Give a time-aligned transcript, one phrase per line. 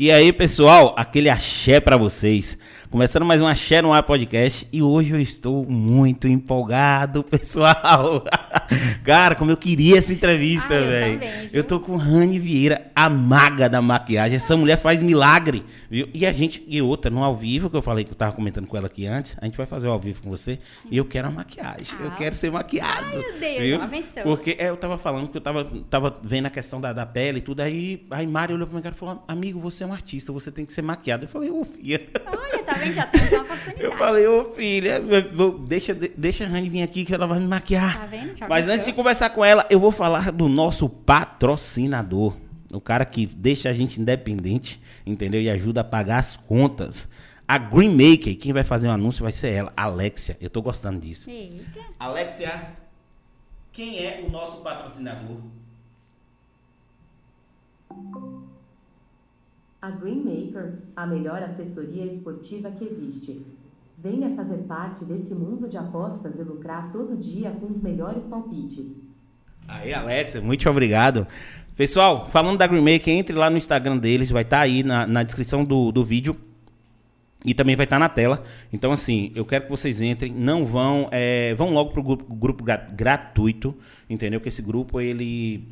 [0.00, 2.56] E aí, pessoal, aquele axé para vocês.
[2.90, 8.24] Começando mais um Axé no Ar Podcast e hoje eu estou muito empolgado, pessoal.
[9.04, 11.12] Cara, como eu queria essa entrevista, Ah, eu velho.
[11.20, 14.36] também, Eu tô com Rani Vieira, a maga da maquiagem.
[14.36, 16.08] Essa mulher faz milagre, viu?
[16.14, 18.66] E a gente, e outra, no ao vivo, que eu falei que eu tava comentando
[18.66, 20.58] com ela aqui antes, a gente vai fazer o ao vivo com você.
[20.90, 22.14] E eu quero a maquiagem, eu Ah.
[22.16, 23.04] quero ser maquiado.
[23.04, 23.74] Ai, meu Deus, viu?
[23.74, 24.22] ela venceu.
[24.22, 27.38] Porque é, eu tava falando que eu tava, tava vendo a questão da, da pele
[27.38, 30.32] e tudo, aí, aí Mário olhou pra mim e falou, amigo, você é um artista,
[30.32, 31.26] você tem que ser maquiado.
[31.26, 32.00] Eu falei, ô filha.
[32.26, 33.82] Olha, tá uma oportunidade.
[33.82, 35.02] Eu falei, ô filha,
[35.66, 38.00] deixa, deixa a Rani vir aqui que ela vai me maquiar.
[38.00, 38.36] Tá vendo?
[38.36, 42.36] Já Mas antes de conversar com ela, eu vou falar do nosso patrocinador.
[42.72, 45.40] O cara que deixa a gente independente, entendeu?
[45.40, 47.08] E ajuda a pagar as contas.
[47.46, 50.36] A Green Maker, quem vai fazer o anúncio vai ser ela, Alexia.
[50.38, 51.30] Eu tô gostando disso.
[51.30, 51.80] Eita.
[51.98, 52.72] Alexia,
[53.72, 55.38] quem é o nosso patrocinador?
[59.80, 63.46] A Greenmaker, a melhor assessoria esportiva que existe.
[63.96, 69.14] Venha fazer parte desse mundo de apostas e lucrar todo dia com os melhores palpites.
[69.66, 71.26] Aí, Alexia, muito obrigado.
[71.76, 75.22] Pessoal, falando da Green Maker, entre lá no Instagram deles, vai estar aí na, na
[75.22, 76.36] descrição do, do vídeo.
[77.44, 78.42] E também vai estar na tela.
[78.72, 80.32] Então, assim, eu quero que vocês entrem.
[80.32, 81.08] Não vão.
[81.12, 83.76] é, vão logo pro grupo, grupo gra- gratuito.
[84.10, 84.40] Entendeu?
[84.40, 85.62] Que esse grupo, ele.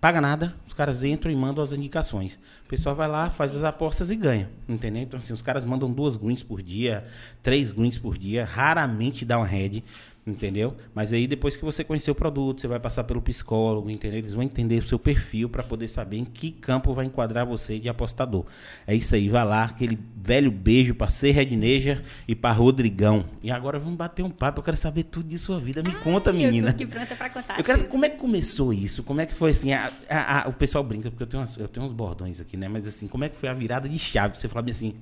[0.00, 2.38] Paga nada, os caras entram e mandam as indicações.
[2.66, 4.50] O pessoal vai lá, faz as apostas e ganha.
[4.68, 5.00] Entendeu?
[5.00, 7.06] Então, assim, os caras mandam duas greens por dia,
[7.40, 9.84] três greens por dia, raramente dá uma head.
[10.26, 10.74] Entendeu?
[10.92, 14.18] Mas aí depois que você conhecer o produto, você vai passar pelo psicólogo, entendeu?
[14.18, 17.78] Eles vão entender o seu perfil para poder saber em que campo vai enquadrar você
[17.78, 18.44] de apostador.
[18.88, 23.24] É isso aí, vai lá, aquele velho beijo para ser Redneja e para Rodrigão.
[23.40, 25.80] E agora vamos bater um papo, eu quero saber tudo de sua vida.
[25.80, 26.70] Me conta, Ai, menina.
[26.70, 27.58] Eu tô aqui pronta pra contar.
[27.58, 29.04] Eu quero saber como é que começou isso?
[29.04, 29.72] Como é que foi assim?
[29.74, 32.56] a- a- a- o pessoal brinca, porque eu tenho, umas- eu tenho uns bordões aqui,
[32.56, 32.66] né?
[32.66, 34.36] Mas assim, como é que foi a virada de chave?
[34.36, 34.94] Você fala bem assim,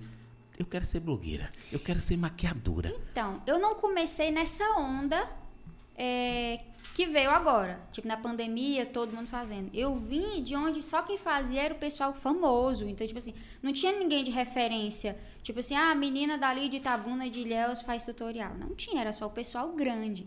[0.58, 2.94] eu quero ser blogueira, eu quero ser maquiadora.
[3.10, 5.28] Então, eu não comecei nessa onda
[5.96, 6.60] é,
[6.94, 7.80] que veio agora.
[7.92, 9.70] Tipo, na pandemia, todo mundo fazendo.
[9.74, 12.86] Eu vim de onde só quem fazia era o pessoal famoso.
[12.86, 15.18] Então, tipo assim, não tinha ninguém de referência.
[15.42, 18.54] Tipo assim, ah, a menina dali de Itabuna de Ilhéus faz tutorial.
[18.54, 20.26] Não tinha, era só o pessoal grande.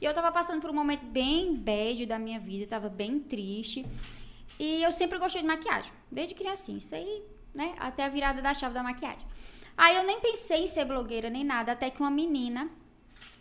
[0.00, 3.86] E eu tava passando por um momento bem bad da minha vida, tava bem triste.
[4.58, 6.78] E eu sempre gostei de maquiagem, desde criancinha.
[6.78, 7.22] Isso aí,
[7.54, 9.26] né, até a virada da chave da maquiagem.
[9.76, 12.70] Aí eu nem pensei em ser blogueira nem nada, até que uma menina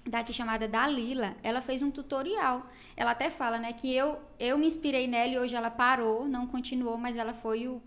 [0.06, 2.70] daqui chamada Dalila, ela fez um tutorial.
[2.96, 6.46] Ela até fala, né, que eu eu me inspirei nela e hoje ela parou, não
[6.46, 7.82] continuou, mas ela foi o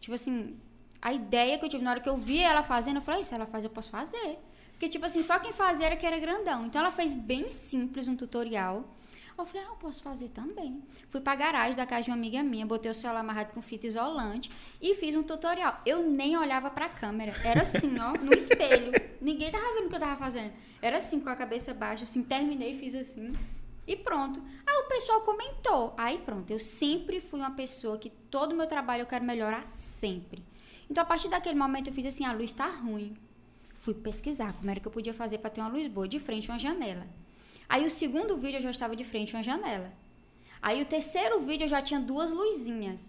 [0.00, 0.58] tipo assim,
[1.00, 3.34] a ideia que eu tive na hora que eu vi ela fazendo, eu falei, se
[3.34, 4.38] ela faz, eu posso fazer.
[4.72, 6.62] Porque tipo assim, só quem fazia era que era grandão.
[6.64, 8.84] Então ela fez bem simples um tutorial.
[9.40, 10.82] Eu falei, ah, eu posso fazer também.
[11.08, 13.86] Fui pra garagem da casa de uma amiga minha, botei o celular amarrado com fita
[13.86, 15.80] isolante e fiz um tutorial.
[15.86, 17.34] Eu nem olhava pra câmera.
[17.44, 18.92] Era assim, ó, no espelho.
[19.20, 20.52] Ninguém tava vendo o que eu tava fazendo.
[20.82, 23.32] Era assim, com a cabeça baixa, assim, terminei, fiz assim.
[23.86, 24.42] E pronto.
[24.66, 25.94] Aí o pessoal comentou.
[25.96, 29.68] Aí pronto, eu sempre fui uma pessoa que todo o meu trabalho eu quero melhorar
[29.70, 30.44] sempre.
[30.88, 33.16] Então a partir daquele momento eu fiz assim, a luz tá ruim.
[33.74, 36.50] Fui pesquisar como era que eu podia fazer para ter uma luz boa, de frente
[36.50, 37.06] a uma janela.
[37.74, 39.90] Aí o segundo vídeo eu já estava de frente a uma janela.
[40.60, 43.08] Aí o terceiro vídeo eu já tinha duas luzinhas.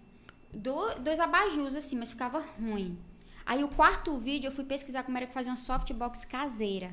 [0.66, 2.96] Do- dois abajus assim, mas ficava ruim.
[3.44, 6.90] Aí o quarto vídeo eu fui pesquisar como era que fazia uma softbox caseira.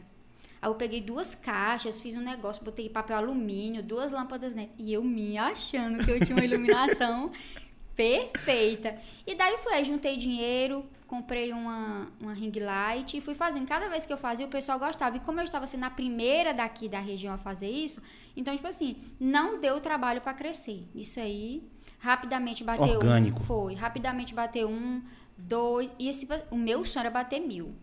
[0.61, 4.73] Aí eu peguei duas caixas, fiz um negócio, botei papel alumínio, duas lâmpadas dentro.
[4.77, 7.31] E eu me achando que eu tinha uma iluminação
[7.95, 8.97] perfeita.
[9.27, 13.67] E daí foi, aí juntei dinheiro, comprei uma, uma ring light e fui fazendo.
[13.67, 15.17] Cada vez que eu fazia, o pessoal gostava.
[15.17, 17.99] E como eu estava sendo a primeira daqui da região a fazer isso,
[18.37, 20.87] então, tipo assim, não deu trabalho para crescer.
[20.93, 23.41] Isso aí, rapidamente bateu Orgânico.
[23.41, 23.43] um.
[23.43, 25.01] Foi, rapidamente bateu um,
[25.35, 25.89] dois.
[25.97, 27.73] E esse, o meu sonho era bater mil.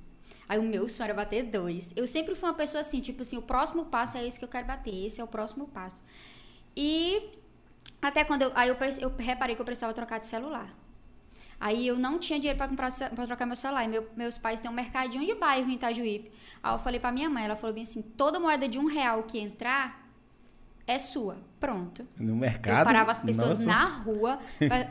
[0.49, 1.93] Aí o meu sonho era bater dois.
[1.97, 4.49] Eu sempre fui uma pessoa assim, tipo assim, o próximo passo é esse que eu
[4.49, 6.01] quero bater, esse é o próximo passo.
[6.77, 7.31] E
[8.01, 10.73] até quando eu, aí eu, eu reparei que eu precisava trocar de celular.
[11.59, 13.85] Aí eu não tinha dinheiro para comprar para trocar meu celular.
[13.85, 16.31] E meu- meus pais têm um mercadinho de bairro em Itajuípe.
[16.63, 19.23] Aí eu falei para minha mãe, ela falou bem assim: toda moeda de um real
[19.23, 20.07] que entrar
[20.87, 21.39] é sua.
[21.59, 22.07] Pronto.
[22.19, 22.79] No mercado.
[22.81, 23.67] Eu parava as pessoas nossa.
[23.67, 24.39] na rua,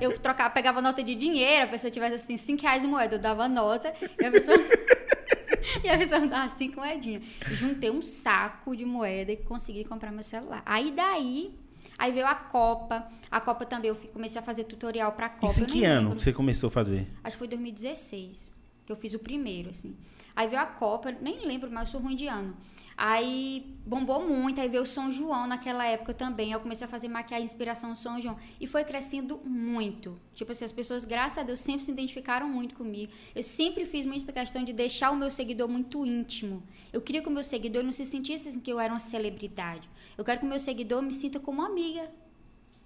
[0.01, 3.19] eu trocava, pegava nota de dinheiro, a pessoa tivesse assim, 5 reais de moeda, eu
[3.19, 4.57] dava nota, e a pessoa.
[5.83, 7.23] e a pessoa me dava 5 moedinhas.
[7.47, 10.63] Juntei um saco de moeda e consegui comprar meu celular.
[10.65, 11.57] Aí daí.
[11.97, 13.07] Aí veio a Copa.
[13.31, 15.47] A Copa também, eu comecei a fazer tutorial pra Copa.
[15.47, 16.15] Isso em que ano lembro.
[16.15, 17.07] que você começou a fazer?
[17.23, 18.53] Acho que foi 2016.
[18.85, 19.95] Que eu fiz o primeiro, assim.
[20.35, 22.55] Aí veio a Copa, nem lembro, mas eu sou ruim de ano.
[22.97, 26.51] Aí bombou muito, aí veio o São João naquela época também.
[26.51, 28.37] Eu comecei a fazer maquiagem inspiração no São João.
[28.59, 30.17] E foi crescendo muito.
[30.33, 33.11] Tipo assim, as pessoas, graças a Deus, sempre se identificaram muito comigo.
[33.33, 36.63] Eu sempre fiz muita questão de deixar o meu seguidor muito íntimo.
[36.93, 39.89] Eu queria que o meu seguidor não se sentisse assim, que eu era uma celebridade.
[40.17, 42.09] Eu quero que o meu seguidor me sinta como amiga.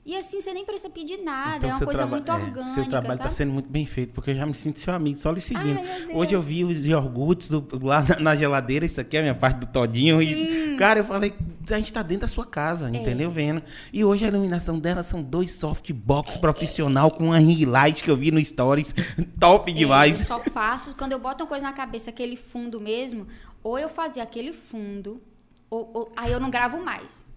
[0.06, 2.64] E assim, você nem precisa pedir nada, Então, é uma coisa muito é, orgânica.
[2.64, 5.30] Seu trabalho está sendo muito bem feito, porque eu já me sinto seu amigo, só
[5.32, 5.78] lhe seguindo.
[5.78, 6.16] Ai.
[6.16, 9.36] Hoje eu vi os iogurtes do- lá na, na geladeira, isso aqui é a minha
[9.36, 10.20] parte do todinho.
[10.20, 11.36] E, cara, eu falei,
[11.70, 12.98] a gente tá dentro da sua casa, É.
[12.98, 13.30] entendeu?
[13.30, 13.62] Vendo.
[13.94, 18.16] E hoje a iluminação dela são dois softbox profissional com uma ring light que eu
[18.18, 18.96] vi no Stories.
[19.40, 20.22] Top É, demais.
[20.22, 23.28] Eu só faço, quando eu boto uma coisa na cabeça, aquele fundo mesmo,
[23.62, 25.22] ou eu fazia aquele fundo,
[25.70, 27.28] ou, ou- aí eu não gravo mais.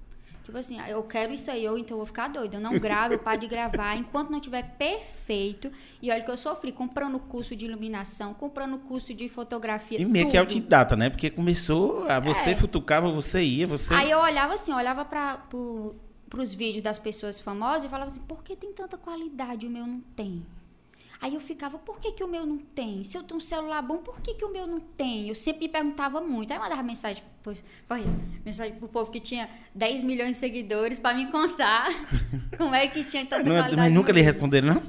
[0.44, 2.56] Tipo assim, ah, eu quero isso aí, ou então eu vou ficar doida.
[2.56, 5.70] Eu não gravo, eu paro de gravar enquanto não tiver perfeito.
[6.02, 10.00] E olha que eu sofri comprando curso de iluminação, comprando curso de fotografia.
[10.00, 10.40] E meio que tudo.
[10.40, 11.10] outdata, né?
[11.10, 12.54] Porque começou, a você É.
[12.56, 13.94] futucava, você ia, você.
[13.94, 15.38] Aí eu olhava assim, eu olhava para
[16.36, 19.86] os vídeos das pessoas famosas e falava assim, por que tem tanta qualidade o meu
[19.86, 20.44] não tem?
[21.22, 23.04] Aí eu ficava, por que, que o meu não tem?
[23.04, 25.28] Se eu tenho um celular bom, por que, que o meu não tem?
[25.28, 26.50] Eu sempre me perguntava muito.
[26.50, 27.54] Aí eu mandava mensagem pro,
[28.44, 31.86] mensagem pro povo que tinha 10 milhões de seguidores para me contar
[32.58, 33.76] como é que tinha tanta Não- qualidade.
[33.76, 34.82] mas nunca lhe responderam, não?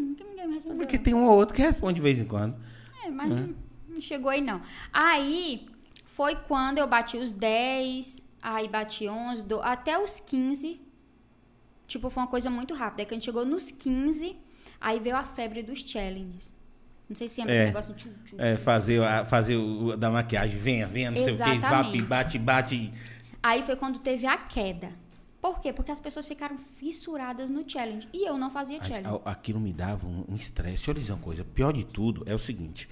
[0.00, 0.78] Nunca ninguém me respondeu.
[0.78, 2.54] Porque tem um ou outro que responde de vez em quando.
[3.04, 3.54] É, mas não,
[3.88, 4.60] não chegou aí, não.
[4.92, 5.66] Aí
[6.04, 10.80] foi quando eu bati os 10, aí bati 11, do- até os 15.
[11.88, 13.02] Tipo, foi uma coisa muito rápida.
[13.02, 14.36] Aí quando chegou nos 15,
[14.80, 16.52] aí veio a febre dos challenges.
[17.08, 17.44] Não sei se É.
[17.44, 21.34] aquele negócio tchum, tchum, É, fazer, a- fazer o da maquiagem, venha, venha, não sei
[21.34, 22.02] o que, Exatamente.
[22.04, 22.92] bate, bate.
[23.42, 24.92] Aí foi quando teve a queda.
[25.42, 25.72] Por quê?
[25.72, 28.06] Porque as pessoas ficaram fissuradas no challenge.
[28.12, 29.20] E eu não fazia challenge.
[29.24, 30.76] Aquilo me dava um um estresse.
[30.76, 31.42] Deixa eu lhe dizer uma coisa.
[31.44, 32.88] Pior de tudo é o seguinte.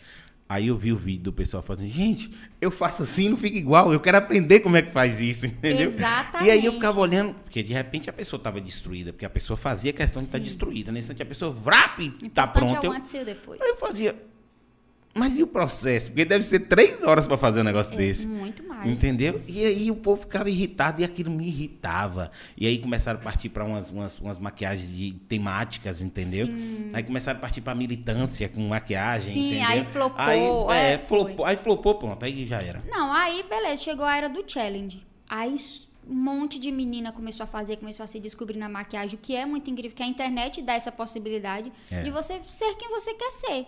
[0.48, 3.92] Aí eu vi o vídeo do pessoal fazendo, gente, eu faço assim, não fica igual.
[3.92, 5.86] Eu quero aprender como é que faz isso, entendeu?
[5.88, 6.48] Exatamente.
[6.48, 9.56] E aí eu ficava olhando, porque de repente a pessoa estava destruída, porque a pessoa
[9.58, 10.44] fazia questão de estar Sim.
[10.44, 10.90] destruída.
[10.90, 12.04] Nesse instante a pessoa, vrap, tá
[12.44, 12.76] importante pronto.
[12.86, 13.60] é o Eu, antes e o depois.
[13.60, 14.16] aí eu fazia,
[15.18, 16.10] mas e o processo?
[16.10, 18.26] Porque deve ser três horas para fazer um negócio desse.
[18.26, 18.88] Muito mais.
[18.88, 19.42] Entendeu?
[19.46, 22.30] E aí o povo ficava irritado e aquilo me irritava.
[22.56, 26.46] E aí começaram a partir para umas, umas, umas maquiagens de temáticas, entendeu?
[26.92, 29.66] Aí começaram a partir para militância com maquiagem, Sim, entendeu?
[29.68, 32.82] aí flopou, Aí, é, é, flopou, aí flopou, pronto, aí já era.
[32.88, 35.04] Não, aí beleza, chegou a era do challenge.
[35.28, 35.56] Aí
[36.08, 39.36] um monte de menina começou a fazer, começou a se descobrir na maquiagem, o que
[39.36, 42.02] é muito incrível, que a internet dá essa possibilidade É.
[42.02, 43.66] de você ser quem você quer ser.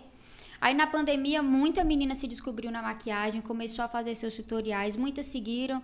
[0.61, 5.25] Aí na pandemia, muita menina se descobriu na maquiagem, começou a fazer seus tutoriais, muitas
[5.25, 5.81] seguiram,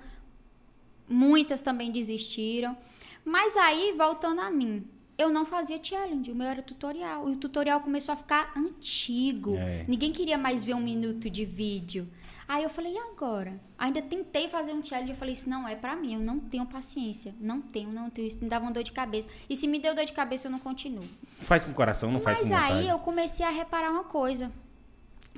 [1.09, 2.77] muitas também desistiram.
[3.25, 4.85] Mas aí, voltando a mim,
[5.17, 7.27] eu não fazia challenge, o meu era tutorial.
[7.27, 9.55] E o tutorial começou a ficar antigo.
[9.55, 9.83] É.
[9.87, 12.07] Ninguém queria mais ver um minuto de vídeo.
[12.47, 13.59] Aí eu falei, e agora?
[13.77, 16.65] Ainda tentei fazer um challenge, eu falei, isso não é pra mim, eu não tenho
[16.67, 17.33] paciência.
[17.41, 19.27] Não tenho, não tenho, isso me dava uma dor de cabeça.
[19.49, 21.03] E se me deu dor de cabeça, eu não continuo.
[21.39, 22.73] Faz com o coração, não faz Mas com vontade.
[22.73, 24.51] aí eu comecei a reparar uma coisa.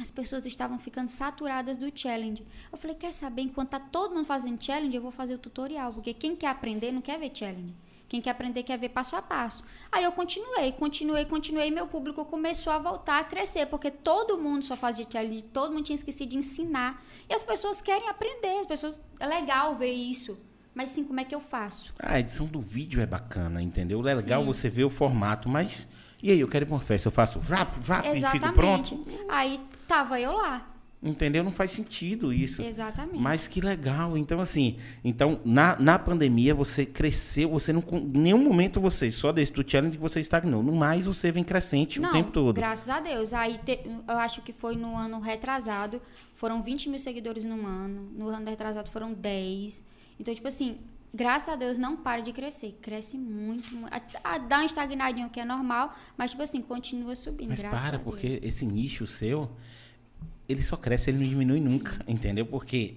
[0.01, 2.45] As pessoas estavam ficando saturadas do challenge.
[2.71, 3.41] Eu falei, quer saber?
[3.41, 5.93] Enquanto tá todo mundo fazendo challenge, eu vou fazer o tutorial.
[5.93, 7.75] Porque quem quer aprender não quer ver challenge.
[8.07, 9.63] Quem quer aprender quer ver passo a passo.
[9.91, 11.69] Aí eu continuei, continuei, continuei.
[11.69, 13.65] Meu público começou a voltar a crescer.
[13.67, 17.03] Porque todo mundo só fazia challenge, todo mundo tinha esquecido de ensinar.
[17.29, 18.61] E as pessoas querem aprender.
[18.61, 18.99] As pessoas.
[19.19, 20.37] É legal ver isso.
[20.73, 21.93] Mas sim, como é que eu faço?
[21.99, 23.99] A edição do vídeo é bacana, entendeu?
[24.07, 24.47] É legal Sim.
[24.47, 25.87] você ver o formato, mas.
[26.23, 28.95] E aí, eu quero ir pra uma festa, eu faço vrap, vrap e fico Exatamente.
[28.95, 29.05] pronto.
[29.27, 29.59] Aí
[29.89, 30.65] tava eu lá.
[31.01, 31.45] Entendeu?
[31.45, 32.61] Não faz sentido isso.
[32.61, 33.17] Exatamente.
[33.21, 34.17] Mas que legal.
[34.17, 37.81] Então, assim, então, na, na pandemia você cresceu, você não.
[37.93, 40.61] Em nenhum momento você, só desse do challenge que você estagnou.
[40.61, 42.53] No mais, você vem crescente Não, o tempo todo.
[42.53, 43.33] graças a Deus.
[43.33, 43.79] Aí te-
[44.09, 46.01] eu acho que foi no ano retrasado,
[46.33, 48.09] foram 20 mil seguidores num ano.
[48.13, 49.81] No ano retrasado foram 10.
[50.19, 50.79] Então, tipo assim,
[51.15, 52.77] graças a Deus não para de crescer.
[52.81, 53.73] Cresce muito.
[53.73, 53.93] muito.
[54.21, 57.47] A- a- Dá um estagnadinho que é normal, mas, tipo assim, continua subindo.
[57.51, 59.49] Mas para, porque esse nicho seu,
[60.49, 62.45] ele só cresce, ele não diminui nunca, entendeu?
[62.45, 62.95] Porque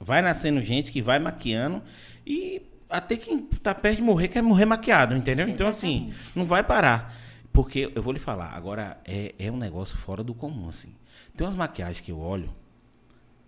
[0.00, 1.82] vai nascendo gente que vai maquiando
[2.26, 5.46] e até quem tá perto de morrer quer morrer maquiado, entendeu?
[5.48, 6.30] Então, assim, Exatamente.
[6.38, 7.14] não vai parar.
[7.52, 10.94] Porque, eu vou lhe falar, agora é, é um negócio fora do comum, assim.
[11.36, 12.50] Tem umas maquiagens que eu olho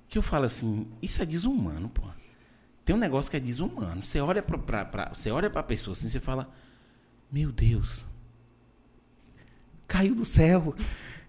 [0.08, 2.02] que eu falo assim, isso é desumano, pô.
[2.82, 4.02] Tem um negócio que é desumano.
[4.02, 6.50] Você olha pra, pra, pra- você olha pra pessoa assim, você fala,
[7.30, 8.06] meu Deus,
[9.86, 10.74] caiu do céu,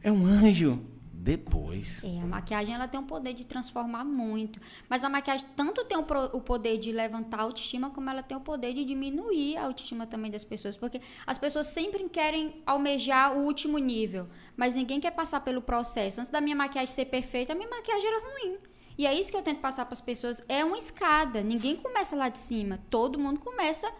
[0.02, 0.82] é um anjo.
[1.22, 2.02] Depois.
[2.02, 4.62] É, a maquiagem ela tem o poder de transformar muito.
[4.88, 8.24] Mas a maquiagem tanto tem o, pro- o poder de levantar a autoestima, como ela
[8.24, 10.78] tem o poder de diminuir a autoestima também das pessoas.
[10.78, 14.30] Porque as pessoas sempre querem almejar o último nível.
[14.56, 16.22] Mas ninguém quer passar pelo processo.
[16.22, 18.58] Antes da minha maquiagem ser perfeita, a minha maquiagem era ruim.
[18.98, 20.42] E é isso que eu tento passar para as pessoas.
[20.48, 21.42] É uma escada.
[21.44, 22.80] Ninguém começa lá de cima.
[22.90, 23.92] Todo mundo começa.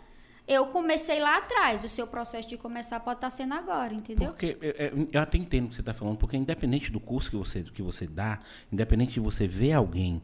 [0.50, 1.84] Eu comecei lá atrás.
[1.84, 4.30] O seu processo de começar pode estar sendo agora, entendeu?
[4.30, 7.30] Porque é, é, eu até entendo o que você está falando, porque independente do curso
[7.30, 8.40] que você, que você dá,
[8.72, 10.20] independente de você ver alguém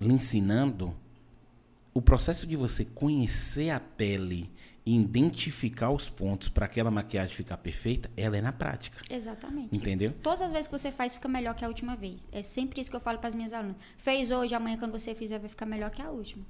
[0.00, 0.92] lhe ensinando,
[1.94, 4.50] o processo de você conhecer a pele
[4.84, 9.00] e identificar os pontos para aquela maquiagem ficar perfeita, ela é na prática.
[9.08, 9.76] Exatamente.
[9.76, 10.12] Entendeu?
[10.22, 12.28] Todas as vezes que você faz, fica melhor que a última vez.
[12.32, 13.76] É sempre isso que eu falo para as minhas alunas.
[13.96, 16.44] Fez hoje, amanhã, quando você fizer, vai ficar melhor que a última.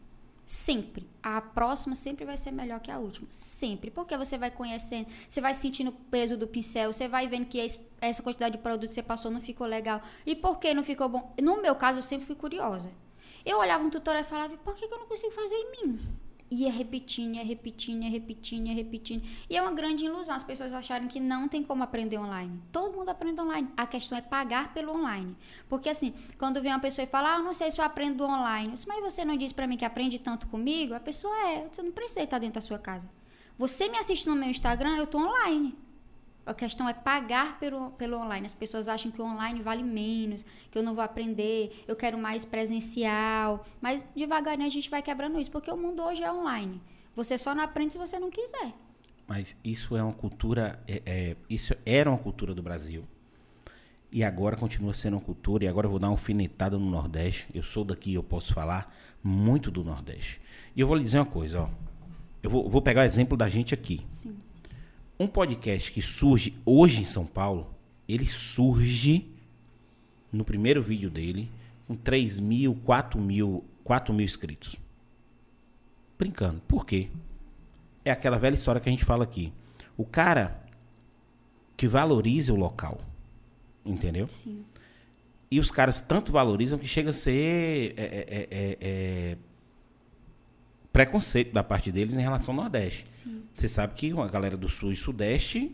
[0.47, 1.11] Sempre.
[1.21, 3.27] A próxima sempre vai ser melhor que a última.
[3.33, 3.91] Sempre.
[3.91, 7.59] Porque você vai conhecendo, você vai sentindo o peso do pincel, você vai vendo que
[8.01, 10.01] essa quantidade de produto que você passou não ficou legal.
[10.25, 11.35] E por que não ficou bom?
[11.43, 12.93] No meu caso, eu sempre fui curiosa.
[13.45, 16.01] Eu olhava um tutorial e falava, por que eu não consigo fazer em mim?
[16.51, 19.27] Ia repetindo, ia repetindo, ia repetindo, ia repetindo.
[19.51, 22.63] E é uma grande ilusão as pessoas acharem que não tem como aprender online.
[22.71, 23.69] Todo mundo aprende online.
[23.77, 25.37] A questão é pagar pelo online.
[25.69, 28.25] Porque assim, quando vem uma pessoa e fala, ah, eu não sei se eu aprendo
[28.25, 28.73] online.
[28.73, 30.95] Disse, Mas você não disse pra mim que aprende tanto comigo?
[30.95, 33.09] A pessoa é, você não precisa estar dentro da sua casa.
[33.59, 35.77] Você me assiste no meu Instagram, eu tô online.
[36.47, 38.47] A questão é pagar pelo, pelo online.
[38.47, 42.17] As pessoas acham que o online vale menos, que eu não vou aprender, eu quero
[42.17, 43.67] mais presencial.
[43.81, 46.81] Mas devagarinho a gente vai quebrando isso, porque o mundo hoje é online.
[47.15, 48.73] Você só não aprende se você não quiser.
[49.27, 53.03] Mas isso é uma cultura, é- é- isso era uma cultura do Brasil.
[54.13, 57.49] E agora continua sendo uma cultura, e agora eu vou dar uma alfinetada no Nordeste.
[57.53, 60.41] Eu sou daqui, eu posso falar muito do Nordeste.
[60.77, 61.69] E eu vou lhe dizer uma coisa, ó.
[62.41, 64.07] Eu vou, vou pegar o exemplo da gente aqui.
[64.09, 64.37] Sim.
[65.19, 67.75] Um podcast que surge hoje em São Paulo,
[68.09, 69.27] ele surge
[70.31, 71.51] no primeiro vídeo dele
[71.87, 74.77] com 3 mil, 4 mil, 4 mil inscritos.
[76.19, 76.61] Brincando.
[76.69, 77.09] Por quê?
[78.05, 79.53] É aquela velha história que a gente fala aqui.
[79.97, 80.63] O cara
[81.77, 82.99] que valoriza o local.
[83.85, 84.27] Entendeu?
[84.27, 84.65] Sim.
[85.51, 89.37] E os caras tanto valorizam que chega a ser é, é, é, é, é,
[90.97, 93.05] preconceito da parte deles em relação ao Nordeste.
[93.07, 93.43] Sim.
[93.55, 95.71] Você sabe que a galera do Sul e Sudeste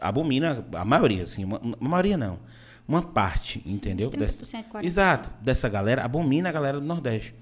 [0.00, 2.38] abomina a maioria, assim, uma, uma maioria não.
[2.86, 4.08] Uma parte, entendeu?
[4.08, 4.84] uns 30%, Dessa- 40%.
[4.84, 7.34] Exato, dessa galera abomina a galera do Nordeste.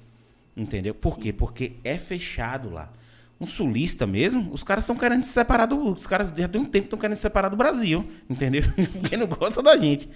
[0.57, 0.95] Entendeu?
[0.95, 1.21] Por Sim.
[1.21, 1.33] quê?
[1.33, 2.93] Porque é fechado lá.
[3.41, 5.93] Um sulista mesmo, os caras estão querendo se separar do.
[5.93, 8.09] Os caras já tem um tempo que estão querendo se separar do Brasil.
[8.31, 8.63] Entendeu?
[9.09, 10.09] Quem não gosta da gente.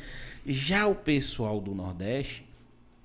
[0.46, 2.46] Já o pessoal do Nordeste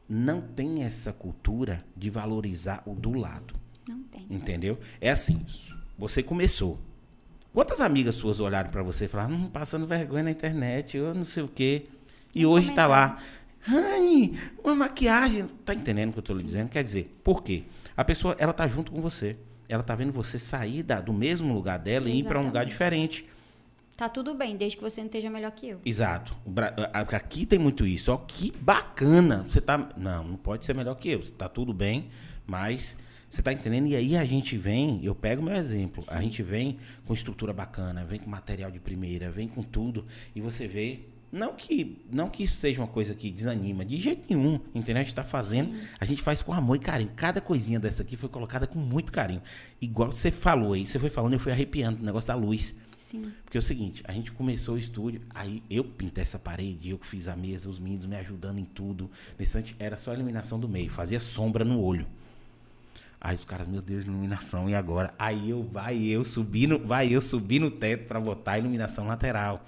[0.07, 3.53] não tem essa cultura de valorizar o do lado.
[3.87, 4.25] Não tem.
[4.29, 4.79] Entendeu?
[4.99, 5.45] É assim,
[5.97, 6.79] você começou.
[7.53, 11.23] Quantas amigas suas olharam pra você e falaram, hum, passando vergonha na internet, eu não
[11.23, 11.85] sei o quê.
[12.33, 13.17] E Nem hoje tá lá,
[13.67, 15.47] ai, uma maquiagem.
[15.63, 16.67] Tá entendendo o que eu tô lhe dizendo?
[16.69, 17.63] Quer dizer, por quê?
[17.95, 19.37] A pessoa, ela tá junto com você.
[19.69, 22.67] Ela tá vendo você sair da- do mesmo lugar dela e ir pra um lugar
[22.67, 22.71] Exatamente.
[22.71, 23.25] diferente.
[23.95, 25.79] Tá tudo bem, desde que você não esteja melhor que eu.
[25.85, 26.35] Exato.
[27.13, 28.11] Aqui tem muito isso.
[28.11, 29.45] Ó, que bacana.
[29.47, 29.89] Você tá.
[29.95, 31.23] Não, não pode ser melhor que eu.
[31.23, 32.09] Você tá tudo bem,
[32.45, 32.97] mas.
[33.35, 33.87] Você tá entendendo?
[33.87, 38.05] E aí a gente vem, eu pego meu exemplo, a gente vem com estrutura bacana,
[38.05, 41.01] vem com material de primeira, vem com tudo, e você vê.
[41.33, 45.01] Não que, não que isso seja uma coisa que desanima, de jeito nenhum, entendeu?
[45.01, 47.11] A gente tá fazendo, a gente faz com amor e carinho.
[47.13, 49.41] Cada coisinha dessa aqui foi colocada com muito carinho.
[49.81, 52.73] Igual você falou aí, você foi falando, eu fui arrepiando o negócio da luz.
[52.97, 53.33] Sim.
[53.43, 56.99] Porque é o seguinte, a gente começou o estúdio, aí eu pintei essa parede, eu
[56.99, 59.11] fiz a mesa, os meninos me ajudando em tudo.
[59.37, 62.07] Nesse era só a iluminação do meio, fazia sombra no olho.
[63.25, 65.11] Aí os caras, meu Deus, iluminação, e agora?
[65.17, 69.07] Aí eu, vai eu subir no, vai eu subir no teto para botar a iluminação
[69.07, 69.65] lateral.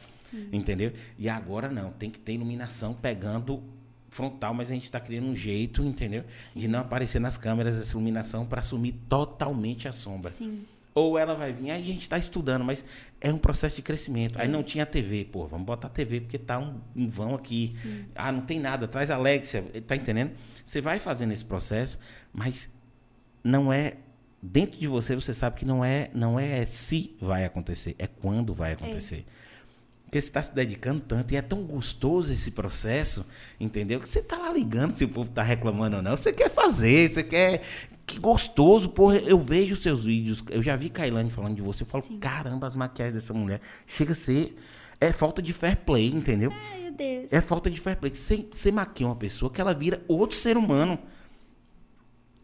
[0.53, 0.93] Entendeu?
[1.17, 3.63] E agora não, tem que ter iluminação pegando
[4.09, 6.23] frontal, mas a gente está criando um jeito, entendeu?
[6.55, 10.29] De não aparecer nas câmeras essa iluminação para assumir totalmente a sombra.
[10.29, 10.63] Sim.
[10.93, 12.85] Ou ela vai vir, aí a gente está estudando, mas
[13.19, 14.39] é um processo de crescimento.
[14.39, 17.69] Aí não tinha TV, pô, vamos botar TV porque tá um, um vão aqui.
[17.69, 18.05] Sim.
[18.13, 20.33] Ah, não tem nada, traz a Alexia, tá entendendo?
[20.63, 21.97] Você vai fazendo esse processo,
[22.31, 22.76] mas
[23.43, 23.97] não é
[24.41, 28.53] dentro de você, você sabe que não é, não é se vai acontecer, é quando
[28.53, 29.25] vai acontecer.
[30.07, 33.27] Porque você está se dedicando tanto e é tão gostoso esse processo,
[33.59, 33.99] entendeu?
[33.99, 36.15] Que você tá lá ligando se o povo tá reclamando ou não.
[36.15, 37.61] Você quer fazer, você quer.
[38.05, 39.17] Que gostoso, porra.
[39.17, 40.41] Eu vejo seus vídeos.
[40.49, 41.83] Eu já vi Kailane falando de você.
[41.83, 42.19] Eu falo, Sim.
[42.19, 43.59] caramba, as maquiagens dessa mulher.
[43.85, 44.57] Chega a ser.
[44.99, 46.53] É falta de fair play, entendeu?
[46.71, 47.33] Ai, meu Deus.
[47.33, 48.15] É falta de fair play.
[48.15, 50.97] Você, você maquia uma pessoa que ela vira outro ser humano.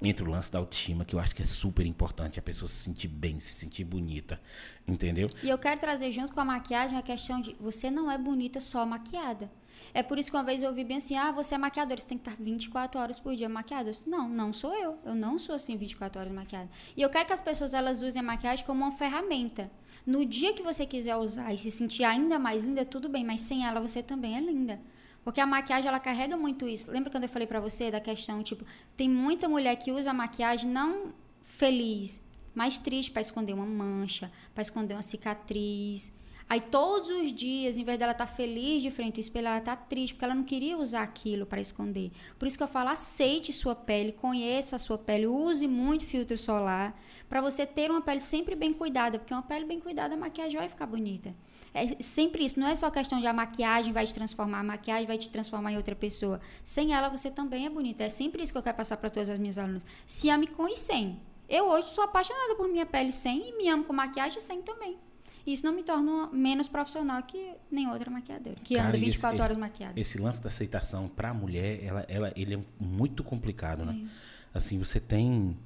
[0.04, 2.38] Entre o lance da autoestima, que eu acho que é super importante.
[2.38, 4.40] A pessoa se sentir bem, se sentir bonita.
[4.86, 5.28] Entendeu?
[5.42, 8.60] E eu quero trazer junto com a maquiagem a questão de você não é bonita
[8.60, 9.50] só maquiada.
[9.94, 12.08] É por isso que uma vez eu ouvi bem assim: ah, você é maquiadora, você
[12.08, 13.90] tem que estar 24 horas por dia maquiada.
[13.90, 14.98] Eu disse, não, não sou eu.
[15.06, 16.70] Eu não sou assim 24 horas maquiada.
[16.98, 19.72] E eu quero que as pessoas elas usem a maquiagem como uma ferramenta.
[20.06, 23.42] No dia que você quiser usar e se sentir ainda mais linda, tudo bem, mas
[23.42, 24.82] sem ela você também é linda.
[25.24, 26.92] Porque a maquiagem ela carrega muito isso.
[26.92, 28.66] Lembra quando eu falei para você da questão, tipo,
[28.98, 32.20] tem muita mulher que usa maquiagem não feliz,
[32.54, 36.12] mas triste para esconder uma mancha, para esconder uma cicatriz.
[36.50, 39.58] Aí todos os dias, em vez dela estar tá feliz de frente ao espelho, ela
[39.58, 42.12] está triste, porque ela não queria usar aquilo para esconder.
[42.38, 46.38] Por isso que eu falo, aceite sua pele, conheça a sua pele, use muito filtro
[46.38, 47.00] solar,
[47.30, 50.60] para você ter uma pele sempre bem cuidada, porque uma pele bem cuidada, a maquiagem
[50.60, 51.34] vai ficar bonita.
[51.74, 55.08] É sempre isso, não é só questão de a maquiagem vai te transformar, a maquiagem
[55.08, 56.40] vai te transformar em outra pessoa.
[56.64, 58.04] Sem ela, você também é bonita.
[58.04, 59.86] É sempre isso que eu quero passar para todas as minhas alunas.
[60.06, 61.20] Se ame com e sem.
[61.50, 64.98] Eu hoje sou apaixonada por minha pele sem e me amo com maquiagem sem também.
[65.46, 69.44] Isso não me torna menos profissional que nem outra maquiadora, que Cara, anda 24 esse,
[69.44, 70.00] horas maquiada.
[70.00, 73.94] Esse lance da aceitação para a mulher, ela, ela, ele é muito complicado, né?
[74.06, 74.58] É.
[74.58, 75.58] Assim, você tem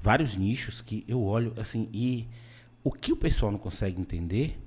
[0.00, 2.28] vários nichos que eu olho, assim, e
[2.84, 4.58] o que o pessoal não consegue entender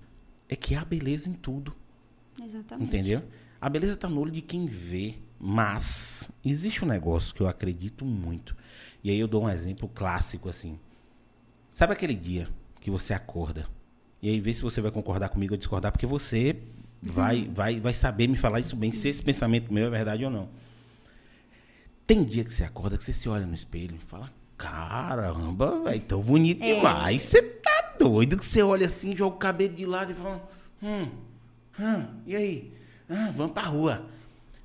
[0.50, 1.76] é que há beleza em tudo.
[2.42, 2.88] Exatamente.
[2.88, 3.24] Entendeu?
[3.60, 8.06] A beleza está no olho de quem vê, mas existe um negócio que eu acredito
[8.06, 8.56] muito.
[9.04, 10.80] E aí eu dou um exemplo clássico assim.
[11.72, 12.48] Sabe aquele dia
[12.80, 13.68] que você acorda
[14.22, 16.56] e aí vê se você vai concordar comigo ou discordar, porque você
[17.04, 17.14] uhum.
[17.14, 20.32] vai, vai, vai saber me falar isso bem, se esse pensamento meu é verdade ou
[20.32, 20.50] não.
[22.08, 26.02] Tem dia que você acorda, que você se olha no espelho e fala, caramba, velho,
[26.02, 26.76] tão bonito é.
[26.76, 27.22] demais.
[27.22, 30.50] Você tá doido que você olha assim, joga o cabelo de lado e fala,
[30.82, 31.10] hum,
[31.80, 32.74] hum, e aí?
[33.10, 34.06] Ah, vamos pra rua.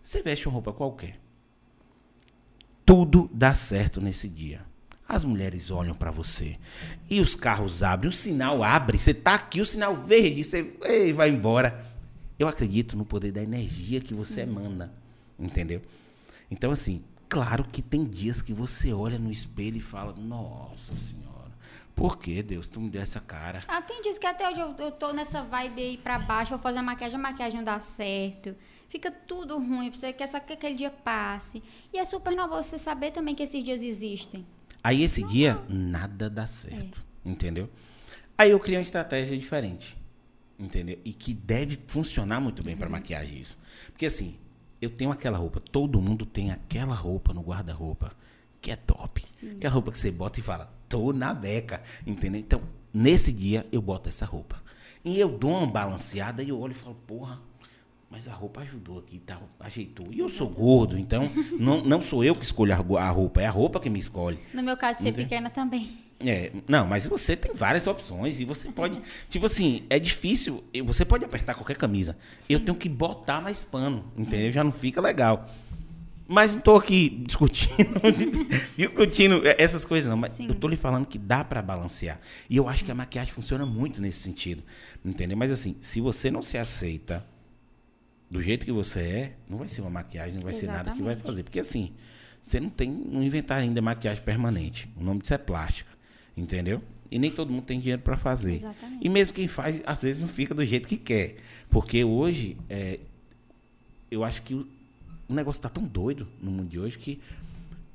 [0.02, 1.18] Você veste uma roupa qualquer.
[2.85, 4.62] Tudo dá certo nesse dia.
[5.06, 6.56] As mulheres olham para você.
[7.09, 11.12] E os carros abrem, o sinal abre, você tá aqui, o sinal verde, você ei,
[11.12, 11.85] vai embora.
[12.38, 14.50] Eu acredito no poder da energia que você Sim.
[14.50, 14.92] emana,
[15.38, 15.82] entendeu?
[16.50, 21.52] Então assim, claro que tem dias que você olha no espelho e fala: "Nossa Senhora,
[21.94, 24.75] por que Deus tu me deu essa cara?" Ah, tem dias que até hoje eu,
[24.78, 27.80] eu tô nessa vibe aí para baixo, vou fazer a maquiagem, a maquiagem não dá
[27.80, 28.54] certo
[28.90, 31.62] fica tudo ruim, você quer só que aquele dia passe.
[31.92, 34.44] E é super normal você saber também que esses dias existem.
[34.82, 37.00] Aí esse dia, nada dá certo.
[37.25, 37.28] É.
[37.28, 37.70] Entendeu?
[38.37, 39.96] Aí eu criei uma estratégia diferente.
[40.58, 40.99] Entendeu?
[41.04, 42.80] E que deve funcionar muito bem uhum.
[42.80, 43.56] para maquiagem isso.
[43.86, 44.36] Porque assim,
[44.80, 48.12] eu tenho aquela roupa, todo mundo tem aquela roupa no guarda-roupa
[48.60, 49.26] que é top.
[49.26, 49.52] Sim.
[49.52, 52.40] Aquela roupa que você bota e fala, tô na beca, entendeu?
[52.40, 52.62] Então,
[52.93, 54.62] nesse dia eu boto essa roupa.
[55.04, 57.40] E eu dou uma balanceada e eu olho e falo, porra,
[58.10, 60.08] mas a roupa ajudou aqui, tá, ajeitou.
[60.10, 63.50] E eu sou gordo, então não, não sou eu que escolho a roupa, é a
[63.50, 64.38] roupa que me escolhe.
[64.52, 65.88] No meu caso, ser pequena também.
[66.18, 71.04] É, não, mas você tem várias opções e você pode, tipo assim, é difícil, você
[71.04, 72.16] pode apertar qualquer camisa.
[72.38, 72.52] Sim.
[72.52, 74.52] Eu tenho que botar mais pano, entendeu?
[74.52, 75.49] Já não fica legal.
[76.28, 78.00] Mas não estou aqui discutindo,
[78.76, 80.46] discutindo essas coisas não, mas Sim.
[80.46, 82.20] eu estou lhe falando que dá para balancear.
[82.49, 84.62] E eu acho que a maquiagem funciona muito nesse sentido,
[85.04, 85.36] entendeu?
[85.36, 87.26] Mas assim, se você não se aceita,
[88.30, 90.84] do jeito que você é, não vai ser uma maquiagem, não vai Exatamente.
[90.84, 91.43] ser nada que vai fazer.
[91.43, 91.93] Porque assim,
[92.40, 94.88] você não tem, não inventar ainda maquiagem permanente.
[94.97, 95.90] O nome disso é plástica,
[96.36, 96.80] entendeu?
[97.10, 98.54] E nem todo mundo tem dinheiro para fazer.
[98.54, 99.04] Exatamente.
[99.04, 101.36] E mesmo quem faz, às vezes não fica do jeito que quer.
[101.69, 103.00] Porque hoje, é,
[104.10, 104.66] eu acho que o,
[105.28, 107.21] o negócio está tão doido no mundo de hoje que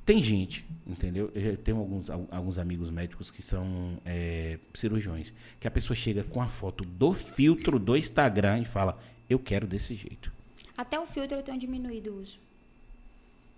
[0.04, 1.32] tem gente, entendeu?
[1.34, 6.40] Eu tenho alguns, alguns amigos médicos que são é, cirurgiões, que a pessoa chega com
[6.40, 10.32] a foto do filtro do Instagram e fala: eu quero desse jeito.
[10.76, 12.38] Até o filtro eu tenho diminuído o uso.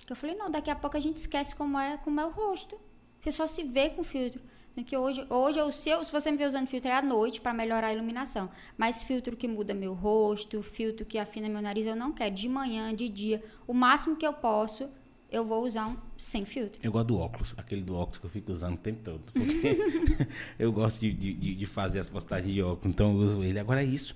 [0.08, 2.78] Eu falei, não, daqui a pouco a gente esquece como é, como é o rosto.
[3.20, 4.40] Você só se vê com filtro.
[4.86, 7.40] Que hoje, hoje é o seu, se você me vê usando filtro é à noite
[7.40, 8.48] para melhorar a iluminação.
[8.76, 12.32] Mas filtro que muda meu rosto, filtro que afina meu nariz, eu não quero.
[12.32, 14.88] De manhã, de dia, o máximo que eu posso,
[15.30, 16.78] eu vou usar um sem filtro.
[16.80, 19.20] Eu gosto do óculos, aquele do óculos que eu fico usando o tempo todo.
[19.32, 19.78] Porque
[20.56, 23.58] eu gosto de, de, de fazer as postagens de óculos, então eu uso ele.
[23.58, 24.14] Agora é isso.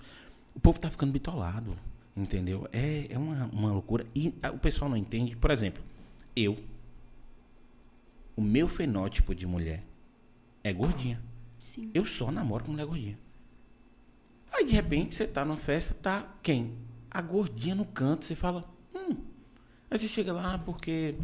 [0.55, 1.77] O povo tá ficando bitolado,
[2.17, 2.69] entendeu?
[2.73, 4.07] É, é uma, uma loucura.
[4.15, 5.37] E o pessoal não entende.
[5.37, 5.83] Por exemplo,
[6.37, 6.59] eu,
[8.37, 9.85] o meu fenótipo de mulher
[10.62, 11.21] é gordinha.
[11.59, 11.91] Sim.
[11.95, 13.19] Eu só namoro com mulher gordinha.
[14.53, 16.73] Aí, de repente, você tá numa festa, tá quem?
[17.11, 19.17] A gordinha no canto, você fala, hum.
[19.91, 21.15] Aí você chega lá, porque.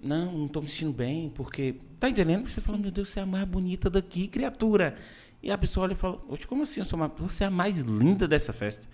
[0.00, 1.76] Não, não tô me sentindo bem, porque.
[1.98, 2.48] Tá entendendo?
[2.48, 2.66] Você Sim.
[2.66, 4.96] fala, meu Deus, você é a mais bonita daqui, criatura.
[5.42, 6.80] E a pessoa olha e fala: Oxe, como assim?
[6.92, 7.08] Uma...
[7.18, 8.86] Você é a mais linda dessa festa.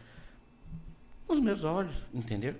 [1.28, 2.54] Nos meus olhos, entendeu?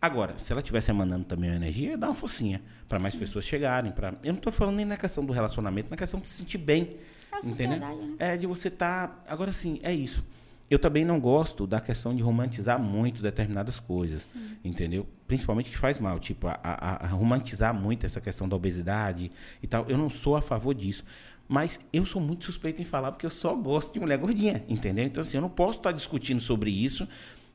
[0.00, 3.20] Agora, se ela tivesse emanando também a energia, ia dar uma focinha para mais Sim.
[3.20, 3.90] pessoas chegarem.
[3.90, 4.10] Pra...
[4.22, 6.96] Eu não estou falando nem na questão do relacionamento, na questão de se sentir bem.
[7.32, 7.78] É a entendeu?
[7.78, 8.14] Né?
[8.18, 9.08] É de você estar.
[9.08, 9.24] Tá...
[9.32, 10.24] Agora sim, é isso.
[10.70, 15.06] eu também não gosto da questão de romantizar muito determinadas coisas, entendeu?
[15.26, 19.30] Principalmente que faz mal, tipo, a, a- a romantizar muito essa questão da obesidade
[19.62, 19.84] e tal.
[19.88, 21.04] Eu não sou a favor disso.
[21.48, 25.04] Mas eu sou muito suspeito em falar porque eu só gosto de mulher gordinha, entendeu?
[25.06, 27.08] Então, assim, eu não posso estar discutindo sobre isso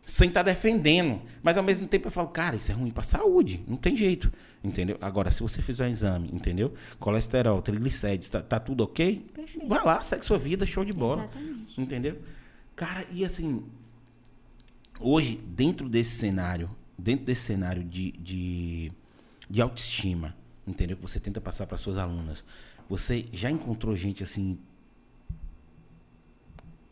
[0.06, 1.22] sem estar defendendo.
[1.42, 3.64] Mas, ao mesmo tempo, eu falo, cara, isso é ruim para saúde.
[3.68, 4.32] Não tem jeito,
[4.64, 4.98] entendeu?
[5.00, 6.74] Agora, se você fizer um exame, entendeu?
[7.00, 9.26] Colesterol, triglicérides, tá, tá tudo ok?
[9.34, 9.68] Perfeito.
[9.68, 11.24] Vai lá, segue sua vida, show de bola.
[11.24, 11.82] Exatamente.
[11.82, 12.18] Entendeu?
[12.76, 13.64] Cara, e assim,
[15.00, 18.92] hoje, dentro desse cenário, dentro desse cenário de, de,
[19.50, 20.36] de autoestima,
[20.68, 20.98] entendeu?
[20.98, 22.44] Que você tenta passar para suas alunas,
[22.89, 24.60] você já encontrou gente assim.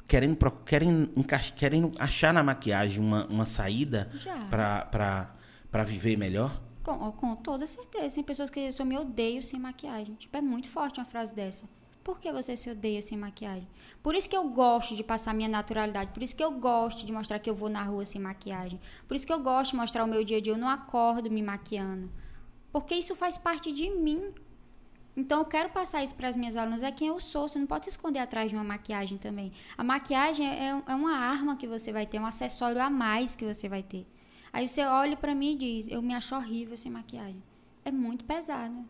[0.07, 1.09] Querendo, querendo,
[1.55, 4.11] querendo achar na maquiagem uma, uma saída
[4.49, 6.61] para viver melhor?
[6.83, 8.15] Com, com toda certeza.
[8.15, 10.15] Tem pessoas que dizem, eu me odeio sem maquiagem.
[10.15, 11.65] Tipo, é muito forte uma frase dessa.
[12.03, 13.67] Por que você se odeia sem maquiagem?
[14.01, 16.11] Por isso que eu gosto de passar minha naturalidade.
[16.11, 18.79] Por isso que eu gosto de mostrar que eu vou na rua sem maquiagem.
[19.07, 20.53] Por isso que eu gosto de mostrar o meu dia a dia.
[20.53, 22.11] Eu não acordo me maquiando.
[22.71, 24.31] Porque isso faz parte de mim.
[25.15, 26.83] Então eu quero passar isso para as minhas alunas.
[26.83, 27.47] É quem eu sou.
[27.47, 29.51] Você não pode se esconder atrás de uma maquiagem também.
[29.77, 33.45] A maquiagem é, é uma arma que você vai ter, um acessório a mais que
[33.45, 34.07] você vai ter.
[34.53, 37.41] Aí você olha para mim e diz: Eu me acho horrível sem maquiagem.
[37.83, 38.85] É muito pesado.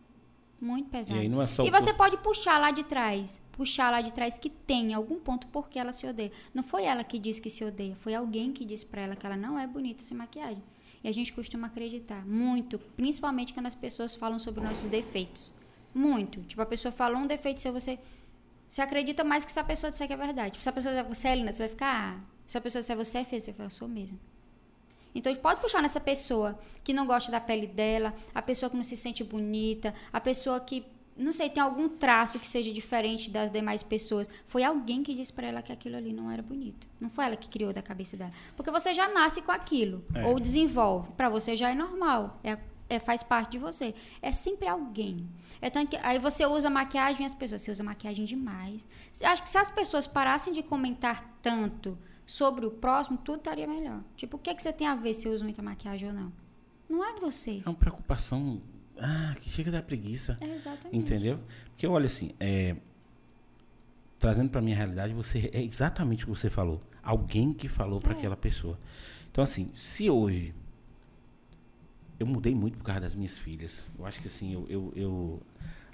[0.60, 1.20] Muito pesado.
[1.20, 1.28] E é
[1.66, 3.40] E você pode puxar lá de trás.
[3.50, 6.30] Puxar lá de trás que tem algum ponto porque ela se odeia.
[6.54, 7.96] Não foi ela que disse que se odeia.
[7.96, 10.62] Foi alguém que disse para ela que ela não é bonita sem maquiagem.
[11.02, 12.78] E a gente costuma acreditar muito.
[12.96, 15.52] Principalmente quando as pessoas falam sobre nossos defeitos.
[15.94, 16.40] Muito.
[16.42, 17.98] Tipo, a pessoa falou um defeito seu, você.
[18.68, 20.52] Você acredita mais que se a pessoa disser que é verdade.
[20.52, 22.16] Tipo, se a pessoa disser você é linda, você vai ficar.
[22.16, 22.20] Ah.
[22.46, 24.18] Se a pessoa disser você é feia, você vai sou mesmo.
[25.14, 28.70] Então, a gente pode puxar nessa pessoa que não gosta da pele dela, a pessoa
[28.70, 32.72] que não se sente bonita, a pessoa que, não sei, tem algum traço que seja
[32.72, 34.26] diferente das demais pessoas.
[34.46, 36.88] Foi alguém que disse pra ela que aquilo ali não era bonito.
[36.98, 38.32] Não foi ela que criou da cabeça dela.
[38.56, 40.24] Porque você já nasce com aquilo, É.
[40.24, 41.12] ou desenvolve.
[41.12, 42.40] Pra você já é normal.
[42.42, 42.56] É,
[42.94, 43.94] é- faz parte de você.
[44.20, 45.28] É sempre alguém.
[45.60, 48.86] É tanto que, aí você usa maquiagem as pessoas, você usa maquiagem demais.
[49.22, 54.00] Acho que se as pessoas parassem de comentar tanto sobre o próximo, tudo estaria melhor.
[54.16, 56.14] Tipo, o que, é que você tem a ver se eu uso muita maquiagem ou
[56.14, 56.32] não?
[56.88, 57.62] Não é você.
[57.64, 58.58] É uma preocupação
[58.98, 60.36] ah, que chega da preguiça.
[60.40, 60.96] É exatamente.
[60.96, 61.40] Entendeu?
[61.70, 62.76] Porque olha assim, é,
[64.18, 66.80] trazendo para minha realidade, você é exatamente o que você falou.
[67.02, 68.16] Alguém que falou para É.
[68.16, 68.78] aquela pessoa.
[69.30, 70.54] Então assim, se hoje
[72.22, 73.84] eu mudei muito por causa das minhas filhas.
[73.98, 75.42] Eu acho que assim, eu, eu, eu-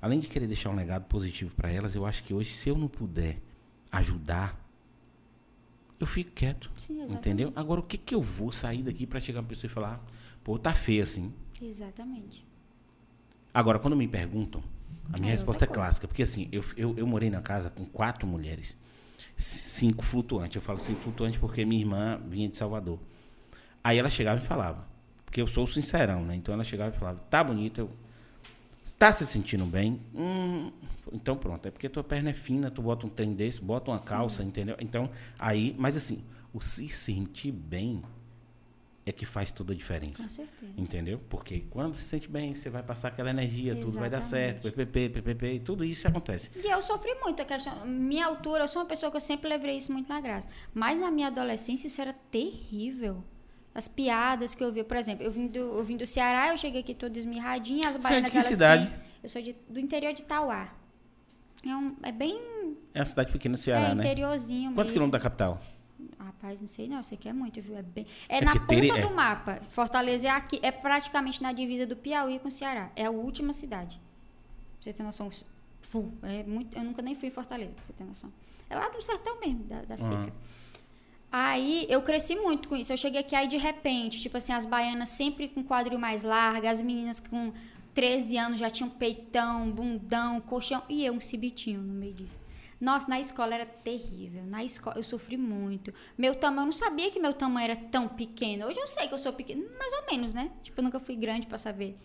[0.00, 2.76] além de querer deixar um legado positivo para elas, eu acho que hoje se eu
[2.78, 3.40] não puder
[3.90, 4.64] ajudar,
[5.98, 6.70] eu fico quieto.
[6.76, 7.02] Sim.
[7.10, 7.52] Entendeu?
[7.56, 10.04] Agora o que que eu vou sair daqui para chegar uma pessoa e falar,
[10.44, 11.32] pô, tá feio assim.
[11.60, 12.46] Exatamente.
[13.52, 14.62] Agora, quando me perguntam,
[15.12, 16.06] a minha É resposta é clássica.
[16.06, 18.76] Porque assim, eu, eu, eu morei na casa com quatro mulheres,
[19.36, 20.54] cinco flutuantes.
[20.56, 23.00] Eu falo cinco flutuantes porque minha irmã vinha de Salvador.
[23.82, 24.86] Aí ela chegava e falava,
[25.28, 26.34] porque eu sou sincerão, né?
[26.34, 27.90] Então ela chegava e falava, tá bonita, eu...
[28.98, 30.00] Tá se sentindo bem?
[30.14, 30.72] Hum,
[31.12, 34.00] então pronto, é porque tua perna é fina, tu bota um trem desse, bota uma
[34.00, 34.74] calça, entendeu?
[34.80, 38.02] Então, aí, mas assim, o se sentir bem
[39.04, 40.22] é que faz toda a diferença.
[40.22, 40.72] Com certeza.
[40.76, 41.20] Entendeu?
[41.28, 44.90] Porque quando se sente bem, você vai passar aquela energia, tudo vai dar certo, Exatamente.
[44.92, 46.50] PPP, PPP, e tudo isso acontece.
[46.56, 47.86] E eu sofri muito a questão.
[47.86, 50.48] Minha altura, eu sou uma pessoa que eu sempre levei isso muito na graça.
[50.72, 53.22] Mas na minha adolescência isso era terrível.
[53.78, 56.56] As piadas que eu via, por exemplo, eu vim do, eu vim do Ceará, eu
[56.56, 58.86] cheguei aqui toda esmirradinha, as Você é de baianas que cidade?
[58.88, 60.68] têm- Eu sou de- do interior de Tauá.
[61.64, 62.40] É, um, é bem
[62.92, 64.02] É uma cidade pequena do Ceará, é, né?
[64.02, 64.94] interiorzinho Quantos mesmo.
[64.94, 65.60] quilômetros da capital?
[66.18, 67.76] Rapaz, não sei não, você quer muito, viu?
[67.76, 68.04] É, bem...
[68.28, 69.00] é, É na ponta Tere- é.
[69.00, 69.60] do mapa.
[69.70, 72.90] Fortaleza é aqui, é praticamente na divisa do Piauí com o Ceará.
[72.96, 74.00] É a última cidade.
[74.00, 75.30] Pra você ter noção.
[75.82, 76.12] Full.
[76.24, 78.32] É muito, eu nunca nem fui em Fortaleza, pra você ter noção.
[78.68, 80.30] É lá do sertão mesmo, da, da Uhum.
[81.30, 82.92] Aí eu cresci muito com isso.
[82.92, 86.66] Eu cheguei aqui aí de repente, tipo assim, as baianas sempre com quadril mais largo,
[86.66, 87.52] as meninas com
[87.94, 92.40] 13 anos já tinham peitão, bundão, colchão, e eu um cibitinho no meio disso.
[92.80, 94.44] Nossa, na escola era terrível.
[94.46, 95.92] Na escola eu sofri muito.
[96.16, 98.66] Meu tamanho, eu não sabia que meu tamanho era tão pequeno.
[98.66, 100.50] Hoje eu sei que eu sou pequeno, mais ou menos, né?
[100.62, 101.98] Tipo, eu nunca fui grande pra saber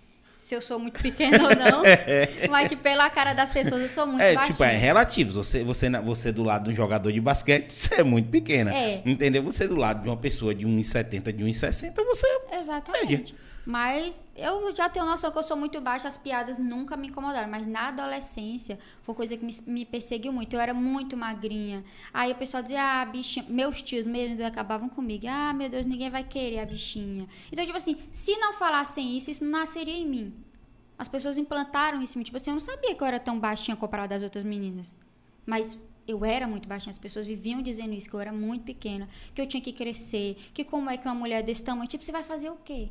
[0.43, 1.83] se eu sou muito pequena ou não.
[2.51, 4.51] Mas, tipo, pela cara das pessoas, eu sou muito é, baixinha.
[4.51, 5.31] tipo, é relativo.
[5.31, 8.75] Você, você, você do lado de um jogador de basquete, você é muito pequena.
[8.75, 9.01] É.
[9.05, 9.41] Entendeu?
[9.43, 13.33] Você do lado de uma pessoa de 1,70, de 1,60, você é Exatamente.
[13.65, 17.49] Mas eu já tenho noção que eu sou muito baixa, as piadas nunca me incomodaram.
[17.49, 20.53] Mas na adolescência foi coisa que me, me perseguiu muito.
[20.53, 21.83] Eu era muito magrinha.
[22.13, 23.45] Aí o pessoal dizia, ah, bichinha.
[23.47, 25.25] Meus tios mesmo acabavam comigo.
[25.29, 27.27] Ah, meu Deus, ninguém vai querer a bichinha.
[27.51, 30.33] Então, tipo assim, se não falassem isso, isso não nasceria em mim.
[30.97, 32.25] As pessoas implantaram isso em mim.
[32.25, 34.93] Tipo assim, eu não sabia que eu era tão baixinha comparada às outras meninas.
[35.45, 36.91] Mas eu era muito baixinha.
[36.91, 40.35] As pessoas viviam dizendo isso, que eu era muito pequena, que eu tinha que crescer,
[40.53, 42.89] que como é que uma mulher desse tamanho, tipo, você vai fazer o quê?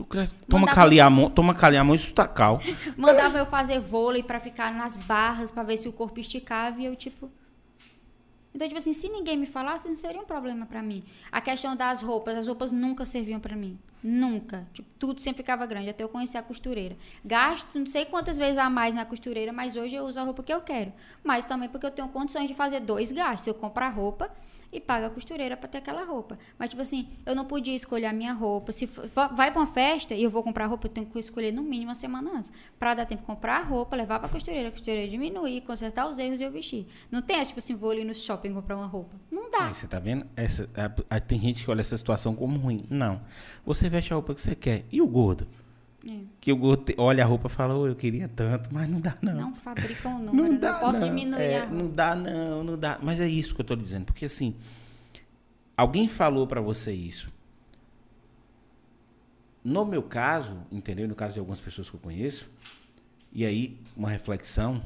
[0.00, 2.58] Tu cresce, toma Mandava- caliamon, toma caliamon e sutacal.
[2.96, 6.86] Mandava eu fazer vôlei pra ficar nas barras pra ver se o corpo esticava e
[6.86, 7.30] eu tipo
[8.52, 11.04] então, tipo assim, se ninguém me falasse, não seria um problema pra mim.
[11.30, 13.78] A questão das roupas, as roupas nunca serviam pra mim.
[14.02, 14.66] Nunca.
[14.72, 16.96] Tipo, tudo sempre ficava grande, até eu conhecer a costureira.
[17.24, 20.42] Gasto não sei quantas vezes a mais na costureira, mas hoje eu uso a roupa
[20.42, 20.92] que eu quero.
[21.22, 23.46] Mas também porque eu tenho condições de fazer dois gastos.
[23.46, 24.28] Eu compro a roupa
[24.72, 26.38] e pago a costureira pra ter aquela roupa.
[26.58, 28.72] Mas, tipo assim, eu não podia escolher a minha roupa.
[28.72, 28.86] Se
[29.34, 31.88] vai pra uma festa e eu vou comprar roupa, eu tenho que escolher no mínimo
[31.90, 32.52] uma semana antes.
[32.78, 36.18] Pra dar tempo de comprar a roupa, levar pra costureira, a costureira diminuir, consertar os
[36.18, 36.86] erros e eu vestir.
[37.10, 39.16] Não tem, tipo assim, vou ali no shopping comprar uma roupa.
[39.30, 39.66] Não dá.
[39.66, 40.26] Aí, você tá vendo?
[40.36, 42.84] Essa, a- a- tem gente que olha essa situação como ruim.
[42.88, 43.20] Não.
[43.64, 44.84] Você veste a roupa que você quer.
[44.92, 45.46] E o gordo?
[46.06, 46.20] É.
[46.40, 49.00] Que o gordo te- olha a roupa e fala, "Ô, eu queria tanto, mas não
[49.00, 49.34] dá não.
[49.34, 50.52] Não fabricam o Não número.
[50.54, 51.08] Não, dá, posso não.
[51.08, 51.74] diminuir É, a roupa.
[51.76, 52.98] Não dá, não, não dá.
[53.02, 54.06] Mas é isso que eu tô dizendo.
[54.06, 54.56] Porque assim,
[55.76, 57.30] alguém falou pra você isso.
[59.62, 61.06] No meu caso, entendeu?
[61.06, 62.48] No caso de algumas pessoas que eu conheço,
[63.32, 64.82] e aí uma reflexão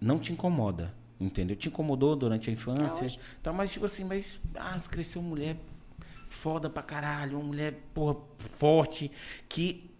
[0.00, 1.56] não te incomoda, entendeu?
[1.56, 3.12] Te incomodou durante a infância,
[3.42, 5.56] tá, mas tipo assim, mas ah, cresceu uma mulher
[6.28, 9.10] foda pra caralho, uma mulher, porra, forte,
[9.48, 9.90] que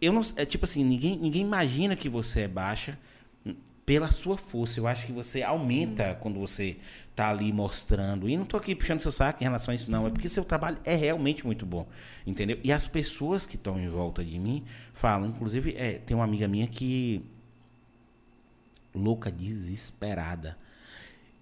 [0.00, 2.98] eu não é tipo assim, ninguém, ninguém imagina que você é baixa
[3.86, 4.80] pela sua força.
[4.80, 6.76] Eu acho que você aumenta quando você
[7.14, 8.28] tá ali mostrando.
[8.28, 10.06] E não tô aqui puxando seu saco em relação a isso, não.
[10.06, 11.86] É porque seu trabalho é realmente muito bom.
[12.26, 12.58] Entendeu?
[12.64, 16.48] E as pessoas que estão em volta de mim falam, inclusive, é, tem uma amiga
[16.48, 17.24] minha que.
[18.92, 20.58] louca, desesperada.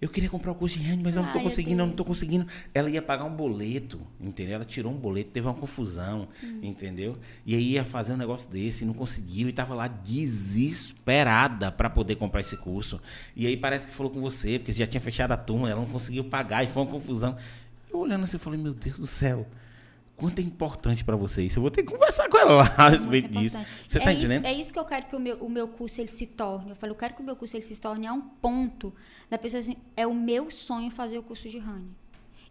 [0.01, 1.87] Eu queria comprar o curso de rende, mas eu não tô Ai, eu conseguindo, eu
[1.87, 2.45] não tô conseguindo.
[2.73, 4.55] Ela ia pagar um boleto, entendeu?
[4.55, 6.27] Ela tirou um boleto, teve uma confusão,
[6.61, 7.17] entendeu?
[7.45, 12.17] E aí ia fazer um negócio desse, não conseguiu, e tava lá desesperada para poder
[12.17, 13.01] comprar esse curso.
[13.35, 15.81] E aí parece que falou com você, porque você já tinha fechado a turma, ela
[15.81, 17.37] não conseguiu pagar, e foi uma confusão.
[17.89, 19.47] Eu olhando assim, eu falei, meu Deus do céu,
[20.15, 21.59] quanto é importante para você isso?
[21.59, 23.59] Eu vou ter que conversar com ela lá a respeito disso.
[23.87, 24.45] Você é tá isso, entendendo?
[24.45, 26.69] É isso que eu quero que o meu, o meu curso ele se torne.
[26.71, 28.93] Eu falo, eu quero que o meu curso ele se torne a um ponto
[29.29, 31.89] da pessoa assim, é o meu sonho fazer o curso de Rani.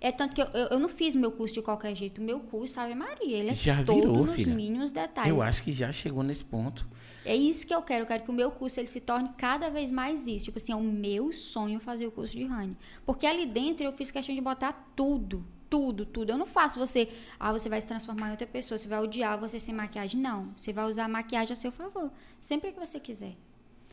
[0.01, 2.21] É tanto que eu, eu, eu não fiz meu curso de qualquer jeito.
[2.21, 4.55] O meu curso, Ave Maria, ele é Já todo virou, nos filha.
[4.55, 5.31] mínimos detalhes.
[5.31, 6.87] Eu acho que já chegou nesse ponto.
[7.25, 8.03] É isso que eu quero.
[8.03, 10.45] Eu quero que o meu curso ele se torne cada vez mais isso.
[10.45, 12.77] Tipo assim, é o meu sonho fazer o curso de Rani.
[13.07, 15.43] Porque ali dentro eu fiz questão de botar tudo.
[15.71, 16.31] Tudo, tudo.
[16.31, 17.09] Eu não faço você.
[17.39, 18.79] Ah, você vai se transformar em outra pessoa.
[18.79, 20.21] Você vai odiar você sem maquiagem.
[20.21, 20.53] Não.
[20.57, 22.11] Você vai usar a maquiagem a seu favor.
[22.41, 23.35] Sempre que você quiser.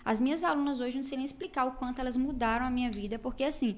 [0.05, 3.17] As minhas alunas hoje não sei nem explicar o quanto elas mudaram a minha vida.
[3.17, 3.77] Porque assim.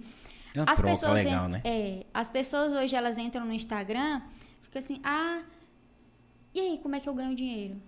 [0.55, 1.61] É as pessoas legal, en- né?
[1.63, 4.21] É, as pessoas hoje elas entram no Instagram,
[4.61, 5.41] fica assim, ah,
[6.53, 7.81] e aí, como é que eu ganho dinheiro?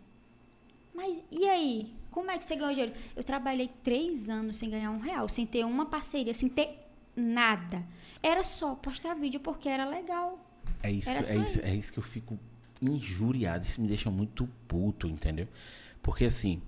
[0.93, 1.93] Mas e aí?
[2.09, 2.93] Como é que você ganhou dinheiro?
[3.15, 7.85] Eu trabalhei três anos sem ganhar um real, sem ter uma parceria, sem ter nada.
[8.25, 10.39] Era só postar vídeo porque era legal.
[10.81, 11.79] É isso, Era que, é, isso, é isso.
[11.79, 12.39] isso que eu fico
[12.81, 13.63] injuriado.
[13.63, 15.47] Isso me deixa muito puto, entendeu?
[16.01, 16.59] Porque assim,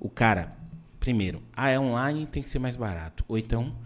[0.00, 0.56] o cara,
[0.98, 3.24] primeiro, ah, é online, tem que ser mais barato.
[3.28, 3.76] Ou então,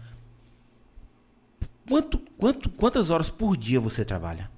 [1.87, 4.49] quanto, quanto, quantas horas por dia você trabalha?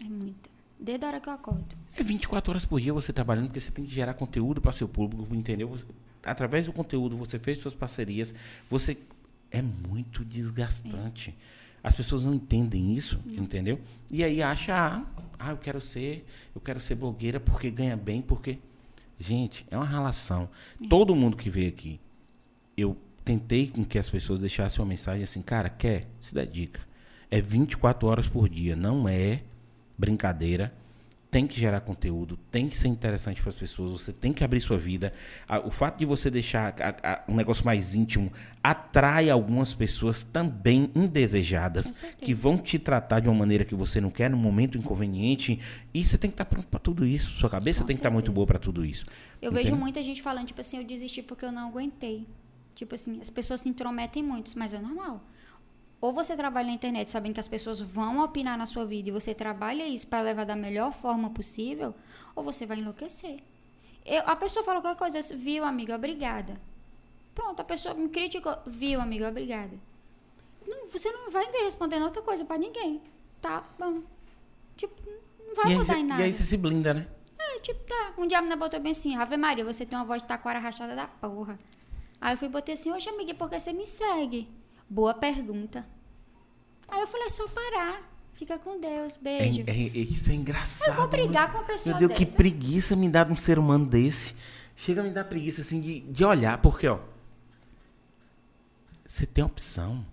[0.00, 0.50] É muita.
[0.78, 1.76] Desde a hora que eu acordo.
[1.94, 4.88] É 24 horas por dia você trabalhando, porque você tem que gerar conteúdo para seu
[4.88, 5.68] público, entendeu?
[5.68, 5.84] Você-
[6.24, 8.34] através do conteúdo, você fez suas parcerias,
[8.68, 8.96] você
[9.50, 11.36] é muito desgastante.
[11.82, 13.80] As pessoas não entendem isso, entendeu?
[14.10, 15.04] E aí acha, ah,
[15.38, 18.58] ah, eu quero ser, eu quero ser blogueira porque ganha bem, porque
[19.18, 20.48] gente, é uma relação.
[20.88, 22.00] Todo mundo que veio aqui,
[22.76, 26.08] eu tentei com que as pessoas deixassem uma mensagem assim, cara, quer?
[26.20, 26.80] Se dedica.
[27.30, 29.42] É 24 horas por dia, não é
[29.96, 30.74] brincadeira.
[31.32, 34.60] Tem que gerar conteúdo, tem que ser interessante para as pessoas, você tem que abrir
[34.60, 35.14] sua vida.
[35.64, 36.74] O fato de você deixar
[37.26, 38.30] um negócio mais íntimo
[38.62, 44.10] atrai algumas pessoas também indesejadas que vão te tratar de uma maneira que você não
[44.10, 45.58] quer, num momento inconveniente.
[45.94, 47.30] E você tem que estar pronto para tudo isso.
[47.30, 48.34] Sua cabeça Com tem que estar muito certeza.
[48.34, 49.06] boa para tudo isso.
[49.40, 52.26] Eu vejo muita gente falando, tipo assim, eu desisti porque eu não aguentei.
[52.74, 55.24] Tipo assim, as pessoas se intrometem muito, mas é normal.
[56.02, 59.12] Ou você trabalha na internet sabendo que as pessoas vão opinar na sua vida e
[59.12, 61.94] você trabalha isso para levar da melhor forma possível,
[62.34, 63.38] ou você vai enlouquecer.
[64.04, 66.60] Eu- a pessoa fala qualquer coisa, viu, amiga, obrigada.
[67.32, 69.78] Pronto, a pessoa me criticou, viu, amiga, obrigada.
[70.66, 73.00] Não, você não vai ver respondendo outra coisa para ninguém.
[73.40, 74.02] Tá, bom.
[74.76, 74.94] Tipo,
[75.46, 76.20] não vai e, aí mudar você, em nada.
[76.20, 77.06] e aí você se blinda, né?
[77.38, 78.12] É, tipo, tá.
[78.18, 80.58] Um dia a menina botou bem assim, Ave Maria, você tem uma voz de taquara
[80.58, 81.56] rachada da porra.
[82.20, 84.48] Aí eu fui botei assim, oxe, amiga, por que você me segue?
[84.92, 85.86] Boa pergunta.
[86.86, 88.12] Aí eu falei, é só parar.
[88.34, 89.64] Fica com Deus, É, beijo.
[89.66, 90.88] é- é- isso é engraçado.
[90.90, 92.36] eu vou brigar com uma pessoa Meu Deus, que dessa.
[92.36, 94.34] preguiça me dá de um ser humano desse.
[94.76, 96.98] Chega a me dar preguiça, assim, de, de olhar, porque, ó.
[99.06, 100.04] você tem a opção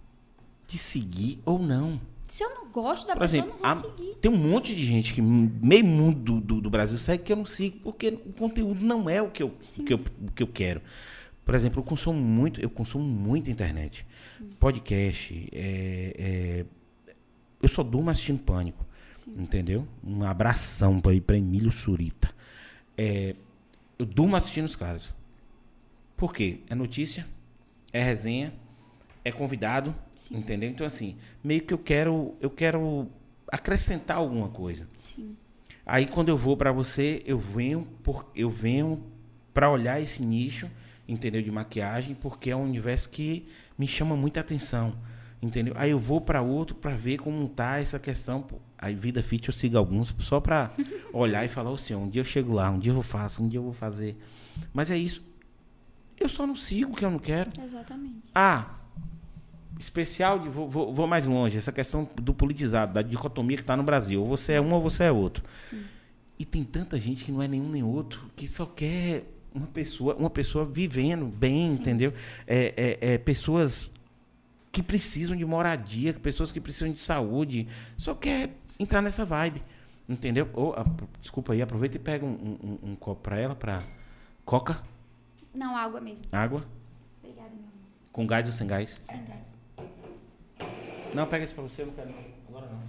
[0.67, 1.99] de seguir ou não.
[2.27, 4.15] Se eu não gosto da Por pessoa, exemplo, eu não a- vou seguir.
[4.21, 7.45] tem um monte de gente que meio mundo do, do Brasil segue que eu não
[7.45, 10.47] sigo, porque o conteúdo não é o que eu, o que eu, o que eu
[10.47, 10.81] quero.
[11.43, 14.05] Por exemplo, eu consumo muito, eu consumo muito internet.
[14.59, 16.65] Podcast, é, é,
[17.61, 18.85] eu só durmo assistindo Pânico.
[19.27, 19.87] Entendeu?
[20.03, 22.33] Um abração pra, pra Emílio Surita.
[22.97, 23.35] É,
[23.97, 25.13] eu durmo assistindo os caras.
[26.17, 26.61] Por quê?
[26.69, 27.27] É notícia,
[27.93, 28.53] é resenha,
[29.23, 29.95] é convidado,
[30.31, 30.69] entendeu?
[30.69, 33.07] Então, assim, meio que eu quero, eu quero
[33.51, 34.87] acrescentar alguma coisa.
[34.95, 35.35] Sim.
[35.85, 39.03] Aí quando eu vou pra você, eu venho por eu venho
[39.53, 40.69] para olhar esse nicho,
[41.07, 43.47] entendeu, de maquiagem, porque é um universo que
[43.79, 44.93] me chama muita atenção,
[45.41, 45.73] entendeu?
[45.77, 48.41] Aí eu vou pra outro pra ver como tá essa questão.
[48.41, 48.57] pô.
[48.77, 50.71] Aí vida fit eu sigo alguns só pra
[51.13, 53.57] olhar e falar, senhor, um dia eu chego lá, um dia eu faço, um dia
[53.57, 54.21] eu vou fazer.
[54.73, 55.23] Mas é isso.
[56.19, 57.49] Eu só não sigo o que eu não quero.
[57.63, 58.21] Exatamente.
[58.35, 58.75] Ah,
[59.79, 60.49] especial de.
[60.49, 64.21] Vou, vou, vou mais longe, essa questão do politizado, da dicotomia que está no Brasil.
[64.21, 65.41] Ou você é um ou você é outro.
[66.37, 70.15] E tem tanta gente que não é nenhum nem outro, que só quer uma pessoa,
[70.15, 72.13] uma pessoa vivendo bem, entendeu?
[72.47, 73.89] É, é, é, pessoas
[74.71, 79.61] que precisam de moradia, pessoas que precisam de saúde, só quer entrar nessa vibe.
[80.07, 80.49] Entendeu?
[80.53, 80.85] Ou, ah,
[81.21, 82.29] desculpa aí, aproveita e pega um,
[82.83, 83.83] um- um- copo para ela, para
[84.43, 84.81] coca,
[85.53, 86.23] Não, água mesmo.
[86.31, 86.65] água,
[87.23, 87.71] Obrigada, meu amor.
[88.11, 88.99] com gás ou sem gás.
[89.03, 89.57] Sem gás.
[91.13, 92.17] Não, pega esse pra você, eu não quero não.
[92.49, 92.79] Agora não.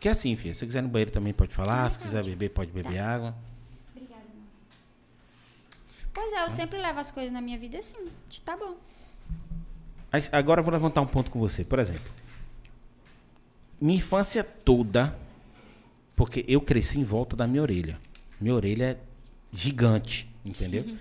[0.00, 0.54] Que é assim, filha.
[0.54, 1.90] Se você quiser ir no banheiro também pode falar.
[1.90, 3.34] Se quiser beber, pode beber água.
[3.94, 4.22] Obrigada.
[6.12, 8.08] Pois é, eu sempre levo as coisas na minha vida assim.
[8.44, 8.76] Tá bom.
[10.32, 11.64] Agora eu vou levantar um ponto com você.
[11.64, 12.10] Por exemplo,
[13.80, 15.16] minha infância toda,
[16.16, 17.98] porque eu cresci em volta da minha orelha.
[18.40, 18.96] Minha orelha é
[19.52, 20.96] gigante, entendeu?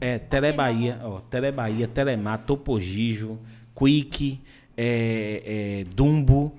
[0.00, 3.38] É Telebahia, ó, Telebahia, Telemar, Topogijo,
[3.74, 4.40] Quick,
[4.76, 6.52] é, é, Dumbo,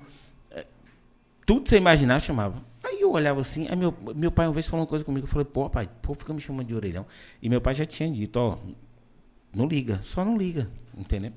[1.46, 2.62] tudo você imaginar eu chamava.
[2.82, 5.30] Aí eu olhava assim, aí meu, meu pai uma vez falou uma coisa comigo, eu
[5.30, 7.06] falei, pô, pai, pô, fica me chamando de orelhão.
[7.40, 8.58] E meu pai já tinha dito, ó,
[9.54, 11.32] não liga, só não liga, entendeu?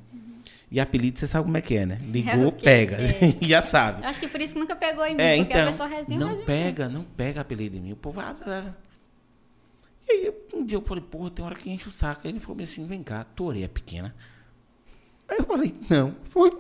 [0.70, 1.98] E apelido, você sabe como é que é, né?
[2.12, 2.66] Ligou, quê?
[2.66, 2.98] pega.
[2.98, 3.38] É.
[3.46, 4.06] Já sabe.
[4.06, 6.20] Acho que por isso que nunca pegou em mim, É, porque então, a pessoa resenha
[6.20, 7.92] não pega, não pega apelido em mim.
[7.94, 8.74] O povo, ah, ah.
[10.08, 12.22] E aí, um dia eu falei, porra, tem hora que enche o saco.
[12.26, 14.14] Aí ele falou assim, vem cá, tua orelha é pequena.
[15.28, 16.52] Aí eu falei, não, foi.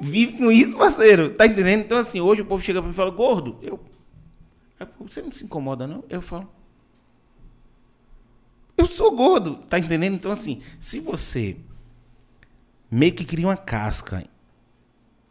[0.00, 1.34] Vive com isso, parceiro.
[1.34, 1.80] Tá entendendo?
[1.80, 3.78] Então, assim, hoje o povo chega pra mim e fala, gordo, eu.
[5.00, 6.02] Você não se incomoda, não?
[6.08, 6.48] Eu falo.
[8.76, 10.14] Eu sou gordo, tá entendendo?
[10.14, 11.56] Então, assim, se você
[12.90, 14.24] meio que cria uma casca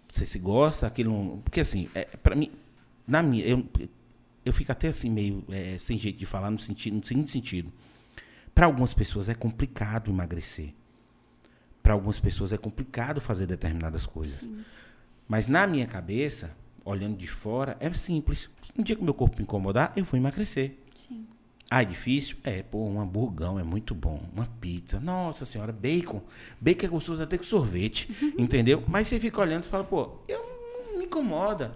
[0.10, 1.39] você se gosta, aquilo.
[1.43, 2.51] Porque assim, é, para mim,
[3.08, 3.65] na minha, eu,
[4.43, 7.71] eu fico até assim meio é, sem jeito de falar no sentido, no seguinte sentido.
[8.53, 10.73] Para algumas pessoas é complicado emagrecer.
[11.81, 14.47] Para algumas pessoas é complicado fazer determinadas coisas.
[15.27, 16.51] Mas na minha cabeça,
[16.83, 18.49] olhando de fora, é simples.
[18.77, 20.75] Um dia que o meu corpo me incomodar, eu vou emagrecer.
[20.95, 21.25] Sim.
[21.71, 22.37] Ah, é difícil?
[22.43, 24.21] É, pô, um hamburgão é muito bom.
[24.33, 24.99] Uma pizza.
[24.99, 26.21] Nossa senhora, bacon.
[26.59, 28.09] Bacon é gostoso até que sorvete.
[28.39, 28.83] entendeu?
[28.87, 30.43] Mas você fica olhando e fala, pô, eu
[30.87, 31.71] não me incomoda.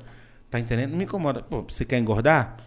[0.50, 0.92] Tá entendendo?
[0.92, 1.44] Não me incomoda.
[1.44, 2.58] Pô, você quer engordar?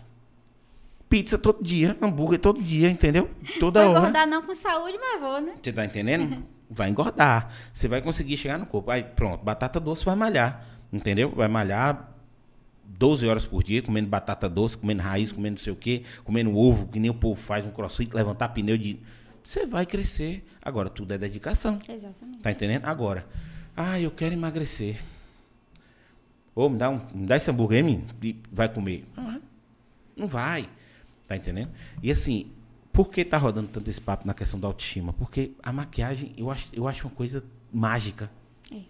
[1.09, 3.31] Pizza todo dia, hambúrguer todo dia, entendeu?
[3.61, 3.99] Toda Vou hora.
[4.01, 5.55] engordar não com saúde, mas vou, né?
[5.61, 6.45] Você tá entendendo?
[6.69, 7.53] Vai engordar.
[7.73, 8.91] Você vai conseguir chegar no corpo.
[8.91, 10.67] Aí, pronto, batata doce vai malhar.
[10.93, 11.31] Entendeu?
[11.31, 12.17] Vai malhar
[12.85, 16.57] 12 horas por dia, comendo batata doce, comendo raiz, comendo não sei o quê, comendo
[16.57, 18.99] ovo, que nem o povo faz um crossfit, levantar pneu de.
[19.43, 20.45] Você vai crescer.
[20.61, 21.79] Agora, tudo é dedicação.
[21.89, 22.43] Exatamente.
[22.43, 22.85] Tá entendendo?
[22.85, 23.27] Agora,
[23.77, 25.01] ah, eu quero emagrecer.
[26.55, 29.05] Ô, me dá, um, me dá esse hambúrguer aí, menino, e vai comer.
[29.17, 29.39] Ah,
[30.17, 30.69] não vai.
[31.29, 31.71] Tá entendendo?
[32.03, 32.51] E assim,
[32.97, 35.13] por que tá rodando tanto esse papo na questão da autoestima?
[35.13, 38.31] Porque a maquiagem, eu acho, eu acho uma coisa mágica.
[38.73, 38.81] É.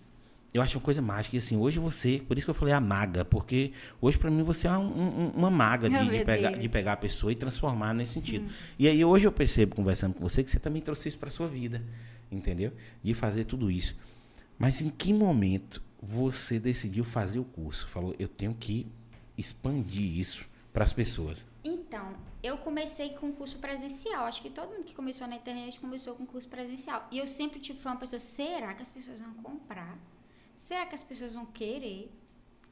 [0.54, 1.34] Eu acho uma coisa mágica.
[1.36, 4.42] E assim, hoje você, por isso que eu falei a maga, porque hoje pra mim
[4.42, 7.92] você é um- um- uma maga de, de pegar, de pegar a pessoa e transformar
[7.92, 8.46] nesse sentido.
[8.78, 11.48] E aí hoje eu percebo, conversando com você, que você também trouxe isso pra sua
[11.48, 11.82] vida.
[12.32, 12.72] Entendeu?
[13.02, 13.94] De fazer tudo isso.
[14.58, 17.86] Mas em que momento você decidiu fazer o curso?
[17.88, 18.86] Falou, eu tenho que
[19.36, 21.44] expandir isso para as pessoas.
[21.64, 24.26] Então, eu comecei com curso presencial.
[24.26, 27.06] Acho que todo mundo que começou na internet começou com curso presencial.
[27.10, 29.98] E eu sempre, tipo, fui uma pessoa, será que as pessoas vão comprar?
[30.54, 32.10] Será que as pessoas vão querer?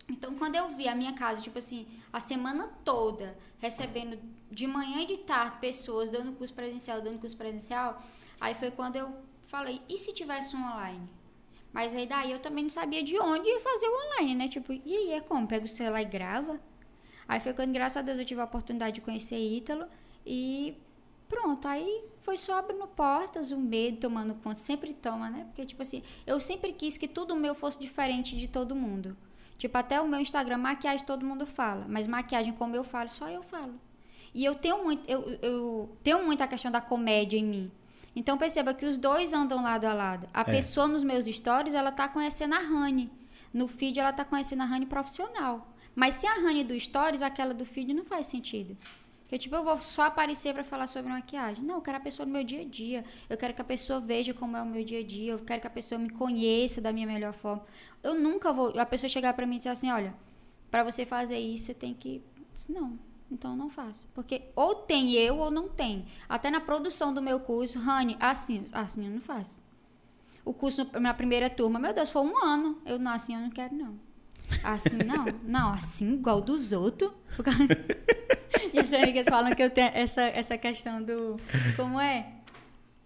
[0.09, 4.18] Então, quando eu vi a minha casa, tipo assim, a semana toda, recebendo
[4.51, 8.03] de manhã e de tarde pessoas dando curso presencial, dando curso presencial,
[8.41, 11.09] aí foi quando eu falei, e se tivesse um online?
[11.72, 14.49] Mas aí daí eu também não sabia de onde fazer o online, né?
[14.49, 15.49] Tipo, e aí é como?
[15.49, 16.61] Pega o celular e grava?
[17.27, 19.87] Aí foi quando, graças a Deus, eu tive a oportunidade de conhecer Ítalo
[20.27, 20.77] e
[21.27, 25.45] Pronto, aí foi só abrindo portas, o medo tomando conta, sempre toma, né?
[25.47, 29.16] Porque, tipo assim, eu sempre quis que tudo meu fosse diferente de todo mundo.
[29.57, 33.29] Tipo, até o meu Instagram, maquiagem todo mundo fala, mas maquiagem como eu falo, só
[33.29, 33.81] eu falo.
[34.35, 37.72] E eu tenho muito, eu, eu tenho muito a questão da comédia em mim.
[38.14, 40.29] Então perceba que os dois andam lado a lado.
[40.33, 40.45] A É.
[40.45, 43.11] pessoa nos meus stories, ela tá conhecendo a Rani.
[43.53, 45.74] No feed, ela tá conhecendo a Rani profissional.
[45.95, 48.76] Mas se a Rani do stories, aquela do feed não faz sentido.
[49.22, 51.64] Porque, tipo, eu vou só aparecer pra falar sobre maquiagem.
[51.64, 53.05] Não, eu quero a pessoa no meu dia a dia.
[53.28, 55.32] Eu quero que a pessoa veja como é o meu dia a dia.
[55.32, 57.64] Eu quero que a pessoa me conheça da minha melhor forma.
[58.03, 58.78] Eu nunca vou.
[58.78, 60.14] A pessoa chegar pra mim e dizer assim: olha,
[60.70, 62.22] pra você fazer isso, você tem que.
[62.68, 62.99] Não,
[63.30, 64.07] então não faço.
[64.14, 66.05] Porque ou tem eu ou não tem.
[66.28, 69.61] Até na produção do meu curso, Rani, assim, assim eu não faço.
[70.45, 72.78] O curso na primeira turma, meu Deus, foi um ano.
[72.84, 73.99] Eu não, assim eu não quero, não.
[74.62, 75.24] Assim não.
[75.46, 77.11] Não, assim igual dos outros.
[78.72, 81.36] e as amigas falam que eu tenho essa, essa questão do.
[81.76, 82.26] Como é?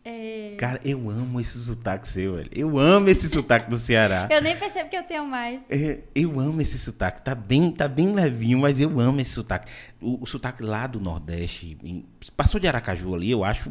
[0.05, 2.49] É, Cara, eu amo esse sotaque seu, velho.
[2.55, 4.27] Eu amo esse sotaque do Ceará.
[4.31, 5.63] Eu nem percebo que eu tenho mais.
[5.69, 7.21] É, eu amo esse sotaque.
[7.21, 9.71] Tá bem, tá bem levinho, mas eu amo esse sotaque.
[10.01, 13.71] O, o sotaque lá do Nordeste, em- passou de Aracaju ali, eu acho,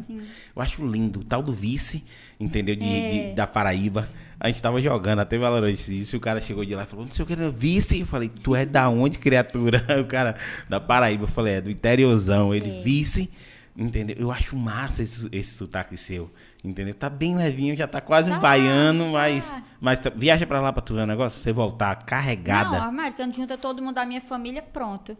[0.54, 1.20] eu acho lindo.
[1.20, 2.04] O tal do vice,
[2.38, 2.76] entendeu?
[2.76, 3.08] De, É.
[3.30, 4.08] de- da Paraíba.
[4.40, 6.16] A gente tava jogando, até valorou isso.
[6.16, 8.00] O cara chegou de lá e falou: Não sei o que, era vice.
[8.00, 9.84] Eu falei: Tu é da onde, criatura?
[10.00, 10.36] O cara
[10.68, 11.24] da Paraíba.
[11.24, 12.54] Eu falei: É do interiorzão.
[12.54, 13.30] Ele, vice.
[13.76, 14.16] Entendeu?
[14.18, 16.30] Eu acho massa esse, esse sotaque seu.
[16.64, 16.92] Entendeu?
[16.94, 19.10] Tá bem levinho, já tá quase um Tá, baiano, tá.
[19.12, 19.54] mas.
[19.80, 22.76] Mas tá- viaja pra lá pra tu ver o negócio, você voltar carregada.
[22.78, 25.16] Não, armário, quando junta todo mundo da minha família, pronto.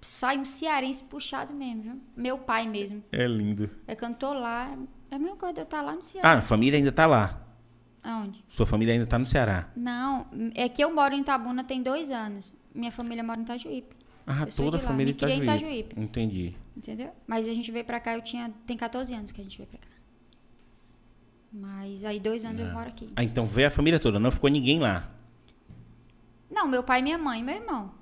[0.00, 2.00] Sai um cearense puxado mesmo, viu?
[2.16, 3.02] Meu pai mesmo.
[3.12, 3.70] É lindo.
[3.86, 4.76] É quando eu tô lá,
[5.10, 6.28] é a mesma coisa eu estar lá no Ceará.
[6.28, 7.40] Ah, a família ainda tá lá.
[8.04, 8.44] Aonde?
[8.48, 9.68] Sua família ainda tá no Ceará.
[9.76, 12.52] Não, é que eu moro em Itabuna tem dois anos.
[12.74, 13.94] Minha família mora em Itajuípe,
[14.26, 15.42] Ah, Eu toda a de lá, família me em Itajuípe.
[15.44, 16.00] Itajuípe.
[16.00, 16.56] Entendi.
[16.76, 17.12] entendeu?
[17.26, 18.50] Mas a gente veio pra cá, eu tinha.
[18.66, 19.86] Tem 14 anos que a gente veio pra cá.
[21.52, 23.12] Mas aí dois anos eu moro aqui.
[23.14, 25.10] Ah, então veio a família toda, não ficou ninguém lá.
[26.50, 27.92] Não, meu pai, minha mãe e meu irmão.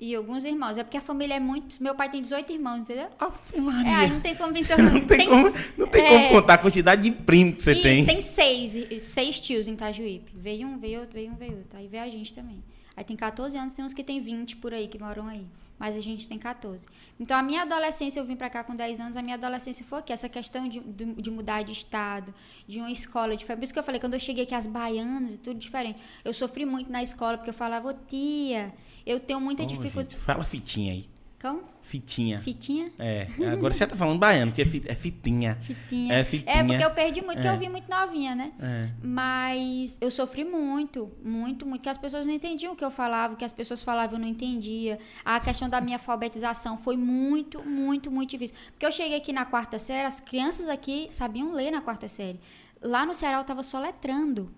[0.00, 0.78] E alguns irmãos.
[0.78, 1.80] É porque a família é muito.
[1.82, 3.08] Meu pai tem 18 irmãos, entendeu?
[3.20, 3.98] É, Maria.
[3.98, 5.06] aí não tem como vir todo não mundo.
[5.06, 8.06] tem, como, não tem como é, contar a quantidade de primo que você Isso, tem.
[8.06, 10.32] tem seis, seis tios em Itajuípe.
[10.34, 11.78] Veio um, veio outro, veio um, veio outro.
[11.78, 12.64] Aí veio a gente também.
[12.96, 15.46] Aí tem 14 anos, tem uns que tem 20 por aí, que moram aí.
[15.80, 16.86] Mas a gente tem 14.
[17.18, 20.00] Então, a minha adolescência, eu vim pra cá com 10 anos, a minha adolescência foi
[20.00, 20.12] aqui.
[20.12, 22.34] Essa questão de, de, de mudar de estado,
[22.68, 23.58] de uma escola diferente.
[23.58, 25.98] Por isso que eu falei, quando eu cheguei aqui, as baianas e tudo diferente.
[26.22, 28.74] Eu sofri muito na escola, porque eu falava, ô tia,
[29.06, 30.16] eu tenho muita dificuldade.
[30.16, 31.08] fala fitinha aí.
[31.40, 31.62] Como?
[31.82, 32.38] Fitinha.
[32.40, 32.92] Fitinha?
[32.98, 35.54] É, agora você tá falando baiano, porque é, é fitinha.
[35.62, 36.14] Fitinha.
[36.14, 36.54] É, fitinha.
[36.54, 37.54] É, porque eu perdi muito, porque É.
[37.54, 38.52] eu vim muito novinha, né?
[38.60, 38.90] É.
[39.02, 43.32] Mas eu sofri muito, muito, muito, que as pessoas não entendiam o que eu falava,
[43.32, 44.98] o que as pessoas falavam eu não entendia.
[45.24, 48.54] A questão da minha alfabetização foi muito, muito, muito difícil.
[48.72, 52.38] Porque eu cheguei aqui na quarta série, as crianças aqui sabiam ler na quarta série.
[52.82, 54.52] Lá no Ceará eu tava soletrando.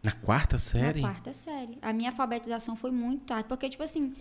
[0.00, 1.00] Na quarta série?
[1.00, 1.76] Na quarta série.
[1.82, 4.14] A minha alfabetização foi muito tarde, porque, tipo assim,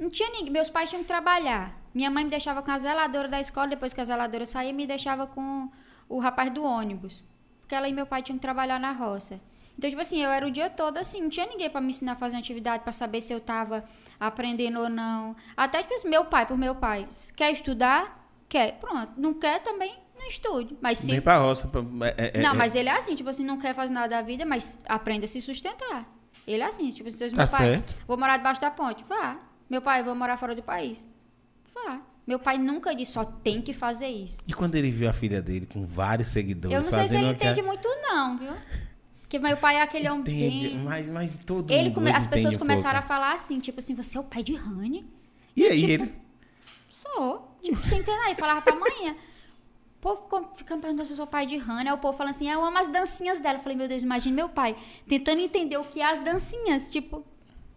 [0.00, 0.50] não tinha ninguém.
[0.50, 1.72] Meus pais tinham que trabalhar.
[1.94, 4.86] Minha mãe me deixava com a zeladora da escola, depois que a zeladora saía, me
[4.86, 5.70] deixava com
[6.08, 7.22] o rapaz do ônibus.
[7.60, 9.40] Porque ela e meu pai tinham que trabalhar na roça.
[9.78, 12.12] Então, tipo assim, eu era o dia todo assim, não tinha ninguém pra me ensinar
[12.12, 13.84] a fazer uma atividade, pra saber se eu tava
[14.18, 15.34] aprendendo ou não.
[15.56, 18.18] Até, tipo assim, meu pai, por meu pai, quer estudar?
[18.48, 18.72] Quer.
[18.78, 19.12] Pronto.
[19.16, 20.76] Não quer também, não estude.
[20.80, 21.66] Mas se Vem pra roça.
[21.68, 21.80] pra-
[22.16, 24.22] é- é- não, é- mas ele é assim, tipo assim, não quer fazer nada da
[24.22, 26.04] vida, mas aprende a se sustentar.
[26.46, 28.04] Ele é assim, tipo assim, Tá meu pai, certo.
[28.06, 29.38] vou morar debaixo da ponte, vá.
[29.70, 31.02] Meu pai, vou morar fora do país,
[31.72, 32.02] vá.
[32.26, 34.42] Meu pai nunca disse, só tem que fazer isso.
[34.46, 37.28] E quando ele viu a filha dele com vários seguidores Eu não sei se ele
[37.30, 38.52] aquela- entende muito não, viu?
[39.20, 40.78] Porque meu pai é aquele homem Entende, bem...
[40.78, 44.18] mas, mas todo Ele mundo come- As pessoas começaram a falar assim, tipo assim, você
[44.18, 45.06] é o pai de Rani?
[45.56, 46.14] E aí, tipo, ele...
[46.92, 47.56] Sou.
[47.62, 48.18] Tipo, sem entender.
[48.26, 49.12] Aí falava pra manhã.
[49.12, 51.90] O povo ficou, ficando perguntando se eu sou pai de Hannah.
[51.90, 53.58] Aí o povo falando assim, eu amo as dancinhas dela.
[53.58, 56.90] Eu falei, meu Deus, imagine meu pai tentando entender o que é as dancinhas.
[56.90, 57.24] Tipo,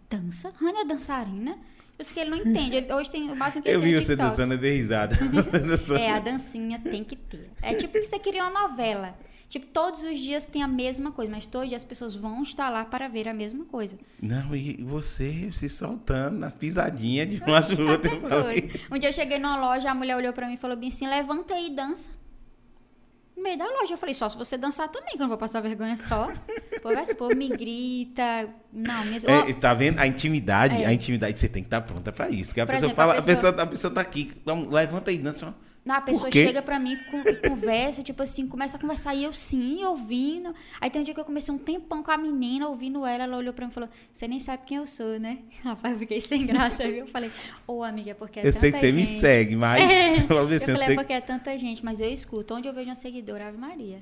[0.09, 0.53] dança?
[0.59, 1.57] Hannah é dançarina?
[2.03, 2.75] Por isso que ele não entende.
[2.75, 5.17] Ele, hoje tem o máximo que Eu tem vi é você dançando, dei risada.
[5.97, 7.49] É, a dancinha tem que ter.
[7.61, 9.17] É tipo que você queria uma novela.
[9.47, 12.41] Tipo, todos os dias tem a mesma coisa, mas todos os dias as pessoas vão
[12.41, 13.97] estar lá para ver a mesma coisa.
[14.21, 17.57] Não, e você se soltando na pisadinha de uma
[17.91, 18.13] outra.
[18.13, 18.81] Eu falei, Foi.
[18.91, 21.07] Um dia eu cheguei numa loja, a mulher olhou pra mim e falou bem assim:
[21.07, 22.11] levanta aí e dança.
[23.35, 25.37] No meio da loja, eu falei, só se você dançar também, que eu não vou
[25.37, 26.31] passar vergonha só.
[26.91, 28.49] Esse povo me grita.
[28.71, 29.23] Não, minhas.
[29.25, 29.99] É, tá vendo?
[29.99, 30.85] A intimidade, É.
[30.85, 32.53] a intimidade, você tem que estar pronta pra isso.
[32.53, 33.51] Que a Por pessoa exemplo, a fala, a, pessoa...
[33.53, 35.53] pessoa- a pessoa tá aqui, vamos, levanta aí, dança.
[35.85, 39.33] Não, a pessoa chega pra mim e conversa, tipo assim, começa a conversar e eu
[39.33, 40.55] sim, ouvindo.
[40.79, 43.35] Aí tem um dia que eu comecei um tempão com a menina, ouvindo ela, ela
[43.37, 45.39] olhou pra mim e falou: Você nem sabe quem eu sou, né?
[45.61, 46.99] Rapaz, eu fiquei sem graça, viu?
[46.99, 47.29] Eu falei:
[47.67, 49.83] Ô, amiga, é porque é Eu tanta sei que você me gente." segue, mas.
[49.91, 50.19] É.
[50.31, 52.55] Eu eu falei: É porque é tanta gente, mas eu escuto.
[52.55, 53.99] Onde eu vejo uma seguidora, Ave Maria.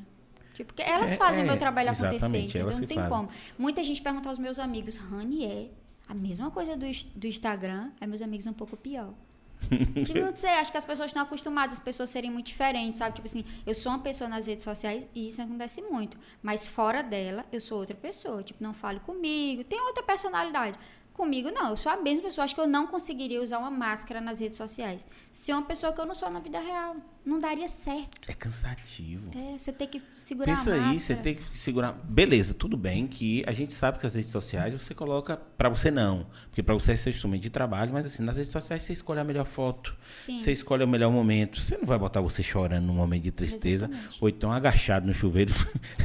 [0.65, 2.69] Porque elas É, fazem o é, meu trabalho acontecer, entendeu?
[2.69, 3.09] Não tem fazem.
[3.09, 3.29] como.
[3.57, 5.69] Muita gente pergunta aos meus amigos: Rani é
[6.07, 6.85] a mesma coisa do,
[7.15, 9.13] do Instagram, aí meus amigos um pouco pior.
[10.05, 13.15] Tipo, não sei, acho que as pessoas estão acostumadas, as pessoas serem muito diferentes, sabe?
[13.15, 16.17] Tipo assim, eu sou uma pessoa nas redes sociais e isso acontece muito.
[16.41, 18.41] Mas fora dela, eu sou outra pessoa.
[18.41, 20.79] Tipo, não fale comigo, tem outra personalidade.
[21.13, 22.45] Comigo, não, eu sou a mesma pessoa.
[22.45, 25.05] Acho que eu não conseguiria usar uma máscara nas redes sociais.
[25.31, 26.95] Ser uma pessoa que eu não sou na vida real.
[27.25, 28.29] Não daria certo.
[28.29, 29.29] É cansativo.
[29.37, 30.91] É, você tem que segurar Pensa a máscara.
[30.91, 31.91] aí, você tem que segurar.
[31.91, 35.91] Beleza, tudo bem que a gente sabe que as redes sociais você coloca pra você
[35.91, 38.93] não, porque pra você é seu instrumento de trabalho, mas assim, nas redes sociais você
[38.93, 40.39] escolhe a melhor foto, Sim.
[40.39, 41.61] você escolhe o melhor momento.
[41.61, 44.17] Você não vai botar você chorando num momento de tristeza Exatamente.
[44.19, 45.53] ou então agachado no chuveiro.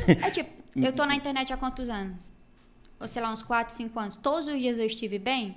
[0.08, 2.34] É tipo, eu tô na internet há quantos anos?
[3.00, 4.16] Ou sei lá, uns 4, 5 anos.
[4.16, 5.56] Todos os dias eu estive bem?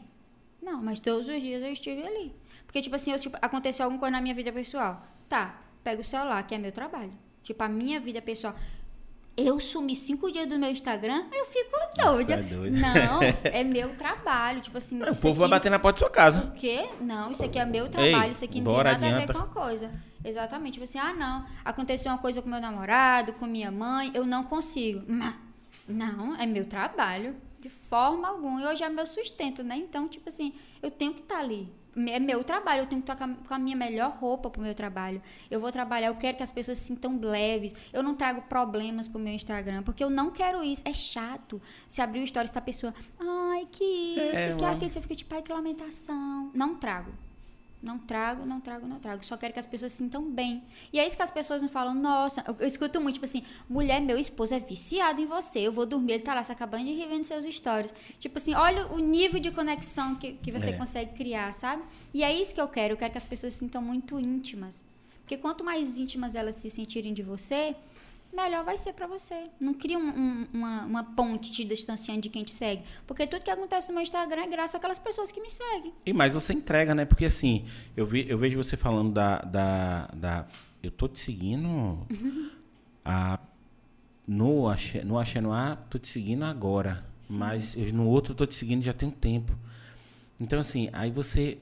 [0.62, 2.36] Não, mas todos os dias eu estive ali.
[2.66, 5.02] Porque, tipo assim, eu, tipo, aconteceu alguma coisa na minha vida pessoal.
[5.28, 7.14] Tá, pega o celular, que é meu trabalho.
[7.44, 8.54] Tipo, a minha vida pessoal.
[9.38, 11.72] Eu sumi cinco dias do meu Instagram, eu fico
[12.04, 12.34] doida.
[12.34, 12.76] é doido.
[12.78, 14.60] Não, é meu trabalho.
[14.60, 15.02] Tipo assim.
[15.02, 16.44] o isso povo vai aqui- bater na porta da sua casa.
[16.48, 16.90] o quê?
[17.00, 19.28] Não, isso aqui é meu trabalho, isso aqui não tem nada a adianta.
[19.32, 19.90] ver com a coisa.
[20.26, 20.74] Exatamente.
[20.74, 24.44] Tipo assim, ah, não, aconteceu uma coisa com meu namorado, com minha mãe, eu não
[24.44, 25.06] consigo.
[25.08, 25.34] Mas,
[25.90, 28.62] não, é meu trabalho, de forma alguma.
[28.62, 29.76] E hoje é meu sustento, né?
[29.78, 31.68] Então, tipo assim, eu tenho que estar ali.
[32.08, 34.62] É meu trabalho, eu tenho que estar com a- com a minha melhor roupa pro
[34.62, 35.22] meu trabalho.
[35.52, 37.76] Eu vou trabalhar, eu quero que as pessoas se sintam leves.
[37.92, 40.84] Eu não trago problemas pro meu Instagram, porque eu não quero isso.
[40.86, 41.62] É chato.
[41.88, 45.02] Se abrir o stories, tá a pessoa, ai, que isso, É, que uma- aquilo, você
[45.02, 46.52] fica tipo, ai, que lamentação.
[46.54, 47.12] Não trago.
[47.82, 49.25] Não trago, não trago, não trago.
[49.25, 50.63] Só quero que as pessoas se sintam bem.
[50.91, 53.41] E é isso que as pessoas não falam, nossa, eu, eu escuto muito, tipo assim,
[53.69, 55.59] mulher, meu esposo é viciado em você.
[55.59, 57.93] Eu vou dormir, ele tá lá se acabando de rir vendo seus stories.
[58.19, 60.73] Tipo assim, olha o nível de conexão que, que você É.
[60.73, 61.82] consegue criar, sabe?
[62.13, 62.93] E é isso que eu quero.
[62.93, 64.84] Eu quero que as pessoas se sintam muito íntimas.
[65.21, 67.75] Porque quanto mais íntimas elas se sentirem de você,
[68.34, 69.49] melhor vai ser pra você.
[69.59, 72.84] Não cria um- um- uma, uma ponte te distanciando de quem te segue.
[73.07, 75.93] Porque tudo que acontece no meu Instagram é graças àquelas pessoas que me seguem.
[76.05, 77.05] E mais você entrega, né?
[77.05, 77.65] Porque assim,
[77.97, 80.47] eu, vi, eu vejo você falando da, da, da-
[80.82, 82.05] Eu tô te seguindo.
[83.03, 83.39] a,
[84.27, 87.05] no Axé, no Axé no Ar, tô te seguindo agora.
[87.30, 89.53] Mas eu- no outro eu tô te seguindo já tem um tempo.
[90.39, 91.57] Então, assim, aí você.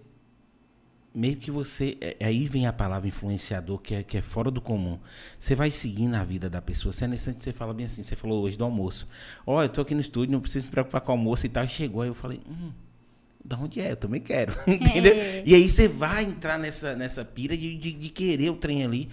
[1.17, 1.97] Meio que você.
[1.99, 4.99] é- Aí vem a palavra influenciador, que é, que é fora do comum.
[5.39, 6.93] Você vai seguindo a vida da pessoa.
[6.93, 8.03] Você é necessário você fala bem assim.
[8.03, 9.07] Você falou hoje do almoço.
[9.45, 11.63] Ó, eu tô aqui no estúdio, não preciso me preocupar com o almoço e tal.
[11.63, 12.39] E chegou, aí eu falei.
[12.47, 12.69] Hum,
[13.43, 13.93] da onde é?
[13.93, 14.53] Eu também quero.
[14.67, 15.13] Entendeu?
[15.15, 15.41] É.
[15.43, 19.09] E aí você vai entrar nessa, nessa pira de, de, de querer o trem ali.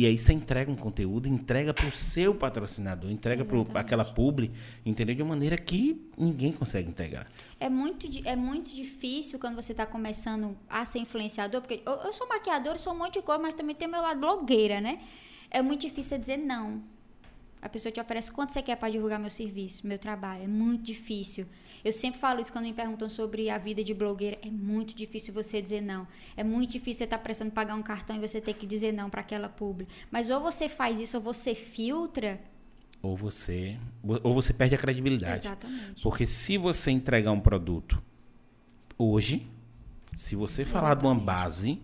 [0.00, 4.50] E aí você entrega um conteúdo, entrega pro seu patrocinador, entrega para aquela publi,
[4.82, 5.14] entendeu?
[5.14, 7.30] De uma maneira que ninguém consegue entregar.
[7.60, 12.14] É muito, é muito difícil quando você está começando a ser influenciador, porque eu, eu
[12.14, 15.00] sou maquiadora, sou um monte de coisa, mas também tenho meu lado blogueira, né?
[15.50, 16.82] É muito difícil dizer não.
[17.60, 20.44] A pessoa te oferece quanto você quer para divulgar meu serviço, meu trabalho.
[20.44, 21.46] É muito difícil.
[21.84, 24.38] Eu sempre falo isso quando me perguntam sobre a vida de blogueira.
[24.42, 26.06] É muito difícil você dizer não.
[26.36, 29.08] É muito difícil você estar precisando pagar um cartão e você ter que dizer não
[29.08, 29.86] para aquela publi.
[30.10, 32.40] Mas ou você faz isso ou você filtra.
[33.02, 33.78] Ou você,
[34.22, 35.46] ou você perde a credibilidade.
[35.46, 36.02] Exatamente.
[36.02, 38.02] Porque se você entregar um produto
[38.98, 39.48] hoje,
[40.14, 41.24] se você falar de uma Exatamente.
[41.24, 41.82] base,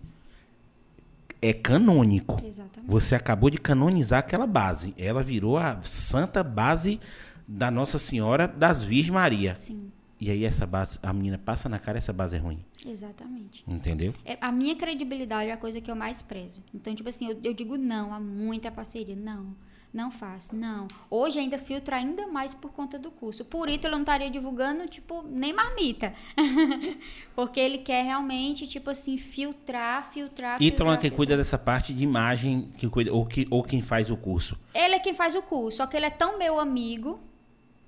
[1.40, 2.42] é canônico.
[2.44, 2.90] Exatamente.
[2.90, 4.94] Você acabou de canonizar aquela base.
[4.98, 7.00] Ela virou a santa base
[7.46, 9.56] da Nossa Senhora das Virgens Maria.
[9.56, 9.90] Sim,
[10.20, 12.64] E aí essa base, a menina passa na cara, essa base é ruim.
[12.86, 13.64] exatamente.
[13.66, 14.12] Entendeu?
[14.24, 16.62] É, a minha credibilidade é a coisa que eu mais prezo.
[16.74, 19.14] Então, tipo assim, eu, eu digo não a muita parceria.
[19.14, 19.54] Não,
[19.92, 20.88] não faço, não.
[21.10, 23.44] Hoje ainda filtro ainda mais por conta do curso.
[23.44, 26.12] Por isso eu não estaria divulgando, tipo, nem marmita.
[27.34, 32.02] Porque ele quer realmente, tipo assim, filtrar, filtrar, Ítalo é quem cuida dessa parte de
[32.02, 34.58] imagem, que cuida, ou, que, ou quem faz o curso.
[34.74, 37.20] Ele é quem faz o curso, só que ele é tão meu amigo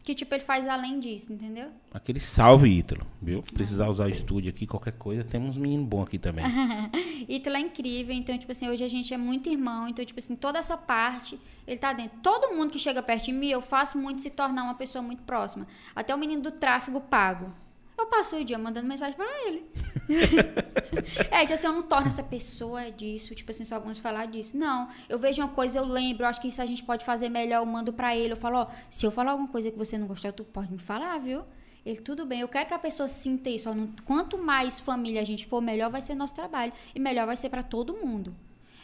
[0.03, 1.69] que, tipo, ele faz além disso, entendeu?
[1.93, 3.07] Aquele salve, Ítalo.
[3.21, 3.43] Viu?
[3.53, 6.45] Precisar usar o estúdio aqui, qualquer coisa, temos um menino bom aqui também.
[7.29, 10.35] Ítalo é incrível, então, tipo assim, hoje a gente é muito irmão, então, tipo assim,
[10.35, 12.19] toda essa parte, ele tá dentro.
[12.23, 15.23] Todo mundo que chega perto de mim, eu faço muito se tornar uma pessoa muito
[15.23, 15.67] próxima.
[15.95, 17.53] Até o menino do tráfego pago.
[17.99, 19.67] Eu passo o dia mandando mensagem pra ele.
[21.31, 24.57] é, tipo assim, eu não torno essa pessoa disso, tipo assim, só vamos falar disso.
[24.57, 27.29] Não, eu vejo uma coisa, eu lembro, eu acho que isso a gente pode fazer
[27.29, 29.99] melhor, eu mando pra ele, eu falo, ó, se eu falar alguma coisa que você
[29.99, 31.43] não gostar, tu pode me falar, viu?
[31.85, 33.69] Ele, tudo bem, eu quero que a pessoa sinta isso.
[33.69, 36.73] ó, não- quanto mais família a gente for, melhor vai ser nosso trabalho.
[36.95, 38.35] E melhor vai ser pra todo mundo.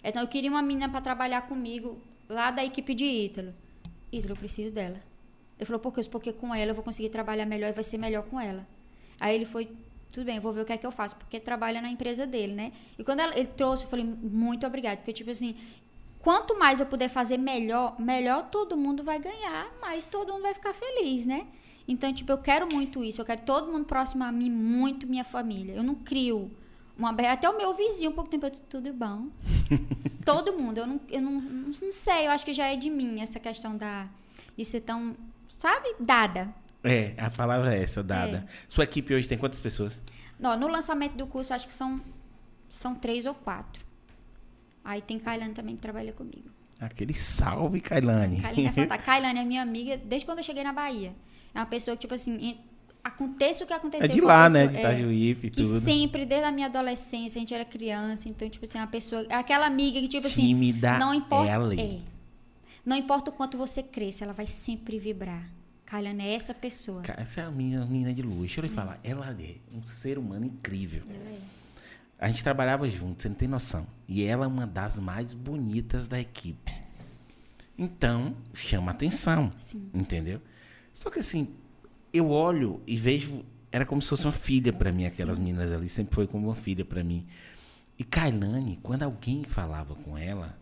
[0.02, 1.98] Então eu queria uma menina para trabalhar comigo
[2.28, 3.54] lá da equipe de Ítalo.
[4.12, 5.00] Ítalo, eu preciso dela.
[5.58, 6.00] Ele falou, por quê?
[6.10, 8.66] Porque com ela eu vou conseguir trabalhar melhor e vai ser melhor com ela.
[9.20, 9.68] Aí ele foi,
[10.12, 12.52] tudo bem, vou ver o que é que eu faço, porque trabalha na empresa dele,
[12.52, 12.72] né?
[12.98, 15.56] E quando ela, ele trouxe, eu falei, muito obrigado, porque tipo assim,
[16.20, 20.54] quanto mais eu puder fazer melhor, melhor todo mundo vai ganhar, mais todo mundo vai
[20.54, 21.46] ficar feliz, né?
[21.86, 25.24] Então, tipo, eu quero muito isso, eu quero todo mundo próximo a mim, muito minha
[25.24, 25.74] família.
[25.74, 26.50] Eu não crio
[26.96, 29.28] uma até o meu vizinho, um pouco tempo eu disse, tudo bom.
[30.24, 33.20] todo mundo, eu não, eu não, não sei, eu acho que já é de mim
[33.20, 34.08] essa questão da
[34.56, 35.16] de ser tão,
[35.58, 36.54] sabe, dada.
[36.84, 38.46] É, a palavra é essa, dada.
[38.46, 38.52] É.
[38.68, 39.98] Sua equipe hoje tem quantas pessoas?
[40.38, 42.00] Não, no lançamento do curso, acho que são,
[42.68, 43.82] são três ou quatro.
[44.84, 46.50] Aí tem Kailane também que trabalha comigo.
[46.78, 48.42] Aquele salve, Kailane.
[48.42, 48.98] Kailane é fantástica.
[49.06, 51.14] Kailane é minha amiga desde quando eu cheguei na Bahia.
[51.54, 52.58] É uma pessoa que, tipo assim,
[53.02, 54.04] aconteça o que acontecer.
[54.04, 54.66] É de lá, né?
[54.66, 55.78] De Itajuípe e tudo.
[55.78, 58.28] Que sempre, desde a minha adolescência, a gente era criança.
[58.28, 59.24] Então, tipo assim, uma pessoa...
[59.30, 60.48] Aquela amiga que, tipo assim...
[60.48, 61.74] Tímida não importa, ela.
[61.74, 62.00] É,
[62.84, 65.48] não importa o quanto você cresça, ela vai sempre vibrar.
[65.86, 67.02] Kailane é essa pessoa.
[67.16, 68.40] Essa é a minha menina de luz.
[68.40, 68.74] Deixa eu lhe é.
[68.74, 68.98] falar.
[69.04, 71.02] Ela é um ser humano incrível.
[71.08, 71.38] Ela é.
[72.18, 73.86] A gente trabalhava junto, você não tem noção.
[74.08, 76.72] E ela é uma das mais bonitas da equipe.
[77.76, 79.50] Então, chama atenção.
[79.58, 79.90] Sim.
[79.92, 80.40] Entendeu?
[80.92, 81.48] Só que assim,
[82.12, 83.44] eu olho e vejo.
[83.70, 85.42] Era como se fosse uma filha para mim, aquelas Sim.
[85.42, 85.88] meninas ali.
[85.88, 87.26] Sempre foi como uma filha para mim.
[87.98, 90.56] E Kailane, quando alguém falava com ela,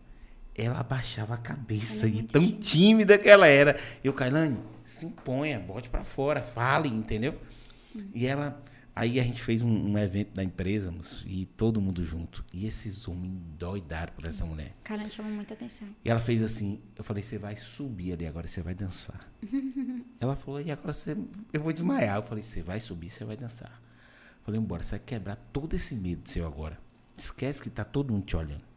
[0.55, 2.07] ela abaixava a cabeça.
[2.07, 2.61] É e tão tímida.
[2.61, 3.79] tímida que ela era.
[4.03, 7.39] Eu, Kailane, se imponha, bote para fora, fale, entendeu?
[7.77, 8.11] Sim.
[8.15, 8.63] E ela
[8.95, 10.95] Aí a gente fez um, um, evento da empresa
[11.25, 12.45] e todo mundo junto.
[12.53, 14.75] E esses homens doidaram por essa mulher.
[14.85, 15.89] Cara, chama muita atenção.
[16.05, 19.33] E ela fez assim, eu falei, você vai subir ali agora, você vai dançar.
[20.21, 21.17] ela falou, e agora você,
[21.55, 22.17] eu vou desmaiar.
[22.17, 23.71] Eu falei, você vai subir, você vai dançar.
[23.71, 26.79] Eu falei, embora, você vai quebrar todo esse medo seu agora.
[27.17, 28.72] Esquece que tá todo mundo te olhando.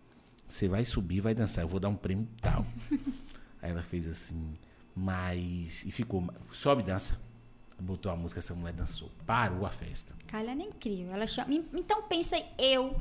[0.47, 2.65] Você vai subir, vai dançar, eu vou dar um prêmio tal.
[3.61, 4.57] Aí ela fez assim,
[4.95, 5.83] mas.
[5.85, 7.17] E ficou, sobe dança
[7.79, 9.11] botou a música, essa mulher dançou.
[9.25, 10.13] Parou a festa.
[10.27, 11.13] Cara, ela é incrível.
[11.13, 11.53] Ela chama...
[11.73, 12.99] Então pensa eu,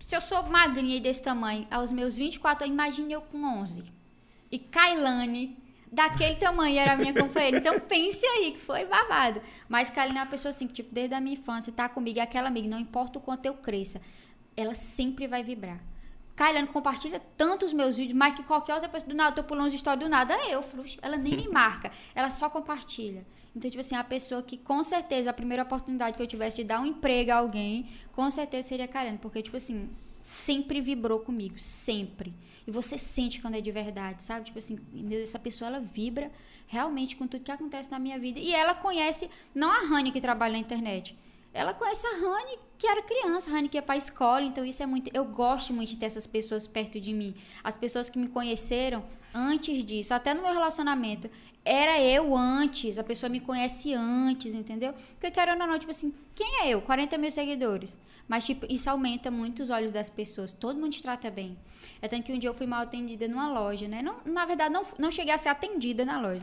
[0.00, 3.84] se eu sou magrinha e desse tamanho, aos meus 24 anos, imagine eu com 11.
[4.50, 5.58] E Kailane,
[5.90, 7.58] daquele tamanho, era a minha companheira.
[7.58, 9.42] Então pense aí, que foi babado.
[9.68, 12.22] Mas Kailane é uma pessoa assim, que tipo, desde a minha infância, tá comigo, é
[12.22, 14.00] aquela amiga, não importa o quanto eu cresça,
[14.56, 15.80] ela sempre vai vibrar.
[16.38, 19.08] Kailane compartilha tantos meus vídeos, mais que qualquer outra pessoa.
[19.08, 20.64] Do nada, eu tô pulando história do nada, eu.
[21.02, 23.26] Ela nem me marca, ela só compartilha.
[23.56, 26.64] Então, tipo assim, a pessoa que com certeza a primeira oportunidade que eu tivesse de
[26.64, 29.90] dar um emprego a alguém, com certeza seria Karen, porque tipo assim,
[30.22, 32.32] sempre vibrou comigo, sempre.
[32.64, 34.44] E você sente quando é de verdade, sabe?
[34.46, 34.78] Tipo assim,
[35.20, 36.30] essa pessoa ela vibra
[36.68, 38.38] realmente com tudo que acontece na minha vida.
[38.38, 41.18] E ela conhece não a Rani que trabalha na internet.
[41.52, 44.64] Ela conhece a Rani que era criança, a Rani que ia para a escola, então
[44.64, 47.34] isso é muito, eu gosto muito de ter essas pessoas perto de mim.
[47.64, 51.28] As pessoas que me conheceram antes disso, até no meu relacionamento,
[51.64, 54.94] era eu antes, a pessoa me conhece antes, entendeu?
[55.14, 56.80] Porque querendo ou não, tipo assim, quem é eu?
[56.80, 57.98] 40 mil seguidores.
[58.28, 60.52] Mas, tipo, isso aumenta muito os olhos das pessoas.
[60.52, 61.58] Todo mundo te trata bem.
[62.00, 64.02] É tanto que um dia eu fui mal atendida numa loja, né?
[64.02, 66.42] Não, na verdade, não, não cheguei a ser atendida na loja.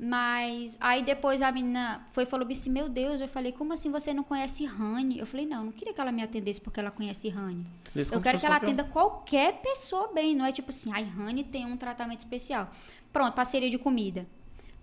[0.00, 3.90] Mas aí depois a menina foi e falou assim: Meu Deus, eu falei, como assim
[3.90, 5.18] você não conhece Rani?
[5.18, 7.66] Eu falei, não, não queria que ela me atendesse porque ela conhece Rani.
[8.12, 11.66] Eu quero que ela atenda qualquer pessoa bem, não é tipo assim, ai, Rani tem
[11.66, 12.70] um tratamento especial.
[13.12, 14.24] Pronto, parceria de comida.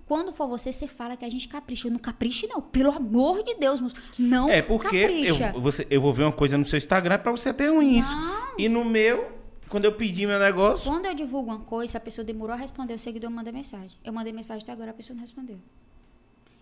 [0.05, 1.87] Quando for você, você fala que a gente capricha.
[1.87, 2.61] Eu não capriche, não.
[2.61, 3.95] Pelo amor de Deus, moço.
[4.19, 7.51] Não É porque eu, você, eu vou ver uma coisa no seu Instagram para você
[7.51, 8.11] ter um isso.
[8.57, 9.27] E no meu,
[9.69, 10.89] quando eu pedi meu negócio.
[10.89, 13.97] Quando eu divulgo uma coisa, se a pessoa demorou a responder, o seguidor manda mensagem.
[14.03, 15.59] Eu mandei mensagem até agora, a pessoa não respondeu.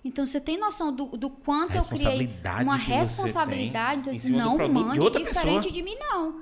[0.06, 2.30] Então você tem noção do, do quanto eu criei
[2.62, 4.10] uma responsabilidade.
[4.10, 5.62] Então, não mande diferente pessoa.
[5.62, 6.42] de mim, não.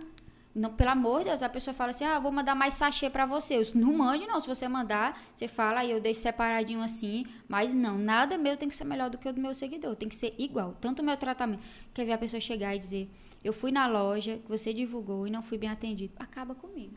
[0.53, 3.26] Não, pelo amor de Deus, a pessoa fala assim: ah, vou mandar mais sachê para
[3.26, 3.57] você.
[3.57, 4.41] Eu, não mande, não.
[4.41, 7.26] Se você mandar, você fala, aí eu deixo separadinho assim.
[7.47, 9.95] Mas não, nada meu tem que ser melhor do que o do meu seguidor.
[9.95, 10.76] Tem que ser igual.
[10.82, 11.62] Tanto o meu tratamento.
[11.93, 13.09] Quer ver a pessoa chegar e dizer:
[13.43, 16.13] eu fui na loja que você divulgou e não fui bem atendido.
[16.17, 16.95] Acaba comigo.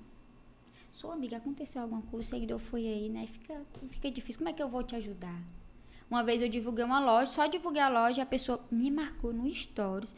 [0.93, 3.27] Sou amiga, aconteceu alguma coisa, o seguidor foi aí, né?
[3.27, 4.39] Fica, fica difícil.
[4.39, 5.43] Como é que eu vou te ajudar?
[6.09, 9.53] Uma vez eu divulguei uma loja, só divulguei a loja, a pessoa me marcou no
[9.53, 10.15] Stories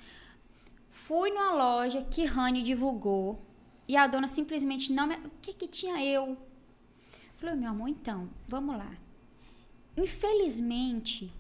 [0.96, 3.40] Fui numa loja que Rani divulgou
[3.86, 5.14] e a dona simplesmente não me...
[5.16, 6.36] O que que tinha eu?
[7.34, 8.90] Falei, meu amor, então, vamos lá.
[9.94, 11.30] Infelizmente,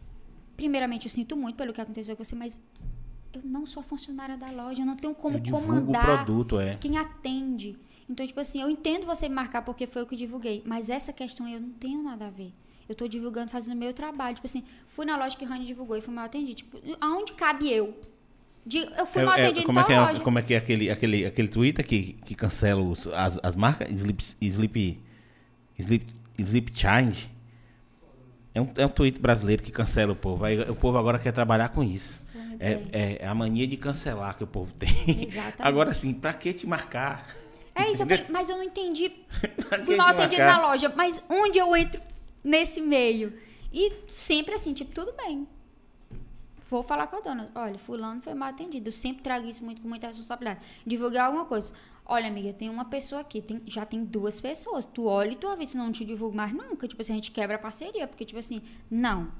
[0.56, 2.60] primeiramente eu sinto muito pelo que aconteceu com você, mas
[3.36, 6.76] eu não sou funcionária da loja, eu não tenho como eu comandar produto, é.
[6.80, 7.76] quem atende.
[8.08, 11.48] Então, tipo assim, eu entendo você marcar porque foi eu que divulguei, mas essa questão
[11.48, 12.52] eu não tenho nada a ver.
[12.88, 14.36] Eu estou divulgando, fazendo meu trabalho.
[14.36, 16.54] Tipo assim, fui na loja que Rani divulgou e fui mal atendido.
[16.54, 17.98] Tipo, aonde cabe eu?
[18.64, 20.20] De- eu fui É- mal é- atendida como, é que tal é, loja.
[20.22, 23.90] como é que é aquele, aquele, aquele Twitter que, que cancela os- as, as marcas?
[23.90, 25.00] Sleep, Sleep,
[25.78, 27.28] Sleep, Sleep Change?
[28.54, 30.44] É um, é um tweet brasileiro que cancela o povo.
[30.44, 32.20] Aí, o povo agora quer trabalhar com isso.
[32.60, 34.88] É, é- é a mania de cancelar que o povo tem.
[35.24, 35.62] Exatamente.
[35.62, 37.26] Agora sim, pra que te marcar?
[37.74, 39.12] É isso, eu falei, mas eu não entendi.
[39.84, 40.60] Fui mal atendida marcar?
[40.62, 42.00] na loja, mas onde eu entro
[42.42, 43.34] nesse meio?
[43.72, 45.46] E sempre assim, tipo, tudo bem.
[46.68, 47.50] Vou falar com a dona.
[47.54, 48.88] Olha, fulano foi mal atendido.
[48.88, 50.60] Eu sempre trago isso muito com muita responsabilidade.
[50.86, 51.72] Divulgar alguma coisa.
[52.04, 54.84] Olha, amiga, tem uma pessoa aqui, tem- já tem duas pessoas.
[54.84, 56.88] Tu olha e tu avisa, não te divulgo mais nunca.
[56.88, 58.06] Tipo assim, a gente quebra a parceria.
[58.08, 59.30] Porque, tipo assim, não.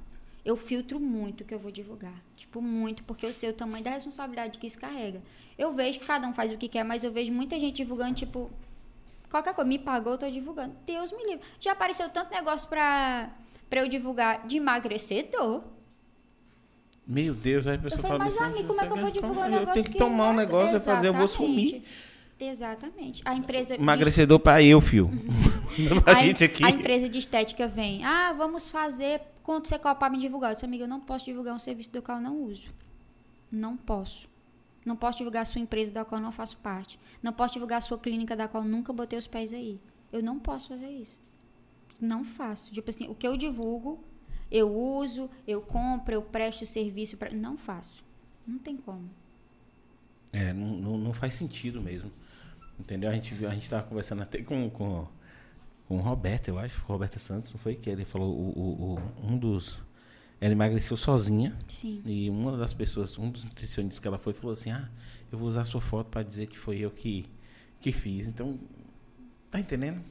[0.47, 2.13] Eu filtro muito o que eu vou divulgar.
[2.37, 5.21] Tipo, muito, porque eu sei o tamanho da responsabilidade que isso carrega.
[5.57, 8.13] Eu vejo que cada um faz o que quer, mas eu vejo muita gente divulgando,
[8.15, 8.49] tipo,
[9.29, 9.67] qualquer coisa.
[9.67, 10.73] Me pagou, eu tô divulgando.
[10.85, 11.41] Deus me livre.
[11.59, 13.29] Já apareceu tanto negócio pra,
[13.69, 15.63] pra eu divulgar de emagrecedor.
[17.05, 18.97] Meu Deus, aí a pessoa Eu falei, fala mas assim, amigo, como é que eu
[19.01, 21.13] vou "Então, divulgar um Eu negócio tenho que tomar um é- negócio, eu fazer, eu
[21.13, 21.83] vou sumir.
[22.39, 23.21] Exatamente.
[23.25, 25.09] A empresa de- Emagrecedor pra eu, fio.
[26.03, 26.63] Pra a, gente aqui.
[26.63, 30.49] a empresa de estética vem, ah, vamos fazer quanto você cobra pra me divulgar.
[30.51, 32.73] Eu disse, amiga, eu não posso divulgar um serviço do qual eu não uso.
[33.51, 34.27] Não posso.
[34.83, 36.99] Não posso divulgar a sua empresa da qual eu não faço parte.
[37.21, 39.79] Não posso divulgar a sua clínica da qual eu nunca botei os pés aí.
[40.11, 41.21] Eu não posso fazer isso.
[42.01, 42.71] Não faço.
[42.71, 44.03] Tipo assim, o que eu divulgo,
[44.49, 48.03] eu uso, eu compro, eu presto serviço para Não faço.
[48.47, 49.09] Não tem como.
[50.33, 52.11] É, não, não faz sentido mesmo.
[52.79, 53.09] Entendeu?
[53.09, 55.07] A gente, viu- a gente tava conversando até com, com,
[55.87, 57.75] com o Roberto, eu acho, Roberta Santos, não foi?
[57.75, 59.79] Que ele falou, o, o, o- um dos.
[60.39, 61.57] Ela emagreceu sozinha.
[61.67, 62.01] Sim.
[62.05, 64.89] E uma das pessoas, um dos nutricionistas que ela foi, falou assim: Ah,
[65.31, 67.25] eu vou usar a sua foto para dizer que foi eu que,
[67.81, 68.27] que fiz.
[68.27, 68.59] Então,
[69.49, 70.01] tá entendendo?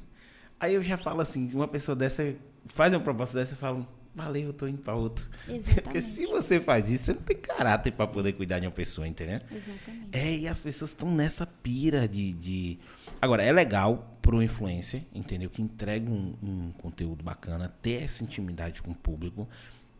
[0.59, 2.35] Aí eu já falo assim: uma pessoa dessa
[2.67, 3.87] faz uma proposta dessa, eu falo:
[4.17, 5.29] Valeu, eu tô indo para outro.
[5.45, 6.27] Porque se Exatamente.
[6.27, 9.39] você faz isso, você não tem caráter para poder cuidar de uma pessoa, entendeu?
[9.53, 10.09] Exatamente.
[10.11, 12.79] É, e as pessoas estão nessa pira de, de.
[13.21, 15.51] Agora, é legal pro influencer, entendeu?
[15.51, 19.47] Que entrega um, um conteúdo bacana, ter essa intimidade com o público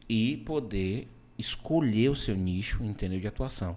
[0.09, 1.09] e poder
[1.39, 3.21] escolher o seu nicho, entendeu?
[3.21, 3.77] De atuação.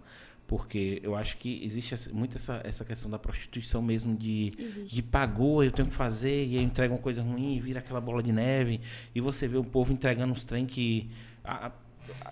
[0.50, 4.95] Porque eu acho que existe muito essa, essa questão da prostituição mesmo de, Existe.
[4.95, 8.22] de pagou, eu tenho que fazer, e aí entrega uma coisa ruim, vira aquela bola
[8.24, 8.82] de neve,
[9.14, 11.08] e você vê o povo entregando uns trem que.
[11.45, 11.72] a-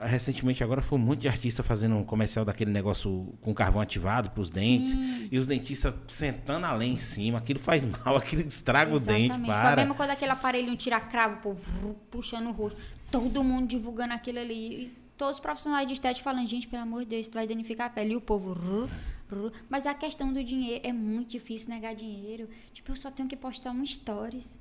[0.01, 4.31] recentemente agora foi um monte de artista fazendo um comercial daquele negócio com carvão ativado
[4.31, 4.91] para os dentes,
[5.31, 9.25] e os dentistas sentando a lenha em cima, aquilo faz mal, aquilo estraga o dente,
[9.25, 9.45] Exatamente.
[9.45, 9.75] Foi a para.
[9.83, 12.79] mesma coisa daquele aparelho tira cravo, o povo vrr, puxando o rosto.
[13.11, 14.91] Todo mundo divulgando aquilo ali.
[15.17, 17.89] Todos os profissionais de estética falando, gente, pelo amor de Deus, tu vai danificar a
[17.89, 18.13] pele.
[18.13, 18.53] E o povo.
[18.53, 18.89] vrr,
[19.27, 19.51] vrr.
[19.67, 22.47] Mas a questão do dinheiro é muito difícil negar dinheiro.
[22.71, 24.57] Tipo, eu só tenho que postar um stories.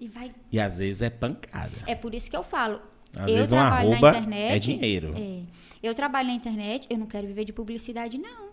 [0.00, 0.34] E vai.
[0.50, 1.72] E às vezes é pancada.
[1.86, 2.80] É por isso que eu falo.
[3.14, 4.54] Às eu trabalho na internet.
[4.54, 5.14] é dinheiro.
[5.16, 5.42] É.
[5.82, 8.50] Eu trabalho na internet, eu não quero viver de publicidade, não.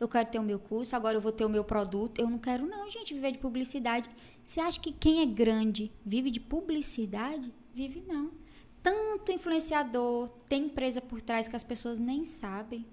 [0.00, 2.20] Eu quero ter o meu curso, agora eu vou ter o meu produto.
[2.20, 4.08] Eu não quero, não, gente, viver de publicidade.
[4.44, 7.52] Você acha que quem é grande vive de publicidade?
[7.72, 8.30] Vive não.
[8.82, 12.84] Tanto influenciador, tem empresa por trás que as pessoas nem sabem.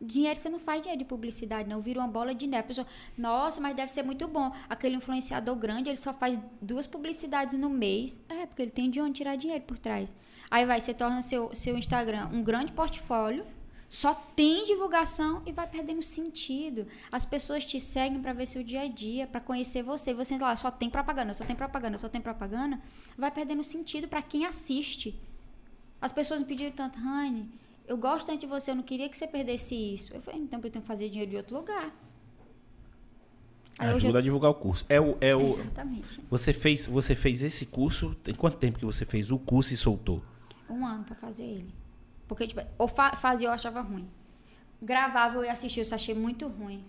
[0.00, 1.80] Dinheiro, você não faz dinheiro de publicidade, não.
[1.80, 2.64] Vira uma bola de neve.
[2.64, 2.86] A pessoa,
[3.16, 4.52] nossa, mas deve ser muito bom.
[4.68, 8.20] Aquele influenciador grande, ele só faz duas publicidades no mês.
[8.28, 10.14] É, porque ele tem de onde tirar dinheiro por trás.
[10.50, 13.46] Aí vai, você torna seu, seu Instagram um grande portfólio,
[13.88, 16.86] só tem divulgação e vai perdendo sentido.
[17.12, 20.12] As pessoas te seguem para ver seu dia a dia, para conhecer você.
[20.12, 22.80] Você lá, só tem propaganda, só tem propaganda, só tem propaganda.
[23.16, 25.18] Vai perdendo sentido para quem assiste.
[26.04, 27.48] As pessoas me pediram tanto, Rani,
[27.88, 30.12] eu gosto tanto de você, eu não queria que você perdesse isso.
[30.12, 31.90] Eu falei, então eu tenho que fazer dinheiro de outro lugar.
[33.78, 34.84] Aí Ajuda eu- a divulgar o curso.
[34.86, 36.20] É o, é o, Exatamente.
[36.28, 39.78] você, fez, você fez esse curso, tem quanto tempo que você fez o curso e
[39.78, 40.22] soltou?
[40.68, 41.74] Um ano pra fazer ele.
[42.28, 44.06] Porque, tipo, ou fa fazia eu achava ruim.
[44.82, 46.84] Gravava eu ia assistir, eu achei muito ruim.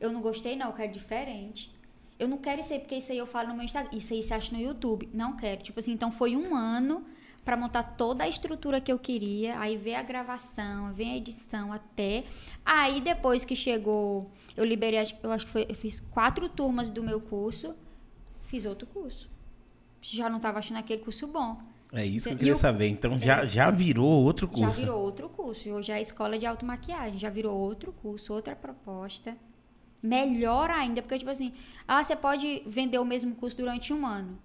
[0.00, 1.72] Eu não gostei, não, eu quero diferente.
[2.18, 3.96] Eu não quero isso aí, porque isso aí eu falo no meu Instagram.
[3.96, 5.08] Isso aí você acha no YouTube.
[5.14, 5.62] Não quero.
[5.62, 7.06] Tipo assim, então foi um ano
[7.48, 9.58] pra montar toda a estrutura que eu queria.
[9.58, 12.24] Aí ver a gravação, ver a edição até.
[12.62, 17.02] Aí depois que chegou, eu liberei, eu acho que foi, eu fiz quatro turmas do
[17.02, 17.74] meu curso.
[18.42, 19.30] Fiz outro curso.
[20.02, 21.58] Já não tava achando aquele curso bom.
[21.90, 22.88] É isso que eu queria saber.
[22.88, 24.64] Então já, já virou outro curso.
[24.64, 25.70] Já virou outro curso.
[25.70, 27.18] Hoje é a escola de automaquiagem.
[27.18, 29.34] Já virou outro curso, outra proposta.
[30.02, 31.54] Melhor ainda, porque, tipo assim,
[31.86, 34.38] ah, você pode vender o mesmo curso durante um ano.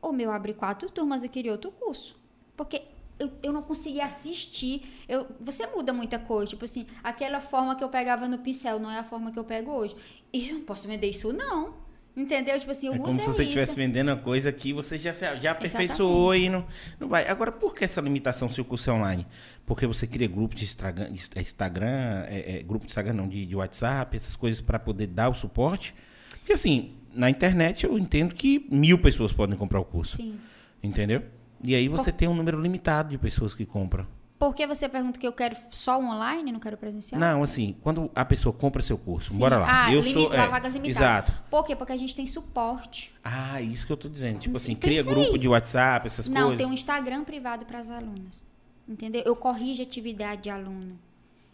[0.00, 2.16] O meu abri quatro turmas e queria outro curso.
[2.56, 2.82] Porque
[3.18, 4.82] eu, eu não conseguia assistir.
[5.08, 6.50] Eu, você muda muita coisa.
[6.50, 9.44] Tipo assim, aquela forma que eu pegava no pincel não é a forma que eu
[9.44, 9.96] pego hoje.
[10.32, 11.74] E eu não posso vender isso, não.
[12.16, 12.58] Entendeu?
[12.58, 15.52] Tipo assim, o É como se você estivesse vendendo uma coisa que você já, já
[15.52, 16.66] aperfeiçoou e não,
[16.98, 17.28] não vai.
[17.28, 19.24] Agora, por que essa limitação se o curso é online?
[19.64, 23.54] Porque você cria grupo de Instagram, Instagram é, é, grupo de Instagram não, de, de
[23.54, 25.94] WhatsApp, essas coisas para poder dar o suporte.
[26.38, 30.16] Porque assim, na internet eu entendo que mil pessoas podem comprar o curso.
[30.16, 30.38] Sim.
[30.82, 31.22] Entendeu?
[31.62, 34.06] E aí você tem um número limitado de pessoas que compram.
[34.38, 37.20] Por que você pergunta que eu quero só o online não quero presencial?
[37.20, 39.38] Não, assim, quando a pessoa compra seu curso, Sim.
[39.40, 39.86] bora lá.
[39.86, 40.32] Ah, eu limita- sou.
[40.32, 40.86] é, vagas limitadas.
[41.28, 41.32] exato.
[41.50, 41.74] Por quê?
[41.74, 43.12] Porque a gente tem suporte.
[43.24, 44.38] Ah, isso que eu tô dizendo.
[44.38, 46.58] Tipo assim, cria grupo de WhatsApp, essas não, coisas.
[46.58, 48.40] tem um Instagram privado para as alunas.
[48.88, 49.22] Entendeu?
[49.26, 50.96] Eu corrijo atividade de aluno.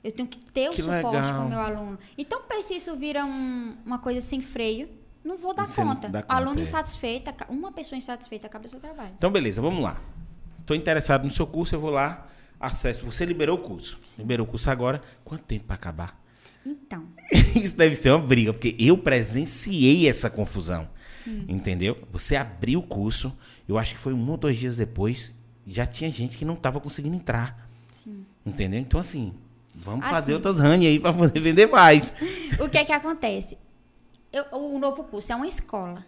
[0.04, 1.40] Eu tenho que ter o Que suporte legal.
[1.40, 1.98] com o meu aluno.
[2.18, 4.90] Então, se isso vira um- uma coisa sem freio,
[5.24, 6.08] não vou dar Você conta.
[6.08, 7.52] dá conta, aluno é.
[7.52, 9.12] uma pessoa insatisfeita acaba o seu trabalho.
[9.16, 10.00] Então, beleza, vamos lá.
[10.66, 12.26] Tô interessado no seu curso, eu vou lá,
[12.60, 13.04] acesso.
[13.06, 13.98] Você liberou o curso.
[14.18, 15.00] Liberou o curso agora.
[15.24, 16.20] Quanto tempo para acabar?
[16.64, 17.06] Então,
[17.54, 20.88] Isso deve ser uma briga, porque eu presenciei essa confusão.
[21.48, 22.06] Entendeu?
[22.12, 23.34] Você abriu o curso,
[23.66, 25.32] eu acho que foi um ou dois dias depois,
[25.66, 27.68] já tinha gente que não tava conseguindo entrar.
[27.92, 28.26] sim.
[28.44, 28.78] Entendeu?
[28.78, 29.32] Então, assim,
[29.74, 30.14] vamos Assim.
[30.14, 32.12] fazer outras running aí para poder vender mais.
[32.60, 33.56] o que é que acontece?
[34.36, 36.04] Eu- o novo curso é uma escola.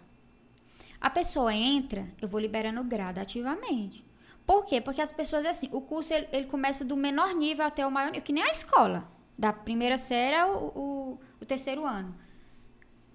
[0.99, 4.05] A pessoa entra, eu vou liberando gradativamente.
[4.45, 4.81] Por quê?
[4.81, 8.07] Porque as pessoas, assim, o curso ele, ele começa do menor nível até o maior
[8.07, 9.07] nível, que nem a escola.
[9.37, 12.15] Da primeira série ao o, o terceiro ano.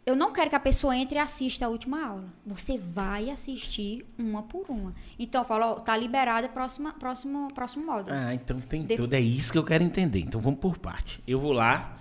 [0.05, 2.27] Eu não quero que a pessoa entre e assista a última aula.
[2.45, 4.93] Você vai assistir uma por uma.
[5.19, 8.15] Então, eu falo, ó, tá liberada próxima, próximo, próximo módulo.
[8.17, 9.13] Ah, então tem De- tudo.
[9.15, 10.21] É isso que eu quero entender.
[10.21, 11.23] Então vamos por parte.
[11.27, 11.97] Eu vou lá,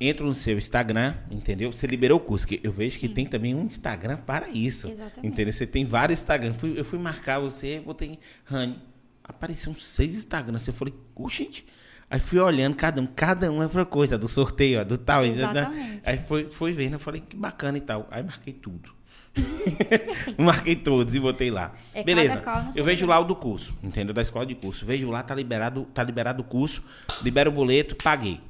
[0.00, 1.72] entro no seu Instagram, entendeu?
[1.72, 3.14] Você liberou o curso, que eu vejo que Sim.
[3.14, 4.88] tem também um Instagram para isso.
[4.88, 5.26] Exatamente.
[5.26, 5.52] Entendeu?
[5.52, 6.62] Você tem vários Instagrams.
[6.76, 8.78] Eu fui marcar você, botei Rani.
[9.22, 10.66] Apareceu uns seis Instagrams.
[10.66, 11.66] Eu falei, oxe, gente.
[12.10, 15.24] Aí fui olhando cada um, cada um é outra coisa, do sorteio, ó, do tal.
[15.24, 16.02] Exatamente.
[16.04, 18.06] Aí foi, foi vendo, eu falei, que bacana e tal.
[18.10, 18.92] Aí marquei tudo.
[20.38, 21.74] Marquei todos e botei lá.
[21.92, 22.42] É, Beleza.
[22.74, 24.14] Eu vejo lá o do curso, entendeu?
[24.14, 24.86] Da escola de curso.
[24.86, 26.82] Vejo lá, tá liberado, tá liberado o curso,
[27.22, 28.40] libera o boleto, paguei.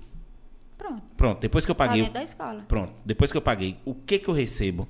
[0.85, 1.03] Pronto.
[1.17, 2.03] Pronto, depois que eu Tá paguei.
[2.03, 2.65] dentro da escola.
[2.69, 4.89] Pronto, depois que eu paguei, o que que eu recebo?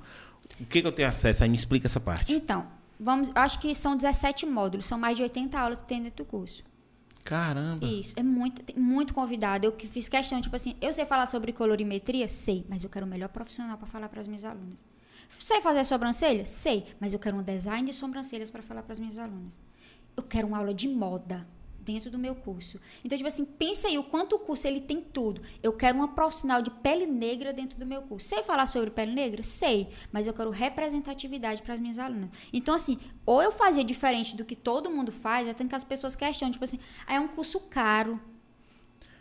[0.61, 1.43] O que que eu tenho acesso?
[1.45, 2.33] Aí me explica essa parte.
[2.33, 2.67] Então,
[2.99, 6.29] vamos, acho que são 17 módulos, são mais de 80 aulas que tem dentro do
[6.29, 6.63] curso.
[7.25, 7.85] Caramba.
[7.87, 9.65] Isso, é muito, muito convidado.
[9.65, 12.29] Eu que fiz questão, tipo assim, eu sei falar sobre colorimetria?
[12.29, 14.85] Sei, mas eu quero o melhor profissional para falar para as minhas alunas.
[15.31, 16.45] Sei fazer sobrancelha?
[16.45, 19.59] Sei, mas eu quero um design de sobrancelhas para falar para as minhas alunas.
[20.17, 21.47] Eu quero uma aula de moda
[21.85, 22.81] dentro do meu curso.
[23.05, 25.43] Então, tipo assim, pensa aí o quanto o curso ele tem tudo.
[25.63, 28.27] Eu quero uma profissional de pele negra dentro do meu curso.
[28.29, 29.43] Sei falar sobre pele negra?
[29.43, 32.31] Sei, mas eu quero representatividade para as minhas alunas.
[32.53, 36.17] Então, assim, ou eu fazia diferente do que todo mundo faz, até que as pessoas
[36.17, 38.21] questionam, tipo assim, ah, é um curso caro.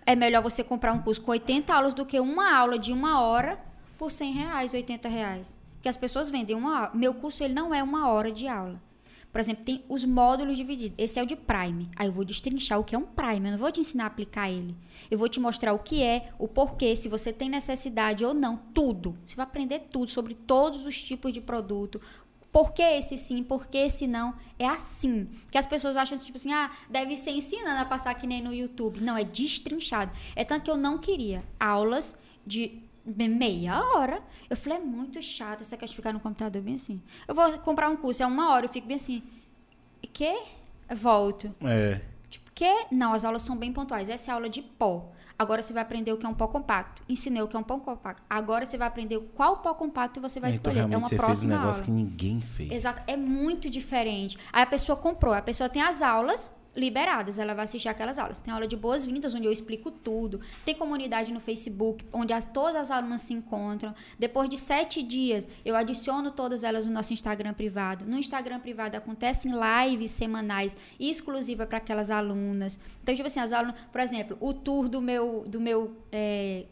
[0.05, 3.21] É melhor você comprar um curso com 80 aulas do que uma aula de uma
[3.21, 3.59] hora
[3.97, 5.57] por 100 reais, 80 reais.
[5.75, 6.91] Porque as pessoas vendem uma aula.
[6.93, 8.81] Meu curso, ele não é uma hora de aula.
[9.33, 10.93] Por exemplo, tem os módulos divididos.
[10.95, 11.87] Esse é o de Prime.
[11.95, 13.47] Aí eu vou destrinchar o que é um Prime.
[13.47, 14.77] Eu não vou te ensinar a aplicar ele.
[15.09, 18.57] Eu vou te mostrar o que é, o porquê, se você tem necessidade ou não.
[18.75, 19.17] Tudo.
[19.25, 21.99] Você vai aprender tudo sobre todos os tipos de produto.
[22.51, 24.35] Por que esse sim, por que esse não?
[24.59, 25.27] É assim.
[25.49, 28.53] Que as pessoas acham tipo assim, ah, deve ser ensinando a passar que nem no
[28.53, 29.01] YouTube.
[29.01, 30.11] Não, é destrinchado.
[30.35, 32.15] É tanto que eu não queria aulas
[32.45, 34.21] de meia hora.
[34.49, 37.01] Eu falei, é muito chato essa questão de ficar no computador bem assim.
[37.27, 39.23] Eu vou comprar um curso, é uma hora, eu fico bem assim.
[40.11, 40.41] Que?
[40.95, 41.53] Volto.
[41.61, 42.01] É.
[42.29, 42.85] Tipo, que?
[42.91, 44.09] Não, as aulas são bem pontuais.
[44.09, 45.11] Essa é a aula de pó.
[45.37, 47.01] Agora você vai aprender o que é um pó compacto.
[47.09, 48.21] Ensinei o que é um pó compacto.
[48.29, 50.93] Agora você vai aprender qual pó compacto você vai então escolher.
[50.93, 51.85] É uma você fez um próxima negócio aula.
[51.85, 52.71] que ninguém fez.
[52.71, 54.37] Exato, é muito diferente.
[54.51, 58.41] Aí a pessoa comprou, a pessoa tem as aulas liberadas, ela vai assistir aquelas aulas.
[58.41, 60.41] Tem aula de boas-vindas, onde eu explico tudo.
[60.65, 63.93] Tem comunidade no Facebook, onde as, todas as alunas se encontram.
[64.17, 68.05] Depois de sete dias, eu adiciono todas elas no nosso Instagram privado.
[68.05, 72.79] No Instagram privado acontecem lives semanais exclusiva para aquelas alunas.
[73.01, 76.65] Então, tipo assim, as alunas, por exemplo, o tour do meu, do meu é,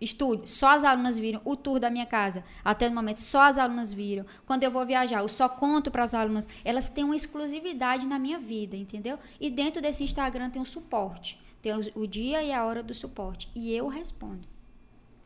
[0.00, 1.40] estúdio, só as alunas viram.
[1.44, 4.24] O tour da minha casa, até no momento, só as alunas viram.
[4.46, 6.48] Quando eu vou viajar, eu só conto para as alunas.
[6.64, 9.18] Elas têm uma exclusividade na minha vida, entendeu?
[9.40, 11.38] E dentro desse Instagram tem um suporte.
[11.60, 13.50] Tem o, dia e a hora do suporte.
[13.54, 14.48] E eu respondo.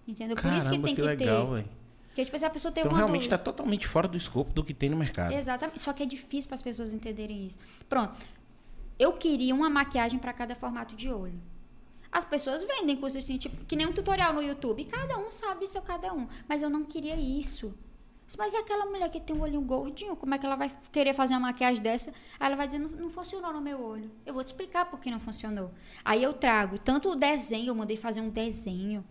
[0.07, 0.37] Entendeu?
[0.37, 1.55] Por isso que Caramba, tem que, legal, ter.
[1.55, 1.69] velho.
[2.09, 4.63] Porque, tipo, se a pessoa teve Então uma realmente está totalmente fora do escopo do
[4.63, 5.33] que tem no mercado.
[5.33, 5.81] Exatamente.
[5.81, 7.59] Só que é difícil para as pessoas entenderem isso.
[7.89, 8.15] Pronto.
[8.99, 11.41] Eu queria uma maquiagem para cada formato de olho.
[12.15, 14.85] As pessoas vendem cursos assim, tipo, que nem um tutorial no YouTube.
[14.85, 16.29] Cada um sabe seu cada um.
[16.49, 17.75] Mas eu não queria isso.
[18.39, 20.15] Mas e aquela mulher que tem um olhinho gordinho?
[20.15, 22.13] Como é que ela vai querer fazer uma maquiagem dessa?
[22.39, 24.13] Aí ela vai dizer, não, não funcionou no meu olho.
[24.25, 25.73] Eu vou te explicar por que não funcionou.
[26.05, 29.05] Aí eu trago tanto o desenho, eu mandei fazer um desenho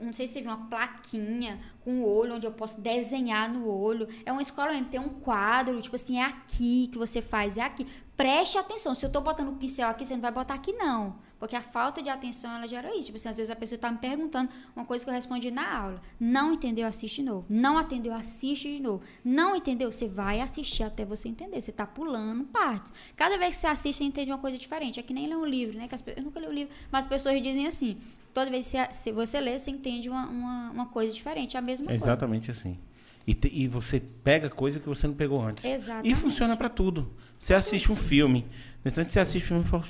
[0.00, 3.68] não sei se você viu uma plaquinha com o olho, onde eu posso desenhar no
[3.68, 4.08] olho.
[4.24, 7.62] É uma escola mesmo, tem um quadro, tipo assim, é aqui que você faz, é
[7.62, 7.86] aqui.
[8.16, 11.16] Preste atenção, se eu tô botando o pincel aqui, você não vai botar aqui não.
[11.38, 13.06] Porque a falta de atenção, ela gera isso.
[13.06, 15.78] Tipo assim, às vezes a pessoa tá me perguntando uma coisa que eu respondi na
[15.78, 16.02] aula.
[16.18, 17.46] Não entendeu, assiste de novo.
[17.48, 19.02] Não atendeu, assiste de novo.
[19.24, 21.60] Não entendeu, você vai assistir até você entender.
[21.60, 22.92] Você tá pulando partes.
[23.14, 24.98] Cada vez que você assiste, você entende uma coisa diferente.
[24.98, 25.86] É que nem ler um livro, né?
[25.88, 27.98] Que as, eu nunca li o um livro, mas as pessoas dizem assim,
[28.32, 31.56] toda vez que você, você lê, você entende uma, uma, uma coisa diferente.
[31.56, 32.60] É a mesma é exatamente coisa.
[32.60, 32.78] assim.
[33.26, 35.64] E, te, e, você pega coisa que você não pegou antes.
[35.64, 36.12] Exatamente.
[36.12, 37.12] E funciona para tudo.
[37.38, 38.46] Você assiste um filme.
[38.84, 39.84] Nesse você assiste um filme e fala,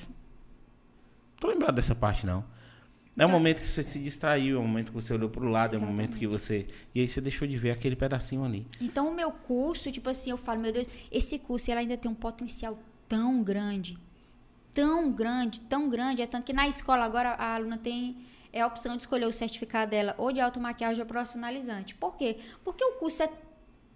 [1.38, 2.44] tô lembrado dessa parte, não.
[3.18, 5.48] É um momento que você se distraiu, é um momento que você olhou para o
[5.48, 5.82] lado, Exatamente.
[5.82, 6.66] é um momento que você.
[6.94, 8.66] E aí você deixou de ver aquele pedacinho ali.
[8.78, 12.10] Então, o meu curso, tipo assim, eu falo, meu Deus, esse curso ele ainda tem
[12.10, 12.78] um potencial
[13.08, 13.98] tão grande.
[14.74, 16.20] Tão grande, tão grande.
[16.20, 18.18] É tanto que na escola agora a aluna tem
[18.52, 21.94] é a opção de escolher o certificado dela ou de automaquiagem ou profissionalizante.
[21.94, 22.38] Por quê?
[22.64, 23.30] Porque o curso é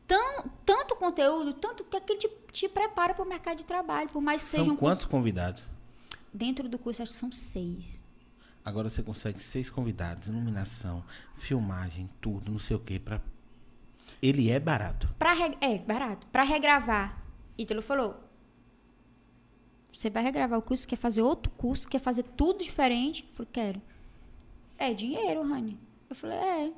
[0.06, 4.20] tão, tanto conteúdo, tanto que ele te, te prepara para o mercado de trabalho, por
[4.20, 5.08] mais que são seja um quantos curso...
[5.08, 5.62] convidados?
[6.32, 8.02] Dentro do curso, acho que são seis.
[8.64, 11.02] Agora você consegue seis convidados, iluminação,
[11.34, 12.98] filmagem, tudo, não sei o quê.
[12.98, 13.20] Pra...
[14.22, 15.08] Ele é barato.
[15.18, 15.56] Pra re...
[15.60, 16.26] É, barato.
[16.28, 17.22] Para regravar,
[17.58, 18.20] Ítalo falou,
[19.92, 23.24] você vai regravar o curso, quer fazer outro curso, quer fazer tudo diferente?
[23.28, 23.82] Eu falei, quero.
[24.78, 25.78] É dinheiro, Rani.
[26.08, 26.72] Eu falei, é.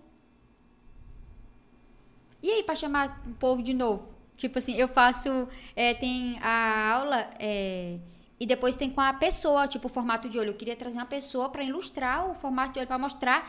[2.42, 4.16] E aí, para chamar o povo de novo?
[4.36, 5.48] Tipo assim, eu faço.
[5.76, 7.30] É, tem a aula.
[7.38, 7.98] É,
[8.42, 10.50] e depois tem com a pessoa, tipo, o formato de olho.
[10.50, 13.48] Eu queria trazer uma pessoa para ilustrar o formato de olho, para mostrar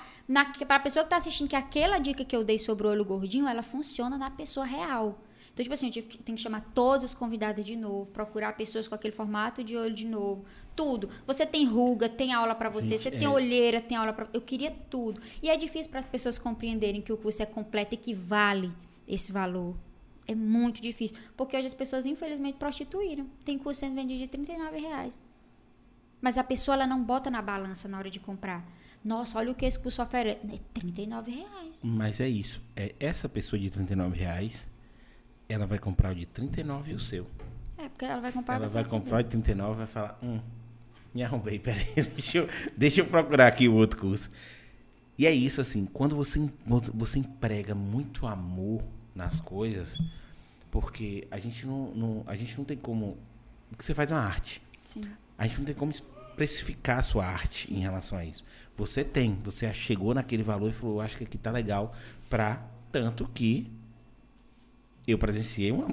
[0.68, 3.04] para a pessoa que está assistindo que aquela dica que eu dei sobre o olho
[3.04, 5.20] gordinho, ela funciona na pessoa real.
[5.52, 8.88] Então, tipo assim, eu tive, tenho que chamar todas as convidadas de novo, procurar pessoas
[8.88, 10.46] com aquele formato de olho de novo.
[10.76, 11.10] Tudo.
[11.26, 13.18] Você tem ruga, tem aula para você, Gente, você é.
[13.18, 14.28] tem olheira, tem aula para.
[14.32, 15.20] Eu queria tudo.
[15.42, 18.72] E é difícil para as pessoas compreenderem que o curso é completo e que vale
[19.08, 19.76] esse valor.
[20.28, 21.18] É muito difícil.
[21.36, 23.28] Porque hoje as pessoas, infelizmente, prostituíram.
[23.44, 25.26] Tem curso sendo vendido de 39 reais.
[26.22, 28.66] Mas a pessoa ela não bota na balança na hora de comprar.
[29.04, 30.40] Nossa, olha o que esse curso oferece.
[30.52, 31.80] É 39 reais.
[31.84, 32.62] Mas é isso.
[32.76, 34.66] É essa pessoa de 39 reais
[35.48, 37.28] ela vai comprar o de 39 e o seu.
[37.78, 40.40] É, porque ela vai comprar Ela vai comprar o de 39 e vai falar, hum,
[41.14, 44.32] me arrombei, peraí, deixa eu, deixa eu procurar aqui o outro curso.
[45.18, 46.52] E é isso, assim, quando você,
[46.94, 48.82] você emprega muito amor
[49.16, 50.00] nas coisas,
[50.72, 53.18] porque a gente não, não, a gente não tem como.
[53.70, 54.62] Porque você faz uma arte.
[54.86, 55.04] Sim.
[55.38, 57.78] A gente não tem como especificar a sua arte Sim.
[57.78, 58.44] em relação a isso.
[58.76, 61.96] Você tem, você chegou naquele valor e falou, acho que aqui tá legal
[62.30, 63.72] para tanto que
[65.06, 65.88] eu presenciei uma,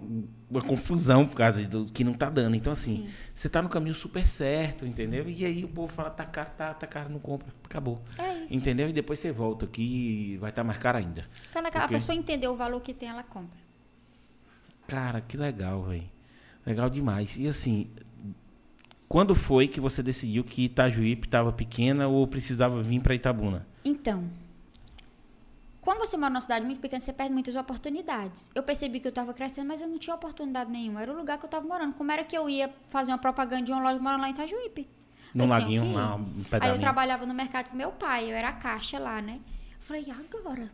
[0.49, 2.55] uma, confusão por causa do que não tá dando.
[2.57, 3.09] Então, assim, Sim.
[3.35, 5.29] você tá no caminho super certo, entendeu?
[5.29, 7.49] E aí o povo fala, tá caro, tá, tá caro, não compra.
[7.65, 8.01] Acabou.
[8.17, 8.55] É isso.
[8.55, 8.89] Entendeu?
[8.89, 11.27] E depois você volta aqui e vai estar tá mais caro ainda.
[11.53, 11.95] Quando a Porque...
[11.95, 13.59] pessoa entender o valor que tem, ela compra.
[14.87, 16.09] Cara, que legal, velho.
[16.65, 17.37] Legal demais.
[17.37, 17.91] E assim,
[19.09, 23.67] quando foi que você decidiu que Itajuípe estava pequena ou precisava vir para Itabuna?
[23.85, 24.31] Então,
[25.81, 28.51] quando você mora numa cidade muito pequena, você perde muitas oportunidades.
[28.55, 31.01] Eu percebi que eu estava crescendo, mas eu não tinha oportunidade nenhuma.
[31.03, 31.95] Era o lugar que eu estava morando.
[31.95, 34.87] Como era que eu ia fazer uma propaganda de uma loja morando lá em Itajuípe?
[35.35, 36.73] No laguinho, uma, um pedalinho.
[36.73, 39.39] Aí eu trabalhava no mercado com meu pai, eu era caixa lá, né?
[39.73, 40.71] Eu falei, e agora?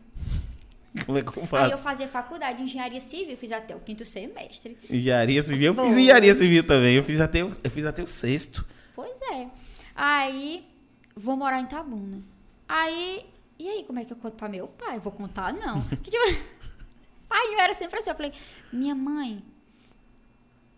[1.05, 1.65] Como é que eu faço?
[1.65, 4.79] Aí eu fazia faculdade de engenharia civil, fiz até o quinto semestre.
[4.89, 5.75] Engenharia civil?
[5.75, 8.67] Eu fiz engenharia civil também, eu fiz até o, eu fiz até o sexto.
[8.95, 9.47] Pois é.
[9.95, 10.67] Aí,
[11.15, 12.23] vou morar em Tabuna.
[12.67, 13.25] Aí
[13.59, 14.99] e aí, como é que eu conto pra meu pai?
[14.99, 15.83] Vou contar, não.
[16.03, 16.25] que, tipo,
[17.29, 18.11] pai, eu era sempre assim.
[18.11, 18.33] Eu falei,
[18.73, 19.43] minha mãe,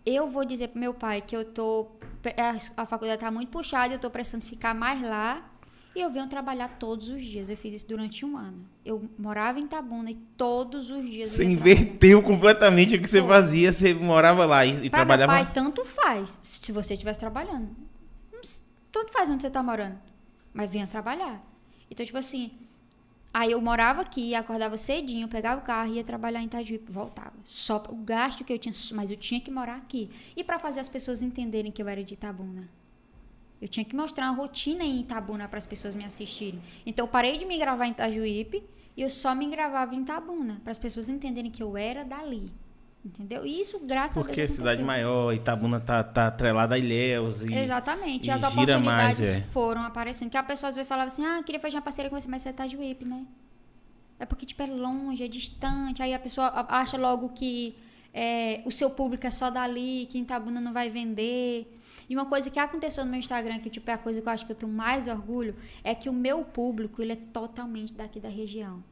[0.07, 1.89] eu vou dizer pro meu pai que eu tô.
[2.77, 5.45] A faculdade tá muito puxada, eu tô precisando ficar mais lá.
[5.95, 7.49] E eu venho trabalhar todos os dias.
[7.49, 8.65] Eu fiz isso durante um ano.
[8.85, 11.31] Eu morava em Tabuna e todos os dias.
[11.31, 13.73] Você inverteu completamente o que você fazia.
[13.73, 15.33] Você morava lá e, e pra trabalhava.
[15.33, 17.71] Meu pai, tanto faz se você estivesse trabalhando.
[18.93, 19.99] Tanto faz onde você tá morando.
[20.53, 21.43] Mas venha trabalhar.
[21.91, 22.53] Então, tipo assim,
[23.33, 27.35] Aí eu morava aqui, acordava cedinho, pegava o carro, ia trabalhar em Itajuípe, voltava.
[27.45, 30.11] Só o gasto que eu tinha, mas eu tinha que morar aqui.
[30.37, 32.69] E para fazer as pessoas entenderem que eu era de Itabuna.
[33.61, 36.61] Eu tinha que mostrar uma rotina em Itabuna para as pessoas me assistirem.
[36.87, 38.63] Então eu parei de me gravar em Itajuípe
[38.97, 42.51] e eu só me gravava em Itabuna, para as pessoas entenderem que eu era dali.
[43.09, 43.47] Entendeu?
[43.47, 44.51] E isso, graças Porque a Deus.
[44.51, 47.43] Porque cidade maior, Itabuna tá, tá atrelada a Ilhéus.
[47.43, 48.29] E, Exatamente.
[48.29, 49.41] E as oportunidades mais, é.
[49.41, 50.31] foram aparecendo.
[50.31, 52.43] Que a pessoa às vezes falava assim: ah, queria fazer uma parceria com você, mas
[52.43, 53.27] você tá de Juípe, né?
[54.21, 56.03] É porque, tipo, é longe, é distante.
[56.03, 57.75] Aí a pessoa acha logo que
[58.13, 61.75] é, o seu público é só dali, que Itabuna não vai vender.
[62.11, 64.33] E uma coisa que aconteceu no meu Instagram, que tipo, é a coisa que eu
[64.33, 68.21] acho que eu tenho mais orgulho, é que o meu público, ele é totalmente daqui
[68.21, 68.83] da região.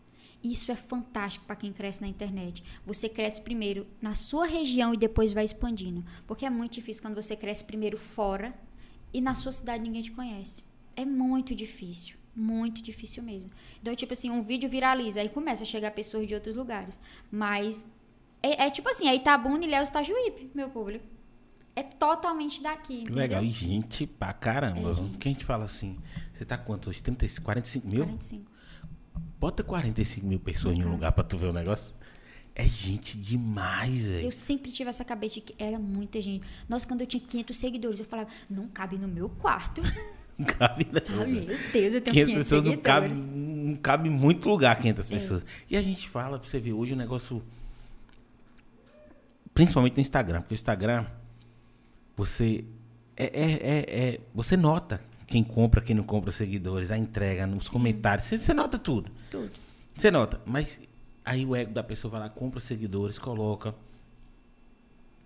[0.50, 2.62] Isso é fantástico para quem cresce na internet.
[2.84, 6.04] Você cresce primeiro na sua região e depois vai expandindo.
[6.26, 8.54] Porque é muito difícil quando você cresce primeiro fora
[9.12, 10.62] e na sua cidade ninguém te conhece.
[10.94, 12.16] É muito difícil.
[12.34, 13.50] Muito difícil mesmo.
[13.80, 16.98] Então, tipo assim, um vídeo viraliza, aí começa a chegar pessoas de outros lugares.
[17.30, 17.88] Mas
[18.42, 21.04] é, é tipo assim, aí Itabuna, Ilhéus, Itajuípe, meu público.
[21.74, 23.16] É totalmente daqui, entendeu?
[23.16, 23.42] Legal.
[23.42, 24.90] E gente pra caramba.
[24.90, 25.18] É, gente.
[25.18, 25.98] Quem te fala assim,
[26.32, 27.02] você tá quanto hoje?
[27.02, 28.04] 30, 45 mil?
[28.04, 28.55] 45.
[29.46, 30.92] Bota 45 mil pessoas em um Uhum.
[30.94, 31.94] lugar pra tu ver o negócio.
[32.52, 34.24] É gente demais, velho.
[34.24, 36.44] Eu sempre tive essa cabeça de que era muita gente.
[36.68, 39.80] Nossa, quando eu tinha 500 seguidores, eu falava, não cabe no meu quarto.
[40.38, 40.84] Não cabe.
[41.02, 41.32] Sabe?
[41.32, 41.46] velho.
[41.46, 43.36] Meu Deus, eu tenho 500 500 pessoas não cabe, seguidores.
[43.66, 45.14] não cabe muito lugar 500 É.
[45.14, 45.46] pessoas.
[45.70, 47.42] E a gente fala, pra você ver, hoje o negócio.
[49.54, 51.06] Principalmente no Instagram, porque o Instagram,
[52.16, 52.64] você.
[53.16, 57.68] É, é, é, é- você nota quem compra, quem não compra seguidores, a entrega, nos
[57.68, 58.26] comentários.
[58.26, 59.10] Você, você nota tudo.
[59.30, 59.50] Tudo.
[59.96, 60.40] Você nota.
[60.46, 60.80] Mas
[61.24, 63.74] aí o ego da pessoa vai lá, compra seguidores, coloca.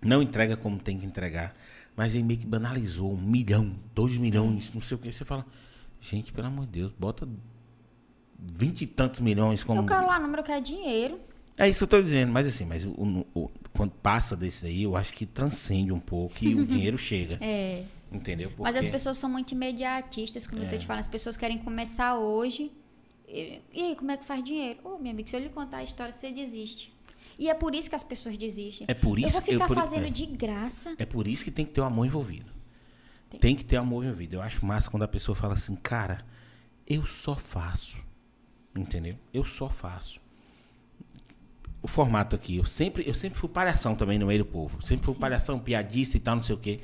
[0.01, 1.55] Não entrega como tem que entregar.
[1.95, 3.13] Mas aí meio que banalizou.
[3.13, 5.11] Um milhão, dois milhões, não sei o que.
[5.11, 5.45] Você fala,
[5.99, 7.27] gente, pelo amor de Deus, bota
[8.39, 9.81] vinte e tantos milhões como.
[9.81, 11.19] Eu quero lá número, eu quero dinheiro.
[11.57, 14.65] É isso que eu tô dizendo, mas assim, mas o, o- o- quando passa desse
[14.65, 17.37] aí, eu acho que transcende um pouco e o dinheiro chega.
[17.39, 17.83] É.
[18.11, 18.51] Entendeu?
[18.57, 20.77] Mas as pessoas são muito imediatistas, como eu tô É.
[20.77, 20.99] te falando.
[21.01, 22.71] As pessoas querem começar hoje.
[23.27, 24.79] E, e aí, como é que faz dinheiro?
[24.83, 26.93] Ô, meu amigo, se eu lhe contar a história, você desiste.
[27.39, 28.85] E é por isso que as pessoas desistem.
[28.89, 30.09] É por Eu isso vou ficar eu por- fazendo é.
[30.09, 30.93] de graça.
[30.97, 32.51] É por isso que tem que ter o amor envolvido.
[33.29, 33.39] Tem.
[33.39, 33.55] Tem.
[33.55, 34.35] que ter amor envolvido.
[34.35, 36.25] Eu acho massa quando a pessoa fala assim, cara,
[36.85, 37.97] eu só faço.
[38.75, 39.15] Entendeu?
[39.33, 40.19] Eu só faço.
[41.81, 44.81] O formato aqui, eu sempre, eu sempre fui palhação também no meio do povo.
[44.81, 45.19] Sempre fui Sim.
[45.21, 46.79] palhação, piadista e tal, não sei o quê.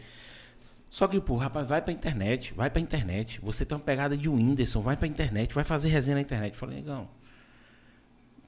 [0.90, 3.40] Só que, pô, rapaz, vai pra internet, vai pra internet.
[3.44, 6.54] Você tem uma pegada de Whindersson, vai pra internet, vai fazer resenha na internet.
[6.54, 7.10] Eu falei, negão,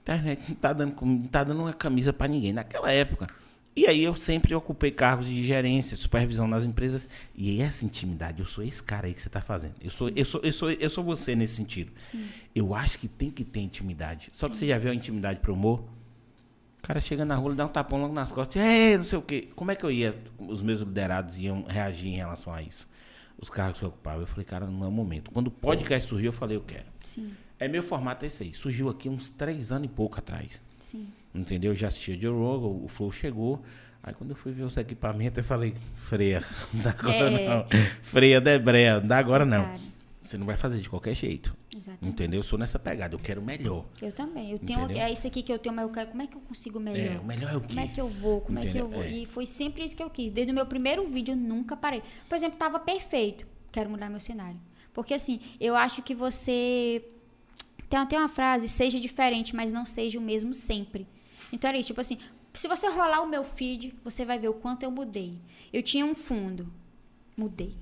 [0.02, 3.28] internet não tá dando, não tá dando uma camisa pra ninguém naquela época.
[3.76, 7.08] E aí eu sempre ocupei cargos de gerência, supervisão nas empresas.
[7.36, 9.76] E essa intimidade, eu sou esse cara aí que você tá fazendo.
[9.80, 11.92] Eu sou, eu sou, eu sou, eu sou você nesse sentido.
[11.98, 12.28] Sim.
[12.54, 14.30] Eu acho que tem que ter intimidade.
[14.34, 15.84] Só que você já viu a intimidade pro humor?
[16.90, 18.60] Cara chega na rua, dá um tapão logo nas costas.
[18.60, 19.48] É, não sei o quê.
[19.56, 22.88] Como é que eu ia, os meus liderados iam reagir em relação a isso?
[23.40, 24.24] Os cargos que eu ocupava.
[24.24, 25.30] Eu falei, cara, não é o momento.
[25.30, 26.86] Quando o podcast surgiu, eu falei, eu quero.
[27.04, 27.32] Sim.
[27.60, 28.56] É meu formato é esse aí.
[28.56, 30.60] Surgiu aqui uns três anos e pouco atrás.
[30.80, 31.08] Sim.
[31.36, 31.74] Entendeu?
[31.74, 33.62] Eu já assistia Joe Rogan, o Flow chegou.
[34.02, 37.50] Aí quando eu fui ver os equipamentos, eu falei, freia, não dá agora É.
[37.50, 37.66] não.
[38.02, 39.64] Freia, Debreia, não dá agora não.
[39.66, 39.80] Cara,
[40.22, 41.56] Você não vai fazer de qualquer jeito.
[41.76, 42.06] exatamente.
[42.14, 42.40] Entendeu?
[42.42, 43.86] Eu sou nessa pegada, eu quero melhor.
[44.02, 44.52] Eu também.
[44.52, 45.02] Eu tenho, Entendeu?
[45.02, 46.10] é isso aqui que eu tenho, mas eu quero.
[46.10, 47.16] Como é que eu consigo melhor?
[47.16, 47.68] É, o melhor é o quê?
[47.70, 48.42] Como é que eu vou?
[48.42, 48.90] Como é que eu Entendeu?
[48.90, 49.02] vou?
[49.04, 49.12] É.
[49.12, 50.30] E foi sempre isso que eu quis.
[50.30, 52.04] Desde o meu primeiro vídeo, eu nunca parei.
[52.28, 53.48] Por exemplo, tava perfeito.
[53.72, 54.60] Quero mudar meu cenário.
[54.94, 57.02] Porque assim, eu acho que você.
[57.90, 61.08] Tem até uma frase, seja diferente, mas não seja o mesmo sempre.
[61.52, 62.20] Então era isso, tipo assim,
[62.54, 65.40] se você rolar o meu feed, você vai ver o quanto eu mudei.
[65.74, 66.72] Eu tinha um fundo,
[67.38, 67.76] mudei.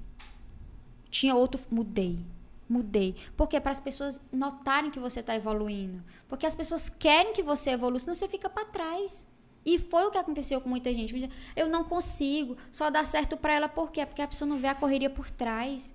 [1.10, 2.26] Tinha outro, mudei.
[2.68, 3.16] Mudei.
[3.36, 6.04] Porque para as pessoas notarem que você está evoluindo.
[6.28, 9.26] Porque as pessoas querem que você evolua, senão você fica para trás.
[9.66, 11.30] E foi o que aconteceu com muita gente.
[11.56, 14.06] Eu não consigo, só dá certo para ela por quê?
[14.06, 15.94] Porque a pessoa não vê a correria por trás.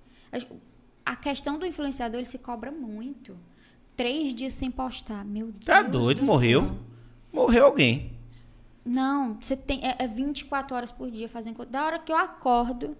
[1.05, 3.37] A questão do influenciador, ele se cobra muito.
[3.95, 5.25] Três dias sem postar.
[5.25, 5.65] Meu Deus.
[5.65, 6.61] Tá doido, do morreu.
[6.61, 6.75] céu.
[7.31, 8.13] Morreu alguém.
[8.85, 9.81] Não, você tem.
[9.83, 11.65] É, é 24 horas por dia fazendo.
[11.65, 12.97] Da hora que eu acordo,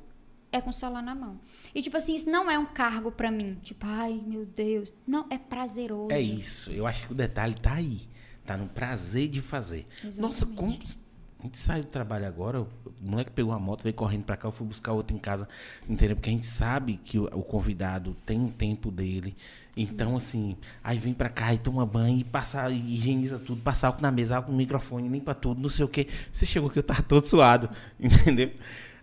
[0.54, 1.39] é com o celular na mão.
[1.74, 3.58] E, tipo assim, isso não é um cargo pra mim.
[3.64, 4.93] Tipo, ai, meu Deus.
[5.06, 6.12] Não, é prazeroso.
[6.12, 6.72] É isso.
[6.72, 8.01] Eu acho que o detalhe tá aí.
[8.45, 9.88] Tá no prazer de fazer.
[10.18, 10.56] Nossa, Exatamente.
[10.56, 11.04] como.
[11.39, 12.68] A gente saiu do trabalho agora, o
[13.01, 15.45] moleque pegou a moto, veio correndo pra cá, eu fui buscar outro em casa,
[15.89, 16.16] entendeu?
[16.16, 19.36] Porque a gente sabe que o, o convidado tem um tempo dele.
[19.76, 23.88] Então, assim, aí vem pra cá e toma banho e passa, e higieniza tudo, passa
[23.88, 26.08] álcool na mesa, álcool no microfone, limpa tudo, não sei o quê.
[26.32, 28.51] Você chegou aqui, eu tava todo suado, entendeu?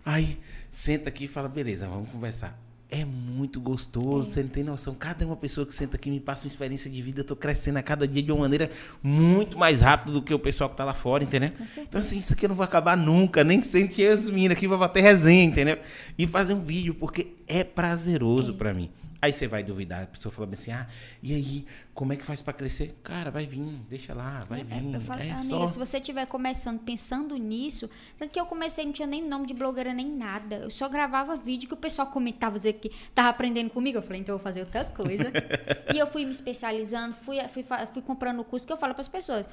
[0.03, 0.39] Aí,
[0.71, 2.57] senta aqui e fala, beleza, vamos conversar.
[2.89, 4.93] É muito gostoso, você não tem noção.
[4.93, 7.77] Cada uma pessoa que senta aqui me passa uma experiência de vida, eu tô crescendo
[7.77, 8.69] a cada dia de uma maneira
[9.01, 11.51] muito mais rápida do que o pessoal que tá lá fora, entendeu?
[11.77, 14.67] Então, assim, isso aqui eu não vou acabar nunca, nem que sente as meninas aqui,
[14.67, 15.77] vai bater resenha, entendeu?
[16.17, 18.89] E fazer um vídeo, porque é prazeroso pra mim.
[19.21, 20.87] Aí você vai duvidar, a pessoa fala assim, ah,
[21.21, 22.97] e aí, como é que faz pra crescer?
[23.03, 24.95] Cara, vai vir, deixa lá, vai É, vir.
[24.95, 25.67] eu falo, é amiga, só...
[25.67, 27.87] se você estiver começando pensando nisso,
[28.17, 30.55] tanto que eu comecei, não tinha nem nome de blogueira nem nada.
[30.55, 33.99] Eu só gravava vídeo que o pessoal comentava dizer que tava aprendendo comigo.
[33.99, 35.31] Eu falei, então eu vou fazer outra coisa.
[35.93, 39.01] e eu fui me especializando, fui, fui, fui comprando o curso que eu falo para
[39.01, 39.45] as pessoas.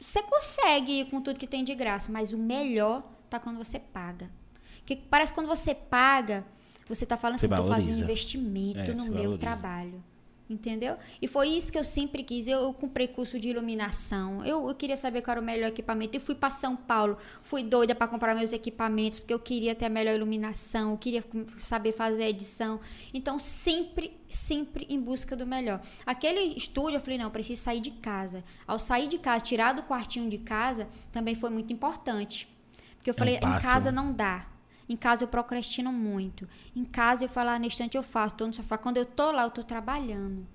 [0.00, 3.78] Você consegue ir com tudo que tem de graça, mas o melhor tá quando você
[3.78, 4.30] paga.
[4.78, 6.44] Porque parece que quando você paga,
[6.88, 9.38] você tá falando Você assim, tô fazendo investimento É, no meu valoriza.
[9.38, 10.02] trabalho.
[10.50, 10.96] Entendeu?
[11.20, 12.48] E foi isso que eu sempre quis.
[12.48, 14.42] Eu, eu comprei curso de iluminação.
[14.46, 16.16] Eu, eu queria saber qual era o melhor equipamento.
[16.16, 19.84] Eu fui para São Paulo, fui doida para comprar meus equipamentos, porque eu queria ter
[19.84, 21.22] a melhor iluminação, eu queria
[21.58, 22.80] saber fazer a edição.
[23.12, 25.82] Então, sempre, sempre em busca do melhor.
[26.06, 28.42] Aquele estúdio, eu falei, não, eu preciso sair de casa.
[28.66, 32.48] Ao sair de casa, tirar do quartinho de casa, também foi muito importante.
[32.96, 33.96] Porque eu falei, em passo, casa né?
[34.00, 34.46] não dá.
[34.88, 36.48] Em casa eu procrastino muito.
[36.74, 38.78] Em casa eu falo, ah, no instante eu faço, tô no sofá.
[38.78, 40.46] Quando eu tô lá, eu tô trabalhando.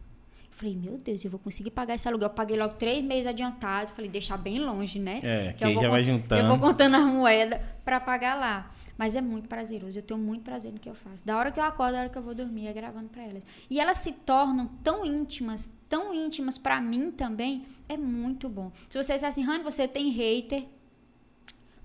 [0.53, 2.27] Eu falei, meu Deus, eu vou conseguir pagar esse aluguel.
[2.27, 3.91] Eu paguei logo três meses adiantado.
[3.91, 5.19] Falei, deixar bem longe, né?
[5.23, 6.41] É, que eu aí vou já vai juntando.
[6.41, 8.71] Eu vou contando as moedas pra pagar lá.
[8.97, 9.97] Mas é muito prazeroso.
[9.97, 11.25] Eu tenho muito prazer no que eu faço.
[11.25, 13.43] Da hora que eu acordo, da hora que eu vou dormir, é gravando pra elas.
[13.69, 17.65] E elas se tornam tão íntimas, tão íntimas pra mim também.
[17.89, 18.71] É muito bom.
[18.89, 20.65] Se você disser assim, Rani, você tem hater.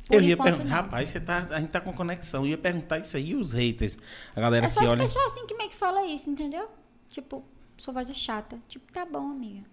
[0.09, 0.71] Por eu ia perguntar, não.
[0.71, 2.45] rapaz, você tá, a gente tá com conexão.
[2.45, 3.99] Eu ia perguntar isso aí, os haters.
[4.35, 5.03] A galera É só que as olha.
[5.03, 6.69] pessoas assim que meio que fala isso, entendeu?
[7.11, 7.45] Tipo,
[7.77, 8.59] sua voz é chata.
[8.69, 9.65] Tipo, tá bom, amiga.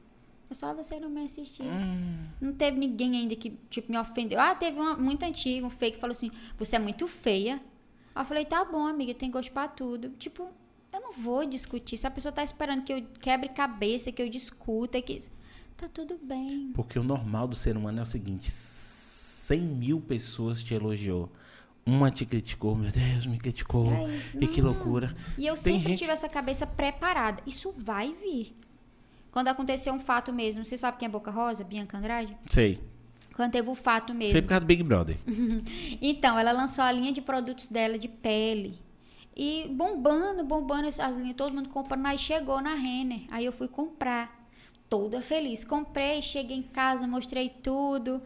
[0.49, 1.63] É só você não me assistir.
[1.63, 2.25] Hum.
[2.39, 4.39] Não teve ninguém ainda que, tipo, me ofendeu.
[4.39, 7.61] Ah, teve uma muito antiga, um fake que falou assim, você é muito feia.
[8.13, 10.09] Aí eu falei, tá bom, amiga, tem gosto pra tudo.
[10.19, 10.49] Tipo,
[10.93, 11.97] eu não vou discutir.
[11.97, 15.17] Se a pessoa tá esperando que eu quebre cabeça, que eu discuta, que...
[15.77, 16.71] Tá tudo bem.
[16.73, 21.29] Porque o normal do ser humano é o seguinte: 100 mil pessoas te elogiou.
[21.85, 23.91] Uma te criticou, meu Deus, me criticou.
[23.93, 24.71] É isso, e que não.
[24.71, 25.15] loucura.
[25.37, 27.43] E eu Tem sempre gente- tive essa cabeça preparada.
[27.45, 28.53] Isso vai vir.
[29.31, 31.63] Quando aconteceu um fato mesmo, você sabe quem é Boca Rosa?
[31.63, 32.35] Bianca Andrade?
[32.49, 32.81] Sei.
[33.35, 34.31] Quando teve o fato mesmo.
[34.31, 35.17] Sei por causa do Big Brother.
[36.01, 38.79] Então, ela lançou a linha de produtos dela de pele.
[39.35, 42.05] E bombando, bombando as as linhas, todo mundo comprando.
[42.07, 43.23] Aí chegou na Renner.
[43.29, 44.44] Aí eu fui comprar.
[44.89, 45.63] Toda feliz.
[45.63, 48.21] Comprei, cheguei em casa, mostrei tudo.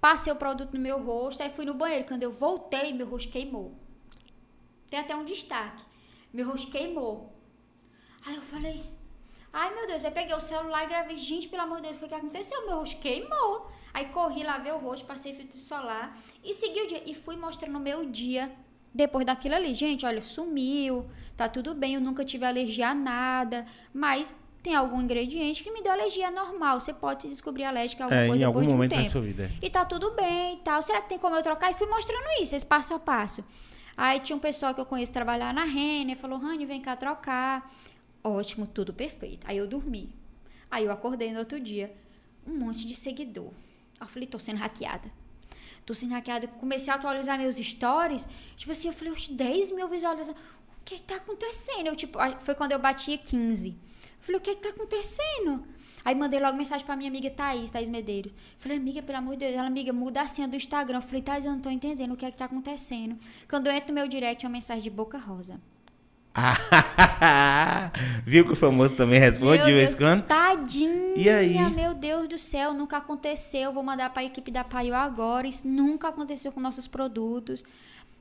[0.00, 1.42] Passei o produto no meu rosto.
[1.42, 2.06] Aí fui no banheiro.
[2.06, 3.74] Quando eu voltei, meu rosto queimou.
[4.90, 5.84] Tem até um destaque.
[6.32, 7.32] Meu rosto queimou.
[8.24, 8.84] Aí eu falei,
[9.52, 12.06] ai meu Deus, eu peguei o celular e gravei, gente, pelo amor de Deus, foi
[12.06, 12.66] o que aconteceu?
[12.66, 13.70] Meu rosto queimou.
[13.94, 17.02] Aí corri, lavei o rosto, passei filtro solar e segui o dia.
[17.06, 18.52] E fui mostrando o meu dia
[18.94, 19.74] depois daquilo ali.
[19.74, 24.32] Gente, olha, sumiu, tá tudo bem, eu nunca tive alergia a nada, mas
[24.68, 26.78] tem algum ingrediente que me deu alergia normal.
[26.78, 28.90] Você pode se descobrir alérgica a alguma É, coisa em depois algum de um momento
[28.90, 29.10] da tempo.
[29.10, 29.50] sua vida.
[29.62, 30.82] E tá tudo bem e tal.
[30.82, 31.70] Será que tem como eu trocar?
[31.70, 33.42] E fui mostrando isso, esse passo a passo.
[33.96, 37.74] Aí tinha um pessoal que eu conheço trabalhar na Renner, falou, Rani, vem cá trocar.
[38.22, 39.46] Ótimo, tudo perfeito.
[39.48, 40.14] Aí eu dormi.
[40.70, 41.90] Aí eu acordei no outro dia,
[42.46, 43.50] um monte de seguidor.
[43.98, 45.10] Eu falei, tô sendo hackeada.
[45.86, 46.46] Tô sendo hackeada.
[46.46, 48.28] Comecei a atualizar meus stories.
[48.54, 50.36] Tipo assim, eu falei, os 10 mil visualizações.
[50.36, 51.86] O que tá acontecendo?
[51.86, 53.87] Eu, tipo, foi quando eu bati 15.
[54.28, 55.64] Eu falei, o que que tá acontecendo?
[56.04, 58.34] Aí mandei logo mensagem pra minha amiga Thaís, Thaís Medeiros.
[58.58, 60.98] Falei, amiga, pelo amor de Deus, ela, amiga, muda a senha do Instagram.
[60.98, 63.16] Eu falei, Thaís, eu não tô entendendo o que é que tá acontecendo.
[63.48, 65.58] Quando eu entro no meu direct, é uma mensagem de boca rosa.
[68.24, 70.22] Viu que o famoso também responde de vez em quando?
[70.24, 71.70] Tadinha, E aí?
[71.74, 73.72] meu Deus do céu, nunca aconteceu.
[73.72, 75.48] Vou mandar pra equipe da Paio agora.
[75.48, 77.64] Isso nunca aconteceu com nossos produtos.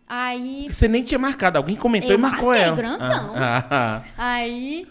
[0.07, 2.75] Aí Você nem tinha marcado, alguém comentou Eu e marcou ela.
[2.75, 3.33] grandão.
[3.35, 4.03] Ah, ah, ah.
[4.17, 4.87] Aí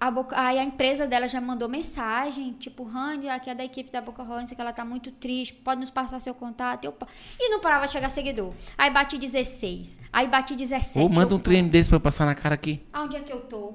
[0.00, 3.92] a, Boca, aí a empresa dela já mandou mensagem, tipo, Rani, aqui é da equipe
[3.92, 6.86] da Boca Rosa, que ela tá muito triste, pode nos passar seu contato.
[6.86, 6.96] Eu,
[7.38, 8.54] e não parava de chegar seguidor.
[8.78, 11.04] Aí bati 16, aí bati 17.
[11.04, 12.82] Ô, manda um treino desse pra eu passar na cara aqui.
[12.90, 13.74] Aonde é que eu tô?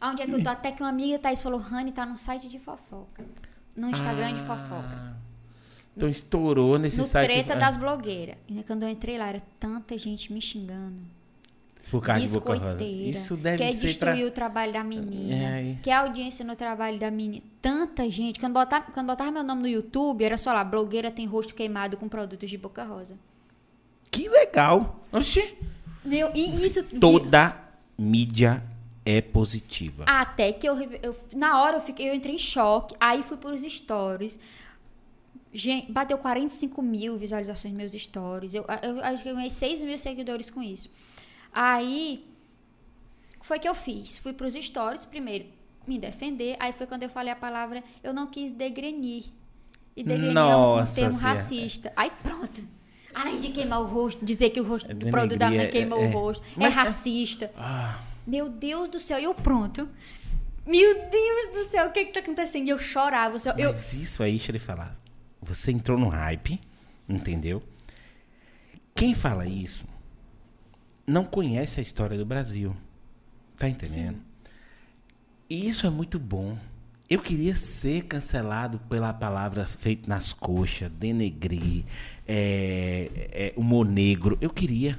[0.00, 0.50] Aonde é que eu tô?
[0.50, 3.24] Até que uma amiga Thaís falou, Rani, tá no site de fofoca.
[3.76, 5.16] No Instagram de fofoca.
[5.96, 7.26] Então estourou nesse No site.
[7.26, 8.36] treta ah, das blogueiras.
[8.48, 10.98] E quando eu entrei lá, era tanta gente me xingando.
[11.94, 12.82] Por causa de Boca Rosa.
[12.82, 14.26] Isso deve quer ser destruir pra...
[14.26, 17.44] o trabalho da menina, É, quer audiência no trabalho da menina.
[17.62, 18.40] Tanta gente.
[18.40, 21.96] Quando botava, quando botava meu nome no YouTube, era só lá, blogueira tem rosto queimado
[21.96, 23.16] com produtos de boca rosa.
[24.10, 25.06] Que legal.
[25.12, 25.54] Oxi.
[26.04, 26.82] Meu, e isso...
[26.82, 27.56] Toda
[27.96, 28.60] mídia
[29.06, 30.02] é positiva.
[30.08, 33.60] Até que eu, eu- na hora eu fiquei, eu entrei em choque, aí fui pros
[33.60, 34.36] stories.
[35.52, 38.52] Gente, bateu 45 mil visualizações nos meus stories.
[38.52, 40.90] Eu, eu acho que eu ganhei 6 mil seguidores com isso.
[41.54, 42.26] Aí,
[43.40, 44.18] foi que eu fiz?
[44.18, 45.46] Fui pros stories primeiro,
[45.86, 46.56] me defender.
[46.58, 49.24] Aí foi quando eu falei a palavra, eu não quis degrenir.
[49.96, 51.38] E degrenir é um- Nossa termo Senhora.
[51.38, 51.92] racista.
[51.94, 52.60] Aí pronto.
[53.14, 55.70] Além de queimar o rosto, dizer que o rosto É do produto da denegrir, é-
[55.70, 57.52] queimou é- o rosto, Mas- é racista.
[57.56, 59.86] Ah, Meu Deus do céu, e eu pronto.
[60.66, 62.66] Meu Deus do céu, o que que tá acontecendo?
[62.66, 63.36] E eu chorava.
[63.58, 64.98] Eu, mas isso aí, deixa ele falar.
[65.42, 66.58] Você entrou no hype,
[67.06, 67.62] entendeu?
[68.94, 69.84] Quem fala isso
[71.06, 72.74] não conhece a história do Brasil.
[73.58, 74.18] Tá entendendo?
[75.48, 76.56] E isso é muito bom.
[77.08, 81.84] Eu queria ser cancelado pela palavra feito nas coxas, denegrir,
[82.26, 84.38] é, é, humor negro.
[84.40, 84.98] Eu queria.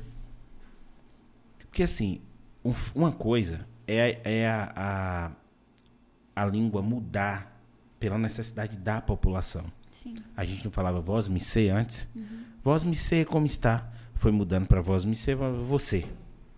[1.59, 2.21] Porque assim,
[2.63, 5.31] um- uma coisa é, é a,
[6.35, 7.51] a, a língua mudar
[7.99, 9.65] pela necessidade da população.
[9.91, 10.15] Sim.
[10.37, 12.07] A gente não falava voz me sei antes.
[12.63, 13.91] Voz me sei como está.
[14.15, 16.05] Foi mudando para voz me sei você.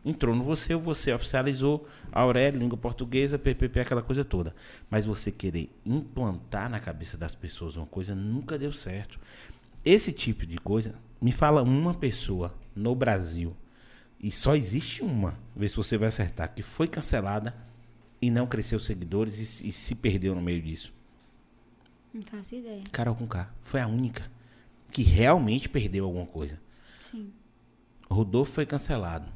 [0.05, 4.55] Entrou no você, você oficializou Aurélio, língua portuguesa, PPP, aquela coisa toda.
[4.89, 9.19] Mas você querer implantar na cabeça das pessoas uma coisa nunca deu certo.
[9.84, 13.55] Esse tipo de coisa, me fala uma pessoa no Brasil,
[14.19, 17.53] e só existe uma, vê se você vai acertar, que foi cancelada
[18.21, 20.93] e não cresceu seguidores e, se- e se perdeu no meio disso.
[22.13, 22.84] Não faço ideia.
[22.91, 23.49] Carol com K.
[23.61, 24.29] Foi a única
[24.91, 26.59] que realmente perdeu alguma coisa.
[27.01, 27.31] Sim.
[28.09, 29.31] Rodolfo foi cancelado.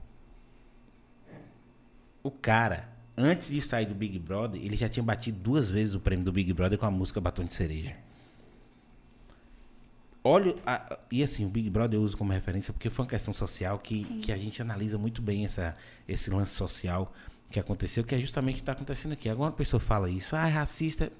[2.23, 2.87] O cara,
[3.17, 6.31] antes de sair do Big Brother, ele já tinha batido duas vezes o prêmio do
[6.31, 7.95] Big Brother com a música Batom de Cereja.
[10.23, 13.33] Olha, a- e assim, o Big Brother eu uso como referência porque foi uma questão
[13.33, 15.75] social que, que a gente analisa muito bem essa,
[16.07, 17.11] esse lance social
[17.49, 19.27] que aconteceu, que é justamente o que está acontecendo aqui.
[19.27, 21.11] Agora uma pessoa fala isso, ah, é racista.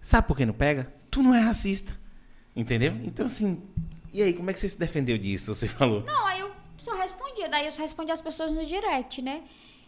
[0.00, 0.92] Sabe por que não pega?
[1.10, 1.98] Tu não é racista.
[2.54, 2.92] Entendeu?
[3.02, 3.60] Então, assim,
[4.14, 5.52] e aí, como é que você se defendeu disso?
[5.52, 6.02] Você falou.
[6.02, 7.48] Não, aí eu só respondia.
[7.48, 9.42] Daí eu só respondia as pessoas no direct, né?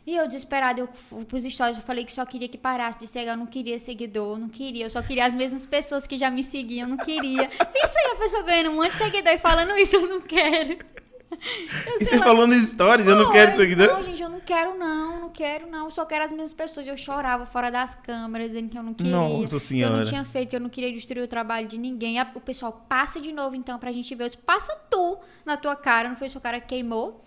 [0.05, 3.09] E eu, desesperada, eu fui pros stories, eu falei que só queria que parasse de
[3.09, 6.17] seguir, eu não queria seguidor, eu não queria, eu só queria as mesmas pessoas que
[6.17, 7.49] já me seguiam, eu não queria.
[7.73, 10.79] Pensa aí, a pessoa ganhando um monte de seguidor e falando isso, eu não quero.
[12.01, 12.25] E você lá.
[12.25, 13.87] falou nos stories, eu não quero eu- seguidor.
[13.89, 15.87] Não, gente, eu não quero não, não quero não.
[15.87, 16.87] Eu só quero as mesmas pessoas.
[16.87, 19.13] Eu chorava fora das câmeras, dizendo que eu não queria.
[19.13, 19.97] Nossa Que eu Senhora.
[19.99, 22.17] não tinha feito, que eu não queria destruir o trabalho de ninguém.
[22.35, 24.25] O pessoal passa de novo, então, pra gente ver.
[24.25, 27.23] Eu disse, passa tu na tua cara, não foi seu cara que queimou.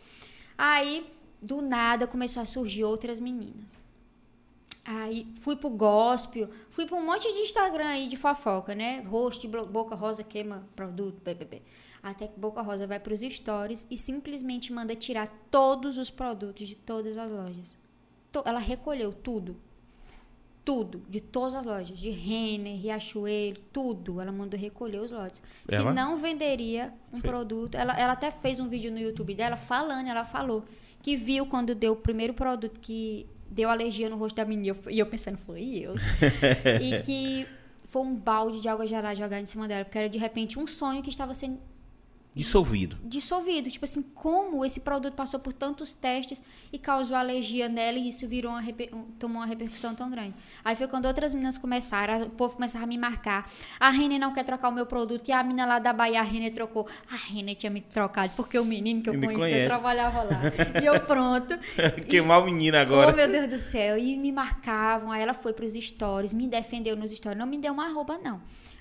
[0.58, 1.06] Aí,
[1.42, 3.78] do nada, começou a surgir outras meninas.
[4.86, 9.02] Aí fui pro gospel, fui pra um monte de Instagram aí de fofoca, né?
[9.06, 11.62] Rosto, Boca Rosa queima produto, ppp.
[12.02, 16.76] Até que Boca Rosa vai pros stories e simplesmente manda tirar todos os produtos de
[16.76, 17.76] todas as lojas.
[18.46, 19.58] Ela recolheu tudo.
[20.64, 21.98] Tudo, de todas as lojas.
[21.98, 24.22] De Renner, Riachuelo, tudo.
[24.22, 25.42] Ela mandou recolher os lotes.
[25.68, 25.90] Ela?
[25.90, 27.76] Que não venderia um produto.
[27.76, 30.64] Ela, ela até fez um vídeo no YouTube dela falando, ela falou
[31.02, 34.68] que viu quando deu o primeiro produto que deu alergia no rosto da menina.
[34.68, 35.96] E eu- E eu pensando, foi eu.
[36.82, 37.48] e que
[37.86, 39.84] foi um balde de água gelada jogado em cima dela.
[39.86, 41.60] Porque era de repente um sonho que estava sendo
[42.36, 42.98] Dissolvido.
[43.04, 43.70] dissolvido.
[43.70, 46.42] Tipo assim, como esse produto passou por tantos testes
[46.72, 50.34] e causou alergia nela e isso virou uma reper- tomou uma repercussão tão grande.
[50.64, 53.52] Aí foi quando outras meninas começaram, o povo começava a me marcar.
[53.80, 56.24] A Renner não quer trocar o meu produto e a menina lá da Bahia, a
[56.24, 56.88] Renner trocou.
[57.12, 59.68] A Renner tinha me trocado porque o menino que eu conhecia conhece.
[59.68, 60.40] trabalhava lá.
[60.82, 61.58] E eu pronto.
[62.08, 63.12] Queimar o menino Oh, agora.
[63.12, 63.98] meu Deus do céu.
[63.98, 65.12] E me marcavam.
[65.12, 67.38] Aí ela foi pros stories, me defendeu nos stories.
[67.38, 68.40] Não me deu uma arroba, não.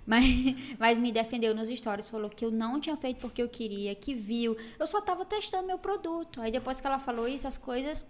[0.09, 0.25] Mas,
[0.81, 2.09] mas me defendeu nos stories.
[2.09, 4.57] Falou que eu não tinha feito porque eu queria, que viu.
[4.79, 6.41] Eu só tava testando meu produto.
[6.41, 8.05] Aí depois que ela falou isso, as coisas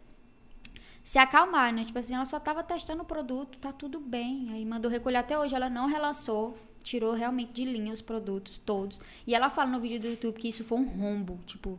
[1.03, 1.85] se acalmaram, né?
[1.85, 4.49] Tipo assim, ela só tava testando o produto, tá tudo bem.
[4.53, 5.55] Aí mandou recolher até hoje.
[5.55, 6.57] Ela não relançou.
[6.81, 9.01] Tirou realmente de linha os produtos todos.
[9.27, 11.79] E ela fala no vídeo do YouTube que isso foi um rombo, tipo,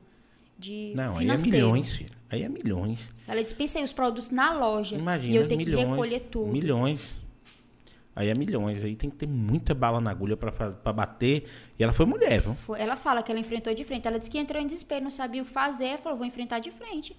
[0.58, 1.68] de Não, aí é financeiro.
[1.68, 2.12] milhões, filho.
[2.30, 3.10] Aí é milhões.
[3.26, 4.98] Ela dispensei os produtos na loja.
[4.98, 5.86] Imagina, e eu tenho milhões.
[5.86, 6.52] que recolher tudo.
[6.52, 7.16] Milhões.
[8.16, 8.84] Aí é milhões.
[8.84, 11.46] Aí tem que ter muita bala na agulha pra bater.
[11.78, 12.76] E ela foi mulher, viu?
[12.76, 14.08] Ela fala que ela enfrentou de frente.
[14.08, 15.98] Ela disse que entrou em desespero, não sabia o que fazer.
[15.98, 17.16] Falou, vou enfrentar de frente.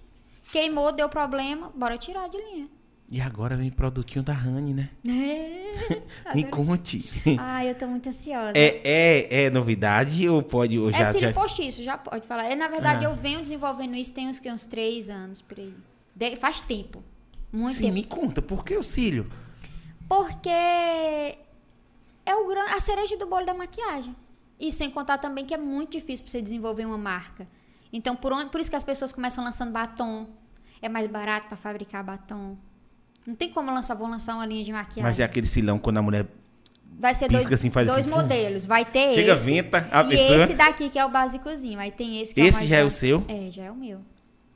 [0.51, 2.67] Queimou, deu problema, bora tirar de linha.
[3.09, 4.89] E agora vem produtinho da Rani, né?
[6.33, 7.03] Me Agora- conte.
[7.37, 8.53] Ai, eu tô muito ansiosa.
[8.55, 10.77] É, é, é novidade ou pode.
[10.79, 11.33] Ou É já, cílio já...
[11.33, 12.45] postiço, já pode falar.
[12.45, 13.09] É, na verdade, Ah.
[13.09, 15.73] eu venho desenvolvendo isso tem uns, que, uns três anos por aí.
[16.15, 17.03] De- faz tempo.
[17.51, 17.93] Muito Sim, tempo.
[17.95, 19.29] me conta, por que o cílio?
[20.11, 24.13] Porque é o a cereja do bolo da maquiagem.
[24.59, 27.47] E sem contar também que é muito difícil para você desenvolver uma marca.
[27.93, 28.49] Então, por, onde...
[28.49, 30.27] por isso que as pessoas começam lançando batom.
[30.81, 32.57] É mais barato para fabricar batom.
[33.25, 35.03] Não tem como lançar, vou lançar uma linha de maquiagem.
[35.03, 36.27] Mas é aquele silão quando a mulher.
[36.99, 38.65] Vai ser pisca dois, assim, dois assim, modelos.
[38.65, 39.45] Vai ter Chega, esse.
[39.45, 40.43] venta a e pessoa.
[40.43, 41.79] esse daqui que é o básicozinho.
[41.79, 43.23] Aí tem esse que é o Esse mais já é o seu?
[43.29, 44.01] É, já é o meu.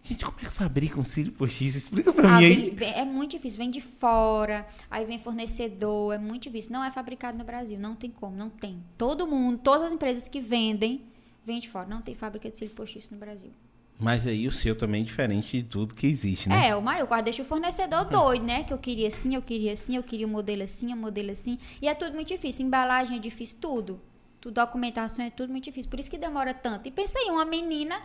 [0.08, 1.78] Gente, como é que fabrica um cílio postiço?
[1.80, 2.70] Explica pra Ah, mim aí.
[2.70, 6.72] vem- é muito difícil, vem de fora, aí vem fornecedor, é muito difícil.
[6.72, 8.84] Não é fabricado no Brasil, não tem como, não tem.
[9.00, 11.02] Todo mundo, todas as empresas que vendem,
[11.44, 11.88] vem de fora.
[11.88, 13.52] Não tem fábrica de cílio postiço no Brasil.
[14.00, 16.68] Mas aí o seu também é diferente de tudo que existe, né?
[16.68, 18.64] É, o Mário, quase deixa o fornecedor doido, né?
[18.64, 21.58] Que eu queria assim, eu queria assim, eu queria o modelo assim, o modelo assim.
[21.82, 22.66] E é tudo muito difícil.
[22.68, 24.00] Embalagem é difícil, tudo.
[24.42, 25.90] tudo documentação é tudo muito difícil.
[25.90, 26.88] Por isso que demora tanto.
[26.88, 28.00] E pensei, uma menina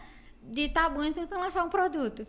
[0.50, 2.26] de Itabuna tentando lançar um produto.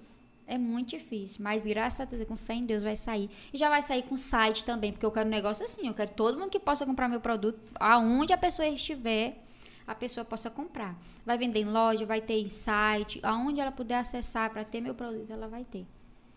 [0.47, 3.29] É muito difícil, mas graças a Deus, com fé em Deus, vai sair.
[3.53, 5.87] E já vai sair com site também, porque eu quero um negócio assim.
[5.87, 9.41] Eu quero todo mundo que possa comprar meu produto, aonde a pessoa estiver,
[9.87, 10.97] a pessoa possa comprar.
[11.25, 14.93] Vai vender em loja, vai ter em site, aonde ela puder acessar para ter meu
[14.93, 15.87] produto, ela vai ter.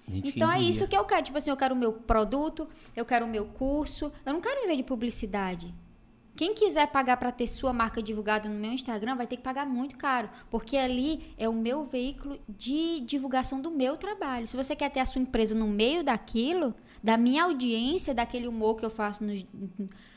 [0.07, 1.23] Então é isso que eu quero.
[1.23, 4.13] Tipo assim, eu quero o meu produto, eu quero o meu curso.
[4.25, 5.75] Eu não quero viver de publicidade.
[6.37, 9.65] Quem quiser pagar para ter sua marca divulgada no meu Instagram vai ter que pagar
[9.67, 14.49] muito caro, porque ali é o meu veículo de divulgação do meu trabalho.
[14.49, 18.77] Se você quer ter a sua empresa no meio daquilo, da minha audiência, daquele humor
[18.77, 19.23] que eu faço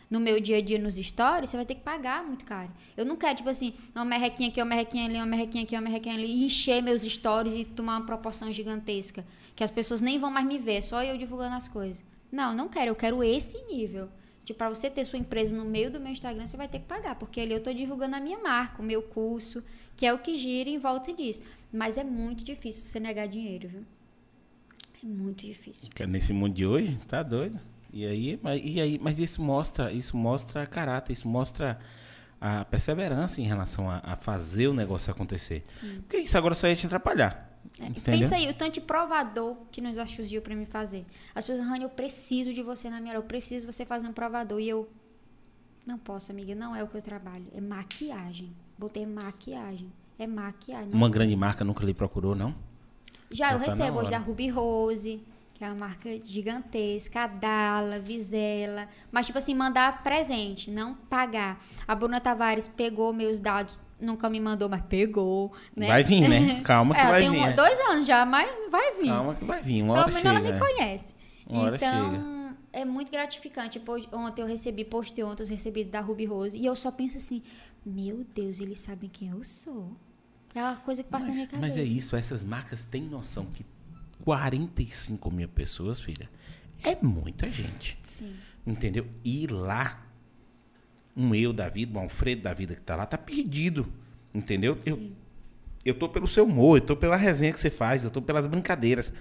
[0.10, 2.72] no meu dia a dia nos stories, você vai ter que pagar muito caro.
[2.96, 5.82] Eu não quero, tipo assim, uma merrequinha aqui, uma merrequinha ali, uma merrequinha aqui, uma
[5.82, 9.24] merrequinha ali, e encher meus stories e tomar uma proporção gigantesca.
[9.56, 12.04] Que as pessoas nem vão mais me ver, só eu divulgando as coisas.
[12.32, 14.10] Não, não quero, eu quero esse nível.
[14.48, 16.86] Tipo, pra você ter sua empresa no meio do meu Instagram, você vai ter que
[16.86, 19.62] pagar, porque ali eu tô divulgando a minha marca, o meu curso,
[19.94, 21.42] que é o que gira em volta disso.
[21.70, 23.86] Mas é muito difícil você negar dinheiro, viu?
[25.04, 25.90] É muito difícil.
[26.08, 27.60] Nesse mundo de hoje, tá doido.
[27.92, 31.78] E aí, mas, e aí, mas isso mostra, isso mostra caráter, isso mostra
[32.40, 35.66] a perseverança em relação a, a fazer o negócio acontecer.
[36.04, 37.47] Porque isso agora só ia te atrapalhar.
[37.80, 38.04] É, entendeu?
[38.04, 41.06] pensa aí, o tanto de provador que nos surgiu pra me fazer.
[41.36, 44.08] As pessoas, Rani, eu preciso de você na minha aula, eu preciso de você fazer
[44.08, 44.60] um provador.
[44.60, 44.90] E eu,
[45.86, 47.46] não posso, amiga, não é o que eu trabalho.
[47.54, 48.52] É maquiagem.
[48.78, 49.92] Botei maquiagem.
[50.20, 50.92] É maquiagem.
[50.92, 52.56] Uma grande marca nunca lhe procurou, não?
[53.32, 55.22] Já eu Já tá na recebo hoje da Ruby Rose,
[55.54, 58.88] que é uma marca gigantesca, a Dala, Visela.
[59.12, 61.64] Mas, tipo assim, mandar presente, não pagar.
[61.88, 65.88] A Bruna Tavares pegou meus dados, nunca me mandou, mas pegou, né?
[65.88, 66.62] Vai vir, né?
[66.66, 67.40] Calma que é, vai eu tenho vir.
[67.40, 67.54] um- é.
[67.54, 69.08] dois anos já, mas vai vir.
[69.08, 69.82] Calma que vai vir.
[69.82, 70.30] Uma Pelo hora menos chega.
[70.30, 70.60] ela me é.
[70.60, 71.16] conhece.
[71.48, 73.82] Uma hora então, é muito gratificante.
[74.12, 76.58] Ontem eu recebi, postei ontem, recebi da Ruby Rose.
[76.58, 77.42] E eu só penso assim,
[77.86, 79.96] meu Deus, eles sabem quem eu sou.
[80.54, 81.78] É uma coisa que passa na minha Mas, cabeça.
[81.80, 83.64] mas é isso, essas marcas têm noção que
[84.24, 86.30] 45 mil pessoas, filha,
[86.84, 87.98] é muita gente.
[88.08, 88.36] Sim.
[88.66, 89.08] Entendeu?
[89.24, 90.06] E lá,
[91.18, 93.92] um eu da vida, um Alfredo da vida que tá lá, tá perdido.
[94.34, 94.78] Entendeu?
[94.86, 95.16] Eu, Sim.
[95.84, 98.46] eu tô pelo seu humor, eu tô pela resenha que você faz, eu tô pelas
[98.46, 99.12] brincadeiras.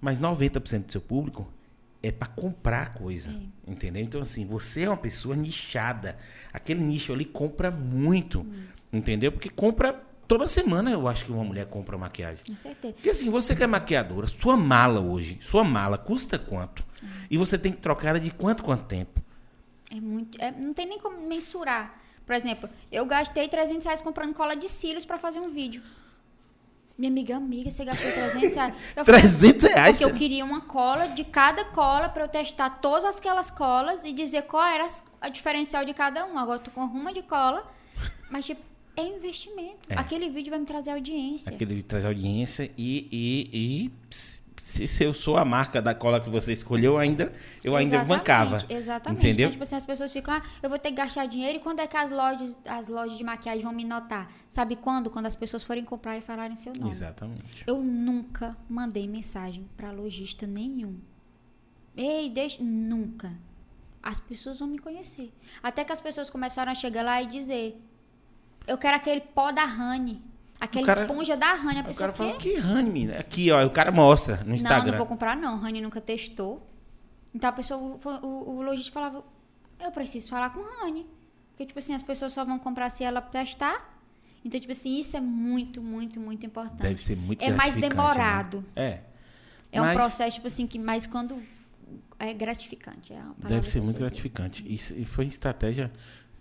[0.00, 1.52] Mas 90% do seu público
[2.02, 3.34] é para comprar coisa.
[3.66, 4.02] Entendeu?
[4.02, 6.16] Então, assim, você é uma pessoa nichada.
[6.52, 8.46] Aquele nicho ali compra muito.
[8.92, 9.32] Entendeu?
[9.32, 9.92] Porque compra.
[10.26, 12.44] Toda semana eu acho que uma mulher compra maquiagem.
[12.46, 12.94] Com certeza.
[12.94, 16.86] Porque assim, você que é maquiadora, sua mala hoje, sua mala custa quanto?
[17.28, 19.20] E você tem que trocar ela de quanto quanto tempo?
[19.90, 20.40] É muito.
[20.40, 21.98] é- não tem nem como mensurar.
[22.24, 25.82] Por exemplo, eu gastei 300 reais comprando cola de cílios pra fazer um vídeo.
[26.96, 28.74] Minha amiga, amiga, você gastou 300 reais.
[28.94, 29.98] Eu falei, 300 reais?
[29.98, 34.12] Porque eu queria uma cola de cada cola pra eu testar todas aquelas colas e
[34.12, 34.86] dizer qual era
[35.18, 36.42] a diferencial de cada uma.
[36.42, 37.66] Agora eu tô com uma de cola,
[38.30, 38.60] mas tipo,
[38.98, 39.78] é investimento.
[39.88, 39.98] É.
[39.98, 41.50] Aquele vídeo vai me trazer audiência.
[41.52, 43.50] Aquele traz audiência e, e,
[43.86, 43.90] e
[44.70, 47.32] se, se eu sou a marca da cola que você escolheu, ainda
[47.64, 48.64] eu ainda Exatamente, bancava.
[48.68, 49.26] Exatamente.
[49.26, 49.46] Entendeu?
[49.46, 51.80] Então, tipo assim, as pessoas ficam, ah, eu vou ter que gastar dinheiro e quando
[51.80, 54.30] é que as lojas, as lojas de maquiagem vão me notar?
[54.46, 55.10] Sabe quando?
[55.10, 56.90] Quando as pessoas forem comprar e falarem seu nome.
[56.90, 57.64] Exatamente.
[57.66, 60.98] Eu nunca mandei mensagem pra lojista nenhum.
[61.96, 62.62] Ei, deixa.
[62.62, 63.32] Nunca.
[64.02, 65.32] As pessoas vão me conhecer.
[65.62, 67.76] Até que as pessoas começaram a chegar lá e dizer:
[68.66, 70.22] Eu quero aquele pó da Honey.
[70.60, 71.68] Aquela cara- esponja da Honey.
[71.68, 73.18] A Aí o pessoa cara fala, que Rani, menina?
[73.18, 74.90] Aqui, ó, o cara mostra no Não, Instagram.
[74.92, 75.62] não vou comprar, não.
[75.62, 76.66] Honey nunca testou.
[77.34, 79.24] Então a pessoa, o, o, o lojista falava:
[79.78, 81.06] Eu preciso falar com Honey.
[81.50, 83.96] Porque, tipo assim, as pessoas só vão comprar se ela testar.
[84.44, 86.82] Então, tipo assim, isso é muito, muito, muito importante.
[86.82, 88.64] Deve ser muito É mais gratificante, demorado.
[88.74, 88.82] né?
[88.82, 89.00] É.
[89.72, 91.40] É um Mas processo, tipo assim, que mais quando
[92.18, 93.12] é gratificante.
[93.12, 94.64] É Deve ser muito gratificante.
[94.72, 95.92] Isso e foi estratégia.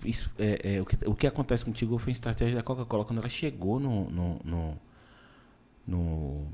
[0.03, 3.29] Isso, é, é, o, que, o que acontece contigo foi estratégia da Coca-Cola quando ela
[3.29, 4.09] chegou no.
[4.09, 4.77] no, no,
[5.87, 6.47] no-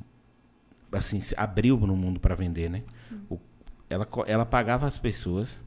[0.92, 2.84] assim, abriu no mundo para vender, né?
[3.30, 3.40] O-
[3.90, 5.58] ela, ela pagava as pessoas,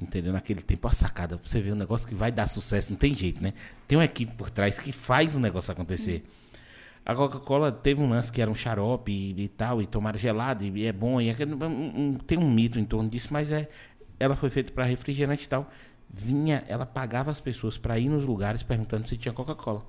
[0.00, 0.32] entendeu?
[0.32, 1.36] Naquele tempo, a sacada.
[1.36, 3.52] Você vê um negócio que vai dar sucesso, não tem jeito, né?
[3.86, 6.24] Tem uma equipe por trás que faz o negócio acontecer.
[7.04, 10.64] A Coca-Cola teve um lance que era um xarope e, e tal, e tomaram gelado,
[10.64, 13.68] e é bom, e aquele- um- um- tem um mito em torno disso, mas é,
[14.18, 15.70] ela foi feita para refrigerante e tal.
[16.12, 19.84] Vinha, ela pagava as pessoas para ir nos lugares perguntando se tinha Coca-Cola.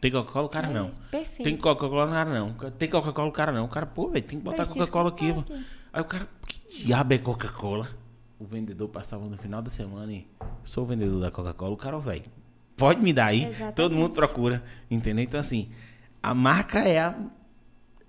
[0.00, 0.46] Tem Coca-Cola?
[0.46, 0.90] O cara É não.
[1.10, 1.44] perfeito.
[1.44, 2.06] Tem Coca-Cola?
[2.06, 2.52] O cara não.
[2.72, 3.28] Tem Coca-Cola?
[3.28, 3.64] O cara não.
[3.64, 5.30] O cara, pô, velho, tem que botar Coca-Cola aqui.
[5.30, 5.64] aqui.
[5.92, 7.88] Aí o cara, que diabo é Coca-Cola?
[8.38, 10.26] O vendedor passava no final da semana e
[10.64, 11.72] sou o vendedor da Coca-Cola.
[11.72, 12.24] O cara, velho,
[12.76, 13.44] pode me dar aí.
[13.44, 13.74] Exatamente.
[13.76, 15.24] Todo mundo procura, entendeu?
[15.24, 15.70] Então, assim,
[16.22, 17.18] a marca é a,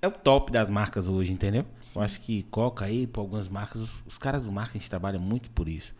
[0.01, 1.65] é o top das marcas hoje, entendeu?
[1.95, 5.51] Eu acho que Coca aí, por algumas marcas, os, os caras do marketing trabalham muito
[5.51, 5.93] por isso.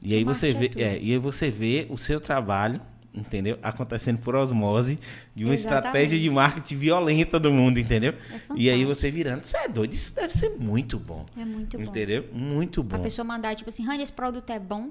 [0.00, 2.80] E aí você vê, é é, e aí você vê o seu trabalho,
[3.12, 3.58] entendeu?
[3.62, 4.98] Acontecendo por osmose
[5.34, 6.30] de uma estratégia de Exatamente.
[6.30, 8.12] marketing violenta do mundo, entendeu?
[8.12, 11.26] É e aí você virando, você é doido, isso deve ser muito bom.
[11.36, 11.84] É muito bom.
[11.84, 12.28] Entendeu?
[12.32, 13.02] Muito A bom.
[13.02, 14.90] pessoa mandar, tipo assim, Rani, esse produto é bom.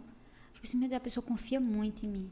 [0.53, 2.31] Tipo assim, meu Deus, a pessoa confia muito em mim.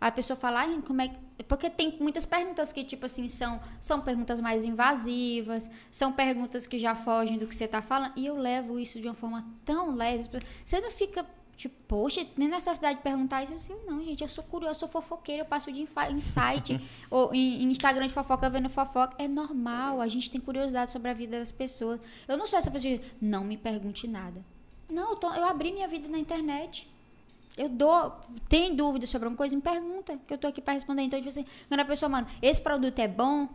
[0.00, 1.16] A pessoa fala, Ai, como é que.
[1.44, 6.78] Porque tem muitas perguntas que, tipo assim, são, são perguntas mais invasivas, são perguntas que
[6.78, 8.12] já fogem do que você está falando.
[8.16, 10.28] E eu levo isso de uma forma tão leve.
[10.64, 11.24] Você não fica
[11.58, 13.74] Tipo, poxa, nem necessidade de perguntar isso assim.
[13.84, 16.80] Não, gente, eu sou curiosa, eu sou fofoqueira, eu passo de em site
[17.10, 19.20] ou em, em, Instagram de fofoca vendo fofoca.
[19.20, 22.00] É normal, a gente tem curiosidade sobre a vida das pessoas.
[22.28, 24.40] Eu não sou essa pessoa que não me pergunte nada.
[24.88, 26.88] Não, eu, tô, eu abri minha vida na internet.
[27.56, 28.12] Eu dou.
[28.48, 29.56] Tem dúvida sobre alguma coisa?
[29.56, 31.02] Me pergunta, que eu tô aqui para responder.
[31.02, 33.48] Então, tipo assim, quando a pessoa manda, esse produto é bom,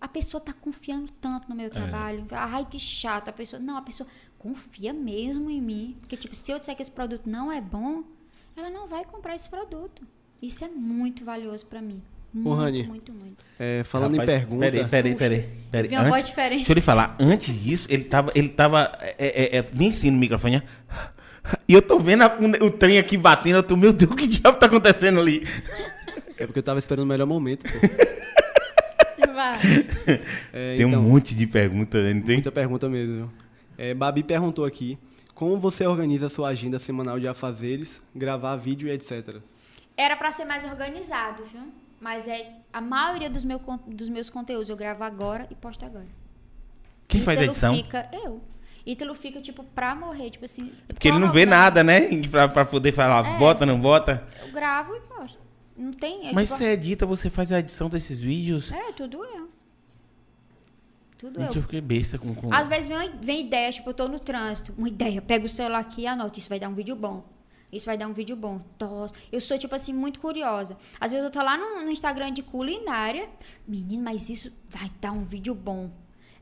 [0.00, 1.68] a pessoa tá confiando tanto no meu é.
[1.68, 2.26] trabalho.
[2.30, 2.36] É.
[2.36, 3.28] Ai, que chato.
[3.28, 3.60] A pessoa.
[3.60, 4.08] Não, a pessoa
[4.40, 5.96] confia mesmo em mim.
[6.00, 8.02] Porque, tipo, se eu disser que esse produto não é bom,
[8.56, 10.02] ela não vai comprar esse produto.
[10.42, 12.02] Isso é muito valioso para mim.
[12.32, 13.44] Muito, Ô, Rani, muito, muito.
[13.58, 14.88] É, falando Rapaz, em perguntas.
[14.88, 15.50] Peraí, peraí, peraí.
[15.70, 15.94] peraí.
[15.94, 16.58] Antes, voz diferente.
[16.58, 17.16] Deixa eu lhe falar.
[17.20, 18.32] Antes disso, ele tava.
[18.34, 20.62] Ele tava é, é, é, me ensina o microfone.
[21.66, 23.56] E eu tô vendo a, o trem aqui batendo.
[23.56, 25.46] Eu tô, meu Deus, que diabo tá acontecendo ali?
[26.38, 27.66] É porque eu tava esperando o melhor momento.
[30.52, 32.22] É, tem então, um monte de perguntas, né?
[32.24, 32.36] Tem?
[32.36, 33.30] Muita pergunta mesmo.
[33.80, 34.98] É, Babi perguntou aqui:
[35.34, 39.40] como você organiza a sua agenda semanal de afazeres, gravar vídeo e etc?
[39.96, 41.62] Era para ser mais organizado, viu?
[41.98, 46.06] Mas é a maioria dos, meu, dos meus conteúdos eu gravo agora e posto agora.
[47.08, 47.74] Quem faz a edição?
[47.74, 48.42] Fica eu.
[48.84, 50.72] Ítalo fica, tipo, pra morrer, tipo assim.
[50.86, 52.02] É porque ele não vê nada, né?
[52.30, 54.26] Pra, pra poder falar, é, bota, não bota.
[54.42, 55.38] Eu gravo e posto.
[55.74, 56.28] Não tem.
[56.28, 58.70] É Mas tipo, você edita, você faz a edição desses vídeos?
[58.70, 59.48] É, tudo eu.
[61.20, 61.56] Tudo Gente, eu.
[61.56, 62.52] eu fiquei besta com, com.
[62.52, 64.74] Às vezes vem, vem ideia, tipo, eu tô no trânsito.
[64.78, 66.38] Uma ideia, pego o celular aqui e anoto.
[66.38, 67.22] Isso vai dar um vídeo bom.
[67.70, 68.58] Isso vai dar um vídeo bom.
[68.80, 70.78] Nossa, eu sou, tipo assim, muito curiosa.
[70.98, 73.28] Às vezes eu tô lá no, no Instagram de culinária.
[73.68, 75.90] Menino, mas isso vai dar um vídeo bom.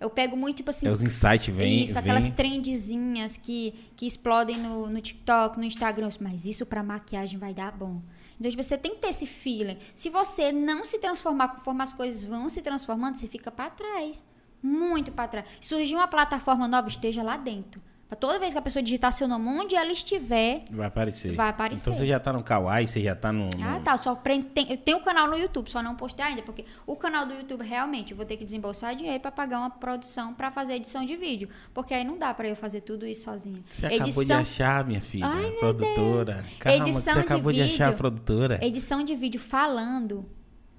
[0.00, 0.86] Eu pego muito, tipo assim.
[0.86, 1.82] É os insights, vem.
[1.82, 2.00] Isso, vem...
[2.00, 6.08] aquelas trendezinhas que, que explodem no, no TikTok, no Instagram.
[6.20, 8.00] Mas isso pra maquiagem vai dar bom.
[8.38, 9.76] Então, tipo, você tem que ter esse feeling.
[9.92, 14.22] Se você não se transformar conforme as coisas vão se transformando, você fica para trás.
[14.62, 15.46] Muito para trás.
[15.60, 17.80] Surgiu uma plataforma nova, esteja lá dentro.
[18.08, 20.64] Pra toda vez que a pessoa digitar seu nome, onde ela estiver.
[20.70, 21.34] Vai aparecer.
[21.34, 21.82] Vai aparecer.
[21.82, 23.50] Então você já tá no Kawaii, você já tá no.
[23.50, 23.62] no...
[23.62, 23.98] Ah, tá.
[23.98, 26.96] Só tem, eu tenho o um canal no YouTube, só não postei ainda, porque o
[26.96, 30.50] canal do YouTube realmente eu vou ter que desembolsar dinheiro para pagar uma produção para
[30.50, 31.50] fazer edição de vídeo.
[31.74, 33.62] Porque aí não dá para eu fazer tudo isso sozinha.
[33.68, 34.06] Você edição...
[34.06, 36.32] acabou de achar, minha filha, Ai, produtora.
[36.32, 36.46] Deus.
[36.58, 38.58] Calma, edição você acabou de, vídeo, de achar a produtora.
[38.64, 40.24] Edição de vídeo falando.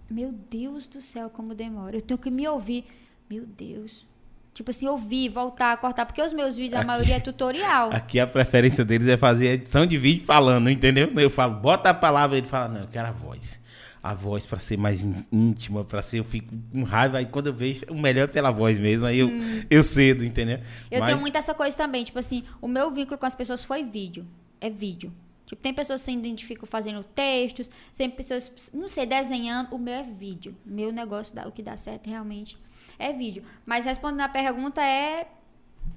[0.10, 1.95] Meu Deus do céu, como demora.
[1.95, 2.85] Eu tenho que me ouvir.
[3.30, 4.07] Meu Deus.
[4.53, 6.06] Tipo assim, ouvir, voltar, cortar.
[6.06, 7.91] Porque os meus vídeos, a aqui, maioria é tutorial.
[7.93, 11.10] Aqui a preferência deles é fazer edição de vídeo falando, entendeu?
[11.15, 13.60] Eu falo, bota a palavra, ele fala, não, eu quero a voz.
[14.01, 17.19] A voz para ser mais íntima, para ser, eu fico com raiva.
[17.19, 19.06] Aí quando eu vejo, o melhor é pela voz mesmo.
[19.06, 19.30] Aí eu,
[19.69, 20.60] eu cedo, entendeu?
[20.89, 21.10] Eu Mas...
[21.10, 22.03] tenho muito essa coisa também.
[22.03, 24.26] Tipo assim, o meu vínculo com as pessoas foi vídeo.
[24.60, 25.14] É vídeo.
[25.45, 29.73] Tipo, tem pessoas que se identificam fazendo textos, tem pessoas, não sei, desenhando.
[29.73, 30.56] O meu é vídeo.
[30.65, 32.57] O meu negócio, o que dá certo realmente
[32.99, 33.43] é vídeo.
[33.65, 35.27] Mas respondendo a pergunta é.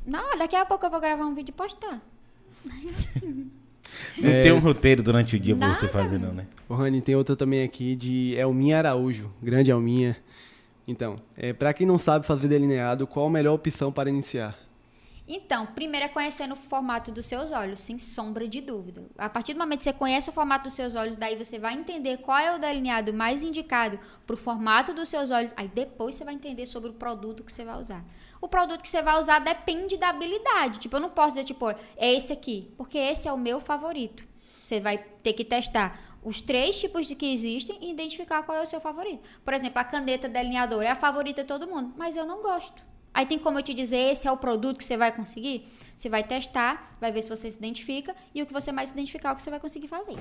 [0.06, 2.00] Não, daqui a pouco eu vou gravar um vídeo e postar.
[4.18, 4.40] Não é...
[4.40, 5.72] tem um roteiro durante o dia Nada.
[5.72, 6.46] pra você fazer, não, né?
[6.68, 9.30] O Rani, tem outra também aqui de Elminha Araújo.
[9.42, 10.16] Grande Elminha.
[10.86, 14.58] Então, é, para quem não sabe fazer delineado, qual a melhor opção para iniciar?
[15.26, 19.04] Então, primeiro é conhecendo o formato dos seus olhos, sem sombra de dúvida.
[19.16, 21.74] A partir do momento que você conhece o formato dos seus olhos, daí você vai
[21.74, 25.54] entender qual é o delineado mais indicado para o formato dos seus olhos.
[25.56, 28.04] Aí depois você vai entender sobre o produto que você vai usar.
[28.40, 30.80] O produto que você vai usar depende da habilidade.
[30.80, 34.24] Tipo, eu não posso dizer, tipo, é esse aqui, porque esse é o meu favorito.
[34.60, 38.62] Você vai ter que testar os três tipos de que existem e identificar qual é
[38.62, 39.22] o seu favorito.
[39.44, 42.91] Por exemplo, a caneta delineador é a favorita de todo mundo, mas eu não gosto.
[43.14, 45.68] Aí tem como eu te dizer, esse é o produto que você vai conseguir?
[45.96, 48.94] Você vai testar, vai ver se você se identifica e o que você mais se
[48.94, 50.16] identificar é o que você vai conseguir fazer.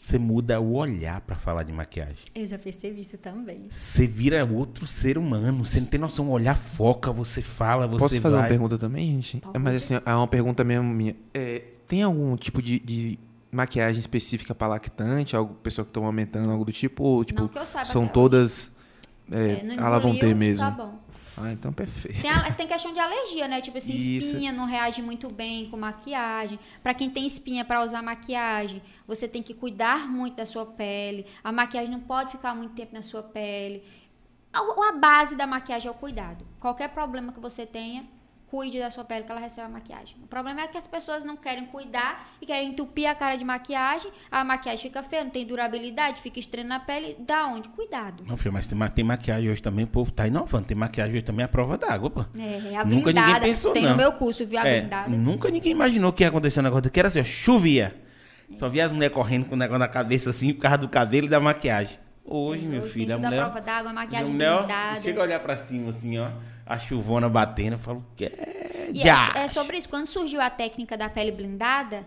[0.00, 2.24] Você muda o olhar para falar de maquiagem.
[2.34, 3.66] Eu já percebi isso também.
[3.68, 5.62] Você vira outro ser humano.
[5.62, 6.30] Você não tem noção.
[6.30, 8.44] O olhar foca, você fala, você Posso fazer vai...
[8.44, 9.40] uma pergunta também, gente?
[9.42, 9.58] Pode.
[9.58, 11.14] Mas assim, é uma pergunta mesmo minha.
[11.34, 13.18] É, tem algum tipo de, de
[13.52, 15.36] maquiagem específica para lactante?
[15.36, 17.04] Algo, pessoa que toma aumentando, algo do tipo?
[17.04, 18.70] Ou, tipo, não que eu saiba são todas
[19.30, 20.64] é, é, elas vão ter mesmo.
[20.64, 20.98] Tá bom.
[21.42, 22.20] Ah, então perfeito.
[22.20, 23.60] Tem, tem questão de alergia, né?
[23.60, 24.26] Tipo assim, Isso.
[24.26, 26.58] espinha não reage muito bem com maquiagem.
[26.82, 31.26] Para quem tem espinha para usar maquiagem, você tem que cuidar muito da sua pele.
[31.42, 33.82] A maquiagem não pode ficar muito tempo na sua pele.
[34.52, 36.44] A, a base da maquiagem é o cuidado.
[36.58, 38.04] Qualquer problema que você tenha,
[38.50, 40.16] cuide da sua pele que ela receba a maquiagem.
[40.22, 43.44] O problema é que as pessoas não querem cuidar e querem entupir a cara de
[43.44, 47.16] maquiagem, a maquiagem fica feia, não tem durabilidade, fica estranho na pele.
[47.20, 47.68] Da onde?
[47.68, 48.24] Cuidado.
[48.26, 50.66] Não, filho, mas tem, tem maquiagem hoje também, o povo tá inovando.
[50.66, 52.20] Tem maquiagem hoje também a prova d'água, pô.
[52.36, 53.92] É, a Nunca ninguém pensou, tem não.
[53.92, 54.58] no meu curso, viu?
[54.58, 57.94] A é, Nunca ninguém imaginou que ia acontecer um negócio que era assim, ó, chovia.
[58.56, 61.26] Só via as mulheres correndo com o negócio na cabeça assim, por causa do cabelo
[61.26, 61.98] e da maquiagem.
[62.24, 63.44] Hoje, meu Hoje filho, tem a tudo a mulher.
[63.44, 65.00] prova d'água, maquiagem mulher, blindada.
[65.00, 66.30] Chega a olhar pra cima assim, ó.
[66.70, 68.90] A chuvona batendo, eu falo, que é.
[68.94, 69.88] E é, sobre isso.
[69.88, 72.06] Quando surgiu a técnica da pele blindada,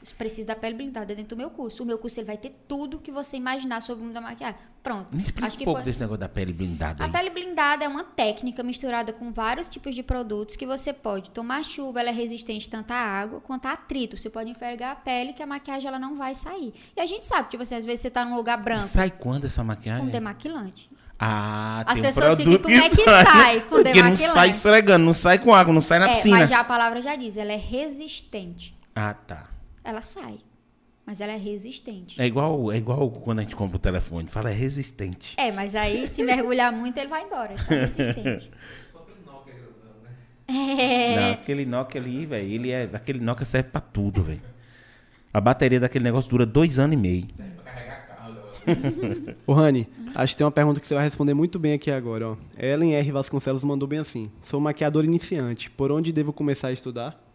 [0.00, 1.82] eu preciso da pele blindada dentro do meu curso.
[1.82, 4.58] O meu curso ele vai ter tudo que você imaginar sobre o mundo da maquiagem.
[4.82, 5.08] Pronto.
[5.14, 7.12] Me explica Acho um pouco foi- desse negócio da pele blindada A aí.
[7.12, 11.62] pele blindada é uma técnica misturada com vários tipos de produtos que você pode tomar
[11.64, 14.16] chuva, ela é resistente tanto à água quanto a atrito.
[14.16, 16.72] Você pode envergar a pele que a maquiagem ela não vai sair.
[16.96, 19.10] E a gente sabe, tipo assim, às vezes você tá num lugar E branco sai
[19.10, 20.04] quando essa maquiagem?
[20.06, 20.88] com demaquilante.
[21.20, 25.04] Ah, As tem pessoas um ficam, como é que sai com Porque não sai esfregando,
[25.04, 26.38] não sai com água, não sai na é, piscina.
[26.38, 28.76] mas já a palavra já diz, ela é resistente.
[28.94, 29.48] Ah, tá.
[29.82, 30.38] Ela sai,
[31.04, 32.20] mas ela é resistente.
[32.22, 35.34] É igual, é igual quando a gente compra o telefone, fala é resistente.
[35.36, 38.50] É, mas aí se mergulhar muito ele vai embora, é resistente.
[40.50, 41.14] É.
[41.14, 42.88] Não, aquele Nokia ali, velho, ele é.
[42.94, 44.40] Aquele Nokia serve pra tudo, velho.
[45.32, 47.28] A bateria daquele negócio dura dois anos e meio.
[49.46, 52.30] Ô, Rani, acho que tem uma pergunta que você vai responder muito bem aqui agora,
[52.30, 52.36] ó.
[52.58, 53.12] Ellen R.
[53.12, 54.30] Vasconcelos mandou bem assim.
[54.42, 55.70] Sou maquiador iniciante.
[55.70, 57.28] Por onde devo começar a estudar?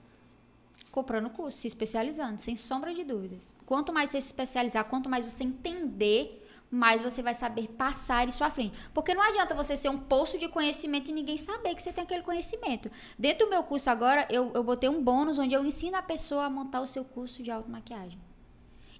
[0.93, 3.51] comprando curso, se especializando, sem sombra de dúvidas.
[3.65, 8.43] Quanto mais você se especializar, quanto mais você entender, mais você vai saber passar isso
[8.43, 8.75] à frente.
[8.93, 12.03] Porque não adianta você ser um poço de conhecimento e ninguém saber que você tem
[12.03, 12.91] aquele conhecimento.
[13.17, 16.45] Dentro do meu curso agora, eu, eu botei um bônus onde eu ensino a pessoa
[16.45, 18.19] a montar o seu curso de automaquiagem.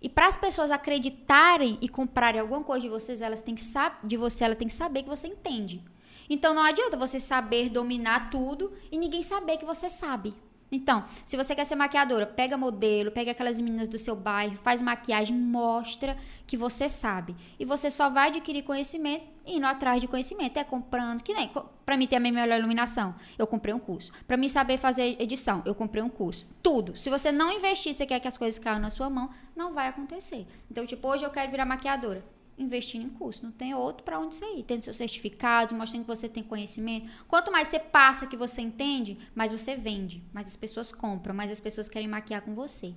[0.04, 3.96] E para as pessoas acreditarem e comprarem alguma coisa de vocês, elas têm que sab-
[4.04, 5.82] de você, ela tem que saber que você entende.
[6.30, 10.34] Então não adianta você saber dominar tudo e ninguém saber que você sabe.
[10.74, 14.82] Então, se você quer ser maquiadora, pega modelo, pega aquelas meninas do seu bairro, faz
[14.82, 16.18] maquiagem, mostra
[16.48, 17.36] que você sabe.
[17.60, 21.52] E você só vai adquirir conhecimento indo atrás de conhecimento, é comprando, que nem
[21.86, 24.12] pra mim ter a minha melhor iluminação, eu comprei um curso.
[24.26, 26.48] Pra mim saber fazer edição, eu comprei um curso.
[26.64, 26.98] Tudo.
[26.98, 29.88] Se você não investir, você quer que as coisas caiam na sua mão, não vai
[29.88, 30.48] acontecer.
[30.72, 32.24] Então, tipo, hoje eu quero virar maquiadora
[32.58, 33.46] investindo em curso.
[33.46, 34.64] Não tem outro para onde você ir.
[34.64, 37.08] Tendo seus certificados, mostrando que você tem conhecimento.
[37.28, 40.24] Quanto mais você passa que você entende, mais você vende.
[40.34, 42.94] Mais as pessoas compram, mais as pessoas querem maquiar com você.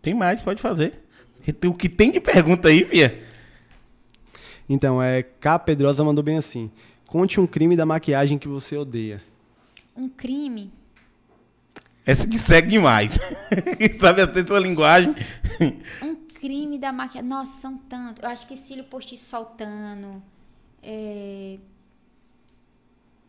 [0.00, 1.00] Tem mais, pode fazer.
[1.66, 3.24] O que tem de pergunta aí, Fia?
[4.68, 5.58] Então, é, K.
[5.58, 6.70] Pedrosa mandou bem assim.
[7.06, 9.22] Conte um crime da maquiagem que você odeia.
[9.96, 10.72] Um crime.
[12.04, 13.18] Essa que segue demais.
[13.94, 15.14] Sabe até sua linguagem.
[16.02, 16.11] Um
[16.42, 17.30] crime da maquiagem.
[17.30, 18.20] Nossa, são tantos.
[18.24, 20.20] Eu acho que cílio postiço soltando.
[20.82, 21.56] É...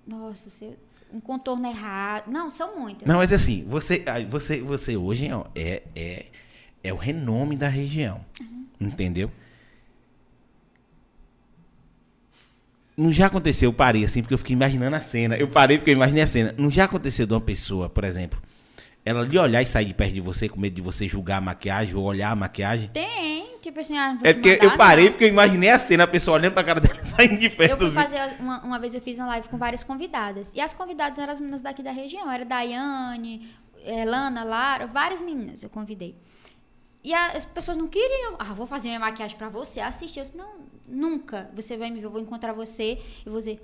[0.06, 0.76] Nossa, você...
[1.14, 2.32] um contorno errado.
[2.32, 3.08] Não, são muitas.
[3.08, 6.26] Não, mas assim, você, você, você hoje ó, é, é,
[6.84, 8.26] é o renome da região.
[8.82, 9.32] Entendeu?
[12.98, 15.38] Não já aconteceu, eu parei assim, porque eu fiquei imaginando a cena.
[15.38, 16.54] Eu parei porque eu imaginei a cena.
[16.58, 18.42] Não já aconteceu de uma pessoa, por exemplo,
[19.06, 21.42] ela lhe olhar e sair de perto de você com medo de você julgar a
[21.42, 22.90] maquiagem ou olhar a maquiagem?
[22.94, 25.12] Tem, tipo assim, ah, É te porque mandar, eu parei não.
[25.12, 27.72] porque eu imaginei a cena, a pessoa olhando pra cara dela e saindo de perto
[27.72, 27.96] Eu fui assim.
[27.96, 30.54] fazer uma, uma vez eu fiz uma live com várias convidadas.
[30.54, 32.32] E as convidadas eram as meninas daqui da região.
[32.32, 33.50] Era Daiane,
[33.84, 36.16] eh, Lana, Lara, várias meninas eu convidei.
[37.04, 38.36] E as pessoas não queriam.
[38.40, 39.82] Ah, vou fazer minha maquiagem pra você.
[39.82, 40.20] Assistir.
[40.20, 40.54] Eu disse, não,
[40.88, 41.50] nunca.
[41.54, 43.62] Você vai me ver, eu vou encontrar você e vou dizer.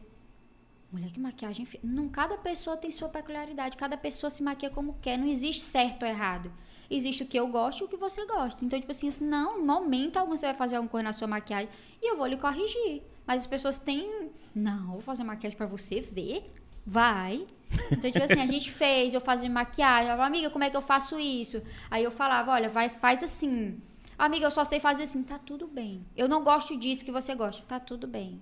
[0.92, 1.66] Mulher, que maquiagem.
[1.66, 1.80] fe-".
[1.84, 3.78] Não, cada pessoa tem sua peculiaridade.
[3.78, 5.18] Cada pessoa se maquia como quer.
[5.18, 6.52] Não existe certo ou errado.
[6.90, 8.66] Existe o que eu gosto e o que você gosta.
[8.66, 11.70] Então, tipo assim, não, em momento algum você vai fazer alguma coisa na sua maquiagem
[12.02, 13.04] e eu vou lhe corrigir.
[13.28, 14.32] Mas as pessoas têm.
[14.56, 16.52] Não, vou fazer maquiagem pra você ver.
[16.84, 17.46] Vai.
[17.92, 20.08] Então, tipo assim, a gente fez, eu fazia maquiagem.
[20.08, 21.62] Ela falava, amiga, como é que eu faço isso?
[21.92, 23.80] Aí eu falava, olha, vai, faz assim.
[24.18, 26.04] Amiga, eu só sei fazer assim, tá tudo bem.
[26.18, 28.42] Eu não gosto disso que você gosta, tá tudo bem.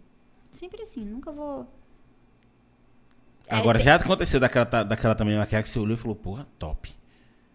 [0.50, 1.68] Sempre assim, nunca vou.
[3.48, 6.46] É, Agora, tem- já aconteceu daquela, daquela também maquiagem que você olhou e falou, porra,
[6.60, 6.94] top.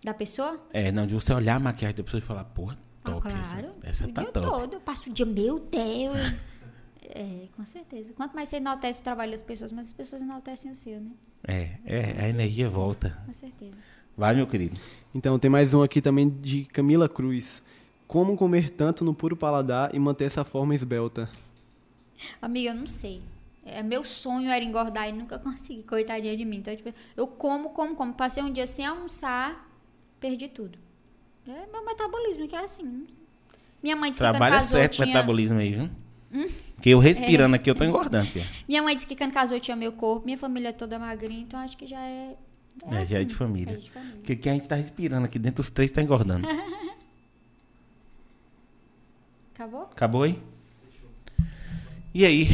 [0.02, 0.60] Da pessoa?
[0.72, 3.22] É, não, de você olhar a maquiagem da pessoa e falar, porra, Ah, top.
[3.22, 3.38] claro.
[3.38, 4.46] essa essa o tá dia top.
[4.46, 4.72] todo.
[4.74, 6.34] Eu passo o dia, meu Deus.
[7.04, 8.12] é, com certeza.
[8.14, 11.10] Quanto mais você enaltece o trabalho das pessoas, mais as pessoas enaltecem o seu, né?
[11.46, 13.18] É, é, a energia volta.
[13.26, 13.74] Com certeza.
[14.16, 14.78] Vai, meu querido.
[15.14, 17.62] Então, tem mais um aqui também de Camila Cruz.
[18.06, 21.28] Como comer tanto no puro paladar e manter essa forma esbelta?
[22.40, 23.22] Amiga, eu não sei.
[23.64, 26.58] É, meu sonho era engordar e nunca consegui, coitadinha de mim.
[26.58, 28.12] Então, tipo, eu como, como, como.
[28.12, 29.70] Passei um dia sem almoçar,
[30.18, 30.78] perdi tudo.
[31.46, 33.06] É meu metabolismo, que é assim.
[33.82, 35.06] Minha mãe disse que Trabalha quando casou certo o tinha...
[35.06, 35.10] Hum?
[35.10, 35.90] metabolismo aí, viu?
[36.74, 38.46] Porque eu respirando aqui, eu tô engordando, filha.
[38.66, 40.24] Minha mãe disse que quando casou tinha meu corpo.
[40.24, 42.36] Minha família é toda magrinha, então acho que já é...
[42.86, 43.74] É, já é assim, de família.
[43.74, 44.16] É de família.
[44.16, 46.46] Porque aqui a gente tá respirando aqui dentro, os três tá engordando.
[49.54, 49.82] Acabou?
[49.82, 50.42] Acabou aí?
[52.14, 52.48] E aí?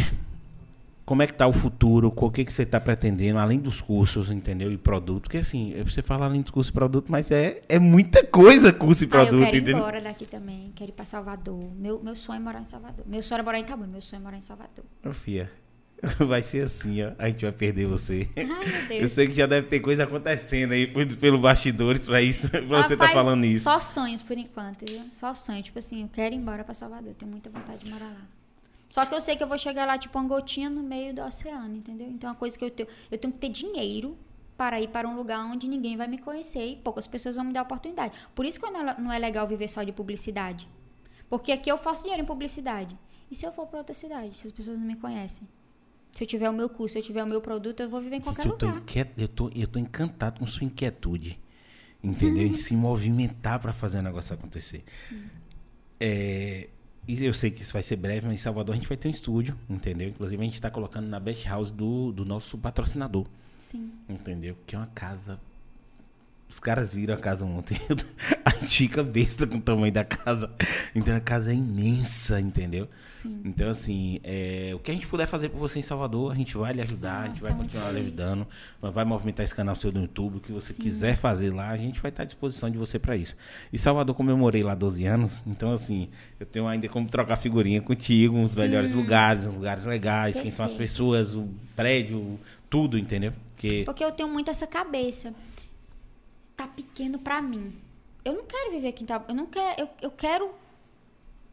[1.09, 4.29] Como é que tá o futuro, o que, que você está pretendendo, além dos cursos,
[4.31, 4.71] entendeu?
[4.71, 5.23] E produto.
[5.23, 9.05] Porque assim, você fala além dos cursos e produto, mas é, é muita coisa curso
[9.05, 10.71] e Ah, produto, eu quero ir embora daqui também.
[10.75, 11.59] Quero ir pra Salvador.
[11.79, 13.07] Meu, meu sonho é morar em Salvador.
[13.09, 13.89] Meu sonho é morar em Itabuna.
[13.89, 14.85] Meu sonho é morar em Salvador.
[15.03, 15.51] Ô, Fia,
[16.29, 17.13] vai ser assim, ó.
[17.19, 18.29] A gente vai perder você.
[18.37, 18.57] Ai, meu
[18.93, 19.13] Eu Deus.
[19.13, 20.87] sei que já deve ter coisa acontecendo aí
[21.17, 23.65] pelo bastidores pra isso, pra você tá Rapaz, falando isso.
[23.65, 25.01] Só sonhos por enquanto, viu?
[25.11, 25.63] Só sonhos.
[25.65, 27.09] Tipo assim, eu quero ir embora pra Salvador.
[27.09, 28.38] Eu tenho muita vontade de morar lá.
[28.91, 31.23] Só que eu sei que eu vou chegar lá, tipo, uma gotinha no meio do
[31.23, 32.09] oceano, entendeu?
[32.09, 32.89] Então, é uma coisa que eu tenho.
[33.11, 34.17] Eu tenho que ter dinheiro
[34.57, 37.53] para ir para um lugar onde ninguém vai me conhecer e poucas pessoas vão me
[37.53, 38.19] dar oportunidade.
[38.35, 40.69] Por isso que não é- não é legal viver só de publicidade.
[41.29, 42.99] Porque aqui eu faço dinheiro em publicidade.
[43.31, 45.47] E se eu for para outra cidade, se as pessoas não me conhecem?
[46.13, 48.17] Se eu tiver o meu curso, se eu tiver o meu produto, eu vou viver
[48.17, 48.79] em qualquer eu, lugar.
[48.79, 51.39] inquiet- eu, tô, eu tô encantado com sua inquietude.
[52.03, 52.47] Entendeu?
[52.49, 54.83] em se movimentar pra fazer o negócio acontecer.
[56.01, 56.69] É,
[57.09, 59.09] e eu sei que isso vai ser breve, mas em Salvador a gente vai ter
[59.09, 60.11] um estúdio, entendeu?
[60.11, 63.27] Inclusive a gente está colocando na Best House do, do nosso patrocinador,
[63.59, 63.91] Sim.
[64.07, 64.57] entendeu?
[64.67, 65.41] Que é uma casa.
[66.49, 67.79] Os caras viram a casa ontem.
[68.45, 68.49] a
[68.79, 70.51] fica besta com o tamanho da casa.
[70.95, 72.89] Então a casa é imensa, entendeu?
[73.15, 73.41] Sim.
[73.45, 76.57] Então, assim, é, o que a gente puder fazer por você em Salvador, a gente
[76.57, 78.47] vai lhe ajudar, a gente vai tá continuar lhe ajudando,
[78.81, 80.83] vai movimentar esse canal seu do YouTube, o que você Sim.
[80.83, 83.35] quiser fazer lá, a gente vai estar à disposição de você para isso.
[83.73, 86.09] E Salvador, como eu morei lá 12 anos, então, assim,
[86.39, 90.65] eu tenho ainda como trocar figurinha contigo, uns melhores lugares, uns lugares legais, quem são
[90.65, 90.93] as Perfeito.
[90.93, 92.39] pessoas, o prédio,
[92.71, 93.33] tudo, entendeu?
[93.55, 95.35] Porque Porque eu tenho muito essa cabeça.
[96.59, 97.73] Tá pequeno pra mim.
[98.25, 99.31] Eu não quero viver aqui em Itabuna.
[99.31, 99.81] Eu não quero.
[99.81, 100.51] Eu, eu quero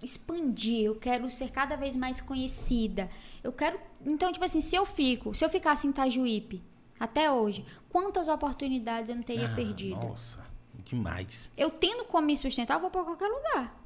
[0.01, 0.85] expandir.
[0.85, 3.07] Eu quero ser cada vez mais conhecida.
[3.43, 3.79] Eu quero.
[4.03, 6.59] Então, tipo assim, se eu fico, se eu ficasse em Itajuípe
[6.99, 9.95] até hoje, quantas oportunidades eu não teria Ah, perdido?
[10.07, 10.43] Nossa,
[10.83, 11.51] demais.
[11.55, 13.79] Eu tendo como me sustentar, eu vou pra qualquer lugar.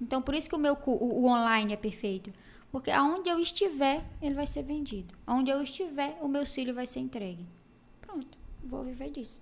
[0.00, 0.90] Então, por isso que o meu o,
[1.22, 2.32] o online é perfeito.
[2.72, 5.14] Porque aonde eu estiver, ele vai ser vendido.
[5.24, 7.46] Aonde eu estiver, o meu filho vai ser entregue.
[8.00, 9.40] Pronto, vou viver disso.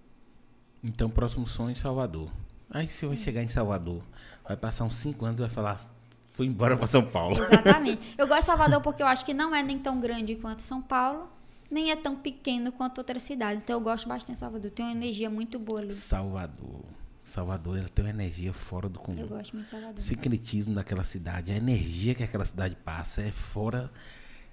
[0.82, 2.30] Então, próximo sonho em Salvador.
[2.70, 4.02] Aí você vai chegar em Salvador,
[4.46, 5.86] vai passar uns 5 anos e vai falar,
[6.32, 7.38] fui embora para São Paulo.
[7.42, 8.14] Exatamente.
[8.16, 10.80] Eu gosto de Salvador porque eu acho que não é nem tão grande quanto São
[10.80, 11.28] Paulo,
[11.70, 13.62] nem é tão pequeno quanto outras cidades.
[13.62, 14.70] Então eu gosto bastante de Salvador.
[14.70, 15.92] Tem uma energia muito boa ali.
[15.94, 16.82] Salvador.
[17.24, 19.20] Salvador, ela tem uma energia fora do comum.
[19.20, 19.98] Eu gosto muito de Salvador.
[19.98, 23.92] O secretismo daquela cidade, a energia que aquela cidade passa é fora.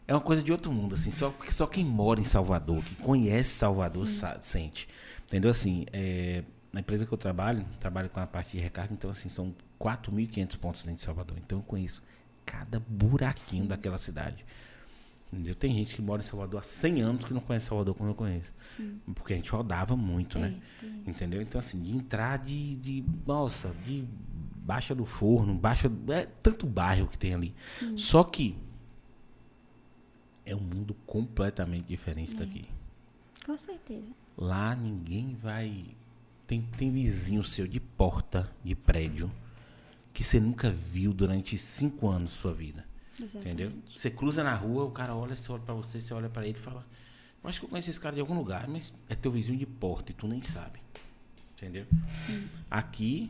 [0.07, 1.09] É uma coisa de outro mundo, assim.
[1.11, 4.87] Só, porque só quem mora em Salvador, que conhece Salvador, sa- sente.
[5.29, 5.51] Entendeu?
[5.51, 6.43] Assim, é,
[6.73, 10.57] na empresa que eu trabalho, trabalho com a parte de recarga, então, assim, são 4.500
[10.57, 11.37] pontos dentro de Salvador.
[11.37, 12.03] Então, eu conheço
[12.43, 14.43] cada buraquinho daquela cidade.
[15.31, 15.53] Entendeu?
[15.53, 18.15] Tem gente que mora em Salvador há 100 anos que não conhece Salvador como eu
[18.15, 18.51] conheço.
[19.13, 20.59] Porque a gente rodava muito, né?
[20.79, 21.03] Tem, tem.
[21.13, 21.41] Entendeu?
[21.43, 23.05] Então, assim, de entrar de, de.
[23.27, 24.07] Nossa, de
[24.55, 25.91] Baixa do Forno, Baixa.
[26.09, 27.53] É tanto bairro que tem ali.
[27.95, 28.57] Só que.
[30.43, 32.67] É um mundo completamente diferente daqui.
[33.45, 34.07] Com certeza.
[34.39, 35.85] Lá ninguém vai.
[36.47, 39.29] Tem, tem vizinho seu de porta, de prédio,
[40.13, 42.85] que você nunca viu durante cinco anos da sua vida.
[43.21, 43.47] Exatamente.
[43.47, 43.71] Entendeu?
[43.85, 46.57] Você cruza na rua, o cara olha, você olha pra você, você olha pra ele
[46.57, 46.85] e fala:
[47.43, 49.65] Eu acho que eu conheço esse cara de algum lugar, mas é teu vizinho de
[49.65, 50.79] porta e tu nem sabe.
[51.57, 51.85] Entendeu?
[52.15, 52.47] Sim.
[52.71, 53.29] Aqui,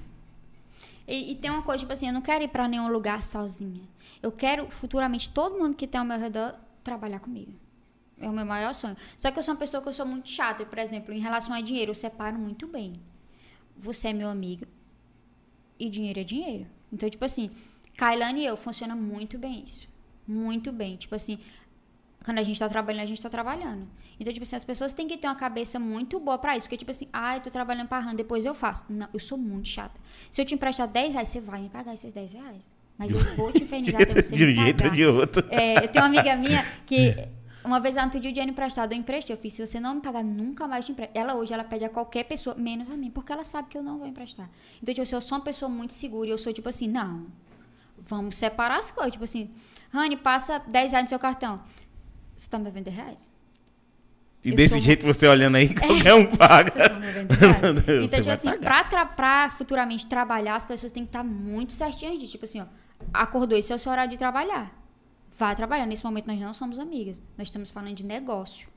[1.07, 3.81] E, e tem uma coisa, tipo assim, eu não quero ir pra nenhum lugar sozinha.
[4.22, 6.53] Eu quero, futuramente, todo mundo que tem ao meu redor
[6.84, 7.52] trabalhar comigo.
[8.20, 8.98] É o meu maior sonho.
[9.18, 10.66] Só que eu sou uma pessoa que eu sou muito chata.
[10.66, 12.94] Por exemplo, em relação a dinheiro, eu separo muito bem.
[13.78, 14.66] Você é meu amigo
[15.80, 16.68] e dinheiro é dinheiro.
[16.91, 17.50] Então, tipo assim,
[17.96, 19.88] Kailane e eu funciona muito bem isso.
[20.28, 20.98] Muito bem.
[20.98, 21.40] Tipo assim,
[22.24, 23.88] quando a gente tá trabalhando, a gente tá trabalhando.
[24.20, 26.66] Então, tipo assim, as pessoas têm que ter uma cabeça muito boa pra isso.
[26.66, 28.86] Porque, tipo assim, ah, eu tô trabalhando pra RAM, depois eu faço.
[28.90, 30.00] Não, eu sou muito chata.
[30.30, 32.70] Se eu te emprestar 10 reais, você vai me pagar esses 10 reais.
[32.98, 35.46] Mas eu vou te infernizar até você de um jeito ou de outro.
[35.50, 37.16] É, eu tenho uma amiga minha que
[37.70, 39.36] uma vez ela me pediu dinheiro emprestado, eu emprestei.
[39.36, 41.16] Eu fiz, se você não me pagar, nunca mais te empresto.
[41.16, 43.84] Ela hoje, ela pede a qualquer pessoa, menos a mim, porque ela sabe que eu
[43.84, 44.50] não vou emprestar.
[44.82, 47.28] Então, tipo assim, eu sou uma pessoa muito segura e eu sou tipo assim, não,
[47.98, 49.12] vamos separar as coisas.
[49.12, 49.52] Tipo assim,
[49.91, 51.62] Rani, passa 10 reais no seu cartão.
[52.36, 53.30] Você tá me vender reais?
[54.44, 56.72] E Eu desse jeito você olhando aí, qualquer um paga.
[56.72, 56.90] Você tá
[58.04, 58.90] Então, tipo assim, pagar.
[58.90, 62.66] pra, pra futuramente trabalhar, as pessoas têm que estar muito certinhas de, tipo assim, ó,
[63.14, 64.74] acordou, esse é o seu horário de trabalhar.
[65.40, 65.86] Vá trabalhar.
[65.86, 67.22] Nesse momento nós não somos amigas.
[67.38, 68.68] Nós estamos falando de negócio.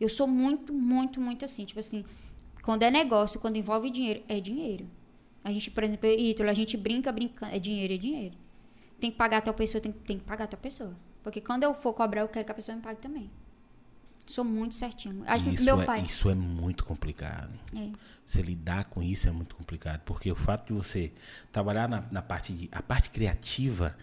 [0.00, 1.64] Eu sou muito, muito, muito assim.
[1.64, 2.04] Tipo assim,
[2.60, 4.90] quando é negócio, quando envolve dinheiro, é dinheiro.
[5.44, 7.54] A gente, por exemplo, Ítalo, a gente brinca, brincando.
[7.54, 8.36] É dinheiro, é dinheiro.
[8.98, 10.92] Tem que pagar a tal pessoa, tem, tem que pagar a tal pessoa.
[11.22, 13.30] Porque quando eu for cobrar, eu quero que a pessoa me pague também.
[14.26, 15.22] Sou muito certinho.
[15.24, 16.00] Acho que Isso meu é, pai.
[16.00, 17.52] isso é muito complicado.
[17.76, 17.90] É.
[18.26, 20.00] Você lidar com isso é muito complicado.
[20.00, 21.12] Porque o fato de você
[21.52, 22.68] trabalhar na, na parte de.
[22.72, 23.96] A parte criativa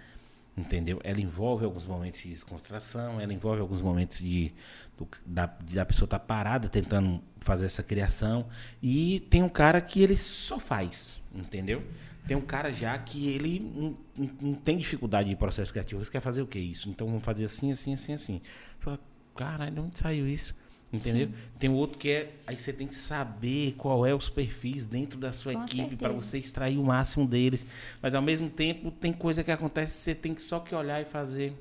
[0.57, 1.01] Entendeu?
[1.03, 4.53] Ela envolve alguns momentos de descontração, ela envolve alguns momentos de,
[4.97, 8.47] do- da, de a pessoa estar parada tentando fazer essa criação.
[8.81, 11.83] E tem um cara que ele só faz, entendeu?
[12.25, 13.97] Tem um cara já que ele não,
[14.41, 16.03] não- tem dificuldade de processo criativo.
[16.03, 16.89] Você quer fazer o que isso?
[16.89, 18.41] Então vamos fazer assim, assim, assim, assim.
[18.79, 18.97] Fala,
[19.35, 20.55] caralho, de onde saiu isso?
[20.95, 21.29] Entendeu?
[21.59, 22.31] Tem outro que é.
[22.47, 26.09] Aí você tem que saber qual é os perfis dentro da sua Com equipe para
[26.13, 27.65] você extrair o máximo deles.
[28.01, 31.05] Mas ao mesmo tempo, tem coisa que acontece, você tem que só que olhar e
[31.05, 31.53] fazer.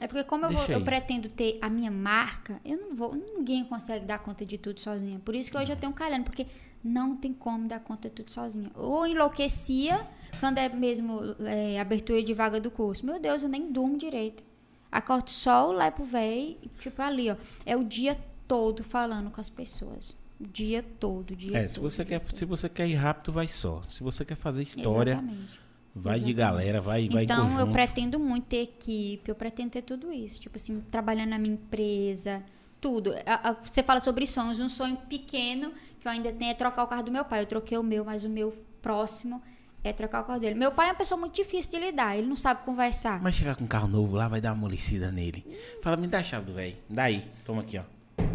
[0.00, 3.64] É porque como eu, vou- eu pretendo ter a minha marca, eu não vou, ninguém
[3.64, 5.20] consegue dar conta de tudo sozinha.
[5.24, 6.46] Por isso que hoje eu tenho calhando, porque
[6.82, 8.70] não tem como dar conta de tudo sozinha.
[8.74, 10.04] Ou enlouquecia
[10.40, 13.06] quando é mesmo é, abertura de vaga do curso.
[13.06, 14.42] Meu Deus, eu nem durmo direito.
[14.90, 17.36] Acordo só o lepo véi, tipo ali, ó.
[17.64, 18.16] É o dia
[18.54, 20.14] todo falando com as pessoas.
[20.40, 21.70] O dia todo, o dia É, todo.
[21.70, 22.36] se você, quer, todo.
[22.36, 23.82] se você quer ir rápido, vai só.
[23.88, 25.60] Se você quer fazer história, Exatamente.
[25.94, 26.34] vai de Exatamente.
[26.34, 30.40] galera, vai, vai em Então, eu pretendo muito ter equipe, eu pretendo ter tudo isso.
[30.40, 32.42] Tipo assim, trabalhando na minha empresa,
[32.80, 33.12] tudo.
[33.26, 36.84] A- a- Você fala sobre sonhos, um sonho pequeno que eu ainda tenho é trocar
[36.84, 37.40] o carro do meu pai.
[37.42, 38.52] Eu troquei o meu, mas o meu
[38.82, 39.40] próximo
[39.84, 40.54] é trocar o carro dele.
[40.54, 43.22] Meu pai é uma pessoa muito difícil de lidar, ele não sabe conversar.
[43.22, 45.44] Mas chegar com um carro novo lá, vai dar uma amolecida nele.
[45.82, 46.76] Fala, me dá a chave do velho.
[46.90, 47.82] Daí, toma aqui, ó.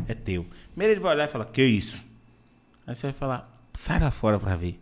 [0.07, 0.45] É teu.
[0.71, 2.03] Primeiro ele vai olhar e fala, que isso?
[2.87, 4.79] Aí você vai falar, sai lá fora pra ver.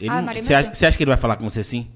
[0.00, 1.88] Ele Ah, não- Maria, você, acha, você acha que ele vai falar com você assim?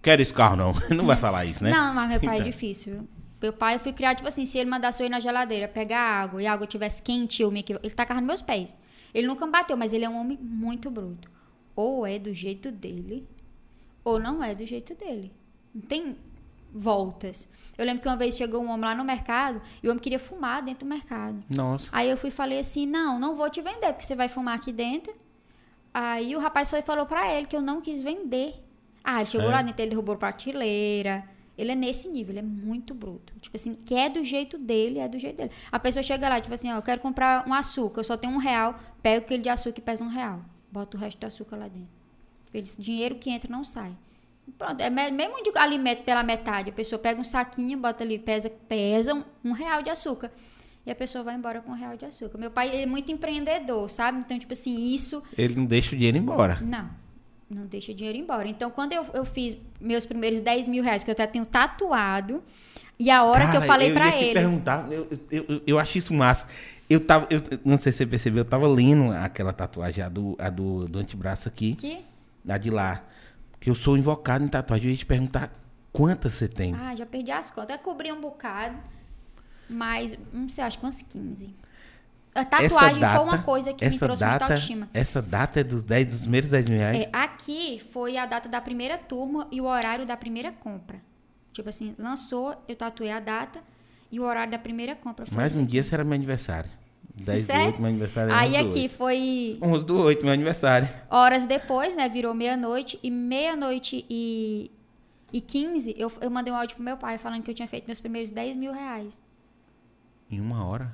[0.00, 0.72] Quero esse carro, não.
[0.90, 1.70] Não vai falar isso, né?
[1.70, 2.46] Não, mas meu pai Então.
[2.46, 3.06] é difícil.
[3.40, 6.00] Meu pai, eu fui criado, tipo assim, se ele mandasse eu ir na geladeira, pegar
[6.00, 8.76] água e a água tivesse quente, eu me equivo- ele tacava nos meus pés.
[9.14, 11.30] Ele nunca me bateu, mas ele é um homem muito bruto.
[11.76, 13.26] Ou é do jeito dele,
[14.04, 15.32] ou não é do jeito dele.
[15.74, 16.16] Não tem
[16.72, 17.48] voltas.
[17.78, 20.18] Eu lembro que uma vez chegou um homem lá no mercado e o homem queria
[20.18, 21.42] fumar dentro do mercado.
[21.48, 21.88] Nossa.
[21.92, 24.56] Aí eu fui e falei assim: não, não vou te vender, porque você vai fumar
[24.56, 25.14] aqui dentro.
[25.94, 28.54] Aí o rapaz foi e falou pra ele que eu não quis vender.
[29.04, 29.52] Ah, ele chegou É.
[29.52, 31.24] lá dentro, ele derrubou prateleira.
[31.58, 33.32] Ele é nesse nível, ele é muito bruto.
[33.40, 35.50] Tipo assim, que é do jeito dele, é do jeito dele.
[35.70, 38.32] A pessoa chega lá, tipo assim, ó, eu quero comprar um açúcar, eu só tenho
[38.32, 40.40] um real, pega aquele de açúcar e pesa um real.
[40.70, 41.90] Bota o resto do açúcar lá dentro.
[42.54, 43.94] Eles, dinheiro que entra não sai.
[44.58, 46.70] Pronto, é me- mesmo de alimento pela metade.
[46.70, 50.30] A pessoa pega um saquinho, bota ali, pesa, pesa um, um real de açúcar.
[50.84, 52.38] E a pessoa vai embora com um real de açúcar.
[52.38, 54.18] Meu pai é muito empreendedor, sabe?
[54.18, 56.58] Então, tipo assim, isso Ele não deixa o dinheiro embora.
[56.60, 56.90] não,
[57.48, 58.48] não deixa o dinheiro embora.
[58.48, 62.42] Então, quando eu, eu fiz meus primeiros 10 mil reais, que eu até tenho tatuado,
[62.98, 64.32] e a hora que eu Cara, falei eu pra ia te ele.
[64.34, 66.48] perguntar, eu, eu, eu, eu acho isso massa.
[66.90, 70.34] Eu tava, eu, não sei se você percebeu, eu tava lendo aquela tatuagem, a do,
[70.38, 72.00] a do, do antebraço aqui, Que?
[72.48, 73.02] a de lá.
[73.62, 74.86] Que eu sou invocado em tatuagem.
[74.86, 75.52] Eu ia te perguntar
[75.92, 76.74] quantas você tem.
[76.74, 77.76] Ah, já perdi as contas.
[77.76, 78.76] Eu cobri um bocado,
[79.70, 81.54] mas não sei, acho que umas 15.
[82.34, 84.88] A tatuagem foi uma coisa que me trouxe data, muita autoestima.
[84.92, 87.02] Essa data é dos, 10, dos primeiros 10 mil reais?
[87.02, 91.00] É, aqui foi a data da primeira turma e o horário da primeira compra.
[91.52, 93.60] Tipo assim, lançou, eu tatuei a data
[94.10, 95.70] e o horário da primeira compra foi Mais um aqui.
[95.70, 96.68] dia será meu aniversário.
[97.14, 97.66] 10 do Sério?
[97.66, 98.90] 8, meu aniversário é Aí 11 do aqui 8.
[98.94, 100.88] foi 11 do 8, meu aniversário.
[101.10, 102.08] horas depois, né?
[102.08, 102.98] Virou meia-noite.
[103.02, 104.70] E meia-noite e,
[105.32, 107.86] e 15, eu, eu mandei um áudio pro meu pai falando que eu tinha feito
[107.86, 109.20] meus primeiros 10 mil reais.
[110.30, 110.90] Em uma hora?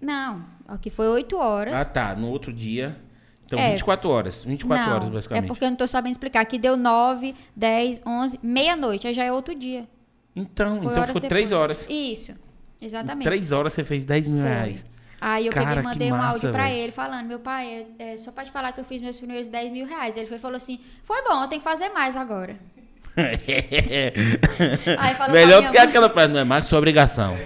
[0.00, 1.74] Não, aqui foi 8 horas.
[1.74, 2.14] Ah, tá.
[2.16, 2.96] No outro dia.
[3.44, 3.70] Então, É.
[3.72, 4.44] 24 horas.
[4.44, 5.46] 24 não, horas, é basicamente.
[5.46, 6.40] porque eu não tô sabendo explicar.
[6.40, 9.06] Aqui deu 9, 10, 11, meia-noite.
[9.06, 9.86] Aí já é outro dia.
[10.34, 11.28] Então, Foi então depois.
[11.28, 11.86] 3 horas.
[11.88, 12.34] Isso,
[12.80, 13.24] exatamente.
[13.24, 14.48] 3 horas você fez 10 mil Foi.
[14.50, 14.84] reais.
[15.24, 18.14] Aí eu Cara, peguei e mandei um massa, áudio pra ele falando, meu pai, é,
[18.14, 20.16] é só pra te falar que eu fiz meus primeiros 10 mil reais.
[20.16, 22.56] Ele foi, e falou assim, foi bom, eu tenho que fazer mais agora.
[24.98, 27.36] Aí falou Melhor do que mãe- aquela frase, não é mais que sua obrigação.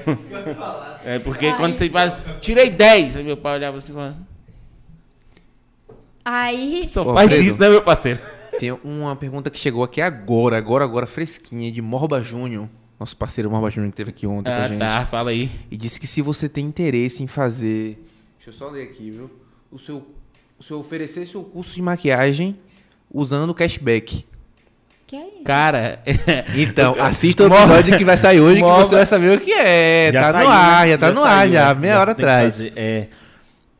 [1.05, 4.17] É porque quando você faz, tirei 10, aí meu pai olhava assim, falando,
[6.25, 7.43] Aí, só Ô, faz Alfredo.
[7.43, 8.21] isso, né, meu parceiro?
[8.59, 12.69] Tem uma pergunta que chegou aqui agora, agora, agora, fresquinha, de Morba Júnior.
[12.99, 14.79] Nosso parceiro Morba Júnior que teve aqui ontem com a Ah, gente.
[14.79, 15.51] tá, fala aí.
[15.71, 18.03] E disse que se você tem interesse em fazer.
[18.39, 19.31] Deixa eu só ler aqui, viu?
[19.71, 20.07] O seu,
[20.59, 22.57] o seu oferecer seu curso de maquiagem
[23.13, 24.25] usando cashback.
[25.07, 25.45] que é isso?
[25.45, 26.03] Cara,
[26.57, 30.11] então, assista o episódio que vai sair hoje que você vai saber o que é.
[30.13, 30.91] tá saiu, no ar, né?
[30.93, 31.81] já tá no ar, saiu, já, né?
[31.81, 32.55] meia hora tem que atrás.
[32.57, 32.73] fazer.
[32.77, 33.09] É,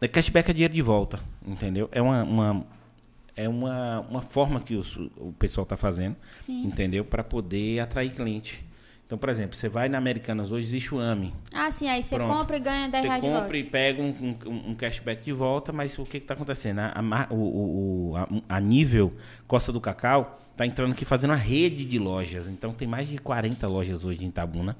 [0.01, 1.89] é, cashback é dinheiro de volta, entendeu?
[1.91, 2.67] É uma, uma-
[3.35, 6.65] é uma, uma forma que os- o pessoal está fazendo, Sim.
[6.67, 7.05] entendeu?
[7.05, 8.65] Para poder atrair cliente.
[9.07, 11.33] Então, por exemplo, você vai na Americanas hoje, existe o AMI.
[11.55, 12.37] Ah, sim, aí você Pronto.
[12.39, 13.41] compra e ganha 10 Você reais volta.
[13.41, 14.09] compra e pega um,
[14.47, 16.81] um- um cashback de volta, mas o que está acontecendo?
[16.81, 19.15] A, a o- o- a- a nível
[19.47, 22.49] Costa do Cacau está entrando aqui fazendo uma rede de lojas.
[22.49, 24.77] Então tem mais de 40 lojas hoje em Itabuna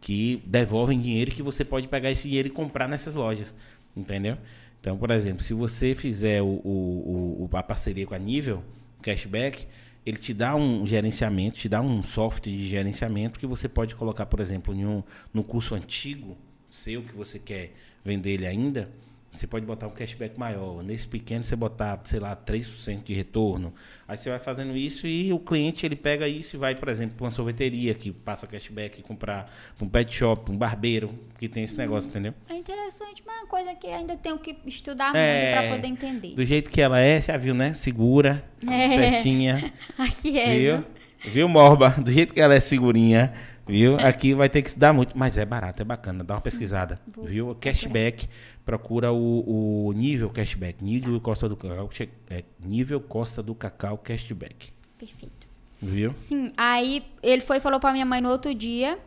[0.00, 3.54] que devolvem dinheiro que você pode pegar esse dinheiro e comprar nessas lojas.
[3.94, 4.38] Entendeu?
[4.80, 8.62] Então, por exemplo, se você fizer o, o- o- a parceria com a nível
[9.02, 9.66] cashback,
[10.06, 14.24] ele te dá um gerenciamento, te dá um software de gerenciamento que você pode colocar,
[14.24, 15.02] por exemplo, em um,
[15.34, 16.38] no curso antigo
[16.70, 17.72] seu que você quer
[18.04, 18.88] vender ele ainda,
[19.36, 20.82] você pode botar um cashback maior.
[20.82, 23.72] Nesse pequeno você botar, sei lá, 3% de retorno.
[24.08, 27.16] Aí você vai fazendo isso e o cliente ele pega isso e vai, por exemplo,
[27.16, 31.76] para uma sorveteria que passa cashback, comprar um pet shop, um barbeiro que tem esse
[31.76, 32.32] negócio, entendeu?
[32.48, 35.88] É interessante, mas é uma coisa que ainda tenho que estudar É, muito para poder
[35.88, 36.34] entender.
[36.34, 37.74] Do jeito que ela é, já viu, né?
[37.74, 38.88] Segura, É.
[38.88, 39.72] certinha.
[39.98, 40.54] Aqui é.
[40.58, 40.76] Viu?
[40.78, 41.32] viu?
[41.32, 41.90] Viu, Morba?
[41.90, 43.32] Do jeito que ela é segurinha,
[43.66, 43.96] viu?
[44.00, 46.22] Aqui vai ter que se dar muito, mas é barato, é bacana.
[46.24, 47.54] Dá uma pesquisada, vou viu?
[47.56, 48.28] Cashback,
[48.64, 51.90] procura o, o nível cashback, nível Costa do Cacau,
[52.30, 55.46] é, nível Costa do Cacau cashback, Perfeito.
[55.80, 56.12] viu?
[56.12, 58.98] Sim, aí ele foi e falou pra minha mãe no outro dia: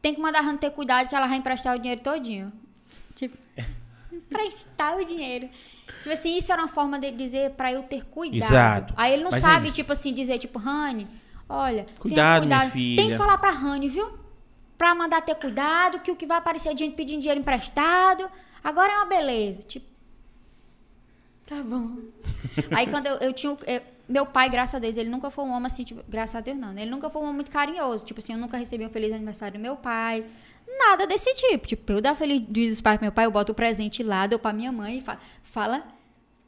[0.00, 2.52] tem que mandar a Hannah ter cuidado que ela vai emprestar o dinheiro todinho.
[3.14, 3.36] Tipo,
[4.12, 5.48] emprestar o dinheiro.
[6.02, 8.36] Tipo assim, isso era uma forma dele dizer pra eu ter cuidado.
[8.50, 8.94] Exato.
[8.96, 9.76] Aí ele não Mas é sabe, isso.
[9.76, 11.08] tipo assim, dizer, tipo, Rani,
[11.48, 12.72] olha, tenha Cuidado, minha cuidado.
[12.72, 13.02] filha.
[13.02, 14.10] Tem que falar pra Rani, viu?
[14.76, 18.30] Pra mandar ter cuidado, que o que vai aparecer é gente pedindo dinheiro emprestado.
[18.62, 19.62] Agora é uma beleza.
[19.62, 19.86] Tipo,
[21.46, 21.96] tá bom.
[22.70, 23.56] Aí quando eu, eu tinha.
[23.66, 26.40] eu- meu pai, graças a Deus, ele nunca foi um homem assim, tipo, graças a
[26.40, 26.80] Deus não, né?
[26.80, 28.06] Ele nunca foi um homem muito carinhoso.
[28.06, 30.24] Tipo assim, eu nunca recebi um feliz aniversário do meu pai.
[30.78, 31.66] Nada desse tipo.
[31.66, 34.26] Tipo, eu dar feliz dia dos pais pro meu pai, eu boto o presente lá,
[34.26, 35.84] dou pra minha mãe e fala, fala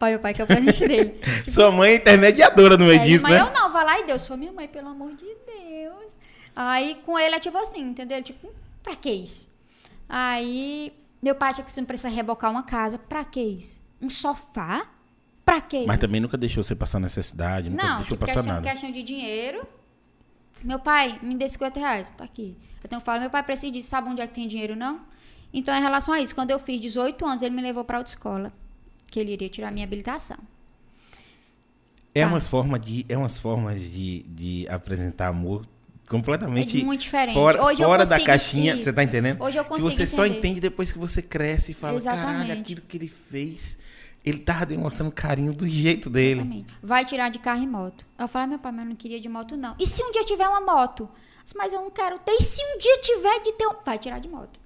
[0.00, 1.10] pra meu pai que é o presente dele.
[1.10, 3.40] Tipo, Sua mãe é intermediadora no meio é, disso, mas né?
[3.40, 6.18] eu não, vai lá e Deus, sou minha mãe, pelo amor de Deus.
[6.56, 8.22] Aí com ele é tipo assim, entendeu?
[8.22, 8.50] Tipo,
[8.82, 9.52] pra que isso?
[10.08, 13.78] Aí meu pai tinha que você não precisa rebocar uma casa, pra que isso?
[14.00, 14.86] Um sofá?
[15.44, 16.06] Pra que Mas isso?
[16.06, 18.70] também nunca deixou você passar necessidade, nunca Não, deixou tipo, passar questão, nada.
[18.70, 19.66] questão de dinheiro.
[20.64, 22.56] Meu pai, me dê 50 reais, tá aqui.
[22.90, 25.00] Eu falo, meu pai precisa disso, sabe onde é que tem dinheiro, não?
[25.52, 28.52] Então, em relação a isso, quando eu fiz 18 anos, ele me levou pra autoescola,
[29.10, 30.38] que ele iria tirar minha habilitação.
[32.14, 32.28] É Tá.
[32.28, 35.64] umas formas de, é umas formas de, de apresentar amor
[36.08, 37.34] completamente É muito diferente.
[37.34, 38.84] fora, Hoje eu fora da caixinha, isso.
[38.84, 39.40] você tá entendendo?
[39.42, 40.38] Hoje eu que consigo você só entender.
[40.38, 42.60] entende depois que você cresce e fala, caralho, Exatamente.
[42.60, 43.78] aquilo que ele fez,
[44.24, 46.40] ele tava demonstrando carinho do jeito dele.
[46.40, 46.74] Exatamente.
[46.82, 48.04] Vai tirar de carro e moto.
[48.18, 49.76] Eu falei, meu pai, mas eu não queria de moto, não.
[49.78, 51.08] E se um dia tiver uma moto?
[51.56, 52.32] Mas eu não quero ter.
[52.32, 53.74] E se um dia tiver de ter um...
[53.84, 54.59] Vai tirar de moto.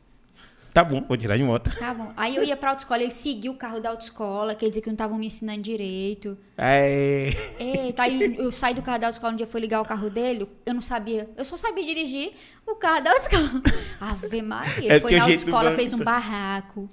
[0.74, 1.70] Tá bom, vou tirar de moto.
[1.78, 2.12] Tá bom.
[2.16, 4.94] Aí eu ia pra autoescola, ele seguiu o carro da autoescola, quer dizer que não
[4.94, 6.36] estavam me ensinando direito.
[6.59, 7.28] É,
[7.60, 10.48] Eita, aí eu saí do carro da autoescola, um dia foi ligar o carro dele,
[10.66, 11.30] eu não sabia.
[11.36, 12.32] Eu só sabia dirigir
[12.66, 13.62] o carro da autoescola.
[14.01, 14.92] Ave Maria.
[14.92, 16.90] É Ele porque foi na autoescola, fez um barraco,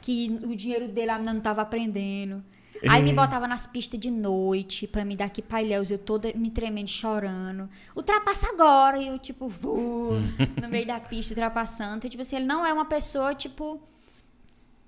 [0.00, 2.42] que o dinheiro dele ainda não tava aprendendo.
[2.88, 6.50] Aí me botava nas pistas de noite pra me dar aqui pailhéus, eu toda me
[6.50, 7.68] tremendo, chorando.
[7.94, 8.98] Ultrapassa agora.
[8.98, 10.14] E eu, tipo, vou
[10.60, 11.98] no meio da pista, ultrapassando.
[11.98, 13.82] Então, tipo assim, ele não é uma pessoa, tipo,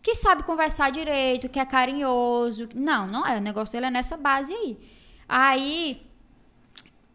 [0.03, 2.69] que sabe conversar direito, que é carinhoso.
[2.75, 3.37] Não, não é.
[3.37, 4.79] O negócio dele é nessa base aí.
[5.29, 6.03] Aí,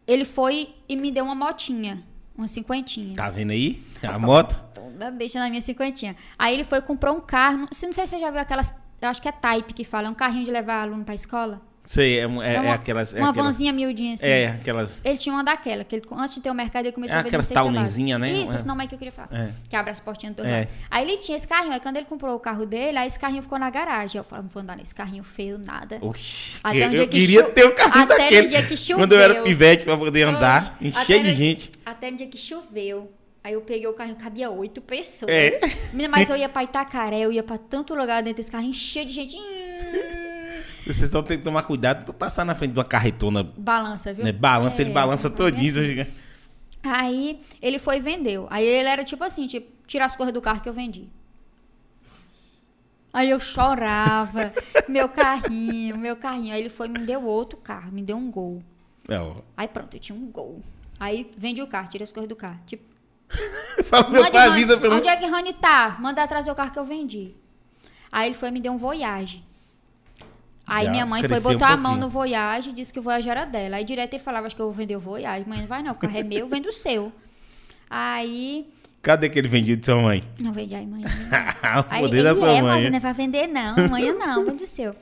[0.06, 2.02] ele foi e me deu uma motinha,
[2.36, 3.14] uma cinquentinha.
[3.14, 3.82] tá vendo aí?
[4.02, 4.58] A moto?
[4.72, 6.16] Toda besta na minha cinquentinha.
[6.38, 7.58] Aí ele foi e comprou um carro.
[7.58, 8.74] Não sei se você já viu aquelas.
[9.00, 10.08] Eu acho que é Type que fala.
[10.08, 11.60] É um carrinho de levar aluno pra escola.
[11.84, 13.14] Sei, é, um- é, É é uma, aquelas.
[13.14, 14.26] É uma aquelas, vanzinha miudinha assim.
[14.26, 15.00] É, aquelas.
[15.02, 17.22] Ele tinha uma daquela, que ele, antes de ter o mercado, ele começou É a
[17.22, 18.18] vender aquelas básica.
[18.18, 18.30] né?
[18.30, 18.54] Isso, É.
[18.56, 19.28] esse nome aí que eu queria falar.
[19.32, 19.52] É.
[19.70, 20.50] Que abre as portinhas do É.
[20.60, 20.68] lado.
[20.90, 23.40] Aí ele tinha esse carrinho, aí quando ele comprou o carro dele, aí esse carrinho
[23.40, 24.18] ficou na garagem.
[24.18, 25.96] Eu falei, não vou andar nesse carrinho feio, nada.
[26.02, 28.48] Oxi, Até um dia eu que queria cho- ter um carrinho até no daquele.
[28.48, 29.44] dia que Quando eu era choveu.
[29.44, 31.70] pivete pra poder andar, encher até de gente.
[31.86, 33.10] Até no dia que choveu.
[33.42, 35.30] Aí eu peguei o carrinho, cabia oito pessoas.
[35.32, 35.60] É.
[36.10, 39.12] Mas eu ia pra Itacaré, eu ia pra tanto lugar dentro desse carrinho, cheio de
[39.14, 39.36] gente.
[39.36, 43.44] Hum, Vocês estão tendo que tomar cuidado pra passar na frente de uma carretona.
[43.56, 44.24] balança, viu?
[44.24, 44.32] Né?
[44.32, 46.02] Balança, É, ele balança bem todinho.
[46.02, 46.10] assim.
[46.82, 48.46] Aí ele foi e vendeu.
[48.50, 51.08] Aí ele era tipo assim, tipo, tirar as coisas do carro que eu vendi.
[53.12, 54.52] Aí eu chorava,
[54.88, 56.52] meu carrinho, meu carrinho.
[56.54, 58.62] Aí ele foi e me deu outro carro, me deu um gol.
[59.08, 59.32] É, ó.
[59.56, 60.60] Aí pronto, eu tinha um gol.
[61.00, 62.60] Aí vendi o carro, tirei as coisas do carro.
[62.66, 62.84] Tipo,
[63.84, 64.96] Fala, meu mande pai avisa pelo.
[64.96, 65.96] onde é que Rani tá?
[66.00, 67.34] Manda trazer o carro que eu vendi.
[68.10, 69.44] Aí ele foi e me deu um Voyage.
[70.66, 72.98] Aí Já minha mãe foi, cresceu um botou a mão no Voyage e disse que
[72.98, 73.76] o Voyage era dela.
[73.76, 75.48] Aí direto ele falava, acho que eu vou vender o Voyage.
[75.48, 77.12] Mãe, não vai não, o carro é meu, vende o seu.
[77.88, 78.66] Aí,
[79.00, 80.22] Cadê aquele vendido de sua mãe?
[80.38, 81.02] não vende aí, mãe.
[81.06, 82.82] o Aí poder ele da sua é, mãe.
[82.82, 84.94] mas não é pra vender não, amanhã não, vende o seu.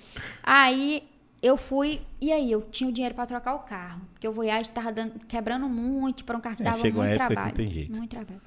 [0.43, 1.03] Aí
[1.43, 4.71] eu fui, e aí eu tinha o dinheiro pra trocar o carro, porque o Voyage
[4.71, 7.47] tava dando, quebrando muito para um carro que É, dava a muito época que trabalho.
[7.49, 7.97] não tem jeito.
[7.97, 8.41] Muito trabalho.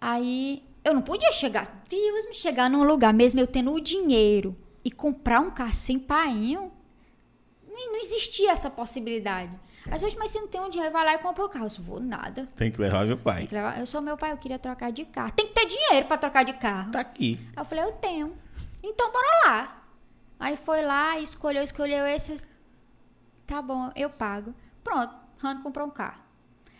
[0.00, 4.56] Aí eu não podia chegar, Deus me chegar num lugar, mesmo eu tendo o dinheiro
[4.84, 6.72] e comprar um carro sem painho,
[7.68, 9.52] não, não existia essa possibilidade.
[9.90, 11.64] Às vezes, mas se não tem um dinheiro, vai lá e compra o carro.
[11.64, 12.46] Eu disse, vou nada.
[12.54, 13.48] Tem que levar meu pai.
[13.50, 15.32] levar- Eu sou meu pai, eu queria trocar de carro.
[15.32, 16.90] Tem que ter dinheiro pra trocar de carro.
[16.90, 17.40] Tá aqui.
[17.56, 18.34] Aí eu falei, eu tenho.
[18.82, 19.79] Então bora lá.
[20.40, 22.44] Aí foi lá, escolheu, escolheu esse.
[23.46, 24.54] tá bom, eu pago.
[24.82, 26.22] Pronto, Rando comprou um carro.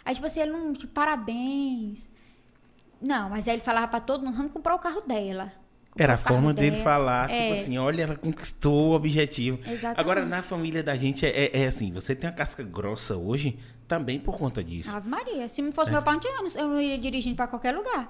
[0.05, 2.09] Aí, tipo assim, ele não, tipo, parabéns.
[3.01, 5.53] Não, mas aí ele falava pra todo mundo, Rando comprou o carro dela.
[5.91, 6.85] Comprou Era a forma dele dela.
[6.85, 9.59] falar, É, tipo assim, olha, ela conquistou o objetivo.
[9.67, 10.01] Exatamente.
[10.01, 13.59] Agora, na família da gente, é, é- é assim, você tem uma casca grossa hoje,
[13.89, 14.91] também por conta disso.
[14.95, 15.49] Ave Maria.
[15.49, 15.73] Se não É.
[15.73, 18.09] fosse meu pai, eu não- eu não iria dirigindo pra qualquer lugar.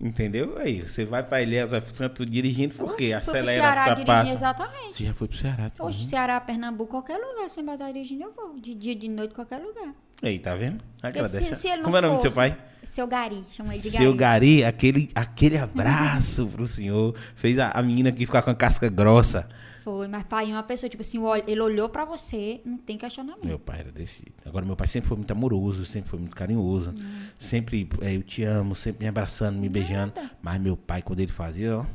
[0.00, 0.56] Entendeu?
[0.58, 3.12] Aí, você vai pra Ilhéus, vai pro Santo dirigindo, por quê?
[3.12, 4.32] Acelera, Ceará pra dirigindo, passa.
[4.32, 4.92] exatamente.
[4.94, 6.06] Você já foi pro Ceará, tá Hoje?
[6.06, 8.58] Ceará, Pernambuco, qualquer lugar, sem estar dirigindo, eu vou.
[8.58, 9.92] De dia, de noite, qualquer lugar.
[10.22, 10.82] Aí, tá vendo?
[11.02, 11.44] Agradece.
[11.44, 12.56] se- se ele não Como é o nome do seu pai?
[12.82, 14.56] Seu Gari, chama ele de Seu Gari.
[14.56, 17.14] Gari, aquele, aquele abraço pro senhor.
[17.36, 19.46] Fez a, a menina aqui ficar com a casca grossa.
[19.90, 21.18] Foi, mas pai, uma pessoa, tipo assim,
[21.48, 23.44] ele olhou pra você, não tem questionamento.
[23.44, 24.24] Meu pai era desse.
[24.46, 26.94] Agora, meu pai sempre foi muito amoroso, sempre foi muito carinhoso.
[27.36, 30.12] Sempre, é, eu te amo, sempre me abraçando, me beijando.
[30.40, 31.86] Mas meu pai, quando ele fazia, ó.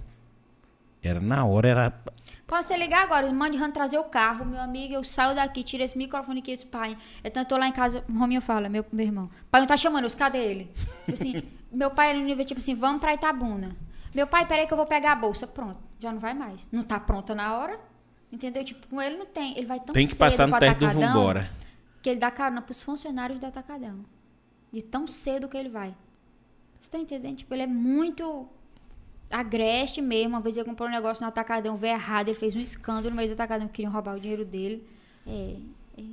[1.01, 2.01] Era na hora, era.
[2.45, 5.81] Pode você ligar agora, mande Rando trazer o carro, meu amigo, eu saio daqui, tiro
[5.81, 8.85] esse microfone aqui disse, pai, eu tanto tô lá em casa, o Rominho fala, meu,
[8.91, 10.71] meu irmão, pai não tá chamando, os cadê ele?
[11.05, 13.75] Tipo assim, meu pai era no nível, tipo assim, vamos pra Itabuna.
[14.13, 16.69] Meu pai, peraí que eu vou pegar a bolsa, pronto, já não vai mais.
[16.71, 17.79] Não tá pronta na hora,
[18.31, 18.63] entendeu?
[18.63, 20.89] Tipo, com ele não tem, ele vai tão Tem que cedo passar no teste do
[20.89, 21.49] Vambora.
[22.01, 24.05] que ele dá carona pros funcionários do Atacadão.
[24.71, 25.95] De tão cedo que ele vai.
[26.79, 27.37] Você tá entendendo?
[27.37, 28.47] Tipo, ele é muito
[29.31, 30.29] agreste mesmo.
[30.29, 33.15] Uma vez ele comprou um negócio no Atacadão, veio errado, ele fez um escândalo no
[33.15, 34.87] meio do Atacadão, que queriam roubar o dinheiro dele.
[35.25, 35.57] É,
[35.97, 36.03] é,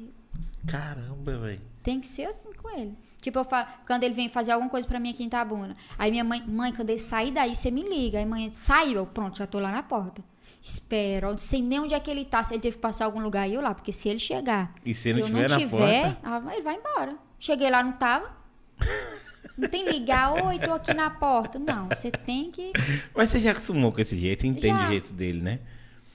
[0.66, 1.60] Caramba, velho.
[1.82, 2.96] tem que ser assim com ele.
[3.22, 5.74] Tipo, eu falo, quando ele vem fazer alguma coisa pra mim aqui em Tabuna.
[5.98, 8.18] Aí minha mãe, mãe, quando ele sair daí, você me liga.
[8.18, 10.22] Aí mãe, saiu, eu, pronto, já tô lá na porta.
[10.60, 13.04] Espera, eu não sei nem onde é que ele tá, se ele teve que passar
[13.06, 15.56] algum lugar e eu lá, porque se ele chegar E se ele eu estiver não
[15.56, 16.18] na tiver, porta.
[16.48, 17.16] ah, ele vai embora.
[17.38, 18.30] Cheguei lá, não tava.
[19.58, 21.58] Não tem ligar, oi, tô aqui na porta.
[21.58, 22.72] Não, você tem que.
[23.14, 24.86] Mas você já acostumou com esse jeito, entende Já.
[24.86, 25.60] o jeito dele, né?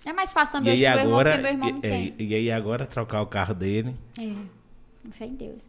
[0.03, 1.29] É mais fácil E também hoje pro meu irmão, agora.
[1.31, 2.15] porque meu irmão não e, tem.
[2.17, 3.95] é, e aí agora trocar o carro dele.
[4.19, 4.33] É.
[5.11, 5.61] Fé em Deus.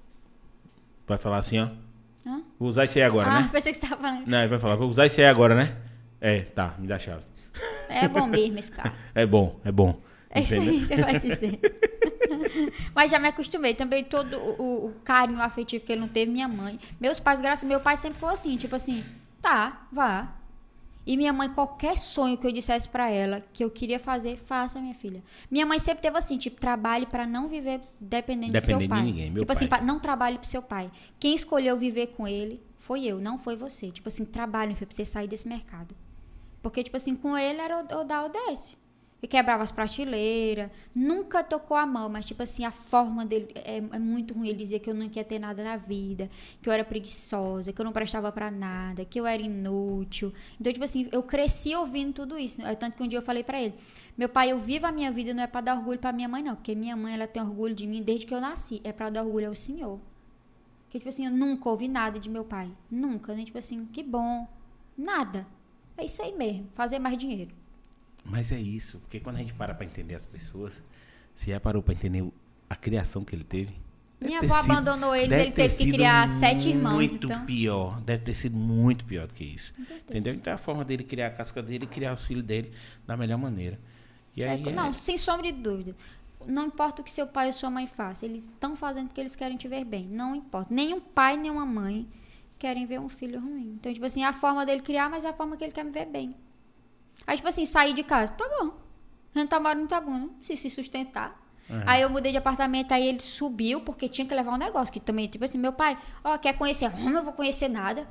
[1.09, 1.69] Vai falar assim, ó.
[2.27, 2.43] Hã?
[2.59, 3.49] Vou usar esse aí agora, ah, né?
[3.53, 4.27] pensei que você tava falando.
[4.27, 5.77] Não, ele vai falar, vou usar esse aí agora, né?
[6.21, 7.23] É, tá, me dá a chave.
[7.89, 8.95] É bom mesmo esse carro.
[9.15, 9.99] É bom, é bom.
[10.31, 10.75] É isso Entendeu?
[10.75, 11.61] aí que vai dizer.
[12.95, 13.75] Mas já me acostumei.
[13.75, 16.79] Também todo o, o- o carinho afetivo que ele não teve, minha mãe.
[17.01, 19.03] Meus pais, graças a meu pai sempre foi assim, tipo assim,
[19.41, 20.29] tá, vá.
[21.11, 24.79] E minha mãe, qualquer sonho que eu dissesse pra ela que eu queria fazer, faça,
[24.79, 25.23] minha filha.
[25.51, 28.89] Minha mãe sempre teve assim, tipo, trabalhe pra não viver dependendo, do seu Dependendo de
[28.91, 29.03] pai.
[29.05, 29.79] ninguém, meu tipo assim, pai.
[29.81, 30.91] pa- não trabalhe pro seu pai.
[31.19, 33.91] Quem escolheu viver com ele foi eu, não foi você.
[33.91, 35.95] Tipo assim, trabalhe, pra você sair desse mercado.
[36.61, 38.77] Porque, tipo assim, com ele era o, o dar ou desce.
[39.21, 43.79] E quebrava as prateleiras, nunca tocou a mão, mas, tipo assim, a forma dele é,
[43.79, 44.49] é muito ruim.
[44.49, 46.31] Ele dizia que eu não queria ter nada na vida,
[46.63, 50.33] que eu era preguiçosa, que eu não prestava pra nada, que eu era inútil.
[50.61, 52.61] Então, tipo assim, eu cresci ouvindo tudo isso.
[52.63, 52.73] né?
[52.77, 53.75] Tanto que um dia eu falei pra ele:
[54.17, 56.43] Meu pai, eu vivo a minha vida, não é pra dar orgulho pra minha mãe,
[56.43, 56.55] não.
[56.55, 58.81] Porque minha mãe, ela tem orgulho de mim desde que eu nasci.
[58.85, 59.99] É pra dar orgulho ao Senhor.
[60.85, 62.71] Porque, tipo assim, eu nunca ouvi nada de meu pai.
[62.89, 63.35] Nunca.
[63.35, 64.47] Nem, tipo assim, que bom.
[64.97, 65.45] Nada.
[65.97, 66.69] É isso aí mesmo.
[66.71, 67.51] Fazer mais dinheiro.
[68.25, 70.83] Mas é isso, porque quando a gente para pra entender as pessoas,
[71.35, 72.27] se já parou pra entender
[72.69, 73.75] a criação que ele teve.
[74.21, 77.47] Minha avó sido- abandonou eles, ele teve que criar sete irmãos, Muito então.
[77.47, 79.73] pior, deve ter sido muito pior do que isso.
[79.89, 80.35] Entendeu?
[80.35, 82.73] Então é a forma dele criar a casca dele e criar os filhos dele
[83.07, 83.79] da melhor maneira.
[84.37, 85.95] E É, aí, é- não, sem sombra de dúvida.
[86.47, 89.37] Não importa o que seu pai ou sua mãe façam, eles estão fazendo porque eles
[89.37, 90.09] querem te ver bem.
[90.13, 90.73] Não importa.
[90.75, 92.07] Nenhum pai, nenhuma mãe
[92.59, 93.75] querem ver um filho ruim.
[93.79, 95.85] Então, tipo assim, é a forma dele criar, mas é a forma que ele quer
[95.85, 96.35] me ver bem.
[97.27, 98.73] Aí, tipo assim, sair de casa, tá bom.
[99.35, 100.29] A gente tá morando tá bom, né?
[100.43, 101.39] Se se sustentar.
[101.87, 104.93] Aí eu mudei de apartamento, aí ele subiu, porque tinha que levar um negócio.
[104.93, 106.91] Que também, tipo assim, meu pai, ó, quer conhecer?
[106.91, 108.09] Como eu vou conhecer nada?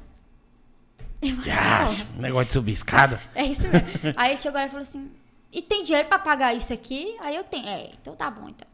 [1.20, 1.86] "Porra."
[2.20, 3.20] negócio de subir escada.
[3.34, 3.88] É isso mesmo.
[4.16, 5.10] Aí ele chegou lá e falou assim:
[5.52, 7.16] e tem dinheiro pra pagar isso aqui?
[7.20, 7.68] Aí eu tenho.
[7.68, 8.68] É, então tá bom, então.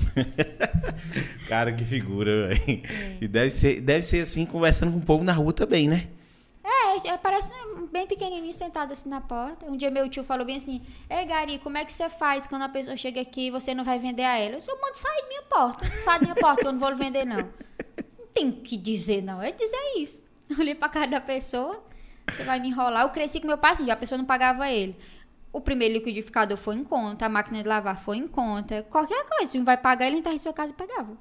[1.48, 2.82] Cara, que figura, velho.
[2.84, 3.16] É.
[3.20, 6.08] E deve ser, deve ser assim, conversando com o povo na rua também, né?
[6.90, 7.52] É, é, parece
[7.92, 9.66] bem pequenininho sentado assim na porta.
[9.66, 12.62] Um dia meu tio falou bem assim: Ei, Gari, como é que você faz quando
[12.62, 14.54] a pessoa chega aqui e você não vai vender a ela?
[14.54, 15.90] Eu disse, eu mando sair da minha porta.
[16.00, 17.38] Sai da minha porta, eu não vou vender, não.
[17.38, 19.40] Não tem o que dizer, não.
[19.40, 20.24] É dizer isso.
[20.58, 21.82] Olhei pra cara da pessoa,
[22.28, 23.02] você vai me enrolar.
[23.02, 24.96] Eu cresci com meu pai assim, a pessoa não pagava ele.
[25.52, 28.82] O primeiro liquidificador foi em conta, a máquina de lavar foi em conta.
[28.84, 31.16] Qualquer coisa, se não vai pagar, ele entra em sua casa e pagava.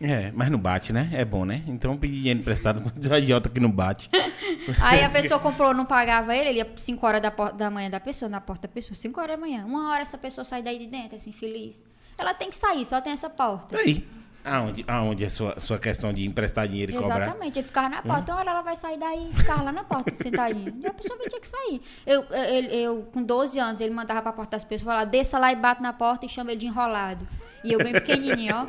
[0.00, 1.10] É, mas não bate, né?
[1.12, 1.62] É bom, né?
[1.66, 4.08] Então pedir dinheiro emprestado com o idiota que não bate.
[4.80, 7.98] Aí a pessoa comprou, não pagava ele, ele ia 5 horas da, da manhã da
[7.98, 9.64] pessoa, na porta da pessoa, 5 horas da manhã.
[9.64, 11.84] Uma hora essa pessoa sai daí de dentro, assim, feliz.
[12.16, 13.76] Ela tem que sair, só tem essa porta.
[13.76, 14.06] Aí.
[14.44, 17.22] Aonde, aonde é a sua, sua questão de emprestar dinheiro e cobrar?
[17.22, 20.14] Exatamente, ele ficava na porta, uma hora ela vai sair daí, ficava lá na porta,
[20.14, 20.72] sentadinha.
[20.80, 21.82] E a pessoa tinha que sair.
[22.06, 25.52] Eu, eu, eu, com 12 anos, ele mandava pra porta das pessoas, falava, desça lá
[25.52, 27.26] e bate na porta e chama ele de enrolado.
[27.64, 28.66] E eu bem pequenininho, ó.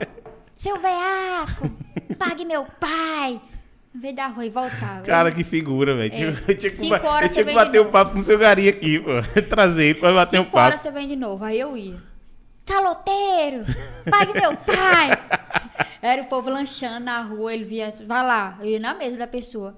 [0.59, 1.71] Seu veaco,
[2.17, 3.41] pague meu pai.
[3.95, 5.03] Em vez da rua e voltava.
[5.03, 6.13] Cara, que figura, velho.
[6.13, 6.27] É.
[6.51, 8.99] Eu tinha que, eu tinha que vem bater um papo com o seu gari aqui,
[8.99, 9.11] pô.
[9.49, 10.65] Trazer ele pra bater um Cinco papo.
[10.65, 11.45] horas você vem de novo.
[11.45, 11.97] Aí eu ia.
[12.65, 13.63] Caloteiro!
[14.11, 15.11] Pague meu pai!
[16.03, 19.27] Era o povo lanchando na rua, ele via, vai lá, eu ia na mesa da
[19.27, 19.77] pessoa.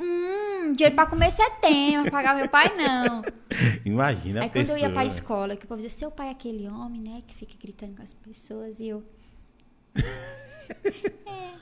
[0.00, 3.22] Hum, dinheiro pra comer você tem, mas pagar meu pai não.
[3.84, 4.78] Imagina a Aí quando pessoa.
[4.78, 7.34] eu ia pra escola, que o povo dizia, seu pai é aquele homem, né, que
[7.34, 9.02] fica gritando com as pessoas, e eu...
[9.96, 11.52] É.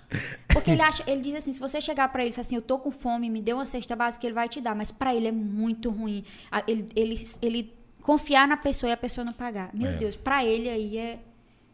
[0.52, 2.90] Porque ele acha, ele diz assim, se você chegar pra ele assim, eu tô com
[2.90, 5.90] fome, me dê uma cesta básica, ele vai te dar, mas pra ele é muito
[5.90, 6.24] ruim.
[6.66, 9.70] Ele, ele, ele confiar na pessoa e a pessoa não pagar.
[9.72, 9.96] Meu É.
[9.96, 11.20] Deus, pra ele aí é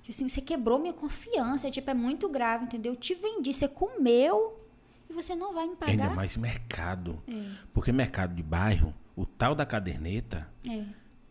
[0.03, 2.93] tipo assim, você quebrou minha confiança, tipo, é muito grave, entendeu?
[2.93, 4.61] Eu te vendi, você comeu
[5.11, 5.91] e você não vai me pagar.
[5.93, 7.21] Ainda mais mercado.
[7.27, 7.33] É.
[7.73, 10.85] Porque mercado de bairro, o tal da caderneta, É.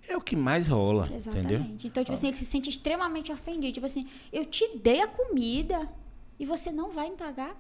[0.08, 1.10] é o que mais rola.
[1.14, 1.48] Exatamente.
[1.54, 1.78] Entendeu?
[1.84, 3.74] Então, tipo assim, ele se sente extremamente ofendido.
[3.74, 5.90] Tipo assim, eu te dei a comida
[6.40, 7.56] e você não vai me pagar?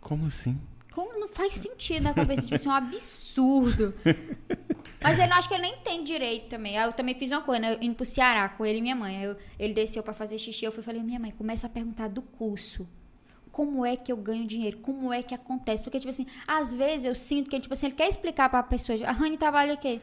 [0.00, 0.58] Como assim?
[0.92, 2.42] Como não faz sentido na cabeça?
[2.42, 3.92] tipo assim, um absurdo.
[5.02, 6.78] Mas ele acho que ele nem entende direito também.
[6.78, 7.78] Aí eu também fiz uma coisa, né?
[7.82, 9.22] Indo pro Ceará com ele e minha mãe.
[9.22, 10.64] Eu- ele desceu pra fazer xixi.
[10.64, 12.88] Eu fui e falei, minha mãe, começa a perguntar do curso.
[13.52, 14.78] Como é que eu ganho dinheiro?
[14.78, 15.84] Como é que acontece?
[15.84, 18.98] Porque, tipo assim, às vezes eu sinto que, tipo assim, ele quer explicar pra pessoa.
[19.06, 20.00] A Rani trabalha aqui.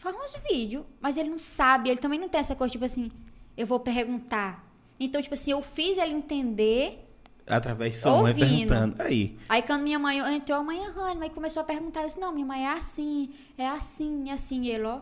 [0.00, 1.90] Faz uns vídeos, mas ele não sabe.
[1.90, 3.10] Ele também não tem essa coisa, tipo assim,
[3.54, 4.64] eu vou perguntar.
[4.98, 7.06] Então, tipo assim, eu fiz ele entender.
[7.46, 8.68] Através de sua mãe Ouvindo.
[8.68, 9.02] perguntando.
[9.02, 9.38] Aí.
[9.46, 12.00] Aí quando minha mãe entrou, a mãe Rani, mas começou a perguntar.
[12.00, 13.28] Eu disse, não, minha mãe é assim,
[13.58, 14.62] é assim, é assim.
[14.62, 15.00] E ele, ó.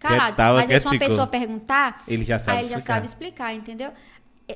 [0.00, 0.36] Calado.
[0.36, 2.94] Tava mas aí se uma pessoa perguntar, Ele já sabe aí ele já explicar.
[2.94, 3.92] sabe explicar, entendeu?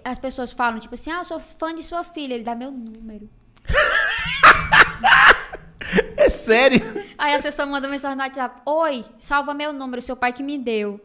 [0.05, 2.73] As pessoas falam, tipo assim, ah, eu sou fã de sua filha, ele dá meu
[2.73, 3.31] número.
[6.16, 6.81] É sério?
[7.16, 10.59] Aí as pessoas mandam mensagem no WhatsApp: Oi, salva meu número, seu pai que me
[10.59, 11.01] deu.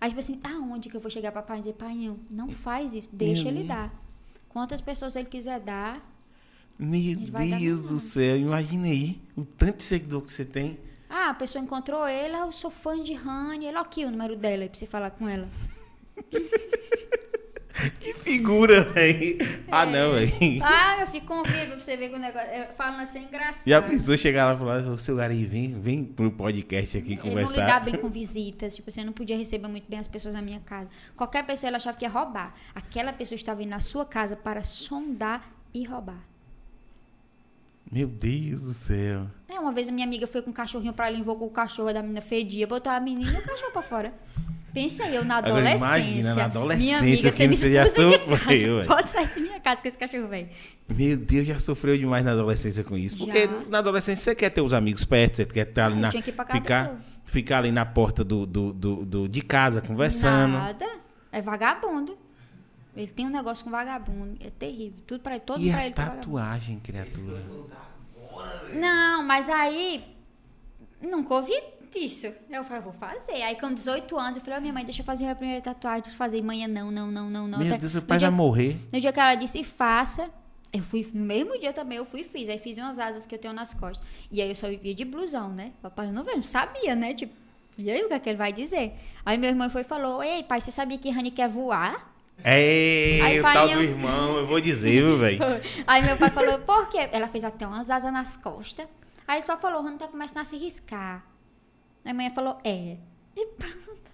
[0.00, 2.50] Aí, tipo assim, aonde que eu vou chegar pra pai e dizer, pai, não, não
[2.50, 3.68] faz isso, deixa Meu ele Deus.
[3.68, 3.92] dar.
[4.48, 6.00] Quantas pessoas ele quiser dar.
[6.78, 8.00] Meu dar Deus do nome.
[8.00, 8.36] céu.
[8.36, 10.78] Imagina aí o tanto de seguidor que você tem.
[11.10, 13.66] Ah, a pessoa encontrou ele, "Ah, eu sou fã de Rani.
[13.66, 15.48] Ele, aqui o número dela pra você falar com ela.
[18.00, 19.38] Que figura, velho.
[19.70, 20.32] Ah, não, velho.
[20.62, 22.48] Ah, eu fico com vídeo pra você ver que o negócio.
[22.48, 23.66] é, Falando assim, engraçado.
[23.66, 27.22] Já pensou chegar lá e falar, ô seu Gari, vem, vem pro podcast aqui não
[27.22, 27.60] conversar.
[27.60, 30.42] lidar bem com visitas, tipo assim, eu não podia receber muito bem as pessoas na
[30.42, 30.88] minha casa.
[31.16, 32.54] Qualquer pessoa ela achava que ia roubar.
[32.74, 36.18] Aquela pessoa estava indo na sua casa para sondar e roubar.
[37.90, 39.26] Meu Deus do céu.
[39.48, 41.92] É, uma vez a minha amiga foi com um cachorrinho pra ela, invocou o cachorro
[41.92, 44.12] da menina fedia, botou a menina e o cachorro pra fora.
[44.74, 45.76] Pensa aí, eu na Agora, adolescência.
[45.86, 48.84] imagina, na adolescência, minha amiga, que você já sofreu.
[48.86, 50.48] Pode sair da minha casa com esse cachorro, velho.
[50.86, 53.16] Meu Deus, já sofreu demais na adolescência com isso.
[53.16, 53.52] Porque Já.
[53.70, 56.08] na adolescência você quer ter os amigos perto, você quer estar ali Ah, na.
[56.10, 59.28] tinha que ir pra casa do ficar, ficar ali na porta do, do, do, do-
[59.28, 60.52] de casa, conversando.
[60.52, 60.86] Nada.
[61.32, 62.16] É vagabundo.
[62.98, 64.36] Ele tem um negócio com vagabundo.
[64.44, 64.98] É terrível.
[65.06, 65.90] Tudo pra ele, todo E pra a ele.
[65.92, 67.42] é tatuagem, criatura.
[68.74, 70.04] Não, mas aí.
[71.00, 71.54] Nunca ouvi
[71.92, 72.26] disso.
[72.50, 73.40] Eu falei, vou fazer.
[73.42, 76.02] Aí com 18 anos, eu falei, ó, minha mãe, deixa eu fazer minha primeira tatuagem.
[76.02, 76.42] Deixa eu fazer.
[76.42, 77.58] Manhã, não, não, não, não, não.
[77.58, 78.76] Meu Até- Deus, seu pai vai morrer.
[78.92, 80.30] No dia que ela disse, faça.
[80.72, 82.48] Eu fui, no mesmo dia também, eu fui e fiz.
[82.48, 84.06] Aí fiz umas asas que eu tenho nas costas.
[84.30, 85.72] E aí eu só vivia de blusão, né?
[85.80, 87.14] Papai não não sabia, né?
[87.14, 87.32] Tipo,
[87.78, 88.92] e aí o que, é que ele vai dizer?
[89.24, 92.12] Aí meu irmão foi e falou: Ei, pai, você sabia que Rani quer voar?
[92.44, 95.38] Aí, o pai, tal eu- do irmão, eu vou dizer, viu, velho?
[95.86, 97.08] Aí meu pai falou, por quê?
[97.12, 98.86] Ela fez até umas asas nas costas.
[99.26, 101.24] Aí só falou, Rani tá começando a se riscar.
[102.04, 102.96] Aí a mãe falou, é.
[103.36, 104.10] E pronto.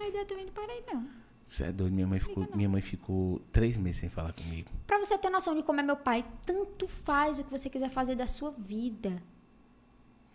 [0.00, 1.06] Aí eu também não parei, não.
[1.44, 4.68] Você é doido, minha mãe, ficou, minha mãe ficou três meses sem falar comigo.
[4.86, 7.90] Pra você ter noção de como é meu pai, tanto faz o que você quiser
[7.90, 9.10] fazer da sua vida.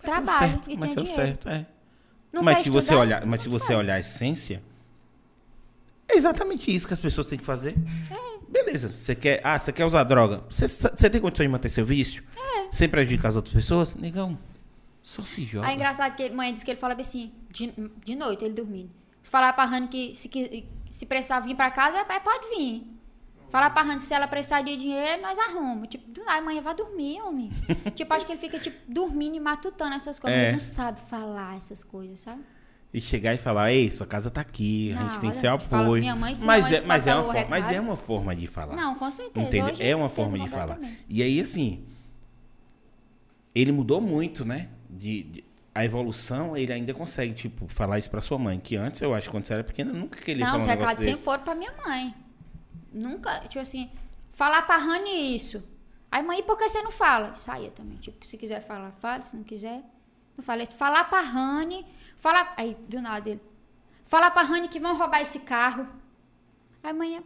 [0.02, 1.16] Mas é Trabalho certo, e mas tenha é dinheiro.
[1.16, 1.66] certo, é.
[2.32, 3.02] Não mas se você estudar?
[3.02, 3.80] olhar, mas se Não você faz.
[3.80, 4.64] olhar a essência,
[6.12, 7.76] é exatamente isso que as pessoas têm que fazer.
[8.10, 8.32] É.
[8.50, 10.44] Beleza, você quer, ah, você quer usar droga?
[10.50, 12.24] Você, você tem condição de manter seu vício?
[12.38, 12.68] É.
[12.72, 13.96] Sem prejudicar as outras pessoas?
[13.96, 14.38] Negão,
[15.02, 15.68] só se joga.
[15.68, 17.74] Aí é engraçado que a mãe disse que ele falava assim, de,
[18.06, 18.92] de noite, ele dormindo.
[19.24, 22.88] Falar pra Rani que se, que se precisar vir pra casa, é, pode vir.
[23.50, 25.88] Falar pra Rani se ela precisar de dinheiro, nós arrumamos.
[25.88, 27.52] Tipo, do nada, amanhã vai dormir, homem.
[27.96, 30.40] tipo, acho que ele fica, tipo, dormindo e matutando essas coisas.
[30.40, 30.44] É.
[30.44, 32.42] Ele não sabe falar essas coisas, sabe?
[32.94, 35.60] E chegar e falar, ei, sua casa tá aqui, a Não, gente tem que olha,
[35.60, 36.02] fala, apoio.
[36.02, 37.96] minha mãe, se mas, minha é, mas, é passar uma o forma, mas é uma
[37.96, 38.76] forma de falar.
[38.76, 39.48] Não, com certeza.
[39.48, 39.82] Entende?
[39.84, 40.78] É uma forma de falar.
[41.08, 41.86] E aí, assim,
[43.54, 44.70] ele mudou muito, né?
[44.90, 45.44] De, de-
[45.74, 48.60] a evolução, ele ainda consegue, tipo, falar isso pra sua mãe.
[48.60, 50.82] Que antes, eu acho, quando você era pequena, nunca queria Não, falar os um negócio
[50.90, 51.10] recados desse.
[51.18, 52.14] sempre foram pra minha mãe.
[52.94, 53.90] Nunca, tipo assim,
[54.30, 55.64] falar pra Rani isso.
[56.12, 57.36] Aí, mãe, por que você não fala?
[57.36, 57.96] Saía também.
[58.00, 59.24] Tipo, se quiser falar, fale.
[59.24, 59.82] Se não quiser,
[60.38, 60.66] não fale.
[60.66, 61.86] Falar pra Rani.
[62.22, 62.54] Falar.
[62.56, 63.42] Aí, do nada ele.
[64.04, 65.88] Falar pra Rani que vão roubar esse carro.
[66.84, 67.24] Aí, mãe,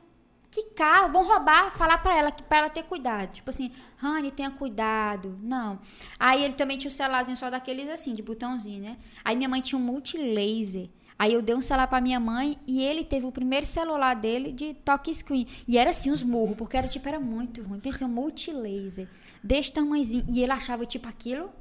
[0.50, 1.12] que carro?
[1.12, 1.70] Vão roubar.
[1.72, 3.34] Falar pra ela que pra ela ter cuidado.
[3.34, 5.38] Tipo assim, Rani, tenha cuidado.
[5.44, 5.80] Não.
[6.18, 8.98] Aí ele também tinha o celularzinho só daqueles assim, de botãozinho, né?
[9.24, 10.90] Aí minha mãe tinha um multilaser.
[11.20, 14.54] Aí eu dei um celular pra minha mãe e ele teve o primeiro celular dele
[14.54, 15.46] de toque screen.
[15.68, 17.82] E era assim, os murros, porque era tipo, era muito ruim.
[17.82, 19.10] Pensei, um multilaser,
[19.44, 20.26] desse tamanhozinho.
[20.30, 21.52] E ele achava tipo aquilo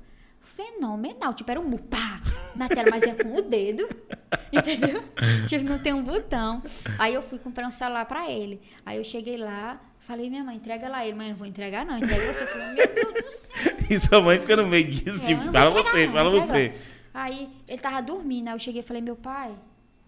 [0.44, 1.34] fenomenal.
[1.34, 2.20] Tipo, era um pá,
[2.54, 3.88] na tela, mas é com o dedo,
[4.52, 5.02] entendeu?
[5.48, 6.62] Tipo, não tem um botão.
[6.98, 8.60] Aí eu fui comprar um celular pra ele.
[8.84, 11.16] Aí eu cheguei lá, falei, minha mãe, entrega lá ele.
[11.16, 12.44] Mãe, não vou entregar não, entrega você.
[12.44, 13.74] Eu falei, meu Deus do céu.
[13.90, 16.74] E sua mãe fica no meio disso, É, tipo, fala você, não, fala você.
[17.12, 19.54] Aí ele tava dormindo, aí eu cheguei e falei, meu pai,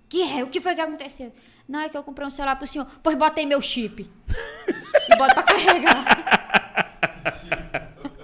[0.09, 0.43] que é?
[0.43, 1.33] O que foi que aconteceu?
[1.69, 2.87] Não, é que eu comprei um celular pro senhor.
[3.03, 4.03] Pois botei meu chip.
[4.29, 6.27] e bota pra carregar.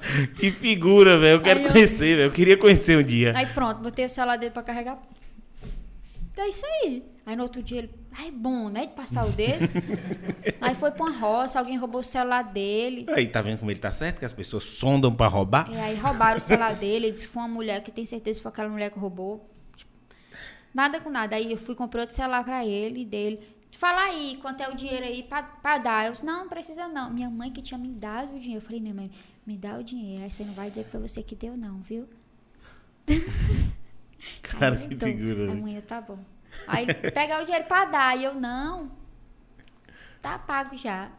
[0.38, 1.36] Que figura, velho.
[1.36, 2.28] Eu quero eu- conhecer, velho.
[2.28, 3.32] Eu queria conhecer um dia.
[3.34, 5.00] Aí pronto, botei o celular dele pra carregar.
[6.36, 7.04] É isso aí.
[7.24, 9.68] Aí no outro dia ele, ai bom, né, de passar o dedo.
[10.60, 13.06] aí foi pra uma roça, alguém roubou o celular dele.
[13.10, 14.18] Aí, tá vendo como ele tá certo?
[14.18, 15.70] Que as pessoas sondam pra roubar?
[15.70, 18.38] E aí roubaram o celular dele, ele disse que foi uma mulher, que tem certeza
[18.38, 19.48] que foi aquela mulher que roubou.
[20.74, 21.36] Nada com nada.
[21.36, 23.40] Aí eu fui comprar outro celular pra ele e dele.
[23.70, 26.06] Fala aí, quanto é o dinheiro aí pra, pra dar?
[26.06, 27.10] Eu disse, não, não precisa não.
[27.10, 28.62] Minha mãe que tinha me dado o dinheiro.
[28.62, 29.10] Eu falei, minha mãe,
[29.46, 30.24] me dá o dinheiro.
[30.24, 32.08] Aí você não vai dizer que foi você que deu, não, viu?
[34.42, 35.08] Cara, Aí que dou.
[35.08, 35.52] figura.
[35.52, 36.18] A mulher, tá bom.
[36.68, 38.16] Aí pegar o dinheiro pra dar.
[38.18, 38.90] E eu, não.
[40.20, 41.10] Tá pago já.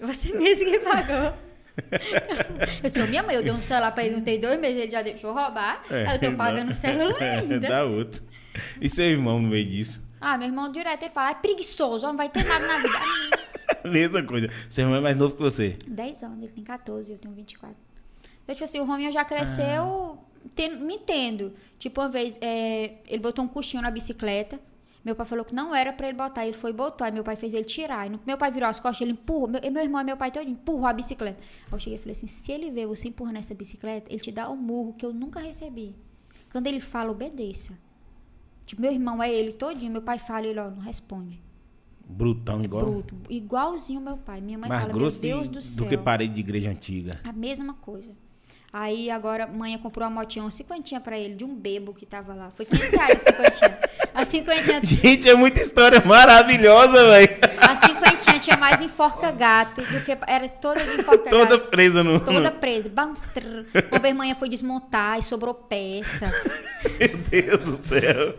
[0.00, 1.36] Você mesmo que pagou.
[2.30, 4.58] Eu sou, eu sou minha mãe, eu dei um celular pra ele, não tem dois
[4.60, 5.82] meses, ele já deixou roubar.
[5.90, 7.58] É, aí eu tô pagando dá- o celular ainda.
[7.60, 8.22] Dá outro.
[8.80, 10.06] E seu irmão no meio disso?
[10.24, 12.98] Ah, meu irmão direto, ele fala, é preguiçoso, não vai ter nada na vida.
[13.90, 14.48] Mesma coisa.
[14.70, 15.76] Seu irmão é mais novo que você.
[15.86, 17.76] 10 anos, ele tem 14, eu tenho 24.
[18.42, 20.18] Então, tipo assim, o Rominho já cresceu
[20.54, 21.52] tendo- me entendo.
[21.78, 24.58] Tipo, uma vez, é, ele botou um coxinho na bicicleta.
[25.04, 26.44] Meu pai falou que não era pra ele botar.
[26.46, 27.04] Ele foi e botou.
[27.04, 28.06] Aí meu pai fez ele tirar.
[28.06, 29.48] E que meu pai virou as costas, ele empurrou.
[29.48, 31.38] Meu, meu irmão e meu pai todo empurrou a bicicleta.
[31.66, 34.32] Aí eu cheguei e falei assim: se ele vê você empurrando essa bicicleta, ele te
[34.32, 35.94] dá um murro que eu nunca recebi.
[36.50, 37.76] Quando ele fala, obedeça.
[38.66, 39.92] Tipo, meu irmão é ele todinho.
[39.92, 41.42] Meu pai fala e ele, ó, não responde.
[42.06, 42.84] Brutão igual.
[42.84, 43.16] Bruto.
[43.30, 44.40] Igualzinho meu pai.
[44.40, 45.88] Minha mãe mais fala, meu Deus de- do do, céu.
[45.88, 47.12] que parede de igreja antiga.
[47.24, 48.12] A mesma coisa.
[48.74, 52.34] Aí agora, mãe comprou uma motinha, uma cinquentinha pra ele, de um bebo que tava
[52.34, 52.50] lá.
[52.50, 53.78] Foi 500 reais a cinquentinha.
[54.12, 57.38] A cinquentinha, Gente, é muita história maravilhosa, velho.
[57.56, 60.18] a cinquentinha tinha mais enforca gato do que...
[60.26, 62.18] Era toda de enforca Toda presa no.
[62.18, 62.90] Toda presa.
[63.32, 63.64] Trrr.
[63.92, 66.32] Uma vez manhã foi desmontar e sobrou peça.
[66.98, 68.34] Meu Deus do céu.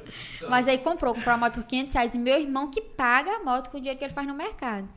[0.50, 2.14] Mas aí comprou, comprou a moto por 500 reais.
[2.14, 4.90] E meu irmão que paga a moto com o dinheiro que ele faz no mercado.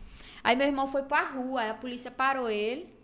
[0.42, 2.97] Aí meu irmão foi pra rua, aí a polícia parou ele.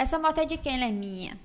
[0.00, 0.76] Essa moto é de quem?
[0.76, 1.36] Ela é minha.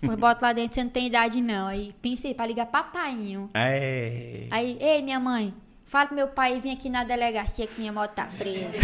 [0.00, 1.66] Pois bota lá dentro, você não tem idade não.
[1.66, 3.50] Aí pensei, pra ligar papainho.
[3.52, 4.46] É.
[4.50, 5.52] Aí, ei, minha mãe,
[5.84, 8.70] fala pro meu pai vir aqui na delegacia que minha moto tá presa.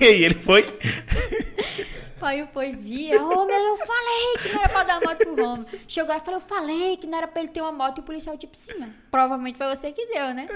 [0.00, 0.62] E aí, ele foi?
[2.18, 5.66] pai foi via, ô meu, eu falei que não era pra dar moto pro Romo.
[5.86, 8.00] Chegou aí e falou, eu falei que não era pra ele ter uma moto e
[8.00, 10.48] o policial tipo, sim, mas provavelmente foi você que deu, né?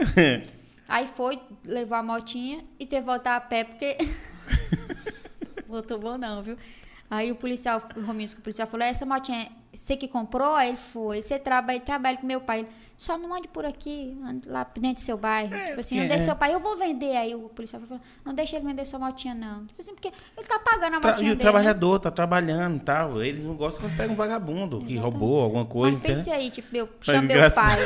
[0.89, 3.97] Aí foi, levou a motinha e teve que voltar a pé, porque.
[5.69, 6.57] Voltou bom não, viu?
[7.09, 10.55] Aí o policial, o Rominho, o policial falou: essa motinha, é você que comprou?
[10.55, 11.23] Aí ele foi.
[11.23, 12.61] Você trabalha, trabalha com meu pai.
[12.61, 15.55] Ele, Só não ande por aqui, ande lá dentro do seu bairro.
[15.69, 16.27] tipo assim, não deixe é.
[16.27, 17.17] seu pai, eu vou vender.
[17.17, 19.67] Aí o policial falou: não deixa ele vender sua motinha, não.
[19.67, 21.45] Tipo assim, porque ele tá pagando a Tra- motinha e o dele.
[21.45, 21.51] né?
[21.53, 23.23] trabalhador tá trabalhando e tal.
[23.23, 24.99] Eles não gostam quando pega um vagabundo que Exatamente.
[25.21, 25.97] roubou alguma coisa.
[25.99, 27.77] Mas pense aí, tipo, meu, chama meu pai.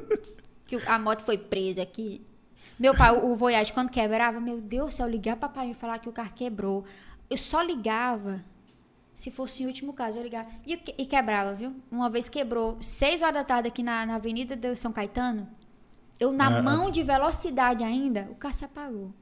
[0.66, 2.24] que a moto foi presa aqui.
[2.78, 5.74] Meu pai, o, o Voyage, quando quebrava, meu Deus do céu, ligar pra pai e
[5.74, 6.84] falar que o carro quebrou.
[7.30, 8.44] Eu só ligava.
[9.14, 10.46] Se fosse em último caso, eu ligava.
[10.66, 11.74] E, e quebrava, viu?
[11.90, 15.48] Uma vez quebrou, seis horas da tarde aqui na, na Avenida do São Caetano.
[16.20, 19.12] Eu, na Ah, mão de velocidade ainda, o carro se apagou.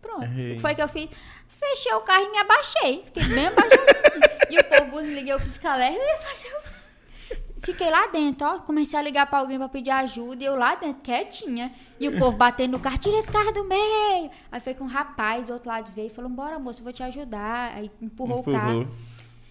[0.00, 0.22] Pronto.
[0.22, 0.54] O Ei.
[0.54, 1.10] que foi que eu fiz?
[1.48, 3.02] Fechei o carro e me abaixei.
[3.04, 4.20] Fiquei bem abaixadinha assim.
[4.50, 6.81] E o povo liguei o pisca-alerta e eu ia fazer o...
[7.62, 8.58] Fiquei lá dentro, ó.
[8.58, 10.42] Comecei a ligar pra alguém pra pedir ajuda.
[10.42, 11.72] E eu lá dentro, quietinha.
[12.00, 14.30] E o povo batendo no carro, tira esse carro do meio.
[14.50, 16.92] Aí foi que um rapaz do outro lado veio e falou: Bora, moço, eu vou
[16.92, 17.72] te ajudar.
[17.74, 18.88] Aí empurrou, o carro.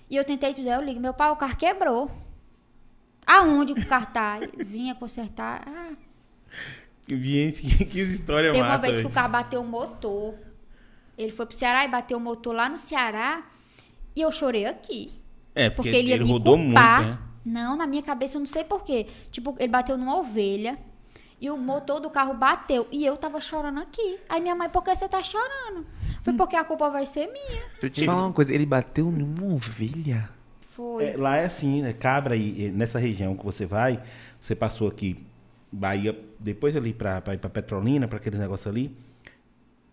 [0.10, 2.12] E eu tentei tudo, aí eu ligo, meu pai, o carro quebrou.
[3.26, 4.40] Aonde o carro tá?
[4.58, 5.64] Vinha consertar.
[5.66, 5.94] Ah,
[7.08, 8.82] Gente, que, história teve uma massa.
[8.88, 10.36] vez que o carro bateu o motor.
[11.18, 13.44] Ele foi pro Ceará e bateu o motor lá no Ceará.
[14.16, 15.12] E eu chorei aqui.
[15.56, 17.04] É, porque, Porque, ele ia me rodou culpar.
[17.04, 17.31] muito, né?
[17.46, 19.08] Não, na minha cabeça eu não sei porquê.
[19.32, 20.78] Tipo, ele bateu numa ovelha.
[21.40, 22.88] E o motor do carro bateu.
[22.92, 24.20] E eu tava chorando aqui.
[24.30, 25.88] Aí minha mãe, por que você tá chorando?
[26.22, 27.62] Foi porque a culpa vai ser minha.
[27.82, 28.54] Deixa eu te falar uma coisa.
[28.54, 30.30] Ele bateu numa ovelha.
[30.70, 31.04] Foi.
[31.06, 31.94] É, lá é assim, né?
[31.94, 34.00] Cabra e e nessa região que você vai,
[34.40, 35.26] você passou aqui
[35.72, 38.96] Bahia, depois ali pra, pra ir pra Petrolina, pra aqueles negócios ali.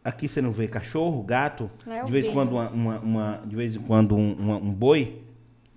[0.04, 3.56] Aqui você não vê cachorro, gato, é de vez em quando uma, uma- uma- de
[3.56, 5.22] vez em quando um, uma- um boi.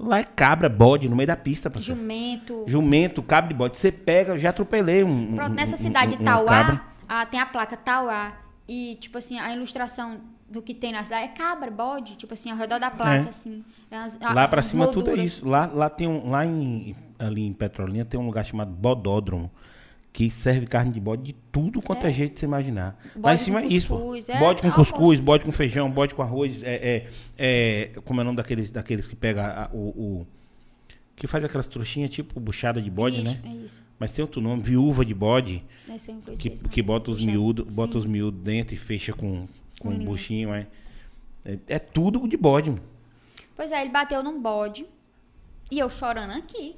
[0.04, 1.96] Lá é cabra, bode no meio da pista, pastor.
[1.96, 2.64] Jumento.
[2.68, 3.78] Jumento, cabra e bode.
[3.78, 5.32] Você pega, eu já atropelei um.
[5.32, 6.82] um- Pronto, nessa um- cidade um- de Tauá, cabra.
[7.08, 8.34] ah, tem a placa Tauá.
[8.68, 12.16] E, tipo assim, a ilustração do que tem na cidade é cabra, bode.
[12.18, 13.30] Tipo assim, ao redor da placa, É.
[13.30, 13.64] assim.
[13.90, 15.48] É a- Lá pra cima tudo é isso.
[15.48, 19.52] Lá, lá tem um, lá em, ali em Petrolina tem um lugar chamado Bodódromo.
[20.14, 23.00] Que serve carne de bode de tudo quanto é, jeito que você imaginar.
[23.16, 26.14] lá Bode em cima é isso, cuscuz, é, bode com cuscuz, bode com feijão, bode
[26.14, 26.62] com arroz.
[26.64, 27.08] É, é,
[27.38, 29.78] é, como é o nome daqueles, daqueles que pega a- o,
[30.22, 30.28] o-
[31.16, 33.40] Que faz aquelas trouxinhas tipo buchada de bode, isso, né?
[33.46, 33.84] É isso.
[34.00, 35.64] Mas tem outro nome, viúva de bode.
[35.86, 39.48] Conheço Que, que bota os miúdos, bota os miúdos dentro e fecha com,
[39.80, 40.06] com um linha.
[40.06, 40.68] buchinho, é.
[41.46, 42.74] É, é tudo de bode.
[43.56, 44.86] Pois é, ele bateu num bode.
[45.70, 46.76] E eu chorando aqui.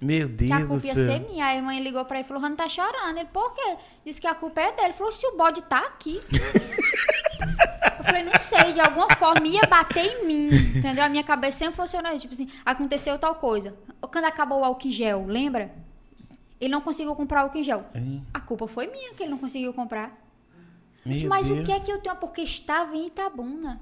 [0.00, 1.04] Meu Que a Deus do culpa ia céu.
[1.04, 1.46] ser minha.
[1.46, 3.16] Aí a mãe ligou pra ele e falou: Rani tá chorando.
[3.16, 3.76] Ele, por quê?
[4.04, 4.84] Disse que a culpa é dele.
[4.88, 6.20] Ele falou: se o bode tá aqui.
[7.98, 10.48] eu falei: não sei, de alguma forma ia bater em mim.
[10.76, 11.04] Entendeu?
[11.04, 12.22] A minha cabeça sempre funcionou isso.
[12.22, 13.74] Tipo assim, aconteceu tal coisa.
[14.00, 15.74] Quando acabou o álcool em gel, lembra?
[16.60, 17.84] Ele não conseguiu comprar álcool em gel.
[17.94, 18.24] Hein?
[18.32, 20.16] A culpa foi minha que ele não conseguiu comprar.
[21.04, 21.66] Meu Isso, mas o Deus.
[21.66, 22.16] que é que eu tenho?
[22.16, 23.80] Porque estava em Itabuna.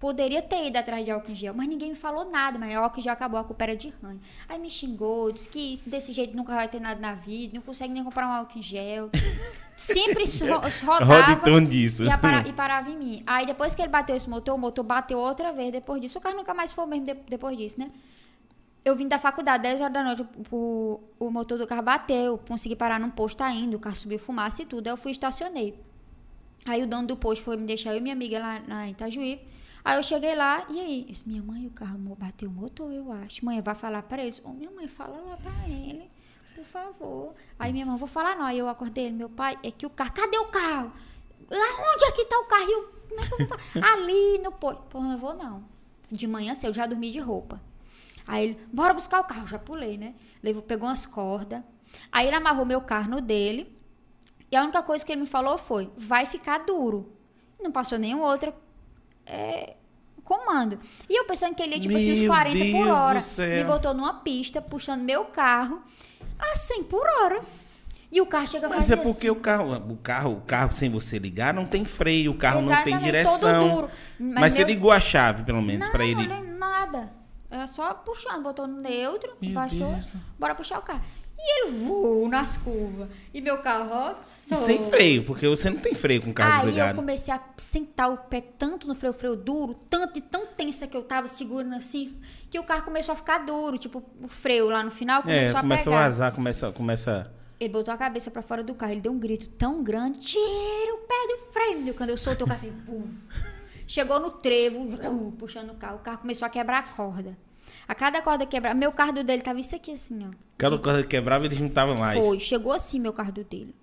[0.00, 2.58] Poderia ter ido atrás de álcool em gel, mas ninguém me falou nada.
[2.58, 4.18] Mas o álcool em gel acabou, a culpa era de Rani.
[4.48, 7.92] Aí me xingou, disse que desse jeito nunca vai ter nada na vida, não consegue
[7.92, 9.10] nem comprar um álcool em gel.
[9.76, 10.24] Sempre
[10.84, 12.02] rodava Roda em torno disso.
[12.02, 13.22] e, ia parar- e parava em mim.
[13.26, 16.16] Aí depois que ele bateu esse motor, o motor bateu outra vez depois disso.
[16.16, 17.90] O carro nunca mais foi mesmo de- depois disso, né?
[18.82, 22.74] Eu vim da faculdade, 10 horas da noite, o, o motor do carro bateu, consegui
[22.74, 24.86] parar num posto ainda, o carro subiu fumaça e tudo.
[24.86, 25.78] Aí eu fui e estacionei.
[26.64, 29.40] Aí o dono do posto foi me deixar eu e minha amiga lá na Itajuí.
[29.84, 31.00] Aí eu cheguei lá, e aí?
[31.02, 33.44] Eu disse, minha mãe, o carro bateu o motor, eu acho.
[33.44, 34.40] Mãe, vai falar pra eles.
[34.44, 36.10] Ô, minha mãe, fala lá pra ele,
[36.54, 37.34] por favor.
[37.58, 38.44] Aí minha mãe, vou falar não.
[38.44, 40.92] Aí eu acordei ele, meu pai, é que o carro, cadê o carro?
[41.50, 42.70] Onde é que tá o carro?
[42.70, 43.92] Eu, como é que eu vou falar?
[43.94, 44.82] Ali no posto.
[44.90, 45.64] Pô, não vou não.
[46.10, 47.60] De manhã cedo, eu já dormi de roupa.
[48.26, 49.46] Aí ele, bora buscar o carro.
[49.46, 50.14] Já pulei, né?
[50.42, 51.62] Levou, pegou umas cordas.
[52.12, 53.76] Aí ele amarrou meu carro no dele.
[54.50, 57.12] E a única coisa que ele me falou foi: vai ficar duro.
[57.60, 58.54] Não passou nenhum outro
[59.30, 59.76] é,
[60.24, 60.78] comando.
[61.08, 63.18] E eu pensando que ele ia, tipo assim, uns Meu 40 por Deus hora.
[63.18, 63.56] do céu.
[63.58, 65.82] Me botou numa pista, puxando meu carro
[66.38, 67.40] a 100 por hora.
[68.12, 69.36] E o carro chega a Mas fazer é porque assim.
[69.38, 72.68] o carro, o carro, o carro sem você ligar não tem freio, o carro não
[72.68, 73.38] tem Exatamente, direção.
[73.38, 73.90] todo duro.
[74.18, 76.26] Mas, Mas você meu- ligou a chave, pelo menos, Não, pra ele.
[76.26, 77.12] nem nada.
[77.48, 80.12] Era só puxando, botou no neutro, Meu baixou, Deus.
[80.38, 81.00] bora puxar o carro.
[81.42, 83.08] E ele voou nas curvas.
[83.32, 84.14] E meu carro, ó,
[84.50, 87.40] E sem freio, porque você não tem freio com o carro Aí eu comecei a
[87.56, 91.28] sentar o pé tanto no freio, freio duro, tanto e tão tensa que eu tava
[91.28, 92.14] segurando assim,
[92.50, 93.78] que o carro começou a ficar duro.
[93.78, 96.02] Tipo, o freio lá no final É, começou a começa a pegar.
[96.04, 97.32] vazar, começa, começa.
[97.58, 100.94] Ele botou a cabeça pra fora do carro, ele deu um grito tão grande, tira
[100.94, 101.94] o pé do freio.
[101.94, 103.06] Quando eu soltei o carro, fez vum.
[103.86, 105.96] Chegou no trevo, vum, puxando o carro.
[105.96, 107.36] O carro começou a quebrar a corda.
[107.90, 110.30] A cada corda quebrar, meu carro do dele tava isso aqui assim, ó.
[110.56, 112.16] Cada que quebrava, eles juntavam mais.
[112.16, 113.74] Foi, chegou assim meu carro do dele.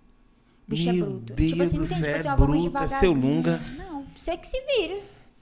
[0.65, 1.33] Bicho é Meu bruto.
[1.33, 3.61] Deus tipo assim, não tem tipo é assim, eu vou mais bruto, é seu lunga.
[3.75, 4.97] Não, você que se vira.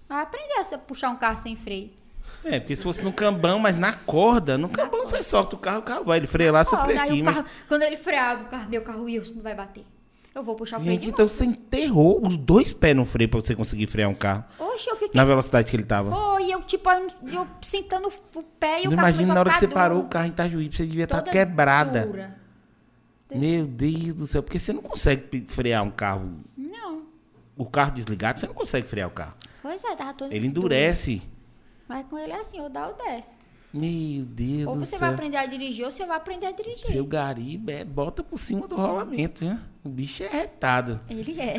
[0.10, 1.92] Vai aprender a puxar um carro sem freio.
[2.44, 5.82] É, porque se fosse no cambão, mas na corda, no cambão você solta o carro,
[5.82, 7.22] o carro vai, ele freia lá, você Corda, freia aqui.
[7.22, 7.36] Mas...
[7.36, 9.86] carro, quando ele freava, o carro, meu carro Wilson vai bater.
[10.36, 13.40] Eu vou puxar o freio Gente, então você enterrou os dois pés no freio pra
[13.40, 14.44] você conseguir frear um carro.
[14.60, 15.18] Oxe, eu fiquei...
[15.18, 16.14] Na velocidade que ele tava.
[16.14, 19.52] Foi, eu tipo, eu, eu sentando o pé e o Não carro imagina na hora
[19.54, 22.06] que você parou o duro, carro em Itajuí, você devia estar toda quebrada.
[22.06, 22.36] dura.
[23.34, 26.30] Meu Deus do céu, porque você não consegue frear um carro.
[26.58, 27.04] Não.
[27.56, 29.36] O carro desligado, você não consegue frear o carro.
[29.62, 30.68] Pois é, tava todo Ele duro.
[30.68, 31.22] endurece.
[31.88, 33.38] Mas com ele é assim, ou dá ou desce.
[33.78, 35.00] Meu Deus Ou do você céu.
[35.00, 36.86] vai aprender a dirigir, ou você vai aprender a dirigir.
[36.86, 39.58] Seu gariba é, bota por cima do rolamento, viu?
[39.84, 41.02] O bicho é retado.
[41.10, 41.56] Ele é.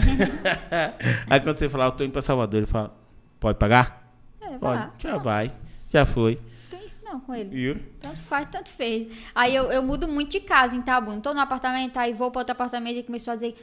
[1.29, 2.97] Aí quando você falar, eu tô indo pra Salvador, ele fala,
[3.39, 4.11] pode pagar?
[4.41, 4.79] é Pode.
[4.79, 4.95] lá.
[4.99, 5.53] Já vai.
[5.91, 6.37] Já foi.
[6.73, 7.51] Não tem isso não com ele.
[7.51, 7.83] Viu?
[8.01, 9.13] Tanto faz, tanto fez.
[9.35, 11.21] Aí eu, eu mudo muito de casa em Itabuna.
[11.21, 13.55] Tô no apartamento, aí vou para outro apartamento e começou a dizer: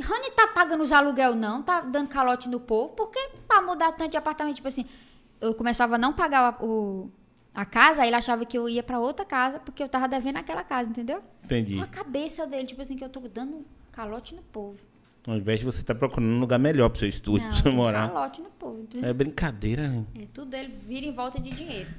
[0.00, 1.62] Rani tá pagando os aluguel, não?
[1.62, 2.94] Tá dando calote no povo?
[2.94, 4.56] Por que pra mudar tanto de apartamento?
[4.56, 4.86] Tipo assim,
[5.40, 7.10] eu começava a não pagar o,
[7.60, 10.36] a casa, aí ele achava que eu ia para outra casa porque eu tava devendo
[10.36, 11.22] aquela casa, entendeu?
[11.44, 11.76] Entendi.
[11.76, 14.78] Com a cabeça dele, tipo assim, que eu tô dando calote no povo.
[15.26, 17.76] Ao invés de você estar procurando um lugar melhor pro seu estúdio, Não, pra você
[17.76, 18.08] morar.
[18.08, 18.86] calote no povo.
[19.02, 20.04] É brincadeira, né?
[20.14, 21.90] É, tudo ele vira em volta de dinheiro.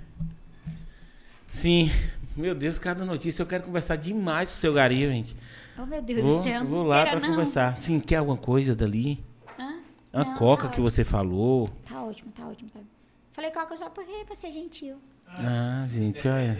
[1.51, 1.91] Sim,
[2.35, 5.35] Meu Deus, cada notícia eu quero conversar demais com o seu Gari, gente.
[5.77, 6.65] Oh, meu Deus Vou, do céu.
[6.65, 7.29] vou lá não.
[7.29, 7.77] conversar.
[7.77, 9.21] Sim, quer alguma coisa dali?
[9.59, 9.79] Hã?
[10.13, 11.69] Uma Não, coca tá que você falou.
[11.85, 12.79] Tá ótimo, tá ótimo, tá
[13.31, 14.97] Falei coca só porque pra ser gentil.
[15.29, 16.59] Ah, gente, olha.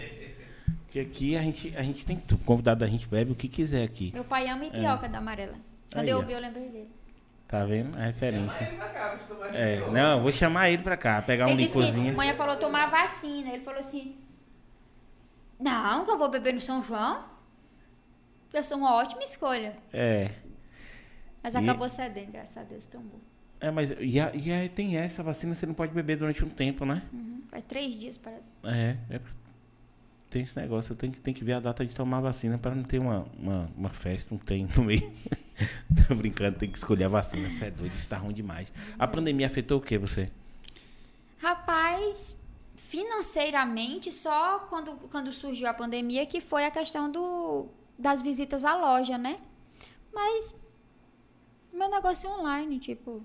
[0.88, 2.42] Que aqui a gente, a gente tem tudo.
[2.44, 4.10] Convidado da gente bebe o que quiser aqui.
[4.12, 5.54] Meu pai ama ipioca da amarela.
[5.92, 6.90] Quando Aí, eu ouvi, eu lembrei dele.
[7.46, 7.96] Tá vendo?
[7.96, 8.64] A referência.
[9.52, 12.16] É, não, eu vou chamar ele pra cá, pegar um ele disse que licorzinho.
[12.16, 13.50] manhã falou tomar vacina.
[13.50, 14.16] Ele falou assim:
[15.58, 17.24] Não, que eu vou beber no São João.
[18.52, 19.76] Eu sou uma ótima escolha.
[19.92, 20.30] É.
[21.42, 23.20] Mas E- acabou cedendo, graças a Deus, tombou.
[23.60, 26.48] É, mas e, a- e aí tem essa vacina, você não pode beber durante um
[26.48, 27.02] tempo, né?
[27.12, 27.29] Uhum.
[27.50, 28.48] Faz três dias, parece.
[28.62, 29.20] É, é,
[30.30, 32.56] tem esse negócio, eu tenho que, tenho que ver a data de tomar a vacina
[32.56, 35.10] para não ter uma, uma, uma festa, não tem no meio.
[36.08, 38.72] Tô brincando, tem que escolher a vacina, você é doido, isso tá ruim demais.
[38.98, 40.30] A pandemia afetou o que você?
[41.38, 42.36] Rapaz,
[42.76, 47.66] financeiramente, só quando, quando surgiu a pandemia, que foi a questão do,
[47.98, 49.40] das visitas à loja, né?
[50.12, 50.54] Mas
[51.72, 53.22] meu negócio é online, tipo.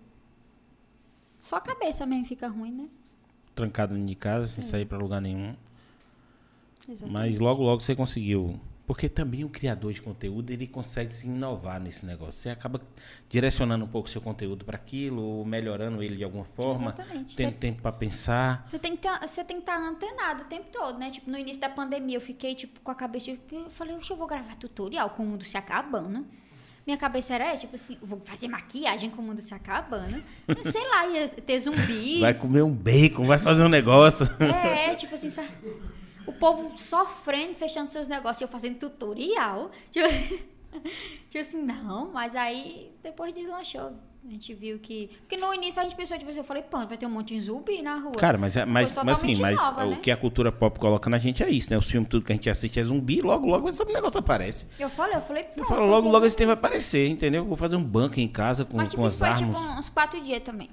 [1.41, 2.89] Só a cabeça mesmo fica ruim, né?
[3.56, 5.56] Trancado dentro de casa, sem sair para lugar nenhum.
[6.88, 7.11] Exatamente.
[7.14, 8.60] Mas logo, logo você conseguiu.
[8.86, 12.34] Porque também o criador de conteúdo, ele consegue se inovar nesse negócio.
[12.34, 12.80] Você acaba
[13.27, 16.94] direcionando um pouco o seu conteúdo para aquilo, ou melhorando ele de alguma forma.
[16.94, 17.36] Exatamente.
[17.36, 18.61] Tendo Você- tempo para pensar.
[18.64, 21.10] Você tem, que ter- você tem que estar antenado o tempo todo, né?
[21.10, 23.32] Tipo, no início da pandemia eu fiquei, tipo, com a cabeça...
[23.32, 26.23] de- Eu falei, "Oxe, eu vou gravar tutorial com o mundo se acabando.
[26.86, 30.22] Minha cabeça era, tipo assim, vou fazer maquiagem com o mundo se acabando.
[30.72, 32.20] Sei lá, ia ter zumbis.
[32.20, 34.30] Vai comer um bacon, vai fazer um negócio.
[34.40, 35.49] É, tipo assim, sabe?
[36.28, 39.72] O povo sofrendo, fechando seus negócios, e eu fazendo tutorial.
[39.90, 40.40] Tipo assim,
[41.28, 43.94] tipo assim, não, mas aí depois deslanchou.
[44.27, 45.10] A gente viu que.
[45.19, 47.35] Porque no início a gente pensou, tipo assim, eu falei, pô, vai ter um monte
[47.35, 48.14] de zumbi na rua.
[48.14, 49.99] Cara, mas, é- mas, mas assim, mas nova, o né?
[50.02, 51.77] que a cultura pop coloca na gente é isso, né?
[51.77, 54.65] Os filmes, tudo que a gente assiste é zumbi, logo, logo esse negócio aparece.
[54.80, 55.61] Eu falei, eu falei, pô.
[55.61, 57.45] Eu falo, logo, logo esse tempo vai aparecer, entendeu?
[57.45, 59.57] Vou fazer um banco em casa com, Mas tipo, com as foi armas.
[59.57, 60.69] tipo uns quatro dias também.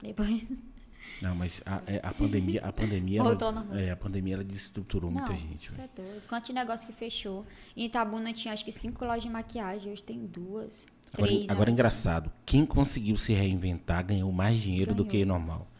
[0.00, 0.46] Depois.
[1.20, 3.36] Não, mas a, é, a pandemia, a pandemia, ela,
[3.80, 5.70] é, a pandemia ela desestruturou muita não, gente.
[5.70, 6.22] Isso é doido.
[6.28, 7.46] Quanto de negócio que fechou.
[7.76, 10.86] Em Itabuna tinha acho que cinco lojas de maquiagem, hoje tem duas.
[11.14, 11.46] Agora, três.
[11.46, 11.52] né?
[11.52, 15.10] agora é na engraçado, quem conseguiu se reinventar ganhou mais dinheiro do Ganhou.
[15.10, 15.70] que normal.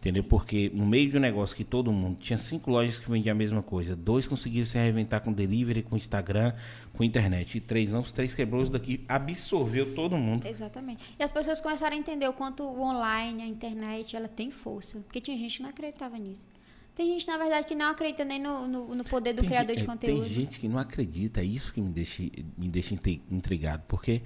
[0.00, 0.22] Entendeu?
[0.22, 3.34] Porque no meio de um negócio que todo mundo tinha cinco lojas que vendiam a
[3.36, 6.54] mesma coisa, dois conseguiram se reinventar com delivery, com Instagram,
[6.92, 10.46] com internet, e três não, os três quebrou, isso daqui absorveu todo mundo.
[10.46, 11.02] Exatamente.
[11.18, 15.00] E as pessoas começaram a entender o quanto o online, a internet, ela tem força.
[15.00, 16.46] Porque tinha gente que não acreditava nisso.
[16.94, 19.70] Tem gente, na verdade, que não acredita nem no, no, no poder do Tem criador
[19.74, 20.20] ge- de é, conteúdo.
[20.22, 22.22] Tem gente que não acredita, é isso que me deixa,
[22.56, 22.94] me deixa
[23.30, 24.22] intrigado, porque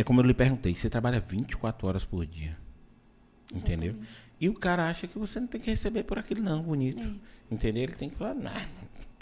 [0.00, 2.56] é como eu lhe perguntei, você trabalha 24 horas por dia,
[3.52, 3.94] entendeu?
[4.40, 7.54] E o cara acha que você não tem que receber por aquilo não, bonito, É.
[7.54, 7.82] entendeu?
[7.84, 8.66] Ele tem que falar, nah.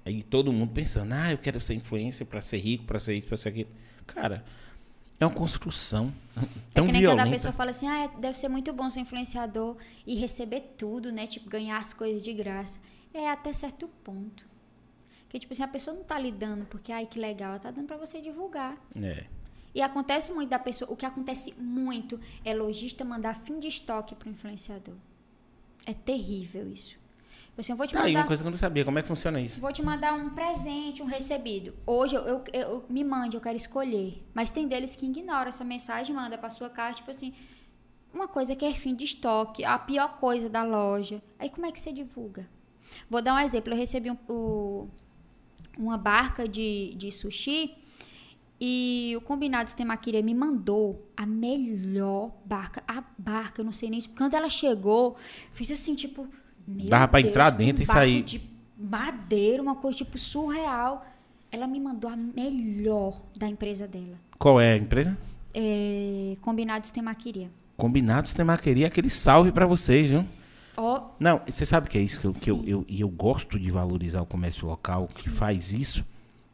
[0.05, 3.27] aí todo mundo pensando, ah, eu quero ser influencer para ser rico, para ser isso,
[3.27, 3.71] para ser aquilo.
[4.07, 4.45] Cara,
[5.19, 6.41] é uma construção É
[6.75, 7.23] tão que nem violenta.
[7.23, 9.77] quando a pessoa fala assim, ah, é- deve ser muito bom ser influenciador
[10.07, 11.27] e receber tudo, né?
[11.27, 12.79] Tipo, ganhar as coisas de graça.
[13.15, 14.47] É até certo ponto.
[15.29, 17.71] Que, tipo assim, a pessoa não tá lhe dando porque, ai, que legal, ela tá
[17.71, 18.77] dando pra você divulgar.
[19.03, 19.25] É.
[19.77, 24.15] E acontece muito da pessoa, o que acontece muito é lojista mandar fim de estoque
[24.15, 24.95] pro influenciador.
[25.85, 26.93] É terrível isso.
[27.49, 28.21] Tipo assim, eu vou te Tá aí mandar...
[28.21, 29.61] uma coisa que eu não sabia, como é que funciona isso?
[29.61, 31.75] Vou te mandar um presente, um recebido.
[31.87, 34.25] Hoje eu, eu, eu- me mande, eu quero escolher.
[34.33, 37.35] Mas tem deles que ignoram essa mensagem, manda pra sua casa, tipo assim,
[38.15, 41.23] uma coisa que é fim de estoque, a pior coisa da loja.
[41.39, 42.49] Aí como é que você divulga?
[43.11, 43.75] Vou dar um exemplo.
[43.75, 44.89] Eu recebi um- o-
[45.77, 47.77] uma barca de, de sushi
[48.61, 52.83] e o Combinados Temaquira me mandou a melhor barca.
[52.89, 54.01] A barca, eu não sei nem...
[54.17, 55.17] Quando ela chegou,
[55.53, 56.27] fiz assim, tipo...
[56.67, 58.23] Meu Dava pra Deus, entrar um dentro e barco sair.
[58.23, 58.41] de
[58.77, 61.07] madeira, uma coisa tipo surreal.
[61.51, 64.19] Ela me mandou a melhor da empresa dela.
[64.39, 65.17] Qual é a empresa?
[65.55, 67.51] É, Combinados Temaqueria.
[67.77, 70.25] Combinados Temaqueria, aquele salve pra vocês, viu?
[70.77, 72.65] Ó, Não, você sabe que é isso que eu, que eu, Sim.
[72.67, 76.01] eu, e eu gosto de valorizar o comércio local que faz isso.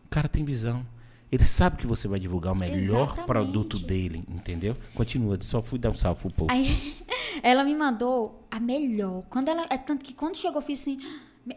[0.04, 0.86] O cara tem visão.
[1.32, 3.26] Ele sabe que você vai divulgar o melhor Exatamente.
[3.26, 4.76] produto dele, entendeu?
[4.94, 6.52] Continua, só fui dar um salve pro povo.
[6.52, 6.94] Aí,
[7.42, 9.22] ela me mandou a melhor.
[9.30, 10.98] Quando ela, é tanto que quando chegou, eu fiz assim.
[11.46, 11.56] "Me-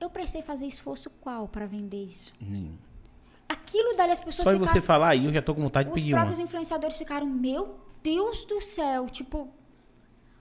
[0.00, 2.32] Eu precisei fazer esforço qual para vender isso?
[2.42, 2.72] Hum.
[3.48, 4.66] Aquilo dali as pessoas Só ficaram.
[4.66, 6.22] você falar aí, eu já tô com vontade de os pedir uma.
[6.22, 9.48] próprios influenciadores ficaram, meu Deus do céu, tipo,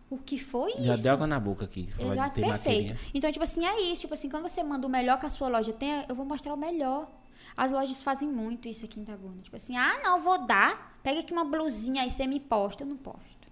[0.10, 1.04] o que foi Já isso?
[1.04, 1.88] deu água na boca aqui.
[2.00, 3.00] Exato, perfeito.
[3.14, 4.02] Então, tipo assim, é isso.
[4.02, 6.54] Tipo assim, quando você manda o melhor que a sua loja tem, eu vou mostrar
[6.56, 7.08] o melhor.
[7.56, 9.42] As lojas fazem muito isso aqui em Itabuna.
[9.42, 11.00] Tipo assim, ah, não, vou dar.
[11.04, 12.84] Pega aqui uma blusinha aí, você me posta.
[12.84, 13.48] Eu não posto.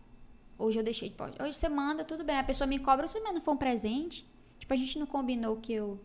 [0.57, 1.43] Hoje eu deixei de postar.
[1.43, 2.37] Hoje você manda, tudo bem.
[2.37, 4.27] A pessoa me cobra, se não for um presente.
[4.59, 5.99] Tipo, a gente não combinou que eu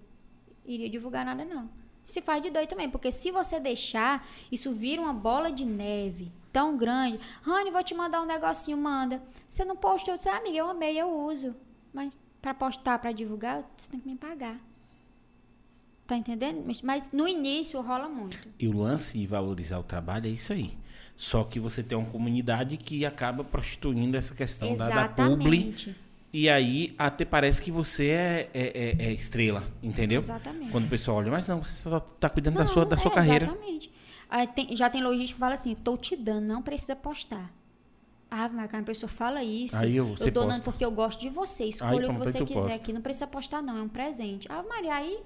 [0.64, 1.70] iria divulgar nada, não.
[2.04, 6.32] Se faz de doido também, porque se você deixar, isso vira uma bola de neve
[6.52, 7.20] tão grande.
[7.42, 9.22] Rani, vou te mandar um negocinho, manda.
[9.48, 11.54] Você não postou, você, amiga, eu amei, eu uso.
[11.92, 14.58] Mas para postar, para divulgar, você tem que me pagar.
[16.06, 16.62] Tá entendendo?
[16.66, 18.38] Mas- Mas no início rola muito.
[18.58, 20.76] E o lance de valorizar o trabalho é isso aí.
[21.16, 25.74] Só que você tem uma comunidade que acaba prostituindo essa questão da, da publi.
[26.32, 30.20] E aí até parece que você é, é- é- é estrela, entendeu?
[30.20, 30.70] Exatamente.
[30.70, 33.10] Quando o pessoal olha, mas não, você só tá cuidando da Não, sua, da sua
[33.10, 33.46] é, carreira.
[33.46, 33.90] Exatamente.
[34.28, 37.50] Aí tem- já tem lojista que fala assim, tô te dando, não precisa postar.
[38.30, 41.62] Ah, mas a pessoa fala isso, Aí eu- eu dando porque eu gosto de você.
[41.62, 42.74] Aí Escolha o que aí você quiser posta.
[42.74, 42.92] aqui.
[42.92, 43.78] Não precisa postar, não.
[43.78, 44.46] É um presente.
[44.50, 45.20] Ah, Maria, aí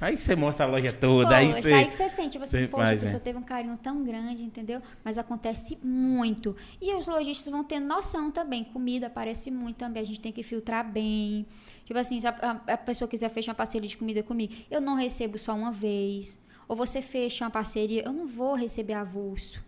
[0.00, 1.72] Aí você mostra a loja toda, aí Poxa, você.
[1.72, 3.24] aí que você sente, você, você poxa, faz, a pessoa é.
[3.24, 4.82] teve um carinho tão grande, entendeu?
[5.02, 6.54] Mas acontece muito.
[6.82, 8.62] E os lojistas vão tendo noção também.
[8.64, 11.46] Comida aparece muito também, a gente tem que filtrar bem.
[11.86, 12.30] Tipo assim, se a,
[12.66, 15.72] a- a pessoa quiser fechar uma parceria de comida comigo, eu não recebo só uma
[15.72, 16.38] vez.
[16.68, 19.64] Ou você fecha uma parceria, eu não vou receber avulso.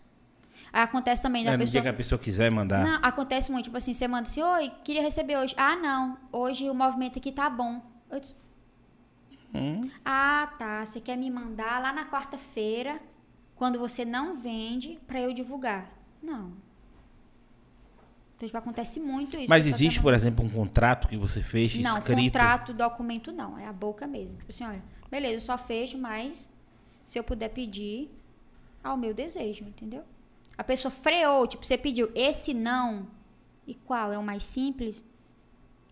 [0.71, 1.81] Aí acontece também da É, pessoa...
[1.83, 2.85] que a pessoa quiser mandar.
[2.85, 5.55] Não, acontece muito, tipo assim, você manda assim, oi, queria receber hoje.
[5.57, 7.81] Ah, não, hoje o movimento aqui tá bom.
[8.11, 8.35] Eu disse,
[9.55, 13.01] Hum, ah, tá, você quer me mandar lá na quarta-feira,
[13.55, 15.91] quando você não vende, pra eu divulgar.
[16.23, 16.53] Não.
[18.37, 19.49] Então, tipo, acontece muito isso.
[19.49, 22.23] Mas existe, por exemplo, um contrato que você fez Não, escrito?
[22.23, 24.37] contrato, documento não, é a boca mesmo.
[24.37, 26.49] Tipo assim, olha, beleza, eu só fecho, mas
[27.05, 28.09] se eu puder pedir
[28.83, 30.05] ao meu desejo, entendeu?
[30.57, 33.09] A pessoa freou, tipo, você pediu esse não,
[33.67, 35.05] e qual é o mais simples?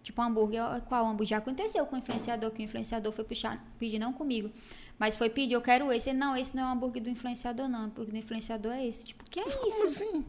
[0.06, 1.30] Tipo, hambúrguer, qual hambúrguer?
[1.30, 4.52] Já aconteceu com o influenciador, que o influenciador foi puxar, pedir não comigo.
[4.96, 6.10] Mas foi pedir, eu quero esse.
[6.10, 7.80] Ele, Não, esse não é o hambúrguer do influenciador, não.
[7.80, 9.04] O hambúrguer do influenciador é esse.
[9.04, 9.58] Tipo, que é isso?
[9.58, 10.24] Como assim?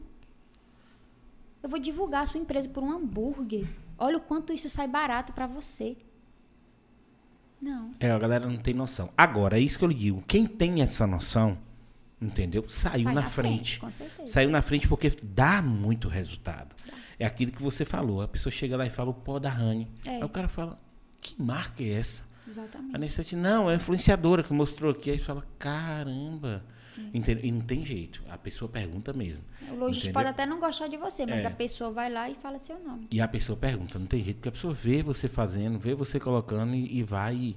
[1.62, 3.68] Eu vou divulgar a sua empresa por um hambúrguer.
[3.96, 5.96] Olha o quanto isso sai barato pra você.
[7.62, 7.92] Não.
[8.00, 9.10] É, a galera não tem noção.
[9.16, 10.24] Agora, é isso que eu lhe digo.
[10.26, 11.56] Quem tem essa noção,
[12.20, 12.64] entendeu?
[12.68, 13.78] Saiu Sai na, frente.
[13.78, 14.26] frente, com certeza.
[14.26, 16.74] Saiu na frente porque dá muito resultado.
[17.18, 18.22] É aquilo que você falou.
[18.22, 19.88] A pessoa chega lá e fala o pó da Rani.
[20.06, 20.16] É.
[20.16, 20.78] Aí o cara fala,
[21.20, 22.22] que marca é essa?
[22.46, 22.94] Exatamente.
[22.94, 25.10] A Nessete, não, é a influenciadora que mostrou aqui.
[25.10, 26.62] Aí fala, caramba.
[27.14, 27.44] Entendeu?
[27.44, 28.22] E não tem jeito.
[28.28, 29.42] A pessoa pergunta mesmo.
[29.70, 31.48] O lojista pode até não gostar de você, mas É.
[31.48, 33.06] a pessoa vai lá e fala seu nome.
[33.10, 36.18] E a pessoa pergunta, não tem jeito, porque a pessoa vê você fazendo, vê você
[36.18, 37.36] colocando e, e vai.
[37.36, 37.56] e-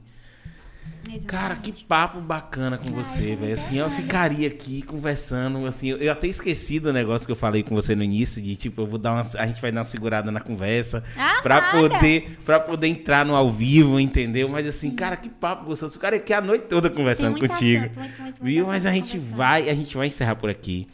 [1.28, 1.86] Cara, que Exatamente.
[1.86, 3.54] papo bacana com você, velho.
[3.54, 7.64] Assim, eu ficaria aqui conversando, assim, eu, eu até esqueci do negócio que eu falei
[7.64, 9.84] com você no início, de tipo, eu vou dar uma, a gente vai dar uma
[9.84, 11.78] segurada na conversa Ah, pra nada.
[11.80, 14.48] poder para poder entrar no ao vivo, entendeu?
[14.48, 15.98] Mas assim, cara, que papo gostoso.
[15.98, 17.86] O cara aqui a noite toda conversando contigo.
[17.86, 18.66] assunto, muito, muito, muito viu?
[18.68, 20.88] Mas a gente vai, a gente vai encerrar por aqui.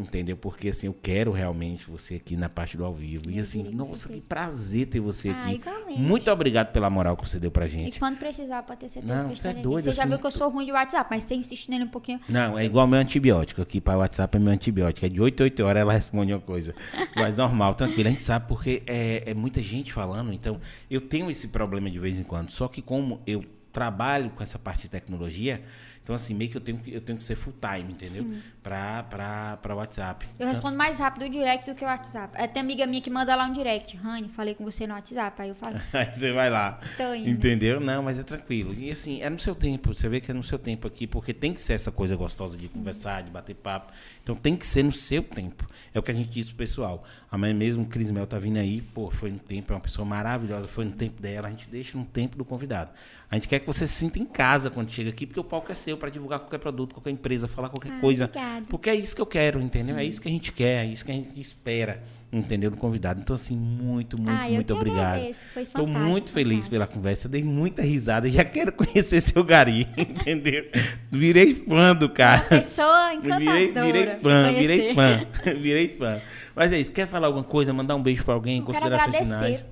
[0.00, 0.36] Entendeu?
[0.36, 3.24] Porque assim, eu quero realmente você aqui na parte do ao vivo.
[3.28, 5.54] E assim, nossa, que prazer ter você Ah, aqui.
[5.54, 6.00] igualmente.
[6.00, 7.98] Muito obrigado pela moral que você deu pra E gente.
[7.98, 10.08] quando precisar, pode ter certeza Não, que você é doido, Você já assim.
[10.10, 12.20] viu que eu sou ruim de WhatsApp, mas você insiste nele um pouquinho.
[12.28, 13.62] Não, é igual meu antibiótico.
[13.62, 15.06] Aqui para o WhatsApp é meu antibiótico.
[15.06, 16.74] É de 8 a 8 horas ela responde uma coisa.
[17.16, 18.08] Mas normal, tranquilo.
[18.08, 20.32] A gente sabe porque é, é muita gente falando.
[20.32, 20.58] Então,
[20.90, 22.50] eu tenho esse problema de vez em quando.
[22.50, 25.62] Só que como eu trabalho com essa parte de tecnologia,
[26.10, 28.26] então assim, meio que eu tenho que, eu tenho que ser full time, entendeu?
[28.60, 30.26] Pra WhatsApp.
[30.40, 32.34] Eu respondo mais rápido o direct do que o WhatsApp.
[32.36, 33.96] É, Tem amiga minha que manda lá um direct.
[33.96, 35.40] Rani, falei com você no WhatsApp.
[35.40, 36.80] Aí eu falo, Aí você vai lá.
[37.24, 37.78] Entendeu?
[37.78, 38.74] Não, mas é tranquilo.
[38.74, 39.94] E assim, é no seu tempo.
[39.94, 42.56] Você vê que é no seu tempo aqui, porque tem que ser essa coisa gostosa
[42.56, 43.92] de conversar, de bater papo.
[44.22, 45.68] Então tem que ser no seu tempo.
[45.92, 47.04] É o que a gente diz pro pessoal.
[47.30, 50.04] Amanhã mesmo o Cris Mel tá vindo aí, pô, foi no tempo, é uma pessoa
[50.06, 52.90] maravilhosa, foi no tempo dela, a gente deixa no tempo do convidado.
[53.28, 55.72] A gente quer que você se sinta em casa quando chega aqui, porque o palco
[55.72, 58.24] é seu para divulgar qualquer produto, qualquer empresa, falar qualquer Ah, coisa.
[58.26, 58.66] obrigada.
[58.68, 59.96] Porque é isso que eu quero, entendeu?
[59.98, 62.00] É isso que a gente quer, é isso que a gente espera,
[62.32, 62.70] entendeu?
[62.70, 63.20] Do convidado.
[63.20, 65.14] Então, assim, muito, muito, Ah, muito obrigado.
[65.16, 66.70] agradeço, foi fantástico, muito feliz fantástico.
[66.72, 70.64] pela conversa, dei muita risada e já quero conhecer seu gari, entendeu?
[71.10, 72.42] Virei fã do cara.
[72.44, 73.40] pessoa encantadora.
[73.48, 76.20] Virei, virei fã, virei fã, virei fã.
[76.54, 79.14] Mas é isso, quer falar alguma coisa, mandar um beijo pra alguém, Eu quero considerações
[79.16, 79.66] agradecer finais?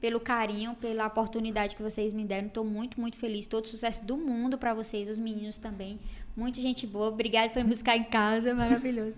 [0.00, 2.48] pelo carinho, pela oportunidade que vocês me deram.
[2.48, 3.46] Estou muito, muito feliz.
[3.46, 6.00] Todo sucesso do mundo para vocês, os meninos também.
[6.36, 7.06] Muito gente boa.
[7.08, 9.16] Obrigada por me buscar em casa, maravilhoso.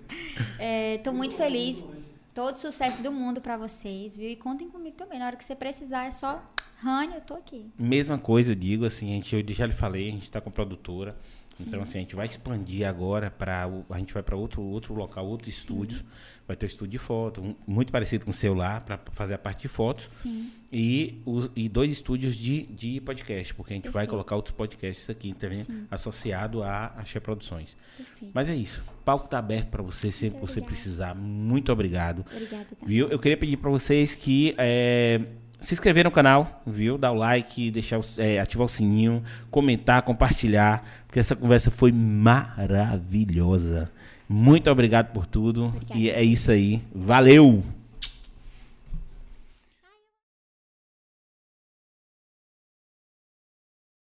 [0.94, 1.86] Estou muito feliz.
[2.34, 4.28] Todo sucesso do mundo para vocês, viu?
[4.28, 5.18] E contem comigo também.
[5.20, 6.42] Na hora que você precisar, é só
[6.78, 7.70] Rani, eu tô aqui.
[7.78, 10.50] Mesma coisa, eu digo assim, a gente, eu já lhe falei, a gente está com
[10.50, 11.16] produtora.
[11.60, 13.68] Então, assim, a gente vai expandir agora para.
[13.88, 16.04] A gente vai para outro, outro local, outro estúdio.
[16.48, 19.38] Vai ter um estúdio de foto, um- muito parecido com o celular, para fazer a
[19.38, 20.06] parte de fotos.
[20.08, 20.50] Sim.
[20.72, 24.10] E, os, e dois estúdios de, de podcast, porque a gente vai Perfeito.
[24.10, 27.76] colocar outros podcasts aqui também, associado a Axé Produções.
[27.96, 28.32] Perfeito.
[28.34, 28.82] Mas é isso.
[29.04, 31.14] Palco tá aberto para você sempre que você precisar.
[31.14, 32.24] Muito obrigado.
[32.32, 32.86] Obrigada também.
[32.86, 33.08] Viu?
[33.08, 35.20] Eu queria pedir para vocês que é,
[35.60, 36.96] se inscrever no canal, viu?
[36.96, 41.92] Dar o like, deixar o, é, ativar o sininho, comentar, compartilhar, porque essa conversa foi
[41.92, 43.90] maravilhosa.
[44.28, 45.66] Muito obrigado por tudo.
[45.66, 46.00] Obrigada.
[46.00, 46.82] E é isso aí.
[46.94, 47.62] Valeu!